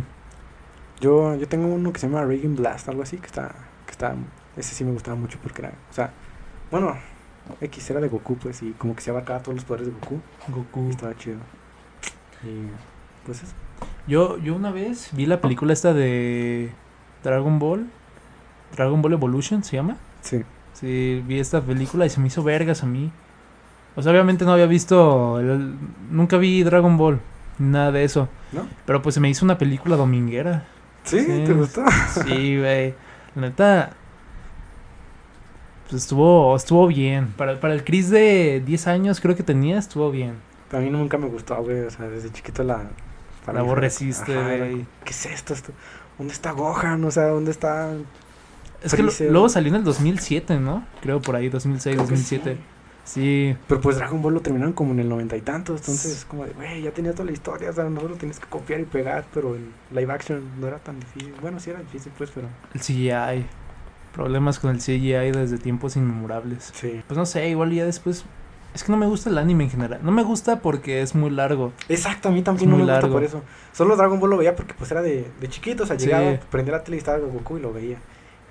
Yo, 1.00 1.36
yo 1.36 1.48
tengo 1.48 1.68
uno 1.68 1.92
que 1.94 2.00
se 2.00 2.08
llama 2.08 2.24
Raging 2.24 2.56
Blast, 2.56 2.88
algo 2.90 3.04
así, 3.04 3.18
que 3.18 3.26
está, 3.28 3.54
que 3.86 3.92
está. 3.92 4.16
Ese 4.56 4.74
sí 4.74 4.84
me 4.84 4.92
gustaba 4.92 5.16
mucho 5.18 5.38
porque 5.44 5.62
era. 5.62 5.70
O 5.92 5.94
sea, 5.94 6.12
bueno, 6.72 6.96
X 7.62 7.90
era 7.92 8.00
de 8.00 8.08
Goku, 8.08 8.36
pues, 8.38 8.64
y 8.64 8.72
como 8.72 8.96
que 8.96 9.02
se 9.02 9.12
abarcaba 9.12 9.42
todos 9.42 9.56
los 9.56 9.66
poderes 9.66 9.88
de 9.88 9.94
Goku. 9.94 10.20
Goku. 10.48 10.88
Y 10.88 10.90
estaba 10.92 11.16
chido. 11.16 11.38
Y. 12.44 12.68
Pues 13.26 13.44
eso. 13.44 13.54
Yo, 14.08 14.38
yo 14.38 14.56
una 14.56 14.72
vez 14.72 15.10
vi 15.14 15.26
la 15.26 15.42
película 15.42 15.74
esta 15.74 15.94
de 15.94 16.72
Dragon 17.24 17.60
Ball. 17.60 17.88
Dragon 18.76 19.02
Ball 19.02 19.14
Evolution 19.14 19.64
se 19.64 19.76
llama. 19.78 19.98
Sí. 20.22 20.44
Sí, 20.74 21.24
vi 21.28 21.40
esta 21.40 21.62
película 21.62 22.06
y 22.06 22.10
se 22.10 22.20
me 22.20 22.28
hizo 22.28 22.44
vergas 22.44 22.84
a 22.84 22.86
mí. 22.86 23.12
O 23.96 24.02
sea, 24.02 24.12
obviamente 24.12 24.46
no 24.46 24.52
había 24.54 24.66
visto. 24.68 25.40
el- 25.40 25.76
nunca 26.12 26.38
vi 26.38 26.64
Dragon 26.64 26.98
Ball. 26.98 27.20
ni 27.60 27.70
Nada 27.70 27.92
de 27.92 28.04
eso. 28.04 28.30
¿No? 28.52 28.68
Pero 28.86 29.02
pues 29.02 29.16
se 29.16 29.22
me 29.22 29.30
hizo 29.30 29.44
una 29.44 29.58
película 29.58 29.96
dominguera. 29.96 30.66
¿Sí? 31.04 31.20
Sí. 31.22 31.44
¿Te 31.46 31.54
gustó? 31.54 31.84
Sí, 32.26 32.58
güey. 32.60 32.94
La 33.36 33.42
neta. 33.42 33.90
Pues 35.90 36.04
estuvo, 36.04 36.56
estuvo 36.56 36.88
bien. 36.88 37.28
Para, 37.38 37.60
para 37.60 37.74
el 37.74 37.84
Chris 37.84 38.10
de 38.10 38.62
10 38.66 38.88
años, 38.88 39.20
creo 39.22 39.36
que 39.36 39.44
tenía, 39.44 39.78
estuvo 39.80 40.12
bien. 40.12 40.36
A 40.72 40.78
mí 40.78 40.90
nunca 40.90 41.18
me 41.18 41.28
gustó, 41.28 41.56
güey. 41.64 41.82
O 41.82 41.90
sea, 41.90 42.08
desde 42.08 42.32
chiquito 42.32 42.64
la. 42.64 42.84
La 43.52 43.60
aborreciste, 43.62 44.34
güey. 44.36 44.86
¿Qué 45.06 45.12
es 45.12 45.26
esto? 45.28 45.54
esto? 45.54 45.72
¿Dónde 46.18 46.34
está 46.34 46.52
Gohan? 46.52 47.04
O 47.06 47.12
sea, 47.12 47.28
¿dónde 47.28 47.52
está.? 47.52 47.94
Es 48.84 48.94
que 48.94 49.02
lo- 49.04 49.12
luego 49.32 49.48
salió 49.50 49.70
en 49.70 49.76
el 49.76 49.84
2007, 49.84 50.60
¿no? 50.60 50.86
Creo 51.02 51.22
por 51.22 51.36
ahí, 51.36 51.48
2006, 51.50 51.96
Creo 51.96 52.06
que 52.08 52.12
2007. 52.16 52.54
sí. 52.56 52.62
Sí. 53.06 53.56
Pero 53.70 53.80
pues 53.80 53.96
Dragon 53.96 54.22
Ball 54.22 54.34
lo 54.34 54.42
terminaron 54.42 54.74
como 54.74 54.92
en 54.92 55.00
el 55.00 55.08
noventa 55.08 55.38
y 55.38 55.42
tantos, 55.42 55.80
entonces 55.80 56.12
es 56.12 56.26
como 56.26 56.44
de, 56.44 56.52
güey, 56.52 56.82
ya 56.82 56.92
tenía 56.92 57.14
toda 57.14 57.24
la 57.24 57.32
historia, 57.32 57.70
o 57.70 57.74
sea, 57.74 57.86
no 57.86 58.02
solo 58.02 58.16
tienes 58.16 58.38
que 58.38 58.48
copiar 58.48 58.82
y 58.82 58.84
pegar, 58.84 59.24
pero 59.34 59.56
el 59.56 59.70
live 59.92 60.12
action 60.12 60.42
no 60.60 60.68
era 60.68 60.78
tan 60.80 61.00
difícil. 61.00 61.34
Bueno, 61.42 61.62
sí 61.62 61.70
era 61.70 61.80
difícil, 61.80 62.12
pues, 62.18 62.30
pero 62.36 62.50
El 62.74 62.82
CGI. 62.82 63.46
Problemas 64.14 64.60
con 64.60 64.72
el 64.72 64.80
CGI 64.80 65.32
desde 65.32 65.58
tiempos 65.58 65.96
inmemorables. 65.96 66.72
sí. 66.76 67.02
Pues 67.08 67.18
no 67.18 67.26
sé, 67.26 67.48
igual 67.48 67.72
ya 67.72 67.86
después. 67.86 68.26
Es 68.78 68.84
que 68.84 68.92
no 68.92 68.98
me 69.00 69.08
gusta 69.08 69.32
el 69.32 69.40
anime 69.40 69.64
en 69.64 69.72
general. 69.72 70.02
No 70.04 70.12
me 70.12 70.22
gusta 70.22 70.60
porque 70.60 71.02
es 71.02 71.16
muy 71.16 71.32
largo. 71.32 71.74
Exacto, 71.90 72.30
a 72.30 72.32
mí 72.32 72.44
también 72.44 72.70
no 72.70 72.78
me 72.78 72.84
gusta 72.84 73.10
por 73.10 73.24
eso. 73.24 73.42
Solo 73.74 73.96
Dragon 73.96 74.20
Ball 74.20 74.30
lo 74.30 74.38
veía 74.38 74.56
porque 74.56 74.76
pues 74.76 74.92
era 74.92 75.02
de, 75.02 75.26
de 75.42 75.50
chiquito, 75.50 75.82
o 75.82 75.88
sea, 75.88 75.98
Sí. 75.98 76.06
llegaba, 76.06 76.40
prendía 76.52 76.74
la 76.74 76.84
tele 76.84 76.98
y 76.98 77.00
estaba 77.00 77.18
Goku 77.18 77.58
y 77.58 77.62
lo 77.62 77.74
veía. 77.74 77.98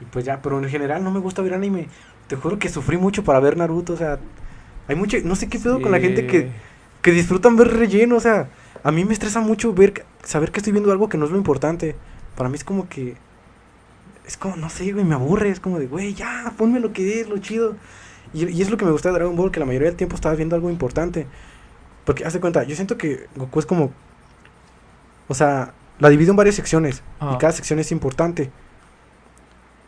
Y 0.01 0.05
pues 0.07 0.25
ya, 0.25 0.43
pero 0.43 0.59
en 0.59 0.69
general 0.69 1.05
no 1.05 1.13
me 1.13 1.21
gusta 1.21 1.43
ver 1.43 1.55
anime. 1.55 1.87
Te 2.27 2.35
juro 2.35 2.59
que 2.59 2.69
sufrí 2.69 2.97
mucho 2.97 3.23
para 3.23 3.39
ver 3.39 3.57
Naruto, 3.57 3.93
o 3.93 3.97
sea, 3.97 4.19
hay 4.89 4.97
mucho, 4.97 5.17
no 5.23 5.37
sé 5.37 5.49
qué 5.49 5.61
pedo 5.61 5.81
con 5.81 5.93
la 5.93 6.01
gente 6.01 6.27
que, 6.27 6.51
que 7.03 7.13
disfrutan 7.13 7.55
ver 7.57 7.69
relleno, 7.69 8.17
o 8.17 8.21
sea, 8.21 8.49
a 8.83 8.91
mí 8.91 9.05
me 9.05 9.13
estresa 9.13 9.39
mucho 9.39 9.75
ver, 9.75 10.05
saber 10.25 10.51
que 10.51 10.59
estoy 10.59 10.73
viendo 10.73 10.91
algo 10.91 11.09
que 11.09 11.19
no 11.19 11.27
es 11.27 11.31
lo 11.31 11.37
importante. 11.37 11.95
Para 12.37 12.49
mí 12.49 12.57
es 12.57 12.65
como 12.65 12.89
que, 12.89 13.15
es 14.27 14.37
como, 14.37 14.57
no 14.57 14.71
sé, 14.71 14.91
güey, 14.91 15.05
me 15.05 15.15
aburre, 15.15 15.51
es 15.51 15.61
como 15.61 15.79
de, 15.79 15.87
güey, 15.87 16.15
ya, 16.15 16.53
ponme 16.59 16.81
lo 16.81 16.93
que 16.93 17.21
es, 17.21 17.29
lo 17.29 17.39
chido. 17.39 17.77
Y, 18.37 18.45
y 18.51 18.63
es 18.63 18.71
lo 18.71 18.77
que 18.77 18.85
me 18.85 18.91
gusta 18.93 19.09
de 19.09 19.15
Dragon 19.15 19.35
Ball, 19.35 19.51
que 19.51 19.61
la 19.61 19.67
mayoría 19.67 19.89
del 19.89 19.97
tiempo 19.97 20.15
estaba 20.15 20.35
viendo 20.35 20.55
algo 20.55 20.69
importante. 20.71 21.27
Porque, 22.05 22.25
haz 22.25 22.35
de 22.35 22.41
cuenta, 22.41 22.63
yo 22.65 22.75
siento 22.77 22.97
que 22.99 23.27
Goku 23.35 23.59
es 23.59 23.67
como, 23.67 23.91
o 25.29 25.35
sea, 25.35 25.73
la 25.99 26.09
divido 26.09 26.31
en 26.31 26.37
varias 26.37 26.55
secciones, 26.55 26.99
y 26.99 27.25
Ah. 27.25 27.39
cada 27.41 27.53
sección 27.53 27.79
es 27.79 27.91
importante. 27.91 28.51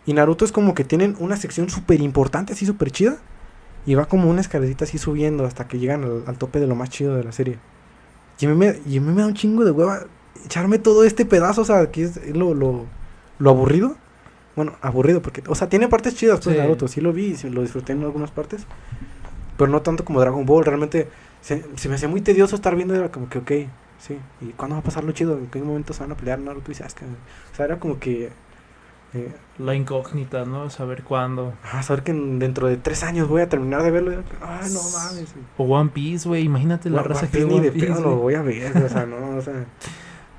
Y 0.07 0.15
Naruto 0.15 0.45
es 0.45 0.53
como 0.53 0.75
que 0.75 0.85
tienen 0.85 1.15
una 1.19 1.37
sección 1.37 1.69
súper 1.69 2.01
importante, 2.01 2.55
así 2.55 2.65
súper 2.65 2.91
chida. 2.91 3.19
Y 3.87 3.95
va 3.95 4.07
como 4.07 4.29
una 4.29 4.41
escalerita 4.41 4.85
así 4.85 4.99
subiendo 4.99 5.45
hasta 5.45 5.69
que 5.69 5.79
llegan 5.79 6.03
al, 6.03 6.25
al 6.27 6.39
tope 6.39 6.61
de 6.61 6.67
lo 6.67 6.75
más 6.75 6.91
chido 6.91 7.15
de 7.15 7.25
la 7.25 7.33
serie. 7.33 7.59
Y 8.41 8.47
a, 8.47 8.49
mí 8.49 8.55
me, 8.55 8.81
y 8.87 8.99
a 8.99 9.01
mí 9.01 9.13
me 9.13 9.21
da 9.23 9.27
un 9.29 9.35
chingo 9.35 9.65
de 9.65 9.71
hueva 9.71 10.01
echarme 10.45 10.79
todo 10.79 11.05
este 11.05 11.25
pedazo, 11.27 11.63
o 11.63 11.65
sea, 11.65 11.91
que 11.91 12.05
es 12.05 12.35
lo, 12.37 12.55
lo, 12.55 12.87
lo 13.39 13.51
aburrido. 13.51 13.97
Bueno, 14.59 14.75
aburrido, 14.83 15.23
porque, 15.23 15.43
o 15.49 15.55
sea, 15.55 15.69
tiene 15.69 15.89
partes 15.89 16.15
chidas, 16.17 16.41
pues 16.43 16.55
Sí. 16.57 16.61
Naruto, 16.63 16.87
sí 16.89 17.01
lo 17.01 17.13
vi, 17.13 17.37
sí 17.37 17.49
lo 17.49 17.63
disfruté 17.63 17.93
en 17.93 18.03
algunas 18.03 18.31
partes. 18.31 18.67
Pero 19.57 19.71
no 19.71 19.83
tanto 19.83 20.05
como 20.05 20.21
Dragon 20.21 20.45
Ball, 20.45 20.65
realmente 20.65 21.09
se, 21.41 21.65
se 21.77 21.89
me 21.89 21.95
hacía 21.95 22.09
muy 22.09 22.21
tedioso 22.21 22.55
estar 22.57 22.75
viendo, 22.77 22.95
era 22.95 23.11
como 23.11 23.29
que, 23.29 23.39
ok, 23.39 23.51
sí, 23.99 24.19
¿y 24.41 24.47
cuándo 24.57 24.75
va 24.77 24.81
a 24.81 24.85
pasar 24.85 25.05
lo 25.05 25.13
chido? 25.13 25.39
¿En 25.39 25.47
qué 25.47 25.61
momento 25.63 25.93
se 25.93 26.01
van 26.01 26.13
a 26.13 26.17
pelear 26.17 26.39
Naruto 26.41 26.71
y 26.71 26.75
Sasuke? 26.75 27.05
O 27.53 27.57
sea, 27.57 27.65
era 27.65 27.79
como 27.79 27.99
que 27.99 28.31
Eh, 29.15 29.33
La 29.57 29.75
incógnita, 29.75 30.45
¿no? 30.45 30.69
Saber 30.69 31.03
cuándo. 31.03 31.55
ah, 31.65 31.83
saber 31.83 32.03
que 32.05 32.11
en- 32.11 32.39
dentro 32.39 32.67
de 32.69 32.77
tres 32.77 33.03
años 33.03 33.27
voy 33.27 33.41
a 33.41 33.49
terminar 33.49 33.83
de 33.83 33.91
verlo. 33.91 34.23
Ay, 34.43 34.71
no 34.71 34.83
mames. 34.83 35.35
O 35.57 35.65
One 35.65 35.89
Piece, 35.95 36.29
güey. 36.29 36.45
Imagínate 36.45 36.91
la 36.91 36.99
No, 37.01 37.09
raza 37.09 37.21
One 37.23 37.31
que 37.31 37.39
Piece 37.39 37.49
ni 37.49 37.55
One 37.59 37.71
de 37.71 37.87
pedo 37.87 38.01
lo 38.03 38.17
voy 38.17 38.35
a 38.35 38.43
ver, 38.43 38.77
o 38.77 38.87
sea, 38.91 39.07
no, 39.07 39.39
o 39.39 39.41
sea. 39.41 39.65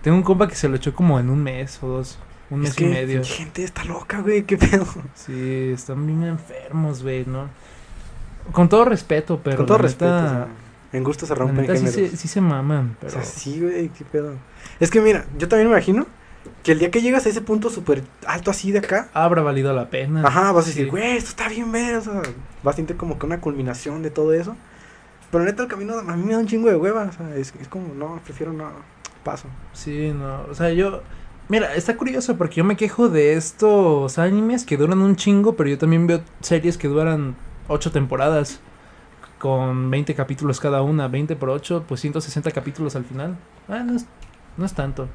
Tengo 0.03 0.17
un 0.17 0.21
compa 0.23 0.47
que 0.47 0.53
se 0.53 0.69
lo 0.69 0.75
echó 0.75 0.93
como 0.93 1.19
en 1.19 1.31
un 1.31 1.41
mes 1.41 1.81
o 1.81 1.87
dos. 1.87 2.19
Un 2.49 2.61
mes 2.61 2.69
es 2.71 2.75
que 2.75 2.85
y 2.85 2.87
medio. 2.89 3.23
gente 3.23 3.63
está 3.63 3.83
loca, 3.85 4.21
güey, 4.21 4.43
qué 4.43 4.57
pedo. 4.57 4.85
Sí, 5.13 5.71
están 5.73 6.05
bien 6.07 6.23
enfermos, 6.23 7.03
güey, 7.03 7.25
¿no? 7.25 7.47
Con 8.51 8.69
todo 8.69 8.85
respeto, 8.85 9.39
pero. 9.43 9.57
Con 9.57 9.65
todo 9.65 9.77
respeto, 9.77 10.11
neta- 10.11 10.25
o 10.25 10.29
sea, 10.29 10.47
en 10.93 11.03
gusto 11.03 11.25
se 11.27 11.35
rompen 11.35 11.57
neta 11.67 11.75
sí 11.75 11.85
géneros. 11.85 12.19
sí 12.19 12.27
se 12.27 12.41
maman, 12.41 12.95
O 12.97 12.99
pero. 13.01 13.11
sea, 13.13 13.23
sí, 13.23 13.61
güey, 13.61 13.89
qué 13.89 14.03
pedo. 14.05 14.33
Es 14.79 14.89
que 14.89 14.99
mira, 15.01 15.25
yo 15.37 15.47
también 15.47 15.69
me 15.69 15.75
imagino 15.75 16.07
que 16.63 16.71
el 16.71 16.79
día 16.79 16.89
que 16.89 17.01
llegas 17.01 17.25
a 17.25 17.29
ese 17.29 17.41
punto 17.41 17.69
súper 17.69 18.03
alto 18.25 18.49
así 18.49 18.71
de 18.71 18.79
acá, 18.79 19.09
Habrá 19.13 19.43
valido 19.43 19.71
la 19.73 19.89
pena. 19.91 20.23
ajá, 20.27 20.51
vas 20.51 20.65
a 20.65 20.67
decir, 20.69 20.85
Sí. 20.85 20.89
güey, 20.89 21.17
esto 21.17 21.29
está 21.29 21.47
bien 21.49 21.71
ver, 21.71 21.97
o 21.97 22.01
sea, 22.01 22.21
vas 22.63 22.73
a 22.73 22.77
sentir 22.77 22.97
como 22.97 23.19
que 23.19 23.25
una 23.27 23.39
culminación 23.39 24.01
de 24.01 24.09
todo 24.09 24.33
eso. 24.33 24.55
Pero 25.31 25.43
neta, 25.43 25.61
el 25.61 25.69
camino 25.69 25.99
a 25.99 26.01
mí 26.15 26.23
me 26.25 26.33
da 26.33 26.39
un 26.39 26.47
chingo 26.47 26.69
de 26.69 26.75
hueva, 26.75 27.03
o 27.03 27.11
sea, 27.11 27.35
es, 27.35 27.53
es 27.61 27.67
como, 27.67 27.93
no, 27.93 28.19
prefiero 28.23 28.51
no, 28.51 28.71
paso. 29.23 29.45
Sí, 29.73 30.11
no. 30.15 30.41
O 30.49 30.55
sea, 30.55 30.71
yo. 30.71 31.03
Mira, 31.49 31.73
está 31.75 31.97
curioso 31.97 32.37
porque 32.37 32.55
yo 32.57 32.63
me 32.63 32.77
quejo 32.77 33.09
de 33.09 33.33
estos 33.33 34.19
animes 34.19 34.65
que 34.65 34.77
duran 34.77 35.01
un 35.01 35.15
chingo, 35.15 35.55
pero 35.55 35.69
yo 35.69 35.77
también 35.79 36.05
veo 36.05 36.21
series 36.41 36.77
que 36.77 36.87
duran 36.87 37.35
ocho 37.67 37.91
temporadas. 37.91 38.59
Con 39.39 39.89
20 39.89 40.15
capítulos 40.15 40.59
cada 40.59 40.81
una. 40.81 41.07
20 41.07 41.35
por 41.37 41.49
8, 41.49 41.85
pues 41.87 42.01
160 42.01 42.51
capítulos 42.51 42.95
al 42.95 43.05
final. 43.05 43.37
Ah, 43.67 43.79
no 43.79 43.95
es, 43.95 44.05
no 44.57 44.65
es 44.65 44.73
tanto. 44.73 45.07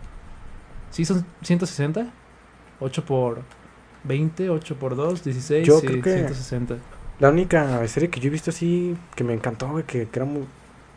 ¿Sí 0.91 1.05
son 1.05 1.25
160? 1.43 2.07
8 2.81 3.05
por 3.05 3.43
20, 4.05 4.49
8 4.51 4.77
por 4.77 4.97
2, 4.97 5.23
16. 5.25 5.67
Yo 5.67 5.79
sí, 5.79 5.87
creo 5.87 6.03
que- 6.03 6.15
160. 6.15 6.77
La 7.21 7.29
única 7.31 7.87
serie 7.87 8.11
que 8.11 8.19
yo 8.19 8.27
he 8.27 8.31
visto 8.31 8.51
así 8.51 8.97
que 9.15 9.23
me 9.23 9.35
encantó, 9.35 9.69
güey, 9.69 9.85
que, 9.85 10.09
que 10.09 10.19
era 10.19 10.25
muy 10.27 10.43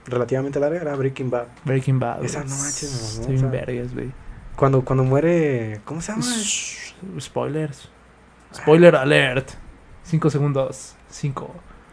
relativamente 0.08 0.60
larga, 0.60 0.82
era 0.82 0.96
Breaking 0.96 1.30
Bad. 1.30 1.46
Breaking 1.66 2.00
Bad. 2.00 2.24
Esa 2.26 2.40
güey. 2.40 2.50
no 2.50 2.56
manches, 2.58 2.92
me 2.94 3.18
mamó, 3.20 3.28
bien 3.28 3.40
sea, 3.40 3.50
vergas, 3.50 3.94
güey. 3.94 4.12
Cuando, 4.58 4.82
cuando 4.84 5.04
muere, 5.06 5.80
¿cómo 5.86 6.02
se 6.02 6.12
llama? 6.12 6.26
Shh, 6.26 6.94
Spoilers. 7.22 7.90
Spoiler 8.54 8.96
alert. 8.98 9.52
5 10.04 10.30
segundos. 10.30 10.96
5. 11.10 11.50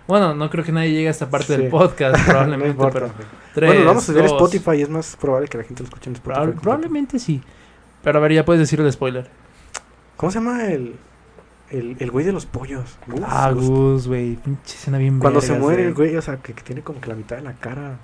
Bueno, 0.08 0.34
no 0.34 0.50
creo 0.50 0.64
que 0.64 0.72
nadie 0.72 0.90
llegue 0.90 1.08
a 1.08 1.10
esta 1.12 1.30
parte 1.30 1.54
Sí. 1.54 1.62
del 1.62 1.70
podcast, 1.70 2.24
probablemente, 2.26 2.84
pero 2.92 3.10
tres, 3.54 3.70
bueno, 3.70 3.86
vamos 3.86 4.08
a 4.08 4.12
dos. 4.12 4.24
Spotify 4.24 4.72
y 4.78 4.82
es 4.82 4.88
más 4.90 5.16
probable 5.16 5.48
que 5.48 5.58
la 5.58 5.64
gente 5.64 5.82
lo 5.82 5.88
escuche 5.88 6.10
en 6.10 6.16
Spotify. 6.16 6.58
Probablemente 6.60 7.18
sí. 7.18 7.40
Pero 8.02 8.18
a 8.18 8.22
ver, 8.22 8.32
ya 8.32 8.44
puedes 8.44 8.60
decir 8.60 8.80
el 8.80 8.90
spoiler. 8.92 9.30
¿Cómo 10.16 10.30
se 10.32 10.38
llama 10.38 10.66
el, 10.66 10.96
el, 11.70 11.96
el 11.98 12.10
güey 12.10 12.24
de 12.26 12.32
los 12.32 12.46
pollos? 12.46 12.98
Gus, 13.06 13.20
ah, 13.26 13.50
Gus. 13.52 14.06
Güey. 14.08 14.36
Pinche 14.36 14.74
escena 14.76 14.98
bien 14.98 15.18
Cuando 15.18 15.40
se 15.40 15.58
muere 15.58 15.86
el 15.86 15.94
güey, 15.94 16.16
o 16.16 16.22
sea, 16.22 16.36
que, 16.38 16.52
que 16.54 16.62
tiene 16.62 16.82
como 16.82 17.00
que 17.00 17.08
la 17.08 17.14
mitad 17.14 17.36
de 17.36 17.42
la 17.42 17.54
cara. 17.54 17.98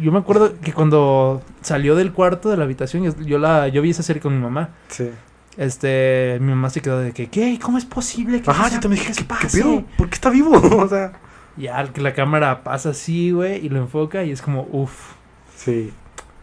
Yo 0.00 0.12
me 0.12 0.18
acuerdo 0.18 0.54
que 0.60 0.72
cuando 0.72 1.42
salió 1.60 1.94
del 1.94 2.12
cuarto 2.12 2.50
de 2.50 2.56
la 2.56 2.64
habitación, 2.64 3.04
yo, 3.24 3.38
la, 3.38 3.68
yo 3.68 3.82
vi 3.82 3.90
esa 3.90 4.02
serie 4.02 4.20
con 4.22 4.34
mi 4.34 4.42
mamá. 4.42 4.70
Sí. 4.88 5.10
Este, 5.56 6.38
mi 6.40 6.48
mamá 6.50 6.68
se 6.70 6.80
quedó 6.82 6.98
de 6.98 7.12
que, 7.12 7.28
¿qué? 7.28 7.58
¿Cómo 7.62 7.78
es 7.78 7.84
posible 7.84 8.42
que 8.42 8.50
Ajá, 8.50 8.68
yo 8.70 8.80
también 8.80 9.02
dije, 9.02 9.12
¿qué, 9.12 9.18
qué 9.22 9.24
pase?" 9.24 9.58
pedo? 9.60 9.84
¿Por 9.96 10.08
qué 10.08 10.14
está 10.14 10.30
vivo? 10.30 10.50
o 10.82 10.88
sea, 10.88 11.12
Ya 11.56 11.84
que 11.92 12.00
la 12.00 12.12
cámara 12.12 12.64
pasa 12.64 12.90
así, 12.90 13.30
güey, 13.30 13.64
y 13.64 13.68
lo 13.68 13.78
enfoca 13.78 14.24
y 14.24 14.30
es 14.32 14.42
como, 14.42 14.66
uff. 14.72 15.12
sí. 15.56 15.92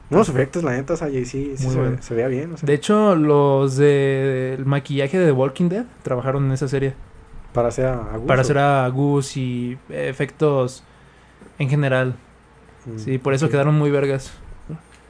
Unos 0.09 0.27
efectos, 0.27 0.61
la 0.63 0.71
neta, 0.73 0.93
o 0.93 0.97
sea, 0.97 1.07
y 1.07 1.23
sí, 1.23 1.53
sí 1.55 1.63
Muy 1.67 1.73
se, 1.73 1.79
bueno. 1.79 1.97
se 2.01 2.13
veía 2.13 2.27
bien, 2.27 2.53
o 2.53 2.57
sea, 2.57 2.67
De 2.67 2.73
hecho, 2.73 3.15
los 3.15 3.77
del 3.77 4.65
maquillaje 4.65 5.17
de 5.17 5.27
The 5.27 5.31
Walking 5.31 5.69
Dead 5.69 5.85
trabajaron 6.03 6.45
en 6.47 6.51
esa 6.51 6.67
serie. 6.67 6.95
para 7.53 7.69
hacer 7.69 7.85
a, 7.85 8.17
Gus, 8.17 8.27
Para 8.27 8.41
hacer 8.41 8.57
a 8.57 8.85
Gus 8.89 9.37
y 9.37 9.77
efectos 9.89 10.83
en 11.59 11.69
general. 11.69 12.15
Mm, 12.85 12.97
Sí, 12.99 13.17
por 13.17 13.33
eso 13.33 13.45
ok. 13.45 13.51
quedaron 13.51 13.75
muy 13.77 13.91
vergas. 13.91 14.31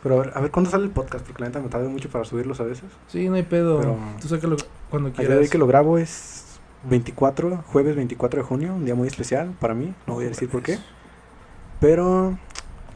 Pero 0.04 0.16
a 0.20 0.24
ver, 0.24 0.32
a 0.36 0.42
ver, 0.42 0.50
¿cuándo 0.52 0.70
sale 0.72 0.86
el 0.86 0.90
podcast? 0.90 1.24
Porque 1.26 1.42
la 1.44 1.50
neta 1.50 1.60
me 1.60 1.70
tarda 1.70 1.88
mucho 1.88 2.10
para 2.10 2.26
subirlos 2.26 2.60
a 2.60 2.64
veces. 2.64 2.86
Sí, 3.08 3.30
no 3.30 3.36
hay 3.36 3.44
pedo. 3.44 3.80
Pero- 3.80 3.98
Tú 4.20 4.28
sácalo 4.28 4.58
cuando 4.90 5.10
El 5.10 5.16
día 5.16 5.28
quieras. 5.28 5.50
que 5.50 5.58
lo 5.60 5.68
grabo 5.68 5.98
es 6.00 6.60
24, 6.90 7.64
jueves 7.68 7.96
24 7.96 8.42
de 8.42 8.48
junio, 8.48 8.74
un 8.74 8.86
día 8.86 8.96
muy 8.96 9.08
especial 9.08 9.54
para 9.60 9.76
mí, 9.76 9.94
no 10.08 10.16
voy 10.16 10.26
a 10.26 10.30
decir 10.30 10.50
por 10.50 10.64
qué. 10.64 10.80
Pero 11.80 12.38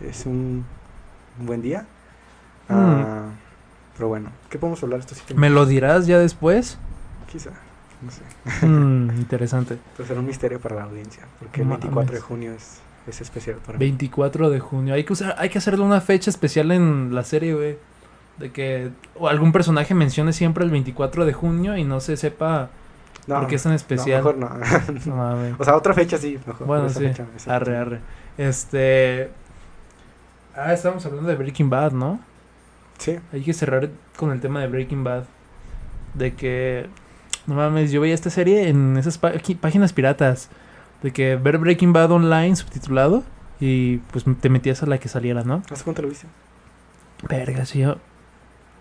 es 0.01 0.26
un, 0.26 0.65
buen 1.39 1.61
día. 1.61 1.86
Ah, 2.69 3.30
pero 3.95 4.07
bueno, 4.07 4.32
¿qué 4.49 4.57
podemos 4.57 4.82
hablar 4.84 5.03
siete 5.05 5.36
¿Me 5.36 5.49
lo 5.51 5.65
dirás 5.67 6.07
ya 6.07 6.17
después? 6.17 6.78
Quizá, 7.32 7.51
no 8.01 8.11
sé. 8.11 8.65
Mm, 8.65 9.11
interesante. 9.17 9.78
Pero 9.97 10.07
será 10.07 10.19
un 10.19 10.26
misterio 10.26 10.59
para 10.59 10.76
la 10.76 10.84
audiencia, 10.84 11.23
porque 11.39 11.61
el 11.61 11.67
No 11.67 11.76
24 11.78 12.15
de 12.15 12.21
junio 12.21 12.51
es, 12.53 12.80
es 13.07 13.21
especial 13.21 13.57
para 13.65 13.77
mí. 13.77 13.85
24 13.85 14.49
de 14.49 14.59
junio. 14.59 14.93
Hay 14.93 15.03
que, 15.03 15.13
usar, 15.13 15.35
hay 15.37 15.49
que 15.49 15.57
hacerle 15.57 15.83
una 15.83 16.01
fecha 16.01 16.29
especial 16.29 16.71
en 16.71 17.13
la 17.13 17.23
serie, 17.23 17.53
güey. 17.53 17.77
De 18.37 18.51
que 18.51 18.89
o 19.17 19.27
algún 19.29 19.51
personaje 19.51 19.93
mencione 19.93 20.33
siempre 20.33 20.65
el 20.65 20.71
24 20.71 21.25
de 21.25 21.33
junio 21.33 21.77
y 21.77 21.83
no 21.85 21.99
se 22.01 22.17
sepa 22.17 22.69
No, 23.27 23.39
por 23.39 23.47
qué 23.47 23.55
es 23.55 23.63
tan 23.63 23.71
no, 23.71 23.75
especial. 23.77 24.17
mejor 24.17 24.37
no. 24.37 24.49
No 25.05 25.15
mames. 25.15 25.55
o 25.59 25.63
sea, 25.63 25.75
otra 25.75 25.93
fecha 25.93 26.17
sí, 26.17 26.37
mejor. 26.45 26.67
Bueno, 26.67 26.89
sí. 26.89 26.99
fecha, 26.99 27.25
Arre, 27.47 27.65
fecha. 27.65 27.81
arre. 27.81 27.99
Este. 28.37 29.29
Ah, 30.55 30.73
estábamos 30.73 31.05
hablando 31.05 31.29
de 31.29 31.35
Breaking 31.35 31.69
Bad, 31.69 31.91
¿no? 31.93 32.19
Sí, 32.97 33.17
Hay 33.33 33.41
que 33.41 33.53
cerrar 33.53 33.89
con 34.17 34.31
el 34.31 34.39
tema 34.39 34.61
de 34.61 34.67
Breaking 34.67 35.03
Bad. 35.03 35.23
De 36.13 36.33
que. 36.33 36.87
No 37.47 37.55
mames, 37.55 37.91
yo 37.91 38.01
veía 38.01 38.15
esta 38.15 38.29
serie 38.29 38.69
en 38.69 38.97
esas 38.97 39.17
páginas 39.17 39.93
piratas. 39.93 40.49
De 41.05 41.11
que 41.11 41.35
ver 41.35 41.59
Breaking 41.59 41.93
Bad 41.93 42.11
online 42.11 42.55
subtitulado. 42.55 43.23
Y 43.59 43.97
pues 44.11 44.25
te 44.41 44.49
metías 44.49 44.81
a 44.81 44.87
la 44.87 44.97
que 44.97 45.07
saliera, 45.07 45.43
¿no? 45.43 45.61
¿hace 45.71 45.83
cuánto 45.83 46.01
lo 46.01 46.09
viste? 46.09 46.25
Verga, 47.29 47.63
sí, 47.65 47.79
yo. 47.79 47.97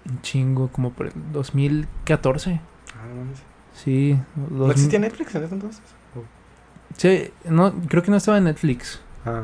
Un 0.09 0.23
chingo, 0.23 0.69
como 0.69 0.91
por 0.91 1.09
el 1.09 1.13
2014. 1.33 2.53
Ah, 2.95 3.07
no 3.09 3.15
mames. 3.17 3.39
Sí. 3.75 4.19
¿No 4.37 4.57
2000 4.57 4.71
existía 4.73 4.99
Netflix 5.01 5.35
en 5.35 5.45
ese 5.45 5.55
entonces? 5.55 5.83
Sí, 6.97 7.31
no, 7.45 7.73
creo 7.89 8.03
que 8.03 8.11
no 8.11 8.17
estaba 8.17 8.39
en 8.39 8.45
Netflix. 8.45 9.01
Ah, 9.27 9.43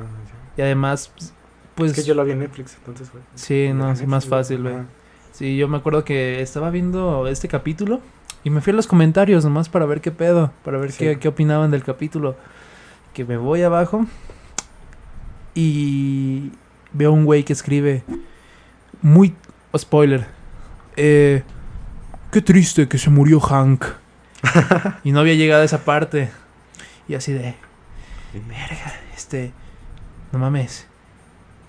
Y 0.56 0.62
además, 0.62 1.12
pues. 1.74 1.90
es 1.90 1.96
que 1.96 2.02
yo 2.04 2.14
lo 2.14 2.24
vi 2.24 2.32
en 2.32 2.38
Netflix, 2.38 2.76
entonces 2.78 3.10
fue. 3.10 3.20
Sí, 3.34 3.72
no, 3.74 3.88
Ah, 3.90 3.96
sí, 3.96 4.06
más 4.06 4.24
fácil, 4.26 4.62
güey. 4.62 4.76
Sí, 5.32 5.56
yo 5.56 5.68
me 5.68 5.76
acuerdo 5.76 6.04
que 6.04 6.40
estaba 6.42 6.70
viendo 6.70 7.26
este 7.28 7.46
capítulo 7.48 8.00
y 8.44 8.50
me 8.50 8.60
fui 8.60 8.72
a 8.72 8.76
los 8.76 8.86
comentarios 8.86 9.44
nomás 9.44 9.68
para 9.68 9.84
ver 9.86 10.00
qué 10.00 10.10
pedo, 10.10 10.52
para 10.64 10.78
ver 10.78 10.92
Sí. 10.92 10.98
qué, 10.98 11.18
qué 11.18 11.28
opinaban 11.28 11.70
del 11.70 11.82
capítulo. 11.84 12.36
Que 13.12 13.24
me 13.24 13.36
voy 13.36 13.62
abajo 13.62 14.06
y 15.54 16.52
veo 16.92 17.12
un 17.12 17.24
güey 17.24 17.44
que 17.44 17.52
escribe 17.52 18.02
muy 19.02 19.34
oh, 19.72 19.78
spoiler. 19.78 20.26
eh, 20.96 21.42
qué 22.30 22.40
triste 22.40 22.88
que 22.88 22.98
se 22.98 23.11
murió 23.11 23.40
Hank. 23.40 23.84
y 25.04 25.12
no 25.12 25.20
había 25.20 25.34
llegado 25.34 25.62
a 25.62 25.64
esa 25.64 25.84
parte. 25.84 26.30
Y 27.08 27.14
así 27.14 27.32
de, 27.32 27.54
verga, 28.32 28.94
este, 29.16 29.52
no 30.32 30.38
mames. 30.38 30.86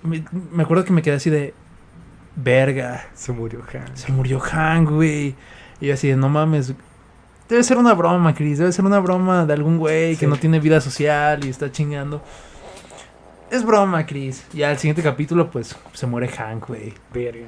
Me, 0.03 0.23
me 0.51 0.63
acuerdo 0.63 0.85
que 0.85 0.93
me 0.93 1.01
quedé 1.01 1.15
así 1.15 1.29
de, 1.29 1.53
verga. 2.35 3.07
Se 3.13 3.31
murió 3.31 3.63
Hank. 3.63 3.95
Se 3.95 4.11
murió 4.11 4.39
Hank, 4.39 4.89
güey. 4.89 5.35
Y 5.79 5.87
yo 5.87 5.93
así 5.93 6.07
de, 6.07 6.15
no 6.15 6.29
mames. 6.29 6.73
Debe 7.51 7.63
ser 7.65 7.77
una 7.77 7.93
broma, 7.93 8.33
Chris. 8.33 8.59
Debe 8.59 8.71
ser 8.71 8.85
una 8.85 8.99
broma 8.99 9.45
de 9.45 9.51
algún 9.51 9.77
güey 9.77 10.15
que 10.15 10.25
no 10.25 10.37
tiene 10.37 10.61
vida 10.61 10.79
social 10.79 11.43
y 11.43 11.49
está 11.49 11.69
chingando. 11.69 12.21
Es 13.49 13.65
broma, 13.65 14.05
Chris. 14.05 14.45
Y 14.53 14.63
al 14.63 14.77
siguiente 14.77 15.03
capítulo, 15.03 15.51
pues, 15.51 15.75
se 15.91 16.07
muere 16.07 16.29
Hank, 16.29 16.69
güey. 16.69 16.93
Verga. 17.13 17.47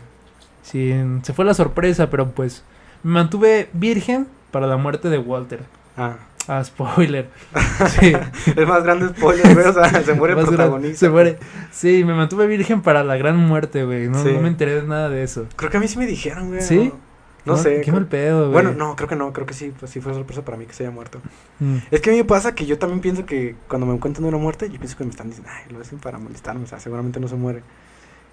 Sí, 0.61 0.93
se 1.21 1.31
fue 1.31 1.45
la 1.45 1.53
sorpresa, 1.53 2.09
pero 2.09 2.31
pues, 2.31 2.65
me 3.01 3.11
mantuve 3.13 3.69
virgen 3.71 4.27
para 4.51 4.67
la 4.67 4.75
muerte 4.75 5.07
de 5.09 5.19
Walter. 5.19 5.61
Ah. 5.95 6.17
Ah, 6.49 6.61
spoiler. 6.65 7.29
Sí. 7.97 8.11
el 8.57 8.67
más 8.67 8.83
grande 8.83 9.07
spoiler, 9.17 9.53
güey. 9.53 9.67
O 9.67 9.71
sea, 9.71 10.03
se 10.03 10.13
muere 10.15 10.37
el 10.37 10.45
protagonista. 10.45 10.99
Se 10.99 11.09
muere. 11.09 11.39
Sí, 11.71 12.03
me 12.03 12.13
mantuve 12.13 12.45
virgen 12.47 12.81
para 12.81 13.05
la 13.05 13.15
gran 13.15 13.37
muerte, 13.37 13.85
güey. 13.85 14.09
No, 14.09 14.21
Sí. 14.21 14.33
no 14.33 14.41
me 14.41 14.49
enteré 14.49 14.81
de 14.81 14.83
nada 14.85 15.07
de 15.07 15.23
eso. 15.23 15.45
Creo 15.55 15.71
que 15.71 15.77
a 15.77 15.79
mí 15.79 15.87
sí 15.87 15.97
me 15.97 16.05
dijeron, 16.05 16.49
güey. 16.49 16.61
¿Sí? 16.61 16.91
No, 16.93 17.12
no 17.45 17.57
sé. 17.57 17.81
Qué 17.81 17.91
mal 17.91 18.07
pedo, 18.07 18.49
güey. 18.49 18.51
Bueno, 18.53 18.71
no, 18.73 18.95
creo 18.95 19.07
que 19.09 19.15
no. 19.15 19.33
Creo 19.33 19.45
que 19.45 19.53
sí. 19.53 19.73
Pues 19.79 19.91
sí 19.91 19.99
fue 20.01 20.13
sorpresa 20.13 20.43
para 20.45 20.57
mí 20.57 20.65
que 20.65 20.73
se 20.73 20.83
haya 20.83 20.91
muerto. 20.91 21.19
Mm. 21.59 21.77
Es 21.91 22.01
que 22.01 22.09
a 22.09 22.13
mí 22.13 22.17
me 22.19 22.25
pasa 22.25 22.55
que 22.55 22.65
yo 22.65 22.77
también 22.79 23.01
pienso 23.01 23.25
que 23.25 23.55
cuando 23.67 23.85
me 23.85 23.93
encuentran 23.93 24.25
una 24.25 24.37
muerte, 24.37 24.69
yo 24.69 24.77
pienso 24.79 24.97
que 24.97 25.03
me 25.03 25.09
están 25.09 25.27
diciendo, 25.27 25.49
ay, 25.53 25.71
lo 25.73 25.81
hacen 25.81 25.99
para 25.99 26.17
molestarme. 26.19 26.63
O 26.63 26.67
sea, 26.67 26.79
seguramente 26.79 27.19
no 27.19 27.27
se 27.27 27.35
muere. 27.35 27.61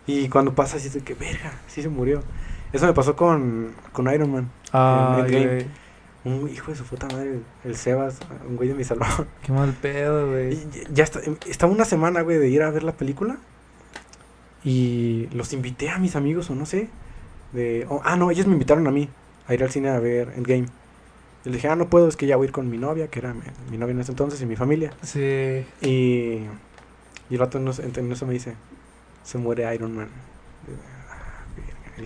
Y 0.06 0.28
cuando 0.28 0.54
pasa 0.54 0.76
así 0.76 0.88
es 0.88 0.94
de 0.94 1.00
que, 1.00 1.14
verga, 1.14 1.52
sí 1.66 1.82
se 1.82 1.88
murió. 1.88 2.22
Eso 2.72 2.86
me 2.86 2.92
pasó 2.92 3.16
con, 3.16 3.72
con 3.92 4.12
Iron 4.12 4.32
Man. 4.32 4.50
Endgame. 5.26 5.46
güey. 5.46 5.66
Un 6.22 6.48
hijo 6.50 6.70
de 6.70 6.76
su 6.76 6.84
puta 6.84 7.06
madre, 7.08 7.40
el 7.64 7.76
Sebas, 7.76 8.18
un 8.46 8.56
güey 8.56 8.68
de 8.68 8.74
mi 8.74 8.84
salón. 8.84 9.08
Qué 9.42 9.52
mal 9.52 9.72
pedo, 9.72 10.28
güey. 10.30 10.54
Ya- 10.70 10.88
ya 10.92 11.04
está, 11.04 11.20
estaba 11.48 11.72
una 11.72 11.84
semana, 11.86 12.20
güey, 12.20 12.36
de 12.38 12.48
ir 12.48 12.62
a 12.62 12.70
ver 12.70 12.82
la 12.82 12.92
película. 12.92 13.38
Y 14.62 15.28
los 15.32 15.52
invité 15.52 15.88
a 15.88 15.98
mis 15.98 16.16
amigos, 16.16 16.50
o 16.50 16.54
no 16.54 16.66
sé. 16.66 16.88
De, 17.52 17.86
oh, 17.88 18.00
ah, 18.04 18.16
no, 18.16 18.30
ellos 18.30 18.46
me 18.46 18.52
invitaron 18.52 18.86
a 18.86 18.90
mí 18.90 19.08
a 19.46 19.54
ir 19.54 19.62
al 19.62 19.70
cine 19.70 19.88
a 19.90 19.98
ver 19.98 20.32
Endgame. 20.36 20.66
Y 21.44 21.48
le 21.48 21.56
dije, 21.56 21.68
ah, 21.68 21.76
no 21.76 21.88
puedo, 21.88 22.08
es 22.08 22.16
que 22.16 22.26
ya 22.26 22.36
voy 22.36 22.46
a 22.46 22.48
ir 22.48 22.52
con 22.52 22.68
mi 22.68 22.78
novia, 22.78 23.08
que 23.08 23.18
era 23.18 23.32
mi, 23.32 23.42
mi 23.70 23.78
novia 23.78 23.92
en 23.92 24.00
ese 24.00 24.12
entonces, 24.12 24.40
y 24.42 24.46
mi 24.46 24.56
familia. 24.56 24.92
Sí. 25.02 25.64
Y, 25.80 26.44
y 27.30 27.32
el 27.32 27.38
vato 27.38 27.58
en 27.58 27.66
en 27.68 28.12
eso 28.12 28.26
me 28.26 28.34
dice, 28.34 28.54
se 29.24 29.38
muere 29.38 29.74
Iron 29.74 29.96
Man. 29.96 30.08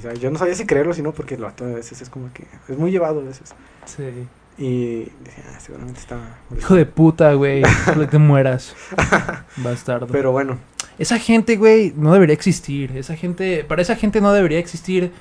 ¿sabes? 0.01 0.21
yo 0.21 0.31
no 0.31 0.39
sabía 0.39 0.55
si 0.55 0.67
creerlo 0.67 0.93
o 0.93 0.95
si 0.95 1.03
no, 1.03 1.13
porque 1.13 1.35
el 1.35 1.43
vato 1.43 1.65
a 1.65 1.69
veces 1.69 2.01
es 2.03 2.11
como 2.11 2.33
que, 2.33 2.47
es 2.69 2.79
muy 2.79 2.91
llevado 2.91 3.21
a 3.21 3.25
veces. 3.25 3.55
Sí. 3.85 4.27
Y 4.57 4.99
dije, 4.99 5.43
ah, 5.49 5.59
seguramente 5.59 6.01
está... 6.01 6.39
Hijo 6.57 6.75
de 6.75 6.87
puta, 6.87 7.33
güey. 7.35 7.65
Ojalá 7.65 8.09
te 8.09 8.19
mueras. 8.19 8.75
Bastardo. 9.57 10.07
Pero 10.07 10.31
bueno, 10.31 10.59
Esa 10.97 11.19
gente, 11.19 11.57
güey, 11.57 11.93
no 11.97 12.13
debería 12.13 12.35
existir. 12.35 12.97
Esa 12.97 13.17
gente, 13.17 13.65
para 13.65 13.83
esa 13.83 13.97
gente 13.97 14.21
no 14.21 14.33
debería 14.33 14.61
existir 14.61 15.13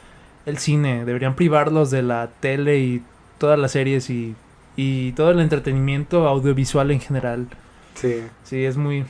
el 0.45 0.57
cine. 0.57 1.05
Deberían 1.05 1.35
privarlos 1.35 1.91
de 1.91 2.01
la 2.03 2.29
tele 2.39 2.79
y 2.79 3.03
todas 3.37 3.59
las 3.59 3.71
series 3.71 4.09
y, 4.09 4.35
y 4.75 5.13
todo 5.13 5.31
el 5.31 5.39
entretenimiento 5.39 6.27
audiovisual 6.27 6.91
en 6.91 6.99
general. 7.01 7.47
sí, 7.95 8.31
Sí, 8.43 8.65
es 8.65 8.77
muy 8.77 9.05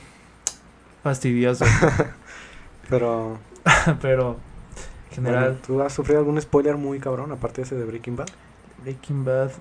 fastidioso. 1.02 1.64
pero... 2.88 3.38
pero 4.00 4.36
en 5.10 5.14
general, 5.16 5.56
bueno, 5.56 5.60
¿Tú 5.66 5.82
has 5.82 5.92
sufrido 5.94 6.20
algún 6.20 6.40
spoiler 6.40 6.76
muy 6.76 7.00
cabrón, 7.00 7.32
aparte 7.32 7.56
de 7.62 7.66
ese 7.66 7.74
de 7.76 7.84
Breaking 7.84 8.16
Bad? 8.16 8.30
Breaking 8.78 9.24
Bad. 9.24 9.52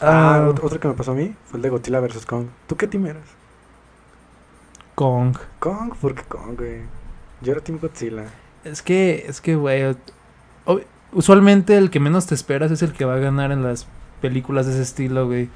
Ah, 0.00 0.40
Ah, 0.40 0.40
ot- 0.40 0.60
otro 0.62 0.80
que 0.80 0.88
me 0.88 0.94
pasó 0.94 1.12
a 1.12 1.14
mí 1.14 1.36
fue 1.44 1.58
el 1.58 1.62
de 1.62 1.70
Godzilla 1.70 2.00
vs. 2.00 2.26
Kong. 2.26 2.48
¿Tú 2.66 2.76
qué 2.76 2.86
team 2.88 3.06
eras? 3.06 3.38
Kong. 4.96 5.38
Kong, 5.60 5.94
¿por 6.00 6.14
qué 6.16 6.24
Kong, 6.24 6.56
güey? 6.56 6.90
Yo 7.40 7.52
era 7.52 7.60
Team 7.62 7.78
Godzilla. 7.78 8.26
Es 8.70 8.82
que, 8.82 9.24
es 9.28 9.40
que, 9.40 9.56
güey. 9.56 9.96
Usualmente 11.12 11.76
el 11.78 11.88
que 11.90 12.00
menos 12.00 12.26
te 12.26 12.34
esperas 12.34 12.70
es 12.70 12.82
el 12.82 12.92
que 12.92 13.04
va 13.06 13.14
a 13.14 13.18
ganar 13.18 13.50
en 13.50 13.62
las 13.62 13.86
películas 14.20 14.66
de 14.66 14.72
ese 14.72 14.82
estilo, 14.82 15.26
güey. 15.26 15.48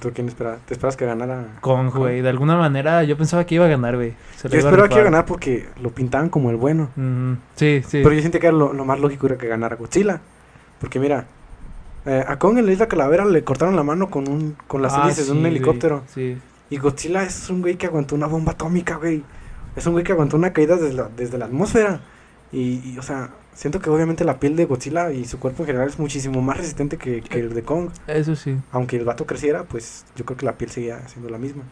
¿Tú 0.00 0.12
quién 0.14 0.28
esperabas? 0.28 0.60
¿Te 0.60 0.74
esperas 0.74 0.96
que 0.96 1.04
ganara? 1.04 1.46
Kong, 1.60 1.90
güey. 1.92 2.20
De 2.20 2.28
alguna 2.28 2.56
manera 2.56 3.02
yo 3.02 3.16
pensaba 3.16 3.44
que 3.44 3.56
iba 3.56 3.64
a 3.64 3.68
ganar, 3.68 3.96
güey. 3.96 4.14
Yo 4.48 4.56
esperaba 4.58 4.86
que 4.88 4.94
iba 4.94 5.00
a 5.00 5.04
ganar 5.04 5.26
porque 5.26 5.68
lo 5.82 5.90
pintaban 5.90 6.28
como 6.28 6.50
el 6.50 6.56
bueno. 6.56 6.90
Sí, 7.56 7.82
sí. 7.88 8.00
Pero 8.04 8.12
yo 8.12 8.22
sentí 8.22 8.38
que 8.38 8.46
era 8.46 8.56
lo, 8.56 8.72
lo 8.72 8.84
más 8.84 9.00
lógico 9.00 9.26
era 9.26 9.36
que 9.36 9.48
ganara 9.48 9.74
Godzilla. 9.74 10.20
Porque 10.80 11.00
mira, 11.00 11.26
eh, 12.06 12.24
a 12.28 12.38
Kong 12.38 12.58
en 12.58 12.66
la 12.66 12.72
isla 12.72 12.86
Calavera 12.86 13.24
le 13.24 13.42
cortaron 13.42 13.74
la 13.74 13.82
mano 13.82 14.08
con 14.10 14.28
un 14.28 14.56
con 14.68 14.80
las 14.80 14.94
Ah, 14.94 15.02
hélices 15.06 15.26
de 15.26 15.32
un 15.32 15.40
güey. 15.40 15.50
helicóptero. 15.50 16.04
Sí. 16.14 16.38
Y 16.70 16.76
Godzilla 16.76 17.24
es 17.24 17.50
un 17.50 17.62
güey 17.62 17.74
que 17.74 17.86
aguantó 17.86 18.14
una 18.14 18.28
bomba 18.28 18.52
atómica, 18.52 18.94
güey. 18.94 19.24
Es 19.74 19.84
un 19.86 19.94
güey 19.94 20.04
que 20.04 20.12
aguantó 20.12 20.36
una 20.36 20.52
caída 20.52 20.76
desde 20.76 20.92
la, 20.94 21.08
desde 21.16 21.36
la 21.38 21.46
atmósfera. 21.46 22.00
Y, 22.52 22.80
y, 22.92 22.98
o 22.98 23.02
sea, 23.02 23.30
siento 23.54 23.78
que 23.80 23.90
obviamente 23.90 24.24
la 24.24 24.40
piel 24.40 24.56
de 24.56 24.64
Godzilla 24.64 25.12
y 25.12 25.24
su 25.26 25.38
cuerpo 25.38 25.62
en 25.62 25.66
general 25.66 25.88
es 25.88 25.98
muchísimo 25.98 26.40
más 26.40 26.56
resistente 26.56 26.96
que, 26.96 27.20
que 27.22 27.40
el 27.40 27.52
de 27.54 27.62
Kong. 27.62 27.90
Eso 28.06 28.34
sí. 28.36 28.56
Aunque 28.72 28.96
el 28.96 29.04
vato 29.04 29.26
creciera, 29.26 29.64
pues 29.64 30.04
yo 30.16 30.24
creo 30.24 30.36
que 30.38 30.46
la 30.46 30.56
piel 30.56 30.70
seguía 30.70 31.06
siendo 31.08 31.28
la 31.30 31.38
misma. 31.38 31.62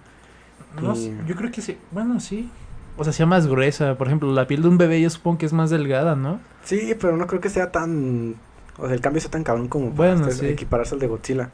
No 0.80 0.94
Y- 0.94 1.16
yo 1.26 1.34
creo 1.34 1.50
que 1.50 1.62
sí. 1.62 1.78
Bueno, 1.92 2.20
sí. 2.20 2.50
O 2.98 3.04
sea, 3.04 3.12
sea 3.12 3.26
más 3.26 3.46
gruesa. 3.46 3.96
Por 3.96 4.06
ejemplo, 4.06 4.32
la 4.32 4.46
piel 4.46 4.62
de 4.62 4.68
un 4.68 4.78
bebé 4.78 5.00
yo 5.00 5.08
supongo 5.10 5.38
que 5.38 5.46
es 5.46 5.52
más 5.52 5.70
delgada, 5.70 6.14
¿no? 6.16 6.40
Sí, 6.64 6.94
pero 7.00 7.16
no 7.16 7.26
creo 7.26 7.40
que 7.40 7.48
sea 7.50 7.70
tan... 7.72 8.34
O 8.78 8.84
sea, 8.86 8.94
el 8.94 9.00
cambio 9.00 9.20
sea 9.22 9.30
tan 9.30 9.42
cabrón 9.44 9.68
como 9.68 9.90
para 9.94 10.12
Bueno, 10.14 10.28
este- 10.28 10.46
sí. 10.48 10.52
equipararse 10.52 10.94
al 10.94 11.00
de 11.00 11.06
Godzilla. 11.06 11.50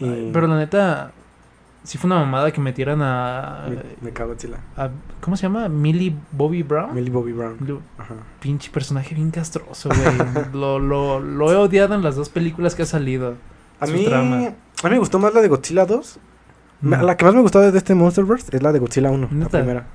Y- 0.00 0.30
Pero 0.32 0.46
la 0.46 0.56
neta, 0.58 1.12
sí 1.84 1.96
fue 1.98 2.08
una 2.08 2.18
mamada 2.18 2.50
que 2.50 2.60
metieran 2.60 3.00
a... 3.02 3.66
Me, 4.00 4.10
cago 4.10 4.30
Godzilla. 4.30 4.58
a- 4.76 4.90
¿Cómo 5.20 5.36
se 5.36 5.44
llama? 5.44 5.68
Millie 5.68 6.14
Bobby 6.32 6.62
Brown. 6.62 6.94
Millie 6.94 7.10
Bobby 7.10 7.32
Brown. 7.32 7.56
Lo- 7.66 7.80
Ajá. 7.98 8.14
pinche 8.40 8.70
personaje 8.70 9.14
bien 9.14 9.30
castroso, 9.30 9.88
güey. 9.90 10.44
lo, 10.52 10.78
lo, 10.78 11.20
lo 11.20 11.52
he 11.52 11.56
odiado 11.56 11.94
en 11.94 12.02
las 12.02 12.16
dos 12.16 12.28
películas 12.28 12.74
que 12.74 12.82
ha 12.82 12.86
salido. 12.86 13.34
A 13.80 13.86
mí, 13.86 14.04
trama. 14.06 14.36
a 14.36 14.40
mí 14.88 14.90
me 14.90 14.98
gustó 14.98 15.18
más 15.18 15.32
la 15.34 15.40
de 15.42 15.48
Godzilla 15.48 15.86
2. 15.86 16.18
Me- 16.18 16.96
Mm. 16.98 17.02
La 17.02 17.16
que 17.16 17.24
más 17.24 17.34
me 17.34 17.40
gustó 17.40 17.60
de 17.60 17.78
este 17.78 17.94
Monsterverse 17.94 18.54
es 18.54 18.62
la 18.62 18.70
de 18.72 18.78
Godzilla 18.78 19.10
1, 19.10 19.28
la 19.30 19.36
¿Neta? 19.38 19.58
primera. 19.58 19.86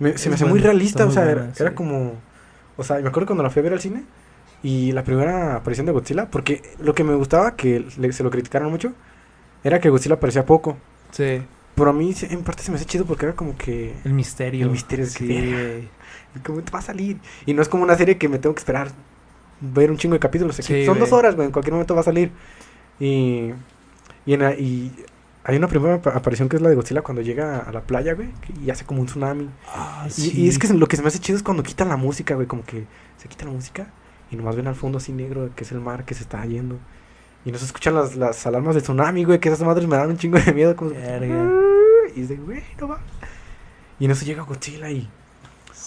Me- 0.00 0.16
se 0.18 0.28
me 0.28 0.34
hace 0.34 0.44
muy 0.46 0.58
realista, 0.58 1.04
o 1.06 1.10
sea, 1.10 1.24
buena, 1.24 1.42
era, 1.42 1.52
era 1.56 1.74
como... 1.74 2.14
O 2.76 2.82
sea, 2.82 2.98
me 3.00 3.08
acuerdo 3.08 3.26
cuando 3.28 3.42
la 3.44 3.50
fui 3.50 3.60
a 3.60 3.62
ver 3.62 3.74
al 3.74 3.80
cine 3.80 4.02
y 4.62 4.90
la 4.92 5.04
primera 5.04 5.56
aparición 5.56 5.86
de 5.86 5.92
Godzilla, 5.92 6.28
porque 6.30 6.62
lo 6.80 6.94
que 6.94 7.04
me 7.04 7.14
gustaba, 7.14 7.54
que 7.54 7.84
le- 7.98 8.12
se 8.12 8.22
lo 8.24 8.30
criticaron 8.30 8.70
mucho, 8.70 8.92
era 9.62 9.78
que 9.78 9.88
Godzilla 9.90 10.16
aparecía 10.16 10.44
poco. 10.46 10.76
Sí, 11.12 11.42
Pero 11.76 11.90
a 11.90 11.92
mí 11.92 12.12
en 12.22 12.42
parte 12.42 12.62
se 12.64 12.70
me 12.70 12.76
hace 12.76 12.84
chido 12.86 13.04
porque 13.04 13.26
era 13.26 13.36
como 13.36 13.56
que... 13.56 13.94
el 14.04 14.12
misterio. 14.12 14.66
El 14.66 14.72
misterio, 14.72 15.06
sí, 15.06 15.26
güey. 15.52 15.88
¿Cómo 16.44 16.60
te 16.62 16.70
va 16.72 16.80
a 16.80 16.82
salir? 16.82 17.18
Y 17.46 17.54
no 17.54 17.62
es 17.62 17.68
como 17.68 17.84
una 17.84 17.96
serie 17.96 18.18
que 18.18 18.28
me 18.28 18.38
tengo 18.38 18.54
que 18.54 18.60
esperar 18.60 18.90
ver 19.60 19.90
un 19.90 19.96
chingo 19.98 20.14
de 20.14 20.18
capítulos. 20.20 20.58
aquí 20.58 20.66
Sí, 20.74 20.84
Son 20.86 20.98
dos 20.98 21.12
horas, 21.12 21.36
güey. 21.36 21.46
En 21.46 21.52
cualquier 21.52 21.72
momento 21.74 21.94
va 21.94 22.00
a 22.00 22.04
salir. 22.04 22.32
Y, 22.98 23.50
y, 24.26 24.34
en 24.34 24.42
y 24.58 24.92
hay 25.44 25.56
una 25.56 25.68
primera 25.68 25.94
apa- 25.96 26.10
aparición 26.10 26.48
que 26.48 26.56
es 26.56 26.62
la 26.62 26.68
de 26.68 26.74
Godzilla 26.74 27.02
cuando 27.02 27.20
llega 27.22 27.58
a 27.58 27.72
la 27.72 27.82
playa, 27.82 28.14
güey. 28.14 28.28
que- 28.40 28.54
Y 28.64 28.70
hace 28.70 28.84
como 28.84 29.00
un 29.00 29.06
tsunami. 29.06 29.48
Ah, 29.68 30.04
Y, 30.08 30.10
sí. 30.10 30.32
y 30.42 30.48
es 30.48 30.58
que 30.58 30.68
lo 30.72 30.86
que 30.88 30.96
se 30.96 31.02
me 31.02 31.08
hace 31.08 31.18
chido 31.18 31.36
es 31.36 31.42
cuando 31.42 31.62
quitan 31.62 31.88
la 31.88 31.96
música, 31.96 32.34
güey. 32.34 32.46
Como 32.46 32.64
que 32.64 32.84
se 33.18 33.28
quita 33.28 33.44
la 33.44 33.50
música 33.52 33.88
y 34.30 34.36
nomás 34.36 34.56
ven 34.56 34.66
al 34.66 34.74
fondo 34.74 34.98
así 34.98 35.12
negro, 35.12 35.50
que 35.54 35.64
es 35.64 35.72
el 35.72 35.80
mar 35.80 36.04
que 36.04 36.14
se 36.14 36.22
está 36.22 36.44
yendo. 36.46 36.78
Y 37.44 37.52
no 37.52 37.58
se 37.58 37.64
escuchan 37.64 37.94
las, 37.94 38.14
las 38.16 38.46
alarmas 38.46 38.74
de 38.74 38.82
tsunami, 38.82 39.24
güey. 39.24 39.40
Que 39.40 39.48
esas 39.48 39.66
madres 39.66 39.86
me 39.88 39.96
dan 39.96 40.10
un 40.10 40.16
chingo 40.18 40.38
de 40.38 40.52
miedo. 40.52 40.76
Como 40.76 40.90
Verga. 40.90 41.50
Y 42.14 42.22
es 42.22 42.28
de, 42.28 42.36
güey, 42.36 42.62
no 42.80 42.88
va. 42.88 43.00
Y 43.98 44.04
en 44.04 44.10
eso 44.10 44.24
llega 44.24 44.42
Godzilla 44.42 44.90
y. 44.90 45.08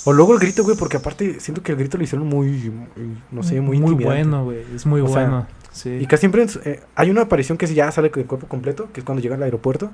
O 0.03 0.13
luego 0.13 0.33
el 0.33 0.39
grito, 0.39 0.63
güey, 0.63 0.77
porque 0.77 0.97
aparte 0.97 1.39
siento 1.39 1.63
que 1.63 1.71
el 1.71 1.77
grito 1.77 1.97
lo 1.97 2.03
hicieron 2.03 2.27
muy, 2.27 2.69
muy, 2.69 2.87
no 3.31 3.41
sé, 3.41 3.59
muy, 3.61 3.79
Muy 3.79 3.93
bueno, 3.95 4.43
güey. 4.43 4.63
Es 4.75 4.85
muy 4.85 5.01
O 5.01 5.07
sea, 5.07 5.21
bueno. 5.21 5.47
Sí. 5.71 5.89
Y 5.99 6.05
casi 6.05 6.21
siempre 6.21 6.45
eh, 6.63 6.81
hay 6.95 7.09
una 7.09 7.23
aparición 7.23 7.57
que 7.57 7.65
ya 7.67 7.91
sale 7.91 8.11
con 8.11 8.21
el 8.21 8.27
cuerpo 8.27 8.47
completo, 8.47 8.89
que 8.93 8.99
es 8.99 9.05
cuando 9.05 9.21
llega 9.21 9.35
al 9.35 9.43
aeropuerto. 9.43 9.91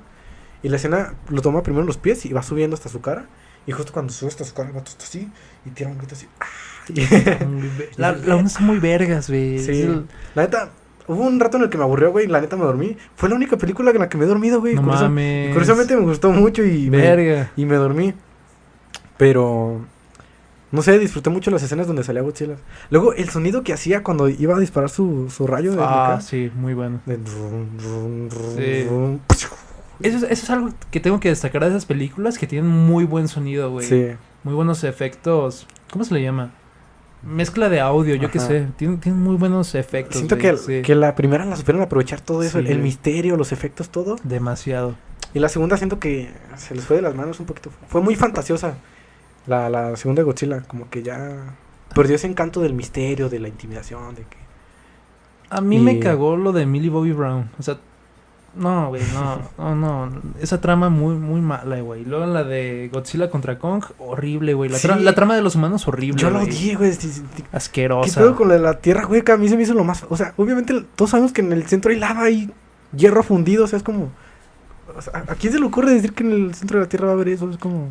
Y 0.62 0.68
la 0.68 0.76
escena 0.76 1.14
lo 1.28 1.42
toma 1.42 1.62
primero 1.62 1.80
en 1.80 1.86
los 1.86 1.96
pies 1.96 2.24
y 2.26 2.32
va 2.32 2.42
subiendo 2.42 2.74
hasta 2.74 2.88
su 2.88 3.00
cara. 3.00 3.26
Y 3.66 3.72
justo 3.72 3.92
cuando 3.92 4.12
sube 4.12 4.28
hasta 4.28 4.44
su 4.44 4.54
cara, 4.54 4.68
el 4.68 4.74
vato 4.74 4.90
está 4.90 5.04
así 5.04 5.30
y 5.64 5.70
tira 5.70 5.90
un 5.90 5.98
grito 5.98 6.14
así. 6.14 6.26
¡ah! 6.40 6.46
La, 7.96 8.12
la 8.12 8.36
onda 8.36 8.48
está 8.48 8.60
muy 8.60 8.78
vergas, 8.78 9.28
güey. 9.28 9.58
Sí. 9.58 9.82
El- 9.82 10.06
la 10.34 10.42
neta, 10.42 10.70
hubo 11.08 11.22
un 11.24 11.40
rato 11.40 11.56
en 11.56 11.64
el 11.64 11.68
que 11.70 11.78
me 11.78 11.84
aburrió, 11.84 12.10
güey, 12.12 12.26
la 12.26 12.40
neta 12.40 12.56
me 12.56 12.64
dormí. 12.64 12.96
Fue 13.16 13.28
la 13.28 13.34
única 13.34 13.56
película 13.56 13.90
en 13.90 13.98
la 13.98 14.08
que 14.08 14.16
me 14.18 14.24
he 14.24 14.28
dormido, 14.28 14.60
güey. 14.60 14.74
No 14.74 14.82
curiosa- 14.82 15.02
mames. 15.04 15.48
y 15.50 15.52
curiosamente 15.52 15.96
me 15.96 16.02
gustó 16.02 16.30
mucho 16.30 16.64
y 16.64 16.90
me, 16.90 17.48
y 17.56 17.64
me 17.66 17.76
dormí. 17.76 18.14
Pero 19.16 19.80
no 20.70 20.82
sé, 20.82 20.98
disfruté 20.98 21.30
mucho 21.30 21.50
las 21.50 21.62
escenas 21.62 21.86
donde 21.86 22.02
salía 22.02 22.22
Godzilla. 22.22 22.56
Luego 22.90 23.12
el 23.12 23.28
sonido 23.28 23.62
que 23.62 23.72
hacía 23.72 24.02
cuando 24.02 24.28
iba 24.28 24.56
a 24.56 24.60
disparar 24.60 24.90
su, 24.90 25.30
su 25.30 25.46
rayo 25.46 25.72
de 25.72 25.82
Ah, 25.82 26.14
acá, 26.14 26.20
sí, 26.22 26.50
muy 26.54 26.74
bueno. 26.74 27.00
de 27.06 27.16
rum, 27.16 27.68
rum, 27.78 28.28
rum, 28.30 28.56
Sí. 28.56 28.84
rum. 28.88 29.18
Eso 30.00 30.16
es, 30.16 30.22
eso 30.24 30.32
es 30.32 30.50
algo 30.50 30.70
que 30.90 30.98
tengo 30.98 31.20
que 31.20 31.28
destacar 31.28 31.62
de 31.62 31.68
esas 31.68 31.86
películas 31.86 32.36
que 32.38 32.46
tienen 32.46 32.68
muy 32.70 33.04
buen 33.04 33.28
sonido, 33.28 33.70
güey. 33.70 33.86
Sí. 33.86 34.08
Muy 34.42 34.54
buenos 34.54 34.82
efectos. 34.82 35.68
¿Cómo 35.92 36.04
se 36.04 36.14
le 36.14 36.22
llama? 36.22 36.50
Mezcla 37.22 37.68
de 37.68 37.80
audio, 37.80 38.14
yo 38.16 38.30
qué 38.30 38.40
sé. 38.40 38.66
Tienen, 38.76 38.98
tienen 38.98 39.22
muy 39.22 39.36
buenos 39.36 39.74
efectos. 39.74 40.16
Siento 40.16 40.36
güey, 40.36 40.50
que, 40.50 40.56
sí. 40.56 40.82
que 40.82 40.94
la 40.94 41.14
primera 41.14 41.44
la 41.44 41.56
supieron 41.56 41.82
aprovechar 41.82 42.20
todo 42.20 42.42
eso, 42.42 42.60
Sí, 42.60 42.66
el, 42.68 42.80
misterio, 42.80 43.36
los 43.36 43.52
efectos, 43.52 43.90
todo. 43.90 44.16
Demasiado. 44.24 44.96
Y 45.32 45.38
la 45.38 45.48
segunda 45.48 45.76
siento 45.76 45.98
que 45.98 46.30
se 46.56 46.74
les 46.74 46.84
fue 46.84 46.96
de 46.96 47.02
las 47.02 47.14
manos 47.14 47.38
un 47.40 47.46
poquito. 47.46 47.70
Fue 47.88 48.00
muy 48.00 48.16
fantasiosa 48.16 48.74
la, 49.46 49.70
la 49.70 49.96
segunda 49.96 50.22
Godzilla, 50.22 50.62
como 50.62 50.90
que 50.90 51.02
ya 51.02 51.54
perdió 51.94 52.16
ese 52.16 52.26
encanto 52.26 52.60
del 52.60 52.74
misterio, 52.74 53.28
de 53.28 53.38
la 53.38 53.48
intimidación, 53.48 54.14
de 54.14 54.22
que... 54.22 54.36
A 55.50 55.60
mí 55.60 55.78
me 55.78 55.98
cagó 55.98 56.36
lo 56.36 56.52
de 56.52 56.64
Millie 56.64 56.88
Bobby 56.88 57.12
Brown. 57.12 57.50
O 57.58 57.62
sea, 57.62 57.78
no, 58.54 58.88
güey, 58.88 59.02
no, 59.14 59.74
no, 59.74 60.06
no. 60.06 60.22
Esa 60.40 60.60
trama 60.60 60.88
muy, 60.90 61.14
muy 61.14 61.40
mala, 61.40 61.80
güey. 61.80 62.04
Luego 62.04 62.26
la 62.26 62.44
de 62.44 62.90
Godzilla 62.92 63.30
contra 63.30 63.58
Kong, 63.58 63.82
horrible, 63.98 64.54
güey. 64.54 64.68
La, 64.70 64.78
tra- 64.78 64.98
Sí. 64.98 65.02
la 65.04 65.14
trama 65.14 65.34
de 65.36 65.42
los 65.42 65.54
humanos, 65.56 65.88
horrible. 65.88 66.20
Yo 66.20 66.30
lo 66.30 66.40
güey. 66.40 66.50
odié, 66.50 66.74
güey. 66.76 66.92
sí. 66.92 67.22
¿Qué 67.36 67.44
Asquerosa. 67.52 68.20
pedo 68.20 68.36
con 68.36 68.48
lo 68.48 68.54
de 68.54 68.60
la 68.60 68.78
tierra 68.78 69.06
hueca? 69.06 69.34
A 69.34 69.36
mí 69.38 69.48
se 69.48 69.56
me 69.56 69.62
hizo 69.62 69.74
lo 69.74 69.84
más. 69.84 70.04
O 70.10 70.16
sea, 70.16 70.34
obviamente 70.36 70.84
todos 70.96 71.10
sabemos 71.12 71.32
que 71.32 71.40
en 71.40 71.52
el 71.52 71.66
centro 71.66 71.90
hay 71.92 71.98
lava 71.98 72.28
y 72.30 72.50
hierro 72.96 73.22
fundido. 73.22 73.64
O 73.64 73.66
sea, 73.66 73.78
es 73.78 73.82
como. 73.82 74.10
o 74.96 75.00
sea, 75.00 75.24
¿A 75.28 75.34
quién 75.34 75.52
se 75.52 75.58
le 75.58 75.64
ocurre 75.66 75.92
decir 75.94 76.12
que 76.12 76.22
en 76.24 76.32
el 76.32 76.54
centro 76.54 76.78
de 76.78 76.84
la 76.84 76.88
tierra 76.88 77.06
va 77.06 77.12
a 77.12 77.14
haber 77.14 77.28
eso? 77.28 77.48
Es 77.50 77.56
como. 77.56 77.88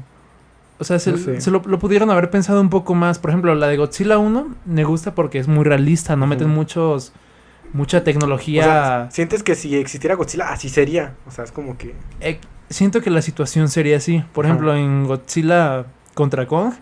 O 0.78 0.84
sea, 0.84 0.98
se, 1.00 1.12
No 1.12 1.18
sé. 1.18 1.42
se 1.42 1.52
lo, 1.52 1.62
lo 1.66 1.78
pudieron 1.80 2.10
haber 2.12 2.30
pensado 2.30 2.60
un 2.62 2.70
poco 2.70 2.94
más. 2.96 3.20
Por 3.20 3.30
ejemplo, 3.32 3.54
la 3.56 3.68
de 3.68 3.78
Godzilla 3.78 4.18
1 4.18 4.48
me 4.66 4.84
gusta 4.84 5.14
porque 5.16 5.38
es 5.40 5.48
muy 5.48 5.64
realista. 5.64 6.16
No 6.16 6.28
meten 6.28 6.50
muchos. 6.50 7.14
Mucha 7.74 8.00
O 8.00 8.02
tecnología. 8.04 8.64
sea, 8.64 9.08
sientes 9.12 9.44
que 9.44 9.56
si 9.56 9.76
existiera 9.78 10.16
Godzilla, 10.16 10.50
así 10.52 10.70
sería. 10.70 11.16
O 11.28 11.32
sea, 11.32 11.44
es 11.46 11.52
como 11.52 11.78
que. 11.78 11.94
Eh, 12.20 12.40
siento 12.70 13.02
que 13.02 13.10
la 13.10 13.22
situación 13.22 13.70
sería 13.70 13.98
así. 13.98 14.24
Por 14.34 14.46
Ajá. 14.46 14.54
ejemplo, 14.54 14.76
en 14.76 15.06
Godzilla 15.06 15.86
contra 16.14 16.48
Kong. 16.48 16.74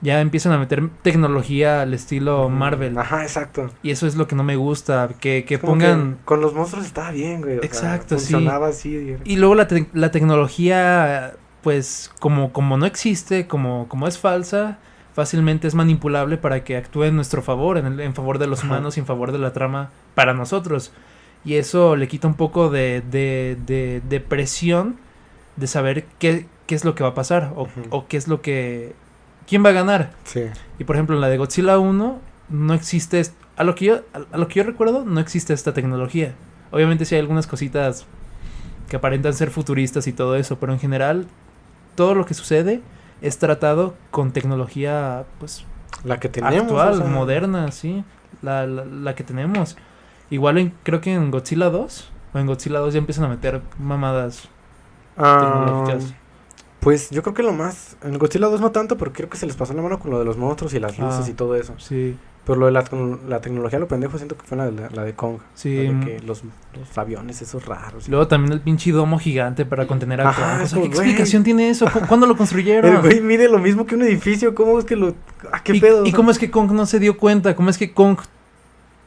Ya 0.00 0.20
empiezan 0.20 0.52
a 0.52 0.58
meter 0.58 0.88
tecnología 1.02 1.82
al 1.82 1.92
estilo 1.92 2.48
Marvel. 2.48 2.96
Ajá, 2.98 3.22
exacto. 3.24 3.68
Y 3.82 3.90
eso 3.90 4.06
es 4.06 4.14
lo 4.14 4.28
que 4.28 4.36
no 4.36 4.44
me 4.44 4.54
gusta. 4.54 5.08
Que, 5.18 5.44
que 5.44 5.58
pongan. 5.58 6.18
con 6.24 6.40
los 6.40 6.54
monstruos 6.54 6.86
estaba 6.86 7.10
bien, 7.10 7.40
güey. 7.40 7.56
o 7.56 7.60
sea, 7.60 7.66
Exacto, 7.66 8.16
sí. 8.18 8.32
funcionaba 8.34 8.68
así. 8.68 8.90
y- 9.24 9.32
Y 9.32 9.36
luego 9.38 9.56
la, 9.56 9.66
te- 9.66 9.88
la 9.94 10.12
tecnología, 10.12 11.34
pues, 11.62 12.12
como, 12.20 12.52
como 12.52 12.76
no 12.76 12.86
existe, 12.86 13.48
como, 13.48 13.88
como 13.88 14.06
es 14.06 14.18
falsa, 14.18 14.78
fácilmente 15.18 15.66
es 15.66 15.74
manipulable 15.74 16.36
para 16.36 16.62
que 16.62 16.76
actúe 16.76 17.02
en 17.06 17.16
nuestro 17.16 17.42
favor, 17.42 17.76
en, 17.76 17.86
el- 17.86 17.98
en 18.00 18.14
favor 18.14 18.38
de 18.38 18.46
los 18.46 18.60
Ajá. 18.60 18.68
humanos 18.68 18.96
y 18.96 19.00
en 19.00 19.06
favor 19.06 19.32
de 19.32 19.38
la 19.38 19.52
trama 19.52 19.90
para 20.14 20.32
nosotros. 20.32 20.92
Y 21.44 21.54
eso 21.54 21.96
le 21.96 22.06
quita 22.06 22.28
un 22.28 22.34
poco 22.34 22.70
de, 22.70 23.02
de, 23.10 23.56
de, 23.66 24.00
de 24.08 24.20
presión 24.20 24.94
de 25.56 25.66
saber 25.66 26.04
qué, 26.20 26.46
qué 26.66 26.76
es 26.76 26.84
lo 26.84 26.94
que 26.94 27.02
va 27.02 27.08
a 27.10 27.14
pasar 27.14 27.52
o, 27.56 27.66
o 27.90 28.06
qué 28.06 28.16
es 28.16 28.28
lo 28.28 28.42
que... 28.42 28.94
¿Quién 29.48 29.64
va 29.64 29.70
a 29.70 29.72
ganar? 29.72 30.12
Sí. 30.22 30.42
Y 30.78 30.84
por 30.84 30.94
ejemplo, 30.94 31.16
en 31.16 31.20
la 31.20 31.28
de 31.28 31.36
Godzilla 31.36 31.78
1 31.80 32.20
no 32.50 32.74
existe, 32.74 33.20
a 33.56 33.64
lo 33.64 33.74
que 33.74 33.86
yo, 33.86 34.02
a, 34.14 34.36
a 34.36 34.38
lo 34.38 34.46
que 34.46 34.54
yo 34.60 34.62
recuerdo, 34.62 35.04
no 35.04 35.18
existe 35.18 35.52
esta 35.52 35.74
tecnología. 35.74 36.34
Obviamente 36.70 37.04
sí 37.04 37.16
hay 37.16 37.20
algunas 37.22 37.48
cositas 37.48 38.06
que 38.88 38.94
aparentan 38.94 39.34
ser 39.34 39.50
futuristas 39.50 40.06
y 40.06 40.12
todo 40.12 40.36
eso, 40.36 40.60
pero 40.60 40.72
en 40.72 40.78
general 40.78 41.26
todo 41.96 42.14
lo 42.14 42.24
que 42.24 42.34
sucede 42.34 42.82
es 43.22 43.38
tratado 43.38 43.94
con 44.10 44.32
tecnología 44.32 45.24
pues 45.38 45.64
La 46.04 46.18
que 46.20 46.28
tenemos. 46.28 46.62
actual, 46.62 46.94
o 46.94 46.96
sea, 46.98 47.06
moderna, 47.06 47.70
sí, 47.72 48.04
la, 48.42 48.66
la, 48.66 48.84
la 48.84 49.14
que 49.14 49.24
tenemos. 49.24 49.76
Igual 50.30 50.58
en, 50.58 50.74
creo 50.82 51.00
que 51.00 51.12
en 51.14 51.30
Godzilla 51.30 51.70
2 51.70 52.10
o 52.34 52.38
en 52.38 52.46
Godzilla 52.46 52.78
2 52.80 52.92
ya 52.94 52.98
empiezan 52.98 53.24
a 53.24 53.28
meter 53.28 53.62
mamadas 53.78 54.48
ah, 55.16 55.40
tecnológicas. 55.40 56.14
Pues 56.80 57.10
yo 57.10 57.22
creo 57.22 57.34
que 57.34 57.42
lo 57.42 57.52
más. 57.52 57.96
En 58.02 58.18
Godzilla 58.18 58.46
2 58.46 58.60
no 58.60 58.70
tanto, 58.70 58.96
porque 58.96 59.16
creo 59.16 59.28
que 59.30 59.36
se 59.36 59.46
les 59.46 59.56
pasó 59.56 59.74
la 59.74 59.82
mano 59.82 59.98
con 59.98 60.10
lo 60.12 60.18
de 60.18 60.24
los 60.24 60.36
monstruos 60.36 60.72
y 60.74 60.78
las 60.80 60.98
luces 60.98 61.26
Ah. 61.26 61.30
y 61.30 61.32
todo 61.32 61.56
eso. 61.56 61.74
Sí, 61.78 62.16
Pero 62.48 62.58
lo 62.58 62.66
de 62.66 62.72
la, 62.72 62.82
la 63.28 63.40
tecnología, 63.40 63.78
lo 63.78 63.86
pendejo, 63.86 64.16
siento 64.18 64.36
que 64.36 64.42
fue 64.44 64.56
la 64.58 64.68
de, 64.70 64.90
la, 64.90 65.04
de 65.04 65.12
Kong. 65.12 65.36
sí. 65.54 65.86
La 65.86 65.92
de 65.92 66.04
que 66.04 66.20
los, 66.26 66.42
los 66.76 66.98
aviones 66.98 67.40
esos 67.42 67.64
raros. 67.66 68.08
Luego 68.08 68.26
también 68.26 68.52
el 68.54 68.60
pinche 68.60 68.90
domo 68.90 69.18
gigante 69.20 69.64
para 69.66 69.86
contener 69.86 70.20
a 70.22 70.32
Kong. 70.32 70.62
O 70.64 70.66
sea, 70.66 70.80
¿Qué 70.80 70.86
explicación 70.88 71.44
tiene 71.44 71.68
eso? 71.70 71.86
¿Cu- 71.92 72.00
¿Cuándo 72.08 72.26
lo 72.26 72.36
construyeron? 72.36 72.90
El 72.96 73.00
güey 73.02 73.20
mide 73.20 73.48
lo 73.48 73.58
mismo 73.60 73.86
que 73.86 73.94
un 73.94 74.02
edificio. 74.02 74.54
¿Cómo 74.54 74.78
es 74.78 74.84
que 74.84 74.96
lo.? 74.96 75.14
¿A 75.52 75.62
qué 75.62 75.76
¿Y, 75.76 75.80
pedo? 75.80 76.04
y 76.06 76.12
cómo 76.12 76.30
es 76.32 76.38
que 76.38 76.50
Kong 76.50 76.72
no 76.72 76.86
se 76.86 76.98
dio 76.98 77.16
cuenta? 77.18 77.54
¿Cómo 77.54 77.70
es 77.70 77.78
que 77.78 77.92
Kong 77.92 78.18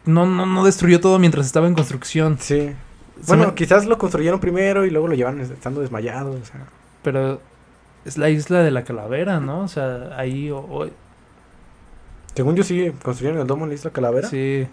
no, 0.06 0.26
no, 0.26 0.46
no 0.46 0.64
destruyó 0.64 1.00
todo 1.02 1.20
mientras 1.20 1.46
estaba 1.48 1.68
en 1.68 1.74
construcción? 1.74 2.38
Sí. 2.40 2.70
Se 3.22 3.28
Bueno, 3.28 3.48
me- 3.48 3.54
quizás 3.56 3.86
lo 3.88 3.98
construyeron 3.98 4.40
primero 4.40 4.86
y 4.86 4.92
luego 4.92 5.08
lo 5.08 5.16
llevaron 5.16 5.42
estando 5.42 5.82
desmayado. 5.82 6.32
O 6.32 6.46
sea. 6.46 6.62
Pero 7.04 7.42
es 8.06 8.18
la 8.18 8.30
isla 8.30 8.60
de 8.60 8.72
la 8.72 8.84
calavera, 8.84 9.40
¿no? 9.40 9.62
O 9.62 9.68
sea, 9.68 10.12
ahí... 10.18 10.50
o- 10.52 10.60
o- 10.60 10.90
Según 12.36 12.56
yo 12.56 12.64
sí, 12.64 12.92
construyeron 13.04 13.42
el 13.42 13.48
domo 13.48 13.64
en 13.66 13.70
la 13.70 13.76
isla 13.76 13.92
Calavera. 13.92 14.28
sí. 14.30 14.68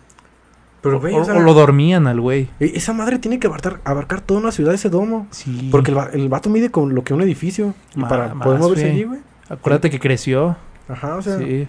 Pero, 0.80 1.00
güey, 1.00 1.12
o, 1.12 1.18
o 1.18 1.24
sea, 1.24 1.34
o 1.34 1.40
lo 1.40 1.54
dormían 1.54 2.06
al 2.06 2.20
güey. 2.20 2.48
e- 2.60 2.72
esa 2.76 2.92
madre 2.92 3.18
tiene 3.18 3.40
que 3.40 3.48
abarcar, 3.48 3.80
abarcar 3.84 4.20
toda 4.20 4.38
una 4.38 4.52
ciudad 4.52 4.72
ese 4.72 4.88
domo. 4.88 5.26
Sí. 5.32 5.68
Porque 5.72 5.90
el, 5.90 5.98
el 6.12 6.28
vato 6.28 6.50
mide 6.50 6.70
con 6.70 6.94
lo 6.94 7.02
que 7.02 7.12
un 7.14 7.20
edificio. 7.20 7.74
Y 7.96 7.98
Ma- 7.98 8.08
para 8.08 8.32
más, 8.32 8.46
poder 8.46 8.60
moverse 8.60 8.82
güey. 8.84 8.94
allí, 8.94 9.04
güey. 9.04 9.20
Acuérdate 9.48 9.90
que 9.90 9.98
creció. 9.98 10.56
Ajá, 10.88 11.16
o 11.16 11.22
sea. 11.22 11.36
Sí. 11.38 11.66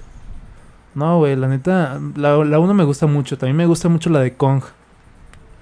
No, 0.94 1.18
güey, 1.18 1.36
la 1.36 1.48
neta, 1.48 2.00
la, 2.16 2.38
la 2.46 2.60
uno 2.60 2.76
me 2.76 2.84
gusta 2.84 3.08
mucho. 3.08 3.36
También 3.40 3.58
me 3.58 3.66
gusta 3.66 3.90
mucho 3.90 4.12
la 4.12 4.20
de 4.20 4.36
Kong. 4.36 4.62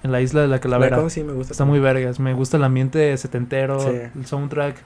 En 0.02 0.12
la 0.12 0.20
isla 0.20 0.42
de 0.42 0.46
la 0.48 0.56
la 0.56 0.60
calavera. 0.60 0.96
Kong 0.98 1.08
sí 1.08 1.24
me 1.24 1.32
gusta. 1.32 1.52
Está 1.54 1.64
muy 1.64 1.80
vergas. 1.80 2.20
Me 2.20 2.34
gusta 2.34 2.58
el 2.58 2.64
ambiente 2.64 3.16
setentero, 3.16 3.80
Sí. 3.80 3.88
el 4.14 4.26
soundtrack. 4.26 4.76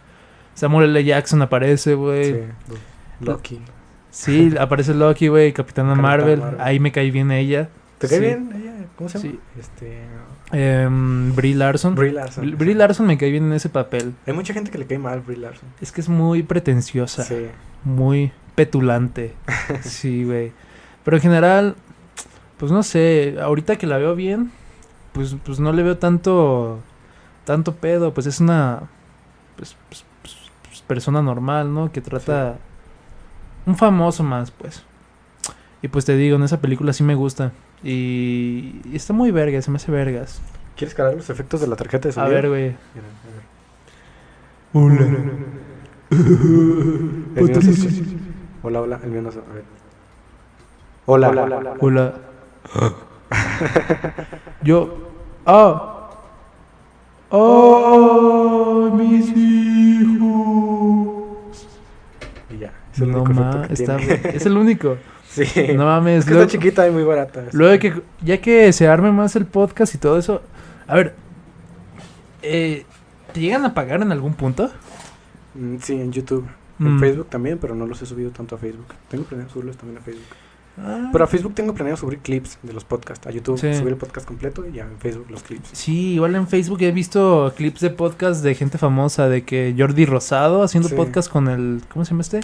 Samuel 0.55 0.90
L. 0.90 1.05
Jackson 1.05 1.43
aparece, 1.43 1.94
güey. 1.97 2.32
Sí. 2.32 2.40
Loki. 3.20 3.60
Sí, 4.12 4.55
aparece 4.60 4.94
Loki, 4.94 5.26
güey, 5.28 5.52
Capitana 5.52 5.89
Capitana 5.90 6.02
Marvel. 6.09 6.39
Marvel. 6.40 6.60
Ahí 6.60 6.78
me 6.78 6.93
cae 6.93 7.10
bien 7.10 7.32
ella. 7.32 7.68
¿Te 7.98 8.06
cae 8.09 8.18
Sí. 8.18 8.24
bien 8.24 8.51
ella? 8.55 8.86
¿Cómo 8.97 9.09
se 9.09 9.18
llama? 9.18 9.30
Sí. 9.32 9.40
Este. 9.59 9.98
Em, 10.52 11.34
Brie 11.34 11.55
Larson. 11.55 11.94
Brie 11.94 12.12
Larson. 12.12 12.59
Brie- 12.59 12.74
Larson 12.74 13.06
me 13.06 13.16
cae 13.16 13.30
bien 13.30 13.44
en 13.44 13.55
ese 13.55 13.68
papel. 13.70 14.14
Hay 14.26 14.34
mucha 14.34 14.52
gente 14.52 14.70
que 14.70 14.76
le 14.78 14.86
cae 14.86 14.98
mal 14.98 15.20
Brie 15.22 15.39
Larson. 15.39 15.66
Es 15.80 15.90
que 15.93 16.01
es 16.02 16.09
muy 16.10 16.43
pretenciosa, 16.43 17.24
Sí. 17.24 17.47
muy 17.84 18.32
petulante. 18.55 19.34
sí, 19.82 20.24
güey. 20.24 20.52
Pero 21.05 21.16
en 21.16 21.22
general, 21.22 21.74
pues 22.59 22.70
no 22.70 22.82
sé, 22.82 23.36
ahorita 23.43 23.76
que 23.76 23.86
la 23.86 23.97
veo 23.97 24.14
bien, 24.14 24.52
pues, 25.12 25.34
pues 25.44 25.59
no 25.59 25.72
le 25.72 25.82
veo 25.82 25.97
tanto 25.98 26.80
tanto 27.44 27.74
pedo, 27.76 28.12
pues 28.14 28.26
es 28.26 28.39
una 28.40 28.82
pues, 29.56 29.74
pues, 29.89 30.05
pues, 30.22 30.36
pues, 30.68 30.80
persona 30.82 31.22
normal, 31.22 31.72
¿no? 31.74 31.90
Que 31.93 32.01
trata 32.02 32.56
un 33.66 33.76
famoso 33.76 34.22
más, 34.22 34.51
pues. 34.51 34.82
Y 35.82 35.89
pues 35.89 36.05
te 36.05 36.16
digo, 36.16 36.36
en 36.36 36.43
esa 36.44 36.60
película 36.60 36.93
sí 36.93 37.02
me 37.02 37.14
gusta. 37.14 37.52
Y, 37.82 38.80
y 38.84 38.93
está 38.94 39.12
muy 39.12 39.30
verga, 39.32 39.60
se 39.62 39.70
me 39.70 39.76
hace 39.76 39.90
vergas. 39.90 40.40
¿Quieres 40.76 40.94
cargar 40.94 41.16
los 41.16 41.28
efectos 41.30 41.60
de 41.60 41.66
la 41.66 41.76
tarjeta 41.76 42.09
de 42.09 42.10
A 42.10 42.14
sonido? 42.14 42.34
ver, 42.34 42.48
güey. 42.48 42.62
Mira, 42.94 43.06
a 43.16 43.34
ver. 43.34 43.43
Se- 47.62 48.05
Hola, 48.62 48.80
hola, 48.80 49.01
el 49.02 49.10
mío 49.10 49.22
no 49.22 49.32
se- 49.32 49.39
a 49.40 49.52
ver. 49.55 49.64
Hola, 51.06 51.30
hola, 51.30 51.74
Hola. 51.80 52.14
Yo. 54.62 55.09
¡Ah! 55.44 56.10
¡Oh! 57.30 58.90
¡Mis 58.94 59.36
hijos! 59.36 61.11
Es 62.93 63.01
el 63.01 63.10
No 63.10 63.23
único 63.23 63.32
efecto 63.32 63.59
mames, 63.59 63.69
que 63.69 63.74
está. 63.74 63.97
tiene. 63.97 64.20
Es 64.36 64.47
el 64.47 64.56
único. 64.56 64.97
Sí. 65.28 65.47
No 65.74 65.85
mames. 65.86 66.20
Es 66.20 66.24
que 66.27 66.31
luego, 66.32 66.47
está 66.47 66.59
chiquita 66.59 66.86
y 66.86 66.90
muy 66.90 67.05
barata. 67.05 67.44
luego 67.52 67.73
de 67.73 67.78
que. 67.78 67.94
Ya 68.23 68.40
que 68.40 68.73
se 68.73 68.86
arme 68.89 69.12
más 69.12 69.35
el 69.36 69.47
podcast 69.47 69.94
y 69.94 69.98
todo 69.98 70.19
eso. 70.19 70.43
A 70.86 70.94
ver. 70.94 71.14
Eh, 72.43 72.85
¿Te 73.32 73.40
llegan 73.40 73.64
a 73.64 73.73
pagar 73.74 74.02
en 74.02 74.12
algún 74.12 74.35
punto? 74.35 74.70
Mm, 75.55 75.77
Sí, 75.81 75.94
en 75.94 76.12
YouTube. 76.12 76.47
En 76.81 76.97
Mm. 76.97 77.01
Facebook 77.01 77.28
también, 77.28 77.59
pero 77.59 77.74
no 77.74 77.86
los 77.86 78.02
he 78.02 78.06
subido 78.06 78.31
tanto 78.31 78.56
a 78.56 78.59
Facebook. 78.59 78.86
Tengo 79.09 79.24
planeado 79.24 79.51
subirlos 79.52 79.77
también 79.77 79.98
a 79.98 80.01
Facebook. 80.02 80.27
Ah. 80.78 81.10
Pero 81.12 81.24
a 81.24 81.27
Facebook 81.27 81.55
tengo 81.55 81.74
planeado 81.74 81.98
subir 81.98 82.19
clips 82.19 82.59
de 82.62 82.73
los 82.73 82.85
podcasts. 82.85 83.27
A 83.27 83.31
YouTube 83.31 83.59
Sí. 83.59 83.74
subir 83.74 83.90
el 83.93 83.97
podcast 83.98 84.27
completo 84.27 84.66
y 84.66 84.73
ya 84.73 84.85
en 84.85 84.98
Facebook 84.98 85.27
los 85.31 85.43
clips. 85.43 85.69
Sí, 85.73 86.14
igual 86.14 86.35
en 86.35 86.48
Facebook 86.48 86.81
he 86.82 86.90
visto 86.93 87.52
clips 87.56 87.81
de 87.82 87.90
podcast 87.90 88.43
de 88.43 88.55
gente 88.55 88.78
famosa, 88.78 89.28
de 89.28 89.44
que 89.44 89.74
Jordi 89.78 90.06
Rosado 90.06 90.62
haciendo 90.62 90.89
Sí. 90.89 90.94
podcast 90.94 91.31
con 91.31 91.48
el, 91.48 91.82
¿cómo 91.93 92.05
se 92.06 92.10
llama 92.12 92.23
este? 92.23 92.40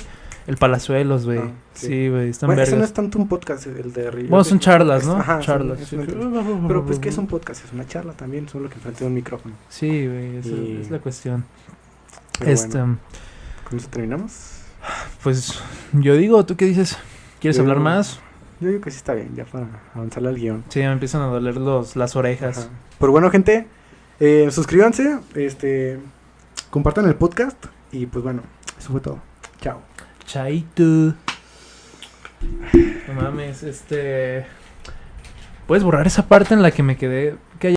El 0.48 0.56
Palazuelos, 0.56 1.26
güey. 1.26 1.38
Ah, 1.38 1.50
sí. 1.74 1.86
sí, 1.86 2.08
güey, 2.08 2.30
están 2.30 2.48
Bueno, 2.48 2.62
ese 2.62 2.74
no 2.76 2.82
es 2.82 2.92
tanto 2.92 3.18
un 3.18 3.28
podcast, 3.28 3.66
el 3.66 3.92
de 3.92 4.10
Río. 4.10 4.28
Bueno, 4.30 4.42
son 4.44 4.58
charlas, 4.58 5.06
¿no? 5.06 5.16
Ajá, 5.18 5.38
charlas. 5.40 5.78
son- 5.80 6.04
sí. 6.06 6.10
es 6.10 6.14
una- 6.16 6.66
Pero 6.66 6.84
pues 6.86 6.98
que 6.98 7.10
es 7.10 7.18
un 7.18 7.26
podcast, 7.26 7.64
es 7.64 7.72
una 7.72 7.86
charla 7.86 8.14
también, 8.14 8.48
solo 8.48 8.68
que 8.68 8.76
enfrente 8.76 9.00
de 9.00 9.06
un 9.08 9.14
micrófono. 9.14 9.54
Sí, 9.68 10.06
güey, 10.06 10.36
esa 10.38 10.48
Y- 10.48 10.78
es 10.82 10.90
la 10.90 10.98
cuestión. 11.00 11.44
Pero 12.38 12.50
este, 12.50 12.78
bueno, 12.78 12.98
¿Con 13.68 13.78
eso 13.78 13.88
terminamos? 13.90 14.62
pues 15.22 15.60
yo 15.92 16.14
digo, 16.16 16.44
¿tú 16.46 16.56
qué 16.56 16.64
dices? 16.64 16.96
¿Quieres 17.40 17.56
Yo- 17.56 17.62
hablar 17.62 17.80
más? 17.80 18.18
Yo 18.60 18.68
digo 18.70 18.80
que 18.80 18.90
sí 18.90 18.96
está 18.96 19.12
bien, 19.14 19.36
ya 19.36 19.44
para 19.44 19.68
avanzarle 19.94 20.30
al 20.30 20.34
guion. 20.36 20.64
Sí, 20.70 20.80
me 20.80 20.86
empiezan 20.90 21.20
a 21.22 21.26
doler 21.26 21.56
los, 21.58 21.94
las 21.94 22.16
orejas. 22.16 22.58
Ajá. 22.58 22.68
Pero 22.98 23.12
bueno, 23.12 23.30
gente, 23.30 23.66
eh, 24.18 24.48
suscríbanse, 24.50 25.18
este, 25.34 26.00
compartan 26.70 27.06
el 27.06 27.14
podcast 27.16 27.66
y 27.92 28.06
pues 28.06 28.24
bueno, 28.24 28.42
eso 28.78 28.90
fue 28.90 29.00
todo. 29.00 29.18
Chao. 29.60 29.80
Chaito. 30.28 31.14
No 33.08 33.14
mames, 33.14 33.62
este. 33.62 34.44
¿Puedes 35.66 35.82
borrar 35.82 36.06
esa 36.06 36.28
parte 36.28 36.52
en 36.52 36.60
la 36.60 36.70
que 36.70 36.82
me 36.82 36.98
quedé 36.98 37.36